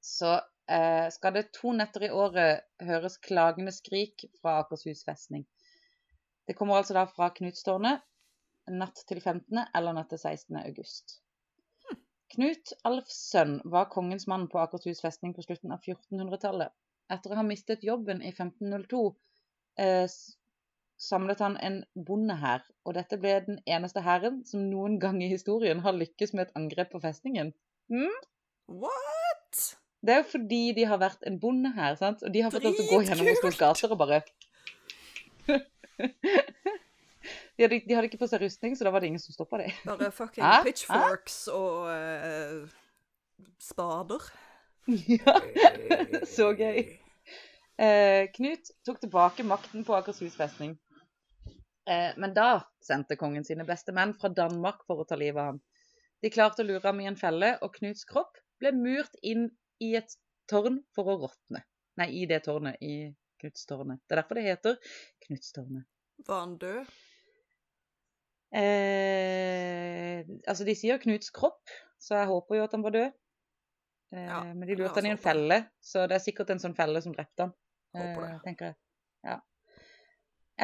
så 0.00 0.40
eh, 0.70 1.06
skal 1.12 1.34
det 1.34 1.50
to 1.54 1.72
netter 1.76 2.08
i 2.08 2.10
året 2.10 2.64
høres 2.82 3.18
klagende 3.22 3.72
skrik 3.74 4.24
fra 4.40 4.58
Akershus 4.62 5.04
festning. 5.06 5.46
Det 6.48 6.56
kommer 6.56 6.80
altså 6.80 6.96
da 6.96 7.04
fra 7.06 7.30
Knutstårnet 7.34 8.02
natt 8.72 9.04
til 9.08 9.20
15. 9.20 9.66
eller 9.74 9.96
natt 9.96 10.10
til 10.12 10.18
16. 10.18 10.56
august. 10.64 11.20
Knut 12.34 12.74
Alfsønn 12.88 13.60
var 13.64 13.88
kongens 13.92 14.26
mann 14.28 14.48
på 14.52 14.60
Akershus 14.60 15.00
festning 15.04 15.32
på 15.36 15.44
slutten 15.46 15.72
av 15.72 15.80
1400-tallet. 15.80 16.74
Etter 17.08 17.32
å 17.32 17.38
ha 17.38 17.44
mistet 17.46 17.86
jobben 17.86 18.20
i 18.20 18.32
1502 18.34 19.00
eh, 19.80 20.04
samlet 20.98 21.40
han 21.40 21.56
en 21.64 21.78
bondehær, 21.94 22.66
og 22.84 22.96
dette 22.98 23.16
ble 23.22 23.38
den 23.46 23.60
eneste 23.70 24.02
hæren 24.04 24.42
som 24.48 24.66
noen 24.68 24.98
gang 25.00 25.22
i 25.22 25.30
historien 25.30 25.80
har 25.84 25.96
lykkes 25.96 26.34
med 26.34 26.48
et 26.48 26.58
angrep 26.58 26.92
på 26.92 27.00
festningen. 27.04 27.54
What? 28.68 29.62
Det 30.04 30.14
er 30.14 30.20
jo 30.22 30.28
fordi 30.34 30.62
de 30.76 30.84
har 30.90 31.00
vært 31.00 31.24
en 31.26 31.38
bondehær, 31.40 31.96
sant? 31.98 32.22
Og 32.26 32.34
de 32.34 32.44
har 32.44 32.52
fått 32.54 32.66
lov 32.66 32.76
til 32.76 32.84
å 32.84 32.90
gå 32.92 33.00
gjennom! 33.06 33.32
Oslos 33.32 33.58
gater 33.62 33.94
og 33.94 34.02
bare 34.02 34.22
De 37.58 37.64
hadde, 37.66 37.80
de 37.88 37.94
hadde 37.96 38.06
ikke 38.06 38.20
på 38.20 38.28
seg 38.30 38.42
rustning, 38.44 38.76
så 38.78 38.86
da 38.86 38.92
var 38.94 39.02
det 39.02 39.10
ingen 39.10 39.22
som 39.22 39.34
stoppa 39.34 39.58
dem. 39.62 39.72
Bare 39.88 40.10
fucking 40.20 40.44
Hæ? 40.46 40.60
pitchforks 40.66 41.38
og 41.50 41.88
uh, 41.90 42.68
spader. 43.62 44.28
ja. 44.86 45.34
Så 46.36 46.52
gøy. 46.56 46.84
Uh, 47.78 48.28
Knut 48.36 48.70
tok 48.86 49.00
tilbake 49.02 49.46
makten 49.46 49.82
på 49.86 49.96
Akershus 49.98 50.38
festning. 50.38 50.76
Uh, 51.88 52.14
men 52.20 52.32
da 52.36 52.60
sendte 52.84 53.18
kongen 53.18 53.46
sine 53.46 53.66
beste 53.66 53.94
menn 53.96 54.14
fra 54.20 54.30
Danmark 54.30 54.84
for 54.86 55.02
å 55.02 55.08
ta 55.08 55.18
livet 55.18 55.42
av 55.42 55.52
ham. 55.52 55.60
De 56.22 56.30
klarte 56.34 56.62
å 56.62 56.68
lure 56.68 56.86
ham 56.86 57.02
i 57.02 57.10
en 57.10 57.18
felle, 57.18 57.56
og 57.62 57.74
Knuts 57.76 58.06
kropp 58.08 58.38
ble 58.62 58.72
murt 58.74 59.18
inn 59.22 59.48
i 59.82 59.92
et 59.98 60.14
tårn 60.50 60.80
for 60.94 61.10
å 61.10 61.18
råtne. 61.26 61.62
Nei, 61.98 62.08
i 62.22 62.26
det 62.30 62.44
tårnet. 62.46 62.78
I 62.82 63.10
Knutstårnet. 63.38 64.00
Det 64.06 64.14
er 64.16 64.22
derfor 64.22 64.38
det 64.38 64.46
heter 64.48 64.94
Knutstårnet. 65.26 65.86
Var 66.26 66.40
han 66.40 66.56
død? 66.58 66.90
Eh, 68.54 70.22
altså, 70.48 70.64
de 70.64 70.74
sier 70.78 71.00
Knuts 71.02 71.32
kropp, 71.34 71.68
så 72.00 72.16
jeg 72.16 72.30
håper 72.30 72.58
jo 72.58 72.66
at 72.66 72.76
han 72.76 72.84
var 72.86 72.96
død. 72.96 73.16
Eh, 74.14 74.24
Ja, 74.24 74.42
men 74.54 74.66
de 74.68 74.76
lurte 74.78 75.02
han 75.02 75.10
i 75.10 75.12
en 75.12 75.20
felle, 75.20 75.62
så 75.84 76.06
det 76.08 76.16
er 76.16 76.24
sikkert 76.24 76.50
en 76.54 76.62
sånn 76.62 76.76
felle 76.78 77.02
som 77.04 77.12
drepte 77.16 77.48
han. 77.48 77.56
Eh, 77.96 78.38
tenker 78.44 78.70
jeg. 78.70 78.78
Ja. 79.26 79.40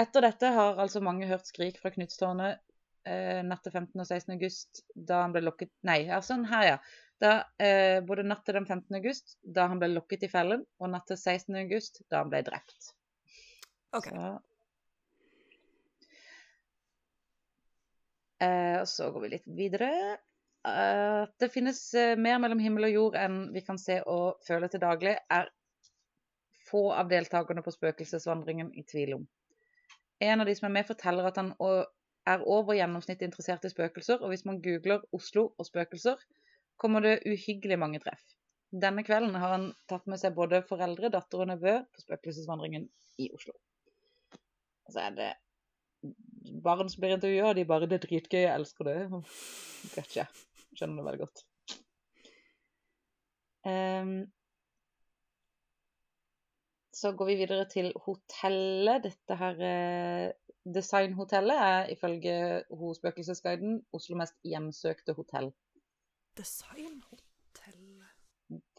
Etter 0.05 0.25
dette 0.27 0.51
har 0.57 0.81
altså 0.83 1.03
mange 1.05 1.29
hørt 1.31 1.47
skrik 1.47 1.79
fra 1.83 1.93
Knutstårnet 1.95 2.59
eh, 3.07 3.43
natt 3.47 3.63
til 3.65 3.75
15. 3.75 4.01
og 4.01 4.07
16. 4.07 4.33
august, 4.37 4.83
da 4.95 5.23
han 5.23 5.35
ble 5.35 5.45
lokket 5.45 5.73
Nei, 5.87 6.01
ja, 6.09 6.21
sånn 6.25 6.47
her, 6.51 6.67
ja. 6.75 6.79
Da, 7.23 7.35
eh, 7.63 8.01
både 8.05 8.25
natt 8.27 8.43
til 8.47 8.57
den 8.59 8.67
15. 8.67 8.97
august, 8.99 9.37
da 9.45 9.69
han 9.71 9.79
ble 9.81 9.93
lokket 9.93 10.27
i 10.27 10.33
fellen, 10.33 10.65
og 10.81 10.91
natt 10.91 11.07
til 11.11 11.21
16. 11.21 11.55
august, 11.63 12.03
da 12.11 12.25
han 12.25 12.33
ble 12.33 12.43
drept. 12.49 12.91
Okay. 13.95 14.11
Så. 14.11 14.33
Eh, 18.43 18.81
og 18.81 18.89
så 18.91 19.11
går 19.13 19.25
vi 19.25 19.33
litt 19.37 19.51
videre. 19.59 19.91
At 20.65 21.35
det 21.43 21.51
finnes 21.53 21.79
eh, 21.99 22.15
mer 22.17 22.41
mellom 22.41 22.63
himmel 22.63 22.89
og 22.89 22.95
jord 22.95 23.19
enn 23.21 23.39
vi 23.53 23.63
kan 23.67 23.79
se 23.81 23.99
og 24.09 24.41
føle 24.47 24.71
til 24.73 24.83
daglig, 24.83 25.19
er 25.31 25.51
få 26.65 26.87
av 26.97 27.11
deltakerne 27.11 27.63
på 27.65 27.75
spøkelsesvandringen 27.75 28.73
i 28.75 28.85
tvil 28.89 29.19
om. 29.19 29.27
En 30.25 30.41
av 30.41 30.49
de 30.49 30.55
som 30.57 30.71
er 30.71 30.75
med, 30.79 30.89
forteller 30.89 31.29
at 31.29 31.41
han 31.41 31.53
er 31.61 32.47
over 32.49 32.79
gjennomsnittet 32.79 33.27
interessert 33.29 33.67
i 33.69 33.73
spøkelser, 33.73 34.23
og 34.23 34.33
hvis 34.33 34.47
man 34.49 34.63
googler 34.65 35.05
Oslo 35.13 35.51
og 35.59 35.69
spøkelser, 35.69 36.23
kommer 36.81 37.05
det 37.05 37.19
uhyggelig 37.29 37.79
mange 37.79 38.01
treff. 38.03 38.25
Denne 38.75 39.05
kvelden 39.07 39.37
har 39.39 39.53
han 39.55 39.69
tatt 39.91 40.09
med 40.11 40.19
seg 40.19 40.35
både 40.35 40.65
foreldre, 40.67 41.13
datter 41.13 41.45
og 41.45 41.51
nevø 41.53 41.77
på 41.93 42.07
spøkelsesvandringen 42.07 42.89
i 43.23 43.29
Oslo. 43.37 43.55
Så 44.91 45.05
er 45.05 45.19
det 45.19 45.31
barn 46.65 46.89
som 46.91 47.01
blir 47.01 47.17
intervjua, 47.17 47.51
og 47.51 47.57
de 47.57 47.65
bare 47.65 47.87
'Det 47.87 47.99
er 47.99 48.07
dritgøy, 48.07 48.41
jeg 48.41 48.55
elsker 48.55 48.85
det'. 48.85 49.25
Vet 49.97 50.09
ikke. 50.09 50.29
Skjønner 50.75 50.97
det 50.97 51.07
veldig 51.09 51.23
godt. 51.25 51.45
Um, 53.65 54.33
så 56.93 57.13
går 57.13 57.27
vi 57.27 57.35
videre 57.35 57.65
til 57.69 57.93
hotellet. 58.07 59.03
Dette 59.05 59.37
her 59.41 59.61
eh, 59.69 60.33
designhotellet 60.65 61.63
er 61.69 61.93
ifølge 61.93 62.37
hos 62.71 63.01
Spøkelsesguiden 63.01 63.81
Oslo 63.93 64.19
mest 64.21 64.37
hjemsøkte 64.45 65.17
hotell. 65.19 65.51
Designhotell 66.39 67.25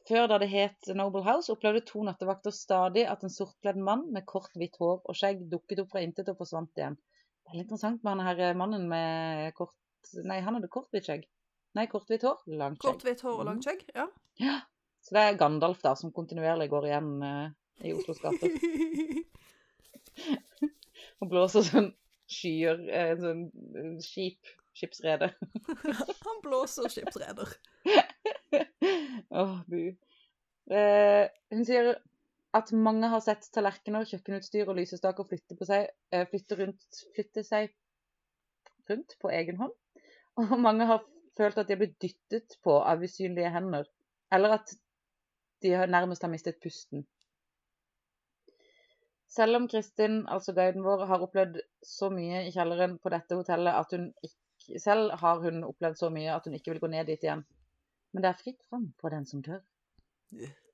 Før 0.06 0.28
da 0.30 0.38
det 0.38 0.52
het 0.52 0.90
Noble 0.94 1.24
House, 1.26 1.50
opplevde 1.52 1.82
to 1.90 2.04
nattevakter 2.06 2.54
stadig 2.54 3.08
at 3.10 3.24
en 3.26 3.34
sortkledd 3.34 3.80
mann 3.82 4.04
med 4.14 4.28
kort, 4.30 4.52
hvitt 4.54 4.78
hår 4.78 5.00
og 5.02 5.18
skjegg 5.18 5.48
dukket 5.50 5.82
opp 5.82 5.96
fra 5.96 6.04
intet 6.06 6.30
og 6.30 6.38
forsvant 6.44 6.78
igjen. 6.78 6.98
Det 7.46 7.60
litt 7.60 7.68
interessant 7.68 8.04
med 8.04 8.16
han 8.16 8.26
her 8.26 8.44
eh, 8.50 8.58
mannen 8.58 8.88
med 8.90 9.54
kort 9.58 9.76
Nei, 10.26 10.40
han 10.46 10.58
hadde 10.58 10.70
kort, 10.70 10.92
hvitt 10.94 11.08
skjegg. 11.08 11.26
Nei, 11.76 11.88
kort, 11.92 12.06
hvitt 12.10 12.24
hår, 12.24 12.44
langt 12.60 12.78
skjegg. 12.78 12.94
Kort, 12.94 13.06
hvitt 13.08 13.24
hår 13.26 13.40
og 13.42 13.48
langt 13.50 13.66
skjegg? 13.66 13.82
Ja. 13.98 14.06
Ja. 14.40 14.60
Så 15.02 15.18
det 15.18 15.22
er 15.22 15.40
Gandalf 15.40 15.82
da, 15.84 15.92
som 15.98 16.14
kontinuerlig 16.14 16.70
går 16.72 16.88
igjen 16.88 17.10
uh, 17.22 17.48
i 17.86 17.92
Oslos 17.94 18.22
gater 18.24 18.54
og 21.20 21.30
blåser 21.30 21.66
sånn 21.68 21.90
skyer, 22.32 22.80
uh, 22.86 23.14
sånn 23.20 23.44
skip, 24.02 24.54
skipsrede. 24.78 25.32
Han 26.26 26.42
blåser 26.46 26.90
skipsreder. 26.94 27.54
Åh, 29.42 29.56
bu. 29.70 29.82
Uh, 30.72 31.26
hun 31.54 31.68
sier 31.68 31.94
at 32.56 32.72
mange 32.72 33.10
har 33.12 33.24
sett 33.24 33.48
tallerkener, 33.56 34.06
kjøkkenutstyr 34.08 34.70
og 34.70 34.78
lysestaker 34.80 35.28
flytte, 35.28 35.58
seg, 35.68 35.90
eh, 36.14 36.24
flytte, 36.30 36.58
rundt, 36.62 37.02
flytte 37.16 37.44
seg 37.44 37.74
rundt 38.90 39.18
på 39.22 39.32
egen 39.34 39.60
hånd. 39.60 39.76
Og 40.40 40.56
mange 40.60 40.88
har 40.88 41.04
følt 41.38 41.58
at 41.58 41.68
de 41.68 41.76
har 41.76 41.82
blitt 41.82 42.00
dyttet 42.04 42.58
på 42.64 42.78
av 42.80 43.04
usynlige 43.04 43.52
hender. 43.52 43.88
Eller 44.36 44.58
at 44.60 44.72
de 45.64 45.76
nærmest 45.92 46.24
har 46.24 46.32
mistet 46.32 46.60
pusten. 46.64 47.06
Selv 49.36 49.60
om 49.60 49.68
Kristin, 49.68 50.22
altså 50.32 50.54
guiden 50.56 50.84
vår, 50.86 51.06
har 51.10 51.24
opplevd 51.24 51.60
så 51.84 52.10
mye 52.14 52.46
i 52.48 52.54
kjelleren 52.56 52.98
på 53.04 53.12
dette 53.12 53.36
hotellet 53.36 53.76
at 53.76 53.96
hun 53.98 54.12
ikke 54.24 54.42
Selv 54.82 55.12
har 55.22 55.44
hun 55.44 55.60
opplevd 55.68 56.00
så 56.00 56.08
mye 56.10 56.32
at 56.34 56.48
hun 56.48 56.56
ikke 56.58 56.72
vil 56.72 56.80
gå 56.82 56.88
ned 56.90 57.06
dit 57.06 57.22
igjen. 57.28 57.44
Men 58.14 58.26
det 58.26 58.32
er 58.32 58.40
fritt 58.40 58.66
fram 58.66 58.88
for 58.98 59.14
den 59.14 59.28
som 59.30 59.44
tør. 59.46 59.60
Yeah. 60.34 60.65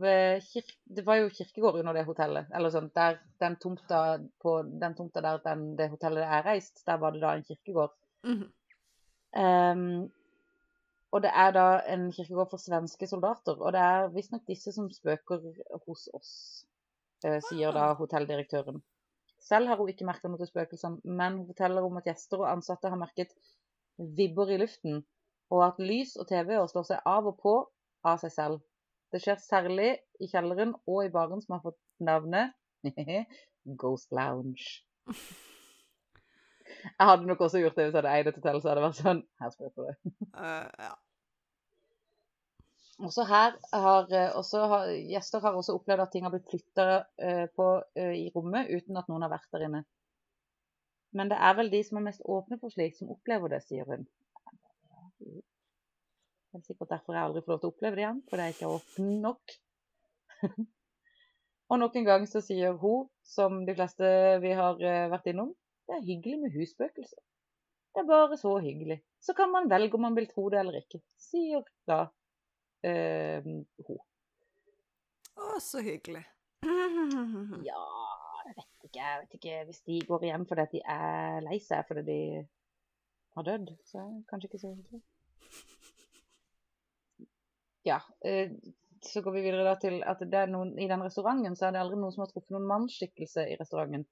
Det 0.00 1.02
var 1.06 1.18
jo 1.20 1.32
kirkegård 1.34 1.80
under 1.80 1.96
det 1.96 2.06
hotellet. 2.08 2.48
Eller 2.56 2.72
sånn, 2.72 2.88
der, 2.96 3.18
den 3.42 3.56
tomta, 3.60 4.20
på 4.42 4.54
den 4.82 4.96
tomta 4.96 5.22
der 5.24 5.42
den, 5.44 5.66
det 5.76 5.90
hotellet 5.92 6.24
er 6.24 6.46
reist, 6.46 6.80
der 6.86 7.00
var 7.02 7.12
det 7.14 7.20
da 7.24 7.34
en 7.36 7.44
kirkegård. 7.44 7.92
Mm 8.24 8.38
-hmm. 8.38 8.48
um, 9.42 10.10
og 11.10 11.22
det 11.22 11.30
er 11.34 11.50
da 11.52 11.66
en 11.92 12.12
kirkegård 12.12 12.50
for 12.50 12.62
svenske 12.62 13.06
soldater. 13.06 13.58
Og 13.58 13.72
det 13.72 13.80
er 13.80 14.12
visstnok 14.14 14.46
disse 14.46 14.72
som 14.72 14.90
spøker 14.90 15.42
hos 15.86 16.08
oss, 16.14 16.32
eh, 17.24 17.40
sier 17.48 17.72
da 17.72 17.92
hotelldirektøren. 17.94 18.82
Selv 19.40 19.66
har 19.66 19.76
hun 19.76 19.88
ikke 19.88 20.06
merka 20.06 20.28
noe 20.28 20.38
til 20.38 20.46
spøkelsene, 20.46 21.00
men 21.04 21.38
hun 21.38 21.46
forteller 21.46 21.82
om 21.82 21.96
at 21.96 22.04
gjester 22.04 22.42
og 22.42 22.50
ansatte 22.52 22.88
har 22.92 23.00
merket 23.00 23.32
vibber 23.98 24.52
i 24.54 24.58
luften, 24.60 25.04
og 25.50 25.64
at 25.66 25.78
lys 25.82 26.16
og 26.16 26.28
TV-er 26.28 26.66
slår 26.70 26.86
seg 26.92 27.00
av 27.06 27.26
og 27.26 27.38
på 27.42 27.54
av 28.06 28.20
seg 28.22 28.32
selv. 28.32 28.60
Det 29.10 29.20
skjer 29.22 29.38
særlig 29.42 29.90
i 30.22 30.28
kjelleren 30.30 30.74
og 30.86 31.04
i 31.04 31.12
baren 31.12 31.42
som 31.42 31.56
har 31.56 31.62
fått 31.64 31.80
navnet 31.98 32.54
Ghost 33.80 34.12
Lounge. 34.14 34.82
Jeg 36.80 37.06
hadde 37.06 37.26
nok 37.26 37.40
også 37.44 37.58
gjort 37.58 37.76
det 37.76 37.88
hvis 37.88 37.94
jeg 37.96 38.02
hadde 38.02 38.16
eid 38.16 38.30
et 38.30 38.36
hotell, 38.38 38.60
så 38.60 38.70
hadde 38.70 38.80
det 38.80 38.86
vært 38.86 39.00
sånn 39.00 39.22
Her 39.42 39.54
spøker 39.54 39.88
det. 39.88 39.94
Uh, 40.36 40.68
ja. 40.86 40.92
Også 43.00 43.24
her 43.24 43.54
har, 43.72 44.10
eh, 44.12 44.34
også 44.36 44.66
har 44.68 44.90
gjester 44.92 45.40
har 45.40 45.56
også 45.56 45.74
opplevd 45.78 46.04
at 46.04 46.10
ting 46.12 46.26
har 46.26 46.34
blitt 46.34 46.50
flytta 46.52 46.84
på 47.56 47.68
uh, 47.80 48.12
i 48.12 48.26
rommet 48.34 48.68
uten 48.68 49.00
at 49.00 49.08
noen 49.08 49.24
har 49.24 49.32
vært 49.32 49.48
der 49.56 49.64
inne. 49.70 49.80
Men 51.16 51.30
det 51.32 51.38
er 51.42 51.56
vel 51.58 51.72
de 51.72 51.80
som 51.86 51.98
er 51.98 52.06
mest 52.10 52.22
åpne 52.22 52.60
for 52.60 52.70
slikt, 52.70 53.00
som 53.00 53.10
opplever 53.10 53.50
det, 53.50 53.62
sier 53.66 53.88
hun. 53.88 54.04
Det 56.50 56.58
er 56.58 56.66
sikkert 56.66 56.90
derfor 56.90 57.14
jeg 57.14 57.22
aldri 57.28 57.42
får 57.44 57.52
lov 57.52 57.58
til 57.62 57.68
å 57.68 57.72
oppleve 57.72 57.96
det 57.96 58.02
igjen, 58.02 58.20
fordi 58.30 58.46
jeg 58.46 58.54
ikke 58.56 58.66
er 58.66 58.76
åpen 58.76 59.10
nok. 59.22 59.52
Og 61.70 61.78
nok 61.78 61.98
en 62.00 62.06
gang 62.08 62.24
så 62.26 62.42
sier 62.42 62.74
hun, 62.80 63.06
som 63.22 63.60
de 63.66 63.74
fleste 63.78 64.08
vi 64.42 64.50
har 64.58 64.80
eh, 64.82 65.06
vært 65.12 65.28
innom, 65.30 65.52
det 65.86 65.94
er 65.94 66.06
hyggelig 66.08 66.40
med 66.42 66.56
husspøkelser. 66.56 67.22
Det 67.94 68.02
er 68.02 68.08
bare 68.08 68.38
så 68.38 68.56
hyggelig. 68.62 68.98
Så 69.22 69.34
kan 69.38 69.50
man 69.50 69.70
velge 69.70 69.94
om 69.94 70.02
man 70.06 70.16
vil 70.18 70.26
tro 70.30 70.48
det 70.50 70.58
eller 70.58 70.80
ikke, 70.80 71.00
sier 71.22 71.62
da 71.90 72.00
eh, 72.86 73.46
hun. 73.86 74.02
Å, 75.38 75.58
så 75.62 75.82
hyggelig. 75.86 76.24
Ja, 77.70 77.80
jeg 78.46 78.56
vet 78.56 78.88
ikke. 78.88 78.98
Jeg 78.98 79.22
vet 79.22 79.34
ikke 79.38 79.62
hvis 79.68 79.82
de 79.86 80.00
går 80.08 80.26
hjem 80.26 80.44
fordi 80.50 80.66
de 80.74 80.82
er 80.98 81.40
lei 81.46 81.58
seg 81.62 81.86
fordi 81.86 82.04
de 82.10 82.20
har 83.36 83.46
dødd. 83.46 83.74
Så 83.86 84.02
er 84.02 84.10
det 84.10 84.26
kanskje 84.30 84.50
ikke 84.50 84.62
så 84.62 84.74
hyggelig. 84.74 85.02
Ja. 87.86 88.00
Eh, 88.24 88.50
så 89.00 89.22
går 89.24 89.32
vi 89.32 89.42
videre 89.46 89.64
da 89.64 89.74
til 89.80 90.02
at 90.04 90.20
det 90.20 90.36
er 90.36 90.50
noen, 90.52 90.74
i 90.78 90.88
den 90.90 91.00
restauranten 91.00 91.54
så 91.56 91.66
er 91.68 91.72
det 91.72 91.80
aldri 91.80 91.96
noen 91.96 92.12
som 92.12 92.26
har 92.26 92.32
truffet 92.32 92.52
noen 92.52 92.66
mannsskikkelse 92.68 93.46
i 93.48 93.56
restauranten. 93.60 94.04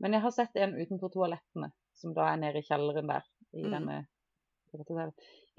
Men 0.00 0.16
jeg 0.16 0.24
har 0.24 0.32
sett 0.34 0.56
en 0.56 0.72
utenfor 0.78 1.12
toalettene, 1.12 1.68
som 1.94 2.14
da 2.16 2.30
er 2.32 2.40
nede 2.40 2.62
i 2.62 2.66
kjelleren 2.66 3.10
der. 3.12 3.26
i 3.52 3.62
Mm. 3.66 3.70
denne 3.74 3.98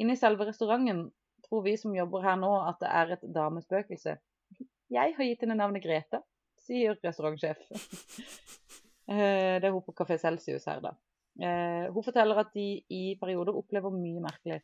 Inne 0.01 0.13
i 0.13 0.17
selve 0.17 0.47
restauranten 0.47 1.03
tror 1.45 1.61
vi 1.63 1.75
som 1.77 1.93
jobber 1.95 2.23
her 2.25 2.35
nå 2.41 2.49
at 2.67 2.79
det 2.81 2.89
er 2.89 3.11
et 3.13 3.25
damespøkelse. 3.35 4.15
Jeg 4.89 5.13
har 5.17 5.23
gitt 5.27 5.41
henne 5.45 5.55
navnet 5.59 5.83
Greta, 5.83 6.23
sier 6.57 6.97
restaurantsjef. 7.03 7.57
Eh, 9.03 9.59
det 9.59 9.67
er 9.67 9.73
hun 9.75 9.81
på 9.83 9.91
Kafé 9.91 10.15
Celsius 10.17 10.63
her, 10.65 10.79
da. 10.79 10.93
Eh, 11.35 11.89
Hun 11.91 12.03
forteller 12.05 12.37
at 12.39 12.53
de 12.55 12.85
i 12.89 13.17
perioder 13.19 13.51
opplever 13.59 13.91
mye 13.91 14.21
merkelig. 14.23 14.61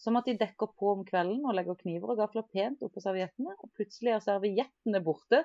Som 0.00 0.18
at 0.18 0.26
de 0.26 0.34
dekker 0.38 0.72
på 0.78 0.92
om 0.96 1.04
kvelden 1.06 1.44
og 1.46 1.54
legger 1.54 1.78
kniver 1.78 2.14
og 2.14 2.22
gafler 2.22 2.46
pent 2.50 2.82
oppå 2.82 3.02
serviettene, 3.02 3.54
og 3.58 3.70
plutselig 3.76 4.14
er 4.14 4.24
serviettene 4.24 5.02
borte. 5.04 5.44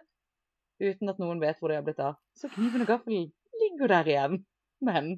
uten 0.77 1.09
at 1.09 1.17
noen 1.17 1.39
vet 1.41 1.57
hvor 1.57 1.71
de 1.71 1.77
har 1.79 1.85
blitt 1.85 2.01
av. 2.05 2.19
Så 2.37 2.49
kniven 2.53 2.83
og 2.83 2.89
gaffelen 2.91 3.31
ligger 3.61 3.89
der 3.89 4.11
igjen. 4.11 4.43
Men 4.85 5.15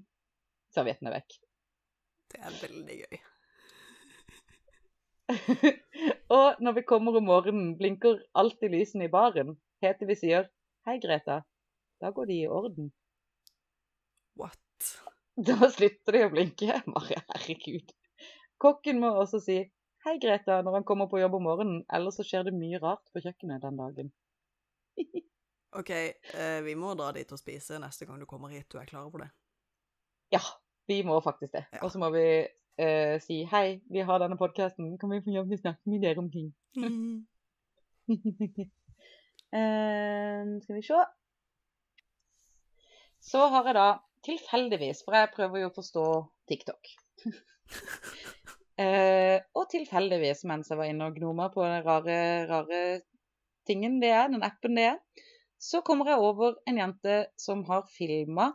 servietten 0.71 1.09
er 1.09 1.17
vekk. 1.17 1.35
Det 2.31 2.39
er 2.39 2.55
veldig 2.61 2.97
gøy. 3.01 3.19
og 6.37 6.61
når 6.63 6.77
vi 6.77 6.85
kommer 6.87 7.17
om 7.19 7.27
morgenen, 7.27 7.73
blinker 7.77 8.21
alltid 8.39 8.71
lysene 8.71 9.09
i 9.09 9.13
baren. 9.13 9.57
Helt 9.83 9.99
til 9.99 10.09
vi 10.09 10.17
sier 10.19 10.47
'Hei, 10.87 10.97
Greta'. 11.03 11.41
Da 12.01 12.11
går 12.15 12.25
de 12.25 12.41
i 12.41 12.47
orden. 12.47 12.91
What? 14.39 14.59
Da 15.35 15.69
slutter 15.71 16.15
de 16.15 16.25
å 16.25 16.31
blinke. 16.33 16.81
Bare 16.95 17.19
herregud. 17.33 17.91
Kokken 18.59 18.99
må 18.99 19.11
også 19.15 19.39
si 19.43 19.59
'Hei, 20.05 20.15
Greta' 20.19 20.61
når 20.63 20.79
han 20.79 20.85
kommer 20.87 21.09
på 21.11 21.19
jobb 21.19 21.35
om 21.35 21.43
morgenen, 21.43 21.79
ellers 21.91 22.19
så 22.19 22.23
skjer 22.23 22.47
det 22.47 22.55
mye 22.55 22.79
rart 22.79 23.03
på 23.13 23.21
kjøkkenet 23.23 23.63
den 23.63 23.79
dagen. 23.79 24.11
OK, 25.79 25.91
eh, 25.91 26.59
vi 26.65 26.75
må 26.79 26.93
dra 26.99 27.11
dit 27.15 27.31
og 27.31 27.39
spise 27.39 27.79
neste 27.83 28.07
gang 28.07 28.19
du 28.19 28.27
kommer 28.29 28.53
hit. 28.53 28.69
Du 28.71 28.79
er 28.79 28.87
klar 28.89 29.07
over 29.07 29.25
det? 29.25 29.29
Ja, 30.33 30.41
vi 30.87 31.01
må 31.03 31.19
faktisk 31.23 31.53
det. 31.53 31.65
Ja. 31.73 31.83
Og 31.83 31.91
så 31.91 31.99
må 31.99 32.11
vi 32.15 32.25
eh, 32.79 33.19
si 33.23 33.43
'Hei, 33.43 33.81
vi 33.91 34.07
har 34.07 34.23
denne 34.23 34.39
podkasten. 34.39 34.97
Kan 34.97 35.11
vi 35.11 35.23
få 35.25 35.35
jobb 35.35 35.51
til 35.51 35.59
å 35.59 35.63
snakke 35.65 35.93
med 35.93 36.07
dere 36.07 36.23
om 36.23 36.31
ting?' 36.31 36.55
Eh, 39.49 40.45
skal 40.61 40.75
vi 40.75 40.81
se. 40.85 40.97
Så 43.19 43.47
har 43.49 43.65
jeg 43.65 43.75
da 43.79 43.85
tilfeldigvis, 44.27 45.01
for 45.01 45.17
jeg 45.17 45.31
prøver 45.33 45.63
jo 45.63 45.71
å 45.71 45.73
forstå 45.73 46.03
TikTok. 46.51 46.91
eh, 48.79 49.37
og 49.57 49.69
tilfeldigvis, 49.71 50.45
mens 50.49 50.71
jeg 50.71 50.79
var 50.79 50.89
inne 50.89 51.09
og 51.09 51.17
gnoma 51.19 51.49
på 51.53 51.65
den 51.65 51.83
rare, 51.85 52.19
rare 52.49 52.81
tingen 53.67 53.99
det 54.01 54.11
er, 54.15 54.31
den 54.31 54.45
appen 54.45 54.77
det 54.79 54.87
er, 54.93 55.25
så 55.59 55.83
kommer 55.85 56.09
jeg 56.09 56.23
over 56.23 56.57
en 56.69 56.79
jente 56.79 57.21
som 57.39 57.65
har 57.67 57.87
filma 57.91 58.53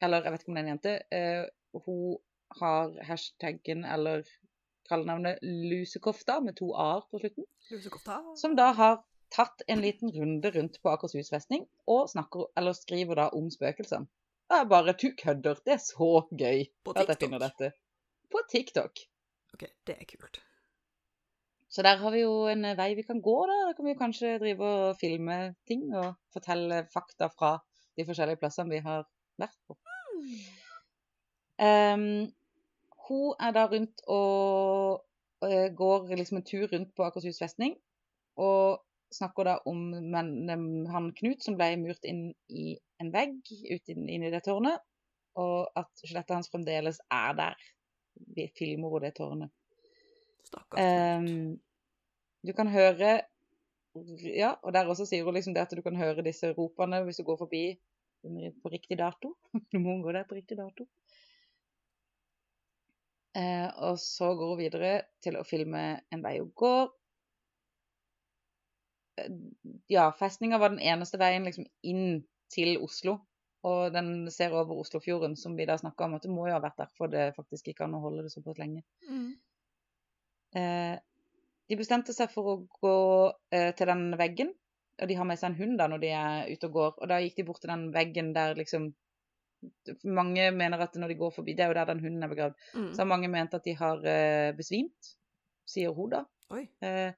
Eller 0.00 0.22
jeg 0.24 0.32
vet 0.32 0.44
ikke 0.44 0.52
om 0.52 0.56
det 0.56 0.60
er 0.60 0.66
en 0.66 0.70
jente. 0.72 0.92
Eh, 1.12 1.42
hun 1.84 2.16
har 2.60 2.94
hashtaggen 3.04 3.82
eller 3.84 4.22
kallenavnet 4.88 5.42
Lusekofta 5.42 6.38
med 6.40 6.56
to 6.58 6.70
a-er 6.72 7.04
på 7.10 7.20
slutten 7.20 7.46
Lusekofta? 7.70 8.16
som 8.40 8.56
da 8.58 8.70
har 8.78 9.02
tatt 9.30 9.62
en 9.68 9.82
liten 9.84 10.10
runde 10.14 10.50
rundt 10.56 10.80
på 10.82 10.90
Akershus 10.90 11.30
festning 11.30 11.66
og 11.86 12.08
snakker, 12.10 12.48
eller 12.58 12.74
skriver 12.74 13.20
da 13.20 13.28
om 13.36 13.50
spøkelsene. 13.52 14.08
Det 14.50 14.58
er 14.58 14.66
bare 14.72 14.96
du 14.98 15.10
kødder. 15.14 15.60
Det 15.66 15.76
er 15.76 15.82
så 15.84 16.10
gøy 16.30 16.64
at 16.90 17.04
jeg 17.04 17.20
finner 17.20 17.38
dette. 17.38 17.70
På 18.30 18.42
TikTok. 18.50 19.04
OK, 19.54 19.66
det 19.86 19.96
er 19.96 20.08
kult. 20.10 20.40
Så 21.70 21.82
der 21.86 22.00
har 22.02 22.10
vi 22.10 22.24
jo 22.24 22.46
en 22.50 22.66
vei 22.76 22.94
vi 22.98 23.06
kan 23.06 23.20
gå, 23.22 23.36
da. 23.46 23.58
Da 23.68 23.74
kan 23.76 23.86
vi 23.86 23.98
kanskje 23.98 24.38
drive 24.42 24.66
og 24.66 24.96
filme 24.98 25.54
ting 25.70 25.84
og 25.94 26.16
fortelle 26.34 26.82
fakta 26.94 27.30
fra 27.30 27.52
de 27.98 28.06
forskjellige 28.08 28.40
plassene 28.42 28.74
vi 28.74 28.82
har 28.82 29.04
vært 29.38 29.58
på. 29.68 29.78
Um, 31.60 32.32
hun 33.06 33.34
er 33.38 33.54
da 33.54 33.66
rundt 33.70 34.02
og 34.08 35.04
eh, 35.46 35.68
går 35.76 36.14
liksom 36.16 36.40
en 36.40 36.46
tur 36.46 36.66
rundt 36.72 36.94
på 36.96 37.06
Akershus 37.06 37.38
festning. 37.42 37.76
Og 38.36 38.80
snakker 39.14 39.46
da 39.46 39.56
om 39.66 39.90
men, 40.14 40.86
han 40.90 41.10
Knut 41.18 41.42
som 41.44 41.58
ble 41.58 41.74
murt 41.80 42.06
inn 42.06 42.30
i 42.48 42.76
en 43.02 43.10
vegg 43.14 43.40
ute 43.46 43.94
inn, 43.94 44.06
inn 44.08 44.26
i 44.26 44.32
det 44.32 44.44
tårnet. 44.46 44.82
Og 45.40 45.70
at 45.78 45.90
skjelettet 46.02 46.36
hans 46.36 46.50
fremdeles 46.52 46.98
er 47.14 47.36
der. 47.38 47.68
Vi 48.36 48.46
filmer 48.56 48.88
hun 48.92 49.02
det 49.04 49.14
tårnet. 49.16 49.50
Stakkars. 50.44 50.80
Ehm, 50.80 51.60
du 52.46 52.52
kan 52.56 52.68
høre 52.68 53.20
Ja, 54.22 54.52
og 54.62 54.72
der 54.72 54.86
også 54.86 55.04
sier 55.08 55.24
hun 55.26 55.34
liksom 55.34 55.54
det 55.54 55.64
at 55.64 55.72
du 55.74 55.82
kan 55.82 55.96
høre 55.98 56.22
disse 56.22 56.52
ropene 56.54 57.02
hvis 57.02 57.18
du 57.18 57.24
går 57.26 57.40
forbi 57.40 57.64
på 58.62 58.70
riktig 58.70 58.98
dato. 58.98 59.34
Du 59.72 59.78
må 59.82 59.96
gå 60.02 60.12
der 60.12 60.28
på 60.28 60.38
riktig 60.38 60.58
dato. 60.58 60.86
Uh, 63.38 63.70
og 63.86 63.98
så 63.98 64.32
går 64.34 64.48
hun 64.48 64.58
videre 64.58 64.92
til 65.22 65.36
å 65.38 65.46
filme 65.46 65.82
en 66.10 66.22
vei 66.22 66.38
hun 66.40 66.50
går. 66.54 66.88
Eh, 69.22 69.30
Ja, 69.90 70.10
festninga 70.18 70.58
var 70.58 70.70
den 70.74 70.82
eneste 70.82 71.18
veien 71.18 71.46
liksom 71.46 71.66
inn 71.82 72.24
til 72.50 72.76
Oslo. 72.82 73.20
Og 73.68 73.92
den 73.92 74.30
ser 74.32 74.54
over 74.56 74.78
Oslofjorden, 74.80 75.36
som 75.36 75.56
vi 75.56 75.66
da 75.68 75.76
snakka 75.78 76.06
om 76.06 76.16
at 76.16 76.24
det 76.24 76.32
må 76.32 76.46
jo 76.48 76.54
ha 76.56 76.62
vært 76.64 76.80
derfor 76.80 77.10
det 77.12 77.34
faktisk 77.36 77.68
gikk 77.68 77.82
an 77.84 77.98
å 77.98 78.02
holde 78.06 78.24
det 78.24 78.32
såpass 78.32 78.56
lenge. 78.60 78.80
Mm. 79.04 79.34
Eh, 80.56 80.94
de 81.70 81.78
bestemte 81.78 82.14
seg 82.16 82.32
for 82.32 82.48
å 82.50 82.54
gå 82.80 82.94
eh, 83.54 83.70
til 83.76 83.92
den 83.92 84.08
veggen, 84.18 84.54
og 85.00 85.08
de 85.08 85.16
har 85.18 85.28
med 85.28 85.40
seg 85.40 85.52
en 85.52 85.58
hund 85.60 85.76
da 85.80 85.86
når 85.90 86.02
de 86.02 86.14
er 86.16 86.48
ute 86.50 86.70
og 86.70 86.78
går. 86.78 86.96
Og 86.96 87.12
da 87.12 87.20
gikk 87.22 87.36
de 87.36 87.46
bort 87.50 87.60
til 87.62 87.72
den 87.72 87.88
veggen 87.94 88.34
der 88.36 88.56
liksom 88.58 88.92
Mange 90.08 90.46
mener 90.56 90.80
at 90.80 90.94
når 90.96 91.10
de 91.12 91.14
går 91.20 91.32
forbi 91.34 91.52
Det 91.52 91.60
er 91.60 91.68
jo 91.68 91.74
der 91.76 91.88
den 91.90 91.98
hunden 92.00 92.22
er 92.24 92.30
begravd. 92.32 92.54
Mm. 92.72 92.86
Så 92.94 93.02
har 93.02 93.08
mange 93.10 93.28
ment 93.28 93.52
at 93.52 93.66
de 93.66 93.74
har 93.76 94.06
eh, 94.08 94.52
besvimt, 94.56 95.10
sier 95.68 95.92
hun 95.92 96.08
da. 96.14 96.22
Eh, 96.56 97.12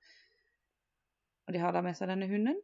og 1.47 1.55
de 1.55 1.61
har 1.63 1.75
da 1.77 1.85
med 1.87 1.95
seg 1.95 2.11
denne 2.11 2.27
hunden. 2.27 2.59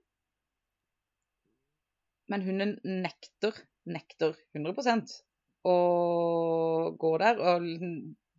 Men 2.29 2.43
hunden 2.45 2.75
nekter, 3.05 3.55
nekter 3.91 4.37
100% 4.57 5.15
å 5.69 5.77
gå 7.01 7.13
der. 7.23 7.43
Og 7.43 7.69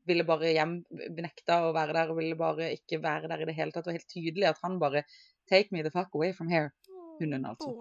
ville 0.10 0.26
bare 0.26 0.54
hjem, 0.56 0.80
benekta 0.90 1.64
å 1.68 1.74
være 1.76 1.96
der 1.98 2.12
og 2.12 2.20
ville 2.20 2.38
bare 2.40 2.72
ikke 2.76 3.02
være 3.04 3.30
der 3.32 3.44
i 3.44 3.50
det 3.50 3.58
hele 3.58 3.74
tatt. 3.74 3.86
Det 3.86 3.94
var 3.94 4.00
helt 4.00 4.16
tydelig 4.16 4.50
at 4.50 4.64
han 4.64 4.80
bare 4.82 5.06
Take 5.50 5.74
me 5.74 5.82
the 5.82 5.90
fuck 5.90 6.14
away 6.14 6.30
from 6.34 6.50
here. 6.52 6.70
Hunden, 7.20 7.46
altså. 7.50 7.72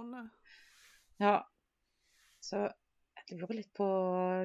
Ja. 1.20 1.34
Så 2.40 2.62
jeg 3.18 3.36
lurer 3.36 3.58
litt 3.58 3.70
på 3.76 3.86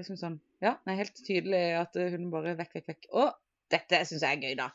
liksom 0.02 0.18
sånn 0.20 0.36
Ja, 0.64 0.74
det 0.84 0.91
er 0.91 1.00
helt 1.00 1.22
tydelig 1.24 1.62
at 1.80 1.95
eh, 1.95 2.10
hunden 2.12 2.34
bare 2.34 2.58
vekk, 2.60 2.76
vekk, 2.80 2.90
vekk. 2.91 3.08
Og 3.16 3.32
dette 3.72 4.02
syns 4.10 4.26
jeg 4.26 4.38
er 4.38 4.44
gøy, 4.44 4.58
da. 4.60 4.68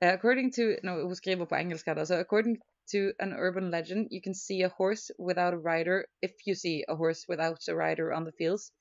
Eh, 0.00 0.14
According 0.14 0.52
to 0.56 0.70
no, 0.86 0.96
Hun 1.04 1.18
skriver 1.18 1.48
på 1.50 1.58
engelsk 1.58 1.88
her, 1.90 1.98
da. 2.00 2.06
Så 2.08 2.20
according 2.24 2.56
to 2.92 3.12
an 3.18 3.32
urban 3.32 3.70
legend, 3.70 4.08
you 4.10 4.20
can 4.20 4.34
see 4.34 4.62
a 4.62 4.68
horse 4.68 5.10
without 5.18 5.54
a 5.54 5.58
rider. 5.58 6.06
If 6.22 6.46
you 6.46 6.54
see 6.54 6.84
a 6.88 6.96
horse 6.96 7.26
without 7.28 7.68
a 7.68 7.74
rider 7.74 8.12
on 8.12 8.24
the 8.24 8.32
fields, 8.32 8.72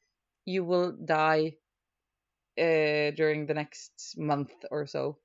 you 0.45 0.63
will 0.63 0.91
die 0.91 1.53
eh, 2.57 3.11
during 3.11 3.47
the 3.47 3.53
next 3.53 4.15
month 4.17 4.53
or 4.71 4.85
so. 4.85 5.17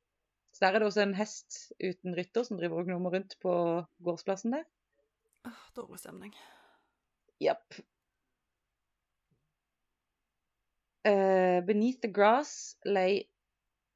Så 0.53 0.59
der 0.61 0.67
er 0.67 0.79
det 0.79 0.87
også 0.87 1.03
en 1.03 1.15
hest 1.15 1.73
uten 1.85 2.17
rytter 2.19 2.43
som 2.43 2.59
driver 2.59 2.79
og 2.79 2.85
gnomer 2.85 3.11
rundt 3.11 3.37
på 3.43 3.53
gårdsplassen 4.05 4.53
der. 4.53 4.65
Ah, 5.45 5.61
dårlig 5.77 5.99
stemning. 5.99 6.35
Japp. 7.41 7.75
Uh, 11.05 11.61
beneath 11.67 12.01
the 12.03 12.13
grass 12.13 12.77
lay 12.85 13.23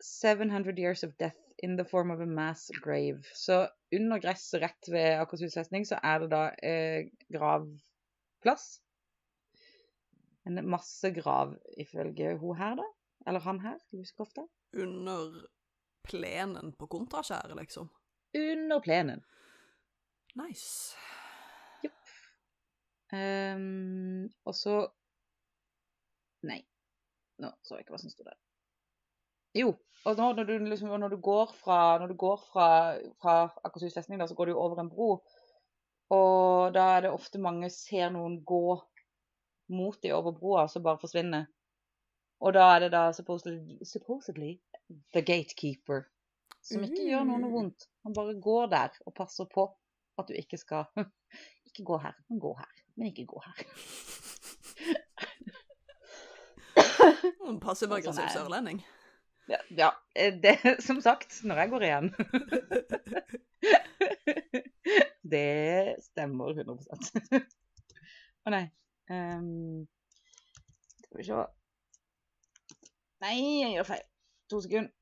700 0.00 0.78
years 0.78 1.02
of 1.02 1.18
death 1.18 1.43
in 1.64 1.76
the 1.78 1.84
form 1.84 2.10
of 2.10 2.20
a 2.20 2.26
mass 2.26 2.68
grave. 2.82 3.22
Så 3.34 3.68
under 3.96 4.20
gresset 4.22 4.62
rett 4.62 4.88
ved 4.92 5.20
Akershus 5.22 5.56
festning 5.56 5.86
så 5.88 5.98
er 6.02 6.24
det 6.24 6.30
da 6.32 6.42
eh, 6.60 7.08
gravplass. 7.32 8.66
En 10.44 10.60
masse 10.68 11.08
grav, 11.16 11.54
ifølge 11.80 12.34
hun 12.36 12.58
her, 12.58 12.76
da. 12.76 12.88
Eller 13.26 13.40
han 13.40 13.62
her, 13.64 13.78
Lusekofta. 13.96 14.44
Under 14.76 15.46
plenen 16.04 16.74
på 16.76 16.86
kontraskjæret, 16.92 17.56
liksom. 17.56 17.88
Under 18.36 18.80
plenen. 18.84 19.24
Nice. 20.36 20.98
Ehm, 23.14 24.28
og 24.44 24.54
så 24.54 24.78
Nei. 26.44 26.60
Nå 27.40 27.50
så 27.64 27.76
jeg 27.76 27.84
ikke 27.84 27.94
hva 27.94 28.00
som 28.02 28.12
sto 28.12 28.26
der. 28.26 28.36
Jo, 29.54 29.74
og 30.04 30.18
nå, 30.18 30.32
når, 30.36 30.44
du, 30.44 30.52
liksom, 30.68 30.92
når 31.00 31.14
du 31.14 31.20
går 31.22 31.52
fra, 31.56 31.98
når 31.98 32.12
du 32.12 32.16
går 32.20 32.40
fra, 32.52 32.68
fra 33.22 33.34
Akershus 33.64 33.94
festning, 33.96 34.20
da, 34.20 34.26
så 34.28 34.36
går 34.36 34.50
du 34.50 34.52
jo 34.52 34.60
over 34.60 34.82
en 34.82 34.90
bro. 34.92 35.10
Og 36.12 36.74
da 36.74 36.88
er 36.96 37.06
det 37.06 37.12
ofte 37.14 37.40
mange 37.40 37.70
ser 37.72 38.10
noen 38.12 38.42
gå 38.44 38.76
mot 39.72 39.96
de 40.02 40.12
over 40.12 40.34
broa, 40.36 40.66
så 40.68 40.82
bare 40.84 41.00
forsvinner. 41.00 41.46
Og 42.44 42.52
da 42.52 42.66
er 42.74 42.84
det 42.84 42.90
da 42.92 43.06
supposedly, 43.16 43.78
supposedly 43.88 44.58
the 45.16 45.22
gatekeeper. 45.24 46.04
Som 46.64 46.84
ikke 46.84 47.06
gjør 47.06 47.24
noe 47.28 47.48
vondt. 47.52 47.88
Han 48.04 48.16
bare 48.16 48.36
går 48.40 48.68
der 48.72 48.98
og 49.06 49.14
passer 49.16 49.48
på 49.48 49.70
at 50.20 50.28
du 50.28 50.36
ikke 50.36 50.60
skal 50.60 50.84
Ikke 51.68 51.84
gå 51.88 51.96
her, 51.98 52.12
men 52.28 52.38
gå 52.38 52.52
her. 52.58 52.74
Men 52.94 53.08
ikke 53.08 53.24
gå 53.26 53.40
her. 53.42 53.64
En 57.48 57.58
Passiv-aggressiv 57.60 58.20
Sånn 58.20 58.28
er 58.28 58.36
sørlending. 58.36 58.84
Ja, 59.48 59.56
ja, 59.68 59.94
eh, 60.14 60.34
det 60.34 60.58
som 60.86 61.00
sagt, 61.00 61.44
når 61.44 61.54
jeg 61.54 61.70
går 61.70 61.82
igjen. 61.82 62.14
det 65.32 65.96
stemmer 66.04 66.50
100 66.50 66.78
Å 68.44 68.52
nei. 68.52 68.64
Um, 69.10 69.86
skal 71.04 71.20
vi 71.20 71.26
se 71.28 71.44
Nei, 73.24 73.38
jeg 73.60 73.72
gjør 73.76 73.88
feil. 73.88 74.04
To 74.52 74.60
sekunder. 74.64 74.92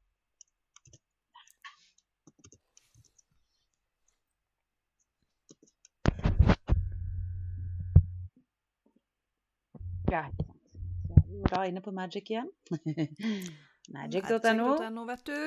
Ja, 10.12 10.26
ikke 10.28 11.14
er 11.16 11.28
vi 11.28 11.38
jo 11.38 11.44
da 11.50 11.62
inne 11.66 11.82
på 11.82 11.90
Magic 11.90 12.30
igjen. 12.30 12.50
Magic.no. 13.88 14.68
Magic.no, 14.68 15.04
vet 15.08 15.26
du. 15.26 15.38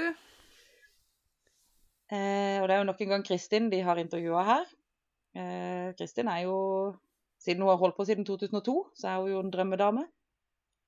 Eh, 2.14 2.58
og 2.62 2.68
det 2.68 2.76
er 2.76 2.82
jo 2.82 2.90
nok 2.92 3.02
en 3.02 3.14
gang 3.16 3.26
Kristin 3.26 3.72
de 3.72 3.82
har 3.82 3.98
intervjua 3.98 4.44
her. 4.46 4.66
Eh, 5.36 5.96
Kristin 5.98 6.28
er 6.32 6.46
jo 6.46 6.60
Siden 7.46 7.62
hun 7.62 7.70
har 7.70 7.78
holdt 7.78 7.98
på 7.98 8.06
siden 8.06 8.26
2002, 8.26 8.74
så 8.98 9.08
er 9.08 9.20
hun 9.22 9.30
jo 9.30 9.40
en 9.44 9.52
drømmedame. 9.54 10.08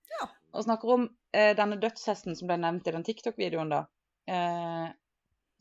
Ja. 0.10 0.28
Og 0.57 0.64
snakker 0.64 0.94
om 0.94 1.03
eh, 1.36 1.52
denne 1.57 1.78
dødshesten 1.78 2.38
som 2.40 2.49
ble 2.49 2.57
nevnt 2.57 2.88
i 2.88 2.94
den 2.95 3.06
TikTok-videoen, 3.06 3.69
da. 3.69 3.84
Eh, 4.26 4.88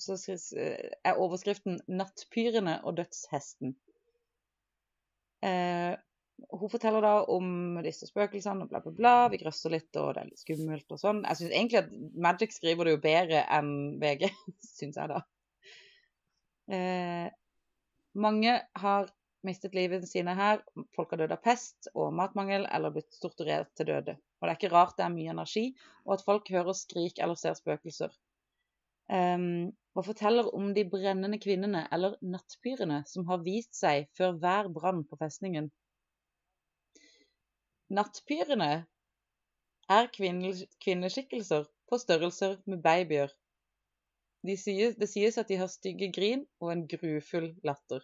så 0.00 0.16
eh, 0.32 0.94
er 1.04 1.20
overskriften 1.20 1.80
'Nattpyrene 1.88 2.78
og 2.84 2.96
dødshesten'. 3.00 3.74
Eh, 5.44 5.92
hun 6.36 6.70
forteller 6.70 7.04
da 7.04 7.14
om 7.32 7.78
disse 7.84 8.08
spøkelsene 8.08 8.66
og 8.66 8.72
bla, 8.72 8.80
bla, 8.84 8.92
bla. 8.96 9.14
Vi 9.32 9.40
grøsser 9.40 9.72
litt, 9.72 9.90
og 9.96 10.14
det 10.14 10.22
er 10.22 10.30
litt 10.30 10.42
skummelt 10.42 10.92
og 10.92 11.00
sånn. 11.00 11.22
Jeg 11.24 11.40
syns 11.40 11.54
egentlig 11.54 11.80
at 11.82 11.94
Magic 12.28 12.56
skriver 12.56 12.88
det 12.88 12.96
jo 12.96 13.02
bedre 13.04 13.42
enn 13.56 13.72
VG, 14.02 14.28
syns 14.78 15.00
jeg 15.00 15.12
da. 15.12 15.22
Eh, 16.76 17.28
mange 18.16 18.58
har 18.82 19.08
mistet 19.46 19.76
livet 19.78 20.06
sine 20.08 20.34
her. 20.36 20.62
Folk 20.96 21.14
har 21.14 21.22
dødd 21.22 21.34
av 21.36 21.42
pest 21.44 21.90
og 21.94 22.14
matmangel 22.16 22.66
eller 22.74 22.94
blitt 22.94 23.18
torturert 23.22 23.72
til 23.78 23.90
døde. 23.92 24.16
Og 24.40 24.46
det 24.46 24.52
er 24.52 24.58
ikke 24.58 24.74
rart 24.74 24.96
det 24.98 25.06
er 25.06 25.14
mye 25.14 25.32
energi, 25.32 25.66
og 26.04 26.16
at 26.16 26.24
folk 26.26 26.50
hører 26.52 26.76
skrik 26.76 27.20
eller 27.22 27.38
ser 27.40 27.56
spøkelser. 27.58 28.12
Um, 29.06 29.70
og 29.96 30.04
forteller 30.08 30.48
om 30.58 30.72
de 30.76 30.84
brennende 30.90 31.38
kvinnene, 31.40 31.86
eller 31.94 32.18
nattpyrene, 32.20 33.04
som 33.08 33.24
har 33.30 33.44
vist 33.46 33.78
seg 33.78 34.10
før 34.18 34.34
hver 34.42 34.68
brann 34.74 35.04
på 35.08 35.16
festningen. 35.20 35.70
Nattpyrene 37.94 38.86
er 39.88 40.08
kvinneskikkelser 40.10 41.66
på 41.86 41.98
størrelser 42.02 42.56
med 42.66 42.82
babyer. 42.82 43.30
De 44.46 44.56
sies, 44.58 44.96
det 44.98 45.08
sies 45.10 45.38
at 45.38 45.48
de 45.50 45.58
har 45.60 45.70
stygge 45.70 46.10
grin 46.14 46.44
og 46.62 46.72
en 46.72 46.84
grufull 46.90 47.52
latter. 47.66 48.02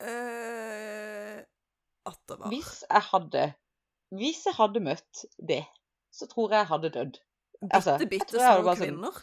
Uh, 0.00 1.40
at 2.06 2.20
det 2.30 2.36
var 2.38 2.52
Hvis 2.52 2.84
jeg 2.86 3.02
hadde 3.10 3.46
Hvis 4.14 4.44
jeg 4.46 4.54
hadde 4.54 4.80
møtt 4.80 5.24
det, 5.48 5.64
så 6.14 6.28
tror 6.30 6.52
jeg 6.52 6.62
jeg 6.62 6.70
hadde 6.70 6.90
dødd. 6.94 7.18
altså, 7.70 7.96
bitte, 7.98 8.10
bitte 8.12 8.38
små 8.38 8.62
sånn- 8.62 8.78
kvinner. 8.82 9.18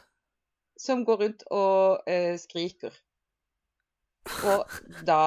Som 0.78 1.06
går 1.08 1.22
rundt 1.24 1.44
og 1.56 2.04
uh, 2.04 2.36
skriker. 2.38 2.94
Og 4.52 4.78
da 5.08 5.22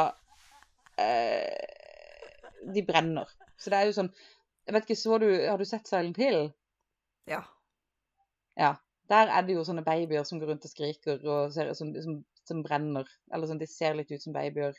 uh, 1.00 1.66
De 2.74 2.84
brenner. 2.84 3.37
Så 3.58 3.70
det 3.72 3.78
er 3.80 3.88
jo 3.90 3.94
sånn 3.96 4.10
Jeg 4.68 4.74
vet 4.76 4.84
ikke, 4.86 4.98
så 5.00 5.18
du 5.22 5.26
Har 5.48 5.58
du 5.58 5.64
sett 5.66 5.88
Silent 5.90 6.16
Hill? 6.20 6.50
Ja. 7.30 7.40
Ja. 8.58 8.74
Der 9.08 9.30
er 9.32 9.42
det 9.46 9.54
jo 9.56 9.64
sånne 9.64 9.82
babyer 9.86 10.24
som 10.28 10.38
går 10.40 10.50
rundt 10.52 10.64
og 10.68 10.70
skriker 10.72 11.22
og 11.24 11.52
ser, 11.54 11.70
som, 11.78 11.90
som, 12.04 12.18
som 12.48 12.62
brenner. 12.64 13.08
Eller 13.32 13.48
sånn, 13.48 13.60
de 13.60 13.68
ser 13.70 13.94
litt 13.96 14.10
ut 14.12 14.20
som 14.22 14.34
babyer. 14.36 14.76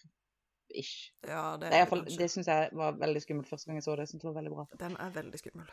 Ish. 0.70 1.10
ja, 1.26 1.56
det 1.58 1.70
Det, 1.72 1.74
er 1.74 1.80
er 1.82 1.86
det 1.86 1.90
fall- 1.90 2.04
det 2.20 2.28
syns 2.30 2.48
jeg 2.52 2.70
var 2.78 2.98
veldig 3.02 3.22
skummelt 3.24 3.50
første 3.50 3.66
gang 3.72 3.80
jeg 3.80 3.86
så 3.88 3.96
det. 3.98 4.04
Jeg 4.06 4.12
synes 4.12 4.22
det 4.22 4.30
var 4.30 4.38
veldig 4.42 4.52
bra. 4.54 4.66
Den 4.84 4.98
er 5.02 5.16
veldig 5.16 5.40
skummel. 5.42 5.72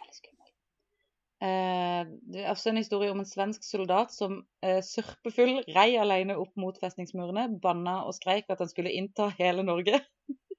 veldig 0.00 0.16
skummel. 0.18 0.48
Eh, 1.46 2.10
det 2.32 2.42
er 2.42 2.50
også 2.50 2.70
en 2.72 2.80
historie 2.82 3.10
om 3.14 3.22
en 3.22 3.30
svensk 3.30 3.62
soldat 3.66 4.10
som 4.14 4.40
eh, 4.62 4.80
sørpefull 4.82 5.60
rei 5.76 5.92
alene 5.98 6.34
opp 6.42 6.56
mot 6.58 6.78
festningsmurene, 6.82 7.46
banna 7.62 8.00
og 8.06 8.14
skreik 8.18 8.50
at 8.50 8.58
han 8.62 8.68
skulle 8.70 8.90
innta 8.98 9.30
hele 9.38 9.62
Norge. 9.62 10.02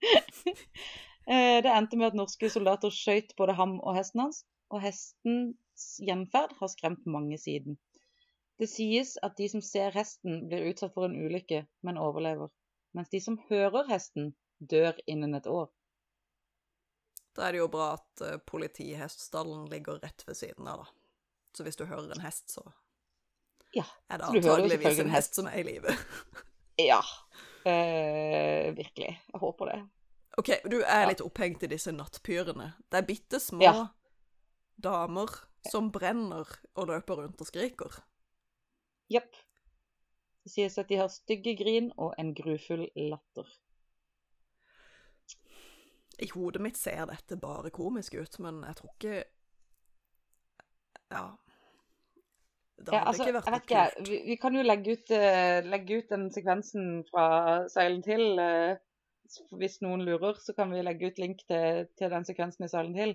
eh, 1.30 1.58
det 1.64 1.72
endte 1.72 1.98
med 2.00 2.10
at 2.10 2.18
norske 2.18 2.50
soldater 2.52 2.92
skøyt 2.94 3.34
både 3.38 3.56
ham 3.58 3.78
og 3.80 3.96
hesten 3.98 4.24
hans, 4.26 4.44
og 4.70 4.82
hestens 4.84 5.86
gjenferd 6.04 6.54
har 6.60 6.72
skremt 6.72 7.06
mange 7.10 7.38
siden. 7.40 7.78
Det 8.60 8.68
sies 8.68 9.14
at 9.24 9.38
de 9.40 9.48
som 9.48 9.62
ser 9.64 9.94
hesten, 9.96 10.46
blir 10.48 10.68
utsatt 10.68 10.92
for 10.94 11.08
en 11.08 11.16
ulykke, 11.16 11.64
men 11.86 11.98
overlever. 11.98 12.50
Mens 12.92 13.08
de 13.08 13.20
som 13.24 13.38
hører 13.48 13.88
hesten, 13.88 14.34
dør 14.58 14.98
innen 15.08 15.34
et 15.38 15.46
år. 15.48 15.70
Da 17.36 17.46
er 17.46 17.54
det 17.54 17.62
jo 17.62 17.70
bra 17.72 17.94
at 17.96 18.24
uh, 18.26 18.36
politiheststallen 18.50 19.64
ligger 19.70 20.00
rett 20.02 20.26
ved 20.26 20.36
siden 20.36 20.68
av, 20.68 20.84
da. 20.84 20.92
Så 21.56 21.64
hvis 21.66 21.78
du 21.78 21.86
hører 21.88 22.12
en 22.12 22.22
hest, 22.22 22.50
så 22.52 22.66
Ja, 23.74 23.86
er 24.10 24.18
det 24.18 24.28
antageligvis 24.28 24.98
en 24.98 25.10
hest. 25.14 25.34
som 25.38 25.46
er 25.46 25.62
i 25.62 25.66
live. 25.66 25.94
Ja. 26.78 27.00
Eh, 27.66 28.70
virkelig. 28.76 29.10
Jeg 29.32 29.40
håper 29.40 29.64
det. 29.72 29.78
OK, 30.38 30.50
du 30.70 30.78
er 30.86 31.06
litt 31.10 31.20
opphengt 31.20 31.62
i 31.66 31.68
disse 31.68 31.92
nattpyrene. 31.92 32.70
Det 32.90 32.98
er 33.02 33.06
bitte 33.06 33.40
små 33.42 33.62
Ja. 33.66 33.86
damer 34.80 35.28
som 35.70 35.90
brenner 35.92 36.48
og 36.76 36.86
løper 36.88 37.16
rundt 37.20 37.40
og 37.40 37.46
skriker. 37.46 37.98
Jepp. 39.10 39.32
Det 40.44 40.52
sies 40.52 40.78
at 40.78 40.88
de 40.88 40.96
har 40.96 41.08
stygge 41.12 41.56
grin 41.58 41.92
og 41.98 42.14
en 42.18 42.32
grufull 42.34 42.86
latter. 42.96 43.44
I 46.20 46.28
hodet 46.32 46.60
mitt 46.62 46.76
ser 46.76 47.04
dette 47.06 47.36
bare 47.40 47.70
komisk 47.70 48.14
ut, 48.14 48.38
men 48.40 48.62
jeg 48.64 48.76
tror 48.76 48.94
ikke 48.98 49.24
Ja. 51.10 51.36
Det 52.80 52.94
Ja, 52.94 53.02
altså, 53.04 53.26
ikke 53.26 53.36
vært 53.36 53.50
vet 53.52 53.72
noe 53.72 53.82
kult. 53.90 54.08
vi, 54.08 54.20
vi 54.30 54.36
kan 54.40 54.54
jo 54.56 54.62
legge 54.64 54.94
ut, 54.96 55.12
uh, 55.12 55.58
legge 55.68 55.98
ut 56.00 56.14
den 56.14 56.30
sekvensen 56.32 56.86
fra 57.10 57.26
Silent 57.72 58.08
Hill. 58.08 58.40
Uh, 58.40 59.50
hvis 59.60 59.78
noen 59.84 60.02
lurer, 60.06 60.40
så 60.42 60.54
kan 60.56 60.72
vi 60.74 60.82
legge 60.82 61.10
ut 61.10 61.20
link 61.22 61.44
til, 61.46 61.84
til 61.98 62.10
den 62.10 62.26
sekvensen 62.26 62.66
i 62.66 62.70
Silent 62.72 62.98
Hill. 62.98 63.14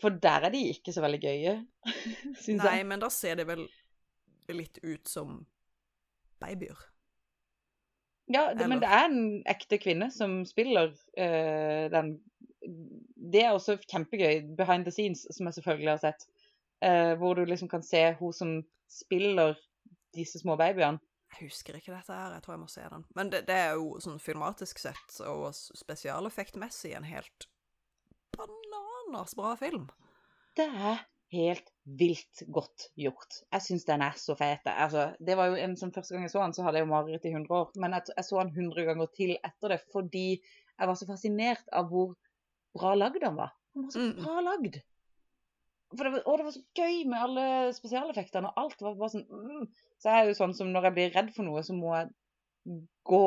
For 0.00 0.14
der 0.22 0.46
er 0.46 0.52
de 0.52 0.62
ikke 0.70 0.92
så 0.92 1.02
veldig 1.04 1.20
gøye, 1.22 1.56
syns 2.44 2.62
Nei, 2.62 2.80
men 2.88 3.02
da 3.02 3.10
ser 3.12 3.40
det 3.40 3.48
vel 3.48 3.64
litt 4.52 4.78
ut 4.84 5.08
som 5.08 5.40
babyer. 6.40 6.78
Ja, 8.26 8.50
det, 8.54 8.66
men 8.68 8.80
det 8.82 8.90
er 8.90 9.04
en 9.06 9.20
ekte 9.46 9.78
kvinne 9.78 10.10
som 10.14 10.40
spiller 10.48 10.90
uh, 10.92 11.84
den. 11.92 12.16
Det 13.16 13.44
er 13.44 13.54
også 13.54 13.78
kjempegøy 13.84 14.56
behind 14.58 14.86
the 14.86 14.94
scenes, 14.94 15.24
som 15.30 15.46
jeg 15.46 15.58
selvfølgelig 15.60 15.92
har 15.94 16.02
sett. 16.02 16.26
Eh, 16.84 17.14
hvor 17.16 17.34
du 17.34 17.44
liksom 17.48 17.68
kan 17.72 17.82
se 17.82 18.02
hun 18.18 18.32
som 18.36 18.50
spiller 18.88 19.56
disse 20.14 20.38
små 20.42 20.56
babyene. 20.60 21.00
Jeg 21.36 21.48
husker 21.50 21.76
ikke 21.76 21.92
dette 21.92 22.12
her, 22.14 22.32
jeg 22.36 22.42
tror 22.44 22.54
jeg 22.54 22.60
må 22.60 22.68
se 22.70 22.84
den. 22.92 23.04
Men 23.16 23.30
det, 23.32 23.42
det 23.48 23.56
er 23.56 23.72
jo 23.76 23.96
sånn 24.00 24.20
filmatisk 24.22 24.78
sett 24.78 25.16
og 25.26 25.50
spesialeffektmessig 25.54 26.94
en 26.96 27.04
helt 27.08 27.48
bananas 28.36 29.34
bra 29.36 29.56
film. 29.56 29.88
Det 30.56 30.64
er 30.68 31.02
helt 31.34 31.72
vilt 31.84 32.42
godt 32.54 32.86
gjort. 32.96 33.40
Jeg 33.52 33.64
syns 33.66 33.84
den 33.88 34.04
er 34.06 34.16
så 34.20 34.36
fet. 34.38 34.64
Altså, 34.70 35.08
det 35.20 35.36
var 35.36 35.50
jo 35.50 35.58
en 35.60 35.74
som 35.76 35.92
Første 35.92 36.14
gang 36.14 36.24
jeg 36.24 36.32
så 36.32 36.44
den, 36.44 36.54
så 36.56 36.64
hadde 36.66 36.80
jeg 36.80 36.86
jo 36.86 36.92
mareritt 36.92 37.26
i 37.28 37.32
100 37.34 37.52
år. 37.58 37.70
Men 37.82 37.96
jeg, 37.98 38.12
jeg 38.16 38.28
så 38.28 38.42
den 38.44 38.54
100 38.54 38.86
ganger 38.88 39.10
til 39.16 39.34
etter 39.36 39.74
det 39.74 39.80
fordi 39.92 40.26
jeg 40.36 40.88
var 40.90 40.96
så 41.00 41.08
fascinert 41.08 41.64
av 41.72 41.90
hvor 41.90 42.14
bra 42.76 42.94
lagd 42.96 43.24
han 43.24 43.36
var. 43.38 43.52
Den 43.74 43.88
var 43.88 43.96
så 43.96 44.04
Mm. 44.06 44.22
bra 44.22 44.40
lagd. 44.44 44.80
For 45.94 46.02
det 46.02 46.12
var, 46.16 46.22
og 46.26 46.38
det 46.40 46.44
var 46.48 46.54
så 46.56 46.62
gøy 46.74 46.96
med 47.06 47.18
alle 47.22 47.42
spesialeffektene, 47.76 48.48
og 48.50 48.62
alt 48.64 48.80
var 48.82 48.96
bare 48.98 49.12
sånn 49.12 49.26
mm. 49.30 49.66
Så 50.02 50.10
jeg 50.10 50.22
er 50.24 50.30
jo 50.30 50.38
sånn 50.38 50.54
som 50.58 50.72
når 50.74 50.88
jeg 50.88 50.96
blir 50.96 51.12
redd 51.14 51.28
for 51.36 51.46
noe, 51.46 51.62
så 51.64 51.76
må 51.76 51.92
jeg 51.94 52.08
gå 53.06 53.20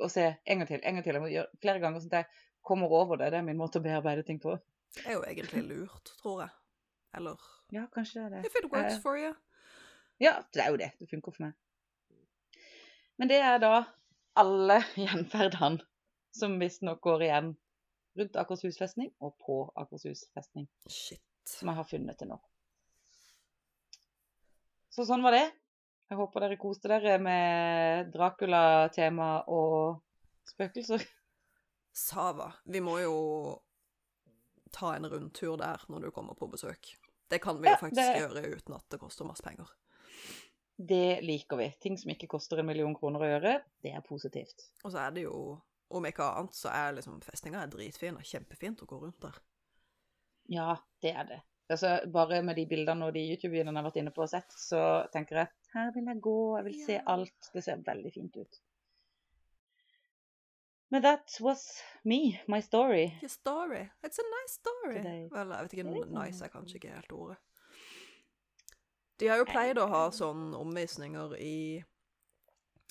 og 0.00 0.10
se 0.10 0.24
en 0.26 0.58
gang 0.62 0.68
til, 0.68 0.80
en 0.82 0.98
gang 0.98 1.04
til. 1.06 1.14
Jeg 1.16 1.22
må 1.22 1.30
gjøre 1.30 1.60
flere 1.62 1.82
ganger 1.82 2.02
sånn 2.02 2.10
at 2.14 2.18
jeg 2.24 2.42
kommer 2.66 2.92
over 2.98 3.20
det. 3.20 3.30
Det 3.32 3.38
er 3.38 3.46
min 3.46 3.58
måte 3.60 3.78
å 3.78 3.84
bearbeide 3.84 4.24
ting 4.26 4.40
på. 4.42 4.56
Det 4.96 5.06
er 5.06 5.14
jo 5.16 5.22
egentlig 5.28 5.62
lurt, 5.68 6.12
tror 6.22 6.42
jeg. 6.44 6.52
Eller 7.16 7.46
Ja, 7.70 7.84
kanskje 7.94 8.20
det 8.20 8.26
er 8.26 8.34
det. 8.34 8.50
if 8.50 8.56
it 8.58 8.66
works 8.72 8.96
Eh, 8.96 9.00
for 9.04 9.16
you. 9.18 9.30
Ja, 10.20 10.34
det 10.52 10.64
er 10.64 10.70
jo 10.74 10.76
det. 10.82 10.90
Det 10.98 11.08
funker 11.10 11.32
for 11.36 11.46
meg. 11.46 11.54
Men 13.18 13.28
det 13.30 13.38
er 13.44 13.58
da 13.62 13.84
alle 14.40 14.80
gjenferdene 15.06 15.84
som 16.34 16.58
visstnok 16.60 17.00
går 17.06 17.22
igjen 17.28 17.54
rundt 18.18 18.36
Akershus 18.42 18.78
festning 18.78 19.12
og 19.20 19.36
på 19.38 19.62
Akershus 19.78 20.26
festning, 20.34 20.66
Shit. 20.90 21.22
Som 21.58 21.70
jeg 21.70 21.78
har 21.80 21.88
funnet 21.88 22.18
til 22.20 22.30
nå. 22.32 22.38
Så 24.90 25.06
sånn 25.06 25.22
var 25.22 25.34
det. 25.36 25.46
Jeg 26.10 26.18
håper 26.18 26.42
dere 26.42 26.58
koste 26.58 26.90
dere 26.90 27.18
med 27.22 28.08
Dracula-tema 28.14 29.28
og 29.54 30.00
spøkelser. 30.50 31.04
Sava, 31.94 32.48
vi 32.70 32.80
må 32.82 32.96
jo 33.02 33.14
ta 34.74 34.94
en 34.96 35.06
rundtur 35.10 35.56
der 35.60 35.82
når 35.90 36.06
du 36.08 36.10
kommer 36.14 36.34
på 36.38 36.48
besøk. 36.50 36.92
Det 37.30 37.38
kan 37.42 37.60
vi 37.62 37.68
jo 37.68 37.74
Ja, 37.76 37.78
faktisk 37.78 38.00
det- 38.02 38.18
gjøre 38.22 38.56
uten 38.56 38.74
at 38.74 38.88
det 38.90 38.98
koster 39.00 39.24
masse 39.24 39.42
penger. 39.46 39.70
Det 40.80 41.20
liker 41.22 41.56
vi. 41.60 41.68
Ting 41.80 41.96
som 41.98 42.10
ikke 42.10 42.26
koster 42.28 42.58
en 42.58 42.66
million 42.66 42.94
kroner 42.96 43.20
å 43.20 43.28
gjøre, 43.30 43.62
det 43.82 43.92
er 43.94 44.00
positivt. 44.00 44.70
Og 44.84 44.90
så 44.92 45.06
er 45.06 45.10
det 45.10 45.22
jo, 45.26 45.60
om 45.90 46.04
ikke 46.04 46.24
annet, 46.24 46.54
så 46.56 46.70
er 46.72 46.94
liksom 46.96 47.20
festninga 47.22 47.66
dritfin 47.70 48.16
og 48.16 48.22
kjempefint 48.26 48.82
å 48.82 48.86
gå 48.86 48.98
rundt 49.02 49.20
der. 49.20 49.38
Ja, 50.48 50.74
det 51.02 51.12
er 51.12 51.28
det. 51.28 51.40
Altså, 51.70 52.00
bare 52.10 52.40
med 52.42 52.56
de 52.58 52.66
bildene 52.66 53.06
og 53.06 53.14
de 53.14 53.22
YouTube-videoene 53.30 53.70
jeg 53.70 53.78
har 53.78 53.86
vært 53.86 53.98
inne 54.02 54.12
på 54.14 54.24
og 54.24 54.30
sett, 54.32 54.54
så 54.58 54.80
tenker 55.12 55.44
jeg 55.44 55.52
her 55.70 55.92
vil 55.94 56.08
jeg 56.10 56.18
gå, 56.24 56.38
jeg 56.58 56.66
vil 56.66 56.80
se 56.82 56.96
alt. 57.12 57.50
Det 57.54 57.62
ser 57.62 57.82
veldig 57.86 58.10
fint 58.14 58.36
ut. 58.42 58.60
Men 60.90 61.02
that 61.02 61.36
was 61.40 61.82
me, 62.02 62.40
my 62.48 62.58
story. 62.60 63.14
Your 63.22 63.30
story. 63.30 63.84
It's 64.02 64.18
a 64.18 64.26
nice 64.26 64.56
story. 64.58 64.96
Today. 64.96 65.28
Vel, 65.30 65.54
jeg 65.54 65.68
vet 65.68 65.76
ikke, 65.76 65.86
nice 65.92 66.10
nice 66.16 66.44
er 66.44 66.50
kanskje 66.50 66.80
ikke 66.80 66.96
helt 66.96 67.14
ordet. 67.14 67.38
De 69.22 69.28
har 69.30 69.38
jo 69.38 69.46
pleid 69.46 69.78
å 69.78 69.86
ha 69.92 70.02
sånne 70.14 70.58
omvisninger 70.58 71.36
i 71.38 71.56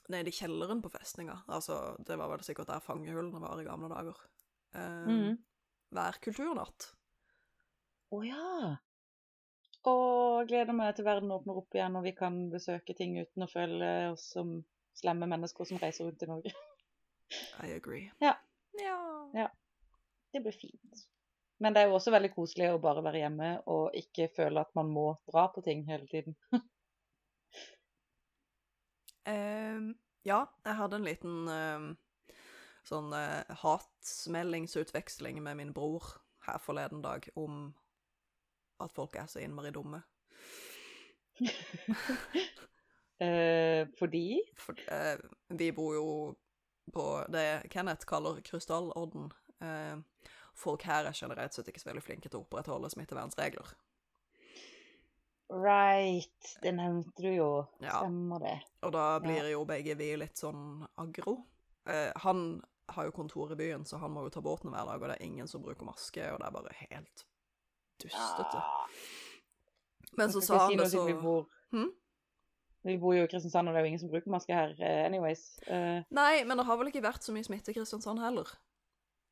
Nede 0.09 0.31
i 0.31 0.33
kjelleren 0.33 0.79
på 0.81 0.89
festninga. 0.89 1.35
Altså, 1.53 1.75
det 2.01 2.15
var 2.17 2.31
vel 2.31 2.41
sikkert 2.41 2.71
der 2.71 2.81
fangehullene 2.81 3.43
var 3.43 3.59
i 3.61 3.65
gamle 3.67 3.91
dager. 3.91 4.23
Eh, 4.73 5.03
mm. 5.05 5.35
Hver 5.93 6.17
kulturnatt. 6.23 6.87
Å 8.09 8.19
ja. 8.25 8.77
Og 9.89 10.49
gleder 10.49 10.75
meg 10.75 10.95
til 10.97 11.05
verden 11.07 11.31
åpner 11.31 11.59
opp 11.61 11.75
igjen 11.77 11.95
og 11.95 12.05
vi 12.07 12.13
kan 12.17 12.41
besøke 12.51 12.95
ting 12.97 13.15
uten 13.19 13.45
å 13.45 13.51
føle 13.51 13.91
oss 14.11 14.25
som 14.33 14.57
slemme 14.97 15.29
mennesker 15.29 15.67
som 15.69 15.79
reiser 15.81 16.09
rundt 16.09 16.25
i 16.25 16.29
Norge. 16.29 16.55
I 17.63 17.71
agree. 17.75 18.09
Ja. 18.25 18.35
Ja. 18.79 18.97
Ja. 19.33 19.47
Det 20.31 20.41
blir 20.45 20.51
fint. 20.51 21.05
Men 21.59 21.73
det 21.73 21.81
er 21.81 21.89
jo 21.89 21.97
også 21.97 22.13
veldig 22.13 22.31
koselig 22.33 22.69
å 22.71 22.81
bare 22.81 23.03
være 23.03 23.23
hjemme 23.23 23.49
og 23.71 23.95
ikke 23.97 24.29
føle 24.35 24.61
at 24.63 24.71
man 24.77 24.91
må 24.93 25.07
dra 25.27 25.47
på 25.53 25.63
ting 25.65 25.83
hele 25.89 26.07
tiden. 26.07 26.35
um, 29.27 29.89
ja, 30.31 30.45
jeg 30.65 30.77
hadde 30.79 30.99
en 30.99 31.07
liten 31.07 31.51
um, 31.51 31.89
sånn 32.87 33.11
uh, 33.11 33.43
hatsmeldingsutveksling 33.63 35.43
med 35.43 35.59
min 35.59 35.75
bror 35.75 36.13
her 36.47 36.61
forleden 36.63 37.03
dag 37.03 37.27
om 37.35 37.73
at 38.79 38.93
folk 38.95 39.15
er 39.19 39.29
så 39.31 39.43
innmari 39.43 39.73
dumme. 39.75 40.01
Eh, 43.19 43.83
fordi 43.99 44.39
For 44.55 44.79
eh, 44.87 45.17
vi 45.59 45.73
bor 45.75 45.91
jo 45.91 46.11
på 46.95 47.25
det 47.27 47.67
Kenneth 47.67 48.07
kaller 48.07 48.39
krystallorden. 48.47 49.25
Eh, 49.59 50.23
folk 50.55 50.85
her 50.87 51.09
er 51.09 51.11
generelt 51.11 51.51
sett 51.51 51.67
ikke 51.67 51.81
så 51.83 51.89
veldig 51.89 52.03
flinke 52.05 52.31
til 52.31 52.39
å 52.39 52.45
opprettholde 52.45 52.87
smittevernregler. 52.93 53.73
Right, 55.49 56.55
det 56.61 56.71
nevnte 56.77 57.25
du 57.25 57.31
jo. 57.33 57.51
Ja. 57.83 57.99
Stemmer 57.99 58.39
det. 58.39 58.57
Og 58.85 58.93
da 58.93 59.05
blir 59.19 59.49
jo 59.49 59.63
begge 59.67 59.97
vi 59.99 60.13
litt 60.21 60.37
sånn 60.37 60.85
aggro. 61.01 61.39
Eh, 61.89 62.11
han 62.23 62.61
har 62.93 63.09
jo 63.09 63.15
kontor 63.15 63.51
i 63.53 63.57
byen, 63.57 63.85
så 63.85 63.97
han 63.97 64.13
må 64.13 64.27
jo 64.27 64.33
ta 64.33 64.43
båten 64.45 64.71
hver 64.73 64.85
dag, 64.85 65.01
og 65.01 65.09
det 65.09 65.17
er 65.17 65.25
ingen 65.25 65.49
som 65.49 65.63
bruker 65.65 65.89
maske, 65.89 66.23
og 66.31 66.39
det 66.41 66.47
er 66.47 66.55
bare 66.55 66.77
helt 66.85 67.25
dustete. 68.03 68.61
Men 70.19 70.31
så 70.33 70.41
sa 70.43 70.57
han 70.65 70.77
det 70.79 70.89
så 70.91 71.05
Vi 71.07 71.13
bor, 71.19 71.45
Hm? 71.71 71.91
vi 72.87 72.95
bor 72.97 73.13
jo 73.15 73.23
i 73.23 73.29
Kristiansand, 73.29 73.69
og 73.69 73.73
det 73.75 73.79
er 73.79 73.85
jo 73.85 73.91
ingen 73.91 73.99
som 74.01 74.09
bruker 74.11 74.31
maske 74.33 74.55
her 74.55 74.71
eh, 74.79 75.03
anyways. 75.05 75.43
Uh... 75.67 75.99
Nei, 76.15 76.43
men 76.47 76.57
det 76.57 76.65
har 76.65 76.79
vel 76.79 76.89
ikke 76.91 77.03
vært 77.05 77.23
så 77.25 77.35
mye 77.35 77.45
smitte 77.45 77.71
i 77.71 77.77
Kristiansand 77.77 78.21
heller. 78.23 78.49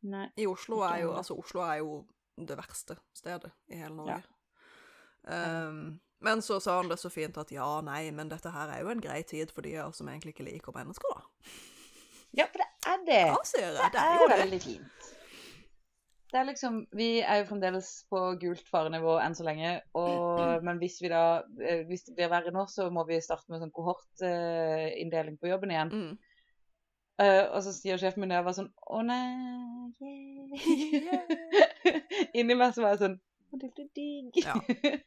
nei. 0.06 0.27
I 0.38 0.45
Oslo 0.48 0.81
er 0.85 1.02
jo. 1.06 1.14
Altså, 1.18 1.34
Oslo 1.39 1.64
er 1.65 1.80
jo 1.81 2.02
det 2.38 2.57
verste 2.60 2.99
stedet 3.18 3.49
i 3.73 3.80
hele 3.80 3.95
Norge. 3.98 4.19
Ja. 5.27 5.68
Um, 5.68 5.99
men 6.23 6.41
så 6.41 6.60
sa 6.64 6.77
han 6.80 6.88
det 6.91 6.99
så 7.02 7.10
fint 7.14 7.38
at 7.38 7.49
ja, 7.52 7.65
nei, 7.85 8.11
men 8.15 8.30
dette 8.30 8.52
her 8.53 8.69
er 8.73 8.84
jo 8.85 8.91
en 8.94 9.02
grei 9.02 9.23
tid 9.27 9.52
for 9.53 9.65
de 9.65 9.73
av 9.77 9.89
oss 9.91 9.99
som 10.02 10.07
egentlig 10.10 10.35
ikke 10.35 10.45
liker 10.48 10.76
mennesker, 10.77 11.18
da. 11.18 11.52
Ja, 12.38 12.45
for 12.52 12.61
det 12.61 12.69
er 12.94 13.03
det. 13.07 13.19
Ja, 13.34 13.41
sier 13.48 13.68
jeg. 13.68 13.76
Det 13.81 13.91
Det 13.98 14.06
er 14.06 14.22
jo 14.22 14.27
det. 14.30 14.38
veldig 14.44 14.61
fint. 14.61 15.10
Det 16.28 16.40
er 16.40 16.48
liksom, 16.49 16.82
Vi 16.91 17.22
er 17.22 17.40
jo 17.40 17.48
fremdeles 17.48 17.90
på 18.12 18.20
gult 18.41 18.68
farenivå 18.72 19.16
enn 19.24 19.36
så 19.38 19.45
lenge. 19.48 19.78
Og, 19.95 20.64
men 20.66 20.80
hvis 20.82 20.99
vi 20.99 21.12
da, 21.12 21.44
eh, 21.64 21.86
hvis 21.88 22.04
det 22.08 22.18
blir 22.18 22.32
verre 22.32 22.52
nå, 22.52 22.66
så 22.72 22.90
må 22.91 23.06
vi 23.08 23.22
starte 23.24 23.48
med 23.52 23.64
sånn 23.64 23.72
kohortinndeling 23.76 25.40
på 25.40 25.52
jobben 25.54 25.72
igjen. 25.72 25.94
Mm. 25.94 26.18
Uh, 27.18 27.48
og 27.56 27.64
så 27.66 27.72
sier 27.74 27.98
sjefen 27.98 28.22
min 28.22 28.30
og 28.30 28.38
jeg 28.38 28.45
var 28.45 28.54
sånn 28.54 28.68
Å 28.94 28.99
nei 29.02 29.24
yeah. 30.06 31.24
Inni 32.38 32.54
meg 32.54 32.76
så 32.76 32.84
var 32.84 32.91
jeg 32.94 32.99
sånn 33.02 33.16
Å, 33.18 33.58
det 33.58 33.72
blir 33.74 33.88
digg. 33.98 34.38
Ja. 34.38 34.54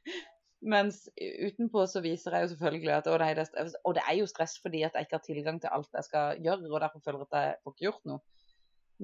Mens 0.74 1.04
utenpå 1.14 1.84
så 1.86 2.02
viser 2.02 2.34
jeg 2.34 2.48
jo 2.48 2.50
selvfølgelig 2.56 2.96
at 2.96 3.06
å 3.12 3.14
nei, 3.22 3.30
det 3.38 3.46
Og 3.86 3.94
det 3.94 4.02
er 4.02 4.18
jo 4.18 4.26
stress 4.26 4.56
fordi 4.58 4.82
at 4.88 4.98
jeg 4.98 5.06
ikke 5.06 5.20
har 5.20 5.24
tilgang 5.28 5.62
til 5.62 5.70
alt 5.76 6.00
jeg 6.00 6.08
skal 6.08 6.42
gjøre, 6.42 6.66
og 6.66 6.82
derfor 6.82 7.04
føler 7.04 7.22
jeg 7.22 7.30
at 7.30 7.38
jeg 7.38 7.54
får 7.62 7.76
ikke 7.76 7.86
gjort 7.86 8.10
noe. 8.10 8.20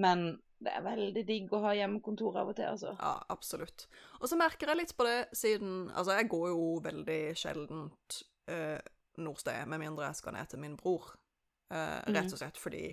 Men 0.02 0.26
det 0.58 0.72
er 0.72 0.82
veldig 0.86 1.22
digg 1.28 1.52
å 1.52 1.60
ha 1.66 1.72
hjemmekontor 1.76 2.36
av 2.40 2.48
og 2.48 2.56
til, 2.56 2.64
altså. 2.70 2.94
Ja, 2.98 3.14
absolutt. 3.28 3.86
Og 4.20 4.28
så 4.30 4.38
merker 4.40 4.70
jeg 4.72 4.76
litt 4.80 4.94
på 4.96 5.04
det 5.04 5.28
siden 5.36 5.90
Altså, 5.92 6.14
jeg 6.16 6.28
går 6.32 6.48
jo 6.48 6.62
veldig 6.84 7.18
sjeldent 7.36 8.22
eh, 8.48 8.78
noe 9.18 9.36
sted, 9.40 9.66
med 9.68 9.80
mindre 9.82 10.06
jeg 10.08 10.16
skal 10.22 10.32
ned 10.36 10.48
til 10.48 10.62
min 10.62 10.76
bror. 10.80 11.10
Eh, 11.70 12.00
rett 12.14 12.32
og 12.32 12.38
slett 12.40 12.56
fordi 12.62 12.86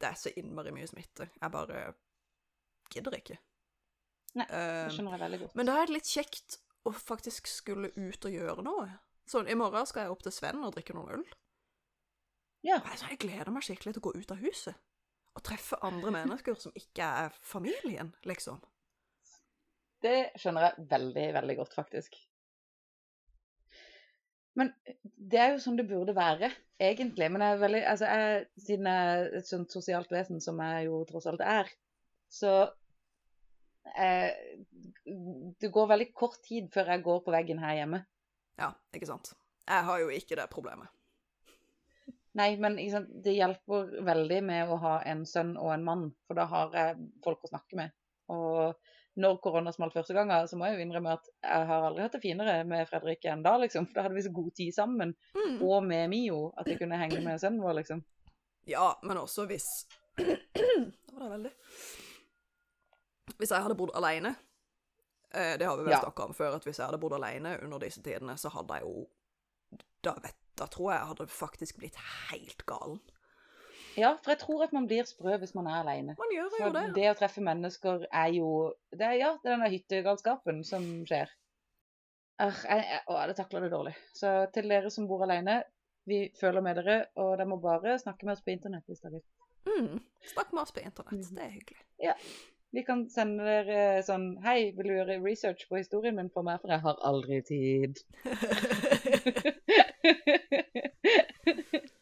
det 0.00 0.08
er 0.10 0.18
så 0.20 0.32
innmari 0.36 0.72
mye 0.74 0.88
smitte. 0.90 1.30
Jeg 1.40 1.50
bare 1.54 1.94
gidder 2.92 3.16
ikke. 3.16 3.38
Nei, 4.34 4.44
Det 4.50 4.58
Eh, 4.58 4.90
skjønner 4.90 5.14
jeg 5.14 5.20
veldig 5.20 5.40
godt. 5.44 5.54
men 5.54 5.66
da 5.66 5.76
er 5.80 5.86
det 5.86 5.94
litt 5.94 6.10
kjekt 6.10 6.58
å 6.84 6.92
faktisk 6.92 7.46
skulle 7.48 7.88
ut 7.96 8.24
og 8.26 8.32
gjøre 8.34 8.62
noe. 8.66 8.88
Sånn, 9.26 9.48
i 9.48 9.54
morgen 9.56 9.86
skal 9.86 10.02
jeg 10.04 10.10
opp 10.12 10.22
til 10.26 10.32
Sven 10.32 10.60
og 10.66 10.74
drikke 10.74 10.92
noen 10.92 11.14
øl. 11.20 11.24
Ja. 12.64 12.80
Altså, 12.90 13.06
jeg 13.08 13.18
gleder 13.22 13.50
meg 13.54 13.62
skikkelig 13.64 13.94
til 13.94 14.02
å 14.02 14.08
gå 14.10 14.14
ut 14.20 14.30
av 14.34 14.42
huset. 14.44 14.74
Og 15.34 15.42
treffe 15.42 15.78
andre 15.82 16.12
mennesker 16.14 16.56
som 16.58 16.74
ikke 16.78 17.06
er 17.24 17.34
familien, 17.42 18.12
liksom. 18.28 18.60
Det 20.04 20.36
skjønner 20.38 20.68
jeg 20.68 20.86
veldig, 20.90 21.26
veldig 21.38 21.56
godt, 21.58 21.74
faktisk. 21.74 22.16
Men 24.54 24.70
det 25.02 25.40
er 25.40 25.54
jo 25.54 25.62
sånn 25.64 25.78
det 25.80 25.88
burde 25.88 26.14
være, 26.14 26.50
egentlig. 26.78 27.26
Men 27.32 27.42
jeg 27.42 27.56
er 27.56 27.62
veldig, 27.62 27.82
altså 27.90 28.10
jeg, 28.10 28.44
siden 28.66 28.90
jeg 28.90 29.14
er 29.14 29.38
et 29.40 29.50
sånt 29.50 29.74
sosialt 29.74 30.12
vesen 30.14 30.42
som 30.44 30.60
jeg 30.62 30.86
jo 30.88 31.00
tross 31.08 31.26
alt 31.30 31.42
er, 31.42 31.70
så 32.30 32.52
eh, 33.98 34.30
Det 35.04 35.70
går 35.70 35.90
veldig 35.90 36.10
kort 36.16 36.38
tid 36.46 36.70
før 36.72 36.94
jeg 36.94 37.04
går 37.04 37.24
på 37.24 37.34
veggen 37.34 37.62
her 37.62 37.80
hjemme. 37.80 38.04
Ja, 38.60 38.70
ikke 38.94 39.10
sant. 39.10 39.34
Jeg 39.66 39.88
har 39.88 39.98
jo 40.00 40.12
ikke 40.14 40.38
det 40.38 40.46
problemet. 40.52 40.92
Nei, 42.34 42.56
men 42.58 42.76
sant, 42.90 43.10
det 43.22 43.36
hjelper 43.36 43.92
veldig 44.02 44.40
med 44.42 44.70
å 44.74 44.78
ha 44.82 44.94
en 45.06 45.22
sønn 45.28 45.52
og 45.60 45.70
en 45.74 45.84
mann, 45.86 46.08
for 46.26 46.34
da 46.38 46.48
har 46.50 46.72
jeg 46.74 46.96
folk 47.22 47.44
å 47.46 47.50
snakke 47.52 47.78
med. 47.78 47.92
Og 48.34 48.74
når 49.22 49.36
korona 49.44 49.70
smalt 49.70 49.94
første 49.94 50.16
gangen, 50.16 50.48
så 50.50 50.58
må 50.58 50.66
jeg 50.66 50.80
jo 50.80 50.82
innrømme 50.88 51.12
at 51.14 51.28
jeg 51.30 51.66
har 51.68 51.84
aldri 51.86 52.02
hatt 52.02 52.16
det 52.16 52.22
finere 52.24 52.56
med 52.66 52.88
Fredrik 52.90 53.22
enn 53.30 53.44
da, 53.46 53.52
liksom. 53.62 53.86
For 53.86 54.00
da 54.00 54.06
hadde 54.08 54.16
vi 54.18 54.24
så 54.26 54.32
god 54.34 54.50
tid 54.58 54.74
sammen. 54.74 55.12
Mm. 55.38 55.60
Og 55.62 55.84
med 55.86 56.10
Mio, 56.10 56.40
at 56.58 56.66
jeg 56.66 56.80
kunne 56.80 56.98
henge 56.98 57.20
med 57.22 57.38
sønnen 57.38 57.62
vår, 57.62 57.76
liksom. 57.78 58.02
Ja, 58.66 58.88
men 59.06 59.20
også 59.22 59.44
hvis 59.46 59.68
Da 60.18 61.14
var 61.14 61.22
det 61.26 61.30
veldig. 61.36 61.50
Hvis 63.38 63.50
jeg 63.54 63.62
hadde 63.64 63.76
bodd 63.78 63.90
alene 63.98 64.30
eh, 65.34 65.54
Det 65.58 65.66
har 65.66 65.76
vi 65.78 65.84
vel 65.86 65.92
Ja. 65.94 66.00
snakka 66.04 66.28
om 66.30 66.34
før, 66.34 66.56
at 66.58 66.64
hvis 66.66 66.78
jeg 66.78 66.86
hadde 66.86 67.00
bodd 67.02 67.16
alene 67.18 67.56
under 67.62 67.78
disse 67.82 68.02
tidene, 68.02 68.36
så 68.40 68.50
hadde 68.54 68.78
jeg 68.80 68.86
jo 68.88 69.06
Da, 70.04 70.14
vet, 70.22 70.36
da 70.58 70.66
tror 70.70 70.90
jeg 70.92 71.00
jeg 71.00 71.10
hadde 71.12 71.26
faktisk 71.34 71.78
blitt 71.82 71.98
helt 72.30 72.64
galen. 72.66 73.00
Ja, 73.96 74.16
for 74.24 74.32
jeg 74.34 74.40
tror 74.42 74.64
at 74.64 74.72
man 74.74 74.88
blir 74.90 75.06
sprø 75.06 75.36
hvis 75.38 75.54
man 75.54 75.68
er 75.70 75.82
alene. 75.84 76.16
Man 76.18 76.32
gjør 76.34 76.48
jo 76.48 76.56
For 76.58 76.74
det. 76.74 76.84
det 76.96 77.06
å 77.12 77.16
treffe 77.18 77.42
mennesker 77.46 78.06
er 78.10 78.32
jo 78.34 78.48
det 78.90 79.06
er, 79.06 79.16
Ja, 79.20 79.28
det 79.42 79.50
er 79.50 79.56
denne 79.56 79.70
hyttegalskapen 79.70 80.64
som 80.66 80.86
skjer. 81.06 81.30
Øh, 82.42 82.64
jeg, 82.66 82.80
jeg, 82.90 83.02
å, 83.06 83.20
jeg 83.22 83.36
takler 83.38 83.66
det 83.66 83.70
dårlig. 83.74 83.94
Så 84.18 84.32
til 84.54 84.66
dere 84.72 84.90
som 84.90 85.06
bor 85.06 85.22
alene, 85.22 85.60
vi 86.10 86.24
føler 86.40 86.60
med 86.66 86.80
dere, 86.82 86.96
og 87.14 87.36
dere 87.38 87.46
må 87.48 87.60
bare 87.62 87.94
snakke 88.02 88.26
med 88.26 88.34
oss 88.34 88.42
på 88.44 88.50
internett 88.56 88.84
hvis 88.90 89.04
dere 89.04 89.20
vil. 89.20 89.28
Mm. 89.64 90.02
Snakk 90.34 90.50
med 90.52 90.62
oss 90.66 90.74
på 90.74 90.82
internett. 90.82 91.30
Mhm. 91.30 91.38
Det 91.38 91.44
er 91.46 91.54
hyggelig. 91.54 92.18
Vi 92.74 92.82
kan 92.82 93.04
sende 93.08 93.44
dere 93.46 94.02
sånn 94.02 94.32
Hei, 94.42 94.72
vil 94.74 94.88
du 94.90 94.94
gjøre 94.96 95.20
research 95.22 95.68
på 95.70 95.78
historien 95.78 96.16
min 96.18 96.32
for 96.34 96.42
meg, 96.42 96.58
for 96.60 96.74
jeg 96.74 96.82
har 96.82 96.98
aldri 97.06 97.38
tid. 97.46 98.02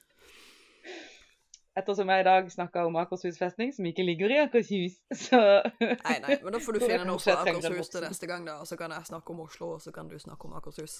Ettersom 1.72 2.10
jeg 2.12 2.20
i 2.20 2.24
dag 2.26 2.50
snakka 2.52 2.82
om 2.84 2.96
Akershus 3.00 3.38
festning, 3.40 3.70
som 3.72 3.86
ikke 3.88 4.04
ligger 4.04 4.28
i 4.34 4.36
Akershus, 4.42 4.98
så 5.16 5.38
Nei, 5.80 6.18
nei, 6.20 6.36
men 6.42 6.52
da 6.52 6.60
får 6.60 6.76
du 6.76 6.80
finne 6.84 7.06
noe 7.08 7.16
på 7.16 7.32
Akershus 7.32 7.88
til 7.94 8.04
neste 8.04 8.28
gang, 8.28 8.44
da. 8.48 8.58
Og 8.60 8.68
så 8.68 8.76
kan 8.76 8.92
jeg 8.92 9.08
snakke 9.08 9.32
om 9.32 9.40
Oslo, 9.46 9.70
og 9.78 9.80
så 9.80 9.90
kan 9.94 10.10
du 10.10 10.18
snakke 10.20 10.42
om 10.48 10.52
Akershus. 10.58 10.94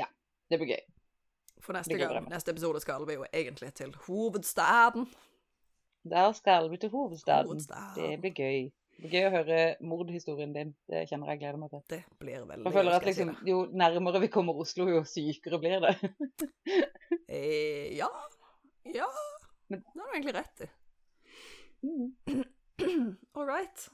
Ja. 0.00 0.08
det 0.50 0.58
blir 0.62 0.70
gøy. 0.76 0.82
For 1.60 1.76
neste 1.76 1.98
gang, 1.98 2.28
neste 2.30 2.50
episode 2.54 2.80
skal 2.80 3.04
vi 3.08 3.18
jo 3.18 3.24
egentlig 3.32 3.74
til 3.74 3.92
hovedstaden. 4.06 5.06
Der 6.10 6.32
skal 6.32 6.70
vi 6.70 6.76
til 6.76 6.90
hovedstaden. 6.90 7.46
Hovedstaden. 7.46 7.96
Det 8.00 8.20
blir 8.20 8.34
gøy. 8.34 8.70
Gøy 8.96 9.26
å 9.26 9.32
høre 9.34 9.56
mordhistorien 9.84 10.54
din. 10.54 10.70
Det 10.88 11.02
kjenner 11.10 11.28
jeg 11.34 11.40
gleder 11.42 11.58
meg 11.60 11.72
til. 11.74 11.82
Det 11.92 11.98
blir 12.22 12.46
veldig 12.48 12.64
Jeg 12.64 12.76
føler 12.78 12.96
at 12.96 13.04
liksom, 13.04 13.32
Jo 13.44 13.58
nærmere 13.76 14.22
vi 14.22 14.30
kommer 14.32 14.56
Oslo, 14.62 14.86
jo 14.88 15.02
sykere 15.08 15.60
blir 15.60 15.84
det. 15.84 15.94
Eh, 17.28 17.92
ja. 17.98 18.06
Ja. 18.86 19.06
Men- 19.68 19.82
Det 19.82 20.00
har 20.00 20.08
du 20.12 20.14
egentlig 20.16 20.34
rett 20.36 20.60
i. 20.64 20.68
Mm. 21.86 22.44
All 23.34 23.46
right. 23.46 23.88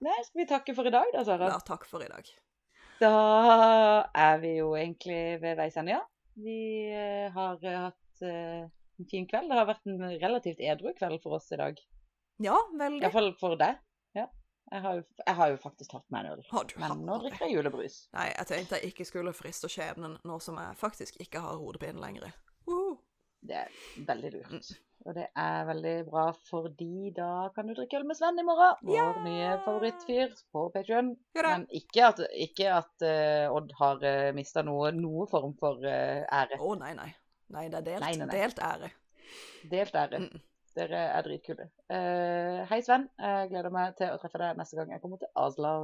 Nei, 0.00 0.16
skal 0.24 0.40
vi 0.42 0.46
takke 0.48 0.74
for 0.76 0.88
i 0.88 0.92
dag, 0.92 1.08
da, 1.14 1.22
Sara? 1.24 1.48
Ja, 1.52 1.60
takk 1.64 1.84
for 1.88 2.02
i 2.04 2.08
dag. 2.08 2.28
Da 3.00 3.12
er 4.16 4.38
vi 4.40 4.54
jo 4.58 4.72
egentlig 4.76 5.40
ved 5.42 5.56
veis 5.60 5.76
ende, 5.76 5.96
ja. 5.98 6.02
Vi 6.40 6.56
eh, 6.92 7.28
har 7.32 7.60
hatt 7.60 8.24
eh, 8.24 8.64
en 8.98 9.08
fin 9.10 9.28
kveld. 9.28 9.48
Det 9.52 9.56
har 9.60 9.68
vært 9.68 9.86
en 9.88 10.02
relativt 10.20 10.60
edru 10.60 10.92
kveld 10.96 11.20
for 11.22 11.36
oss 11.38 11.48
i 11.52 11.60
dag. 11.60 11.80
Ja, 12.42 12.56
veldig. 12.78 13.02
Iallfall 13.04 13.30
for 13.40 13.56
deg. 13.60 13.78
Ja. 14.16 14.26
Jeg 14.72 14.82
har, 14.82 14.98
jo, 14.98 15.04
jeg 15.22 15.38
har 15.38 15.52
jo 15.52 15.58
faktisk 15.62 15.92
tatt 15.92 16.06
meg 16.10 16.26
en 16.26 16.36
øl. 16.36 16.46
Har 16.50 16.66
du 16.66 16.74
Men 16.82 17.04
nå 17.06 17.20
drikker 17.22 17.46
jeg 17.46 17.58
julebrus. 17.58 18.00
Nei, 18.16 18.26
jeg 18.32 18.50
tenkte 18.50 18.80
jeg 18.80 18.92
ikke 18.92 19.06
skulle 19.08 19.36
friste 19.36 19.70
skjebnen 19.70 20.18
nå 20.26 20.40
som 20.42 20.58
jeg 20.60 20.80
faktisk 20.80 21.20
ikke 21.22 21.44
har 21.44 21.60
hodepine 21.60 22.02
lenger. 22.02 22.34
Woohoo. 22.66 22.98
Det 23.46 23.60
er 23.62 23.78
veldig 24.08 24.32
lurt. 24.34 24.72
Og 25.06 25.14
det 25.14 25.26
er 25.38 25.66
veldig 25.68 25.92
bra, 26.08 26.24
fordi 26.48 27.12
da 27.14 27.46
kan 27.54 27.68
du 27.68 27.76
drikke 27.76 28.00
øl 28.00 28.06
med 28.08 28.18
Sven 28.18 28.40
i 28.42 28.44
morgen. 28.46 28.80
Vår 28.88 28.96
yeah! 28.96 29.20
nye 29.22 29.52
favorittfyr 29.62 30.32
på 30.50 30.64
Patreon. 30.74 31.12
Hurra. 31.36 31.52
Men 31.52 31.68
ikke 31.78 32.08
at, 32.08 32.22
ikke 32.34 32.72
at 32.74 33.06
uh, 33.06 33.54
Odd 33.54 33.70
har 33.78 34.02
uh, 34.02 34.32
mista 34.34 34.64
noe, 34.66 34.90
noe 34.96 35.28
form 35.30 35.54
for 35.60 35.78
uh, 35.86 36.24
ære. 36.26 36.58
Å, 36.58 36.74
nei, 36.80 36.90
nei. 36.98 37.12
Nei, 37.54 37.68
det 37.70 37.78
er 37.78 37.86
delt, 37.92 38.02
Nei, 38.02 38.12
nei, 38.18 38.26
nei. 38.26 38.40
delt 38.40 38.62
ære. 38.66 38.90
Delt 39.70 40.00
ære. 40.02 40.22
Mm. 40.24 40.42
Dere 40.76 40.98
er 41.16 41.24
dritkule. 41.24 41.70
Uh, 41.88 42.64
hei, 42.68 42.82
Sven. 42.84 43.06
Jeg 43.16 43.48
gleder 43.52 43.72
meg 43.72 43.94
til 43.96 44.12
å 44.12 44.18
treffe 44.20 44.40
deg 44.42 44.58
neste 44.58 44.76
gang 44.76 44.92
jeg 44.92 45.00
kommer 45.04 45.20
til 45.22 45.30
Oslo. 45.40 45.76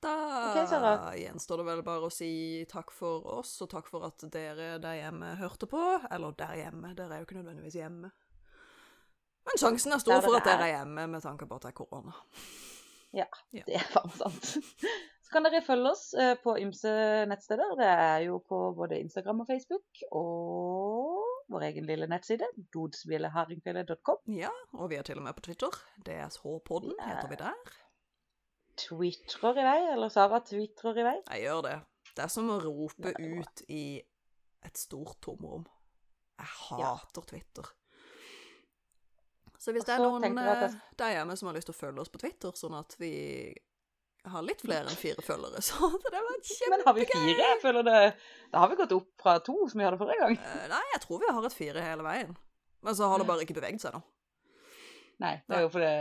Da 0.00 0.12
okay, 0.52 1.22
gjenstår 1.24 1.60
det 1.60 1.66
vel 1.66 1.82
bare 1.84 2.08
å 2.08 2.12
si 2.12 2.64
takk 2.70 2.92
for 2.94 3.24
oss, 3.38 3.54
og 3.64 3.70
takk 3.72 3.88
for 3.90 4.06
at 4.06 4.22
dere 4.32 4.76
der 4.82 5.00
hjemme 5.00 5.34
hørte 5.40 5.68
på. 5.70 5.82
Eller 6.12 6.36
der 6.38 6.54
hjemme, 6.60 6.92
dere 6.96 7.16
er 7.16 7.22
jo 7.22 7.28
ikke 7.28 7.38
nødvendigvis 7.40 7.78
hjemme. 7.80 8.12
Men 9.46 9.60
sjansen 9.62 9.94
er 9.94 10.02
stor 10.02 10.24
for 10.24 10.38
at 10.38 10.46
dere 10.48 10.66
er. 10.66 10.72
hjemme 10.78 11.06
med 11.12 11.24
tanke 11.24 11.48
på 11.48 11.58
at 11.58 11.66
det 11.66 11.72
er 11.72 11.78
korona. 11.78 12.14
ja, 13.20 13.28
Det 13.66 13.76
er 13.78 13.86
faen 13.92 14.14
sant. 14.16 14.56
Så 15.26 15.32
kan 15.34 15.46
dere 15.46 15.62
følge 15.66 15.90
oss 15.90 16.04
eh, 16.14 16.36
på 16.38 16.54
ymse 16.62 16.90
nettsteder. 17.30 17.72
Det 17.78 17.86
er 17.90 18.20
jo 18.28 18.38
på 18.46 18.60
både 18.78 19.00
Instagram 19.02 19.42
og 19.42 19.48
Facebook. 19.50 20.02
Og 20.14 20.95
vår 21.48 21.62
egen 21.68 21.86
lille 21.86 22.06
nettside, 22.10 22.46
dodsvillehardingfjellet.com. 22.74 24.18
Ja, 24.34 24.50
og 24.74 24.90
vi 24.90 24.96
er 24.98 25.02
til 25.06 25.18
og 25.20 25.26
med 25.28 25.34
på 25.38 25.44
Twitter. 25.46 25.70
DSH-podden 26.06 26.94
Ja. 26.98 27.06
heter 27.12 27.28
vi 27.30 27.36
der. 27.36 27.74
Twitrer 28.76 29.56
i 29.60 29.64
vei, 29.64 29.92
eller 29.94 30.08
Sara 30.12 30.40
twitrer 30.44 30.98
i 31.00 31.04
vei. 31.06 31.16
Jeg 31.30 31.42
gjør 31.46 31.62
det. 31.68 31.76
Det 32.16 32.24
er 32.24 32.28
som 32.32 32.50
å 32.50 32.58
rope 32.62 33.12
Ja, 33.12 33.40
ut 33.40 33.62
i 33.68 34.02
et 34.64 34.76
stort 34.78 35.20
tomrom. 35.22 35.66
Jeg 36.38 36.78
Ja. 36.78 36.94
hater 36.96 37.22
Twitter. 37.22 37.64
Så 39.58 39.72
hvis 39.72 39.82
Også 39.82 39.86
det 39.86 39.94
er 39.94 40.04
noen 40.04 40.22
jeg 40.22 40.62
eh, 40.70 40.74
der 40.96 41.12
hjemme 41.16 41.36
som 41.36 41.46
har 41.48 41.54
lyst 41.56 41.66
til 41.66 41.74
å 41.74 41.78
følge 41.80 42.00
oss 42.00 42.08
på 42.12 42.18
Twitter, 42.20 42.50
sånn 42.52 42.78
at 42.78 42.94
vi 43.00 43.54
har 44.32 44.44
litt 44.46 44.62
flere 44.64 44.90
enn 44.90 44.98
fire 44.98 45.24
følgere, 45.24 45.62
så 45.68 45.90
det 45.94 46.12
var 46.14 46.36
kjempegøy. 46.36 46.72
Men 46.72 46.84
har 46.86 46.96
vi 46.98 47.06
fire? 47.12 47.38
Jeg 47.40 47.62
føler 47.62 47.86
det 47.86 48.02
Da 48.52 48.62
har 48.62 48.72
vi 48.72 48.78
gått 48.82 48.94
opp 48.96 49.08
fra 49.22 49.38
to, 49.44 49.56
som 49.70 49.80
vi 49.80 49.88
hadde 49.88 50.00
forrige 50.00 50.20
gang. 50.22 50.36
Eh, 50.38 50.68
Nei, 50.72 50.82
jeg 50.94 51.02
tror 51.06 51.22
vi 51.22 51.32
har 51.38 51.48
et 51.48 51.56
fire 51.56 51.88
hele 51.88 52.06
veien. 52.06 52.36
Men 52.86 52.98
så 52.98 53.10
har 53.10 53.20
det 53.22 53.28
bare 53.28 53.46
ikke 53.46 53.58
beveget 53.58 53.82
seg 53.82 53.96
nå. 53.96 54.02
Nei, 55.22 55.34
det 55.48 55.56
er 55.56 55.64
jo 55.64 55.72
fordi 55.72 55.92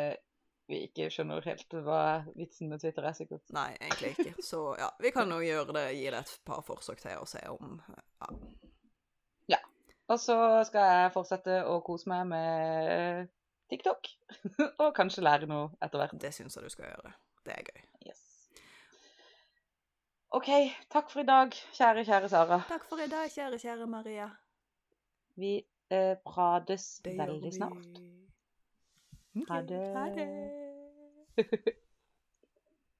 vi 0.69 0.81
ikke 0.87 1.07
skjønner 1.13 1.45
helt 1.45 1.75
hva 1.85 2.01
vitsen 2.35 2.71
med 2.71 2.81
Twitter 2.81 3.05
er, 3.05 3.15
sikkert. 3.15 3.45
Nei, 3.55 3.69
egentlig 3.79 4.15
ikke. 4.15 4.33
Så 4.43 4.65
ja, 4.81 4.89
vi 5.01 5.13
kan 5.15 5.31
jo 5.31 5.39
gjøre 5.45 5.77
det, 5.77 5.85
gi 5.95 6.09
det 6.09 6.21
et 6.25 6.35
par 6.47 6.65
forsøk 6.67 6.99
til 7.05 7.21
og 7.21 7.29
se 7.31 7.41
om 7.53 7.79
ja. 8.19 8.33
Og 10.05 10.19
så 10.21 10.35
skal 10.67 10.85
jeg 10.85 11.13
fortsette 11.15 11.61
å 11.65 11.79
kose 11.85 12.09
meg 12.11 12.27
med 12.29 13.31
TikTok. 13.71 14.09
og 14.81 14.91
kanskje 14.97 15.25
lære 15.25 15.49
noe 15.49 15.71
etter 15.81 16.01
hvert. 16.01 16.17
Det 16.21 16.33
syns 16.35 16.57
jeg 16.57 16.65
du 16.67 16.73
skal 16.73 16.91
gjøre. 16.91 17.13
Det 17.45 17.55
er 17.55 17.65
gøy. 17.65 17.85
OK, 20.35 20.47
takk 20.91 21.11
for 21.11 21.21
i 21.21 21.27
dag, 21.27 21.53
kjære, 21.77 22.01
kjære 22.03 22.29
Sara. 22.29 22.57
Takk 22.67 22.83
for 22.89 22.99
i 22.99 23.07
dag, 23.07 23.29
kjære, 23.31 23.59
kjære 23.61 23.85
Maria. 23.87 24.25
Vi 25.39 25.51
eh, 25.95 26.17
prates 26.27 27.01
veldig 27.05 27.53
snart. 27.55 28.01
Ha 29.47 29.61
det. 29.69 29.79
Ha 29.95 30.05
det. 30.17 30.27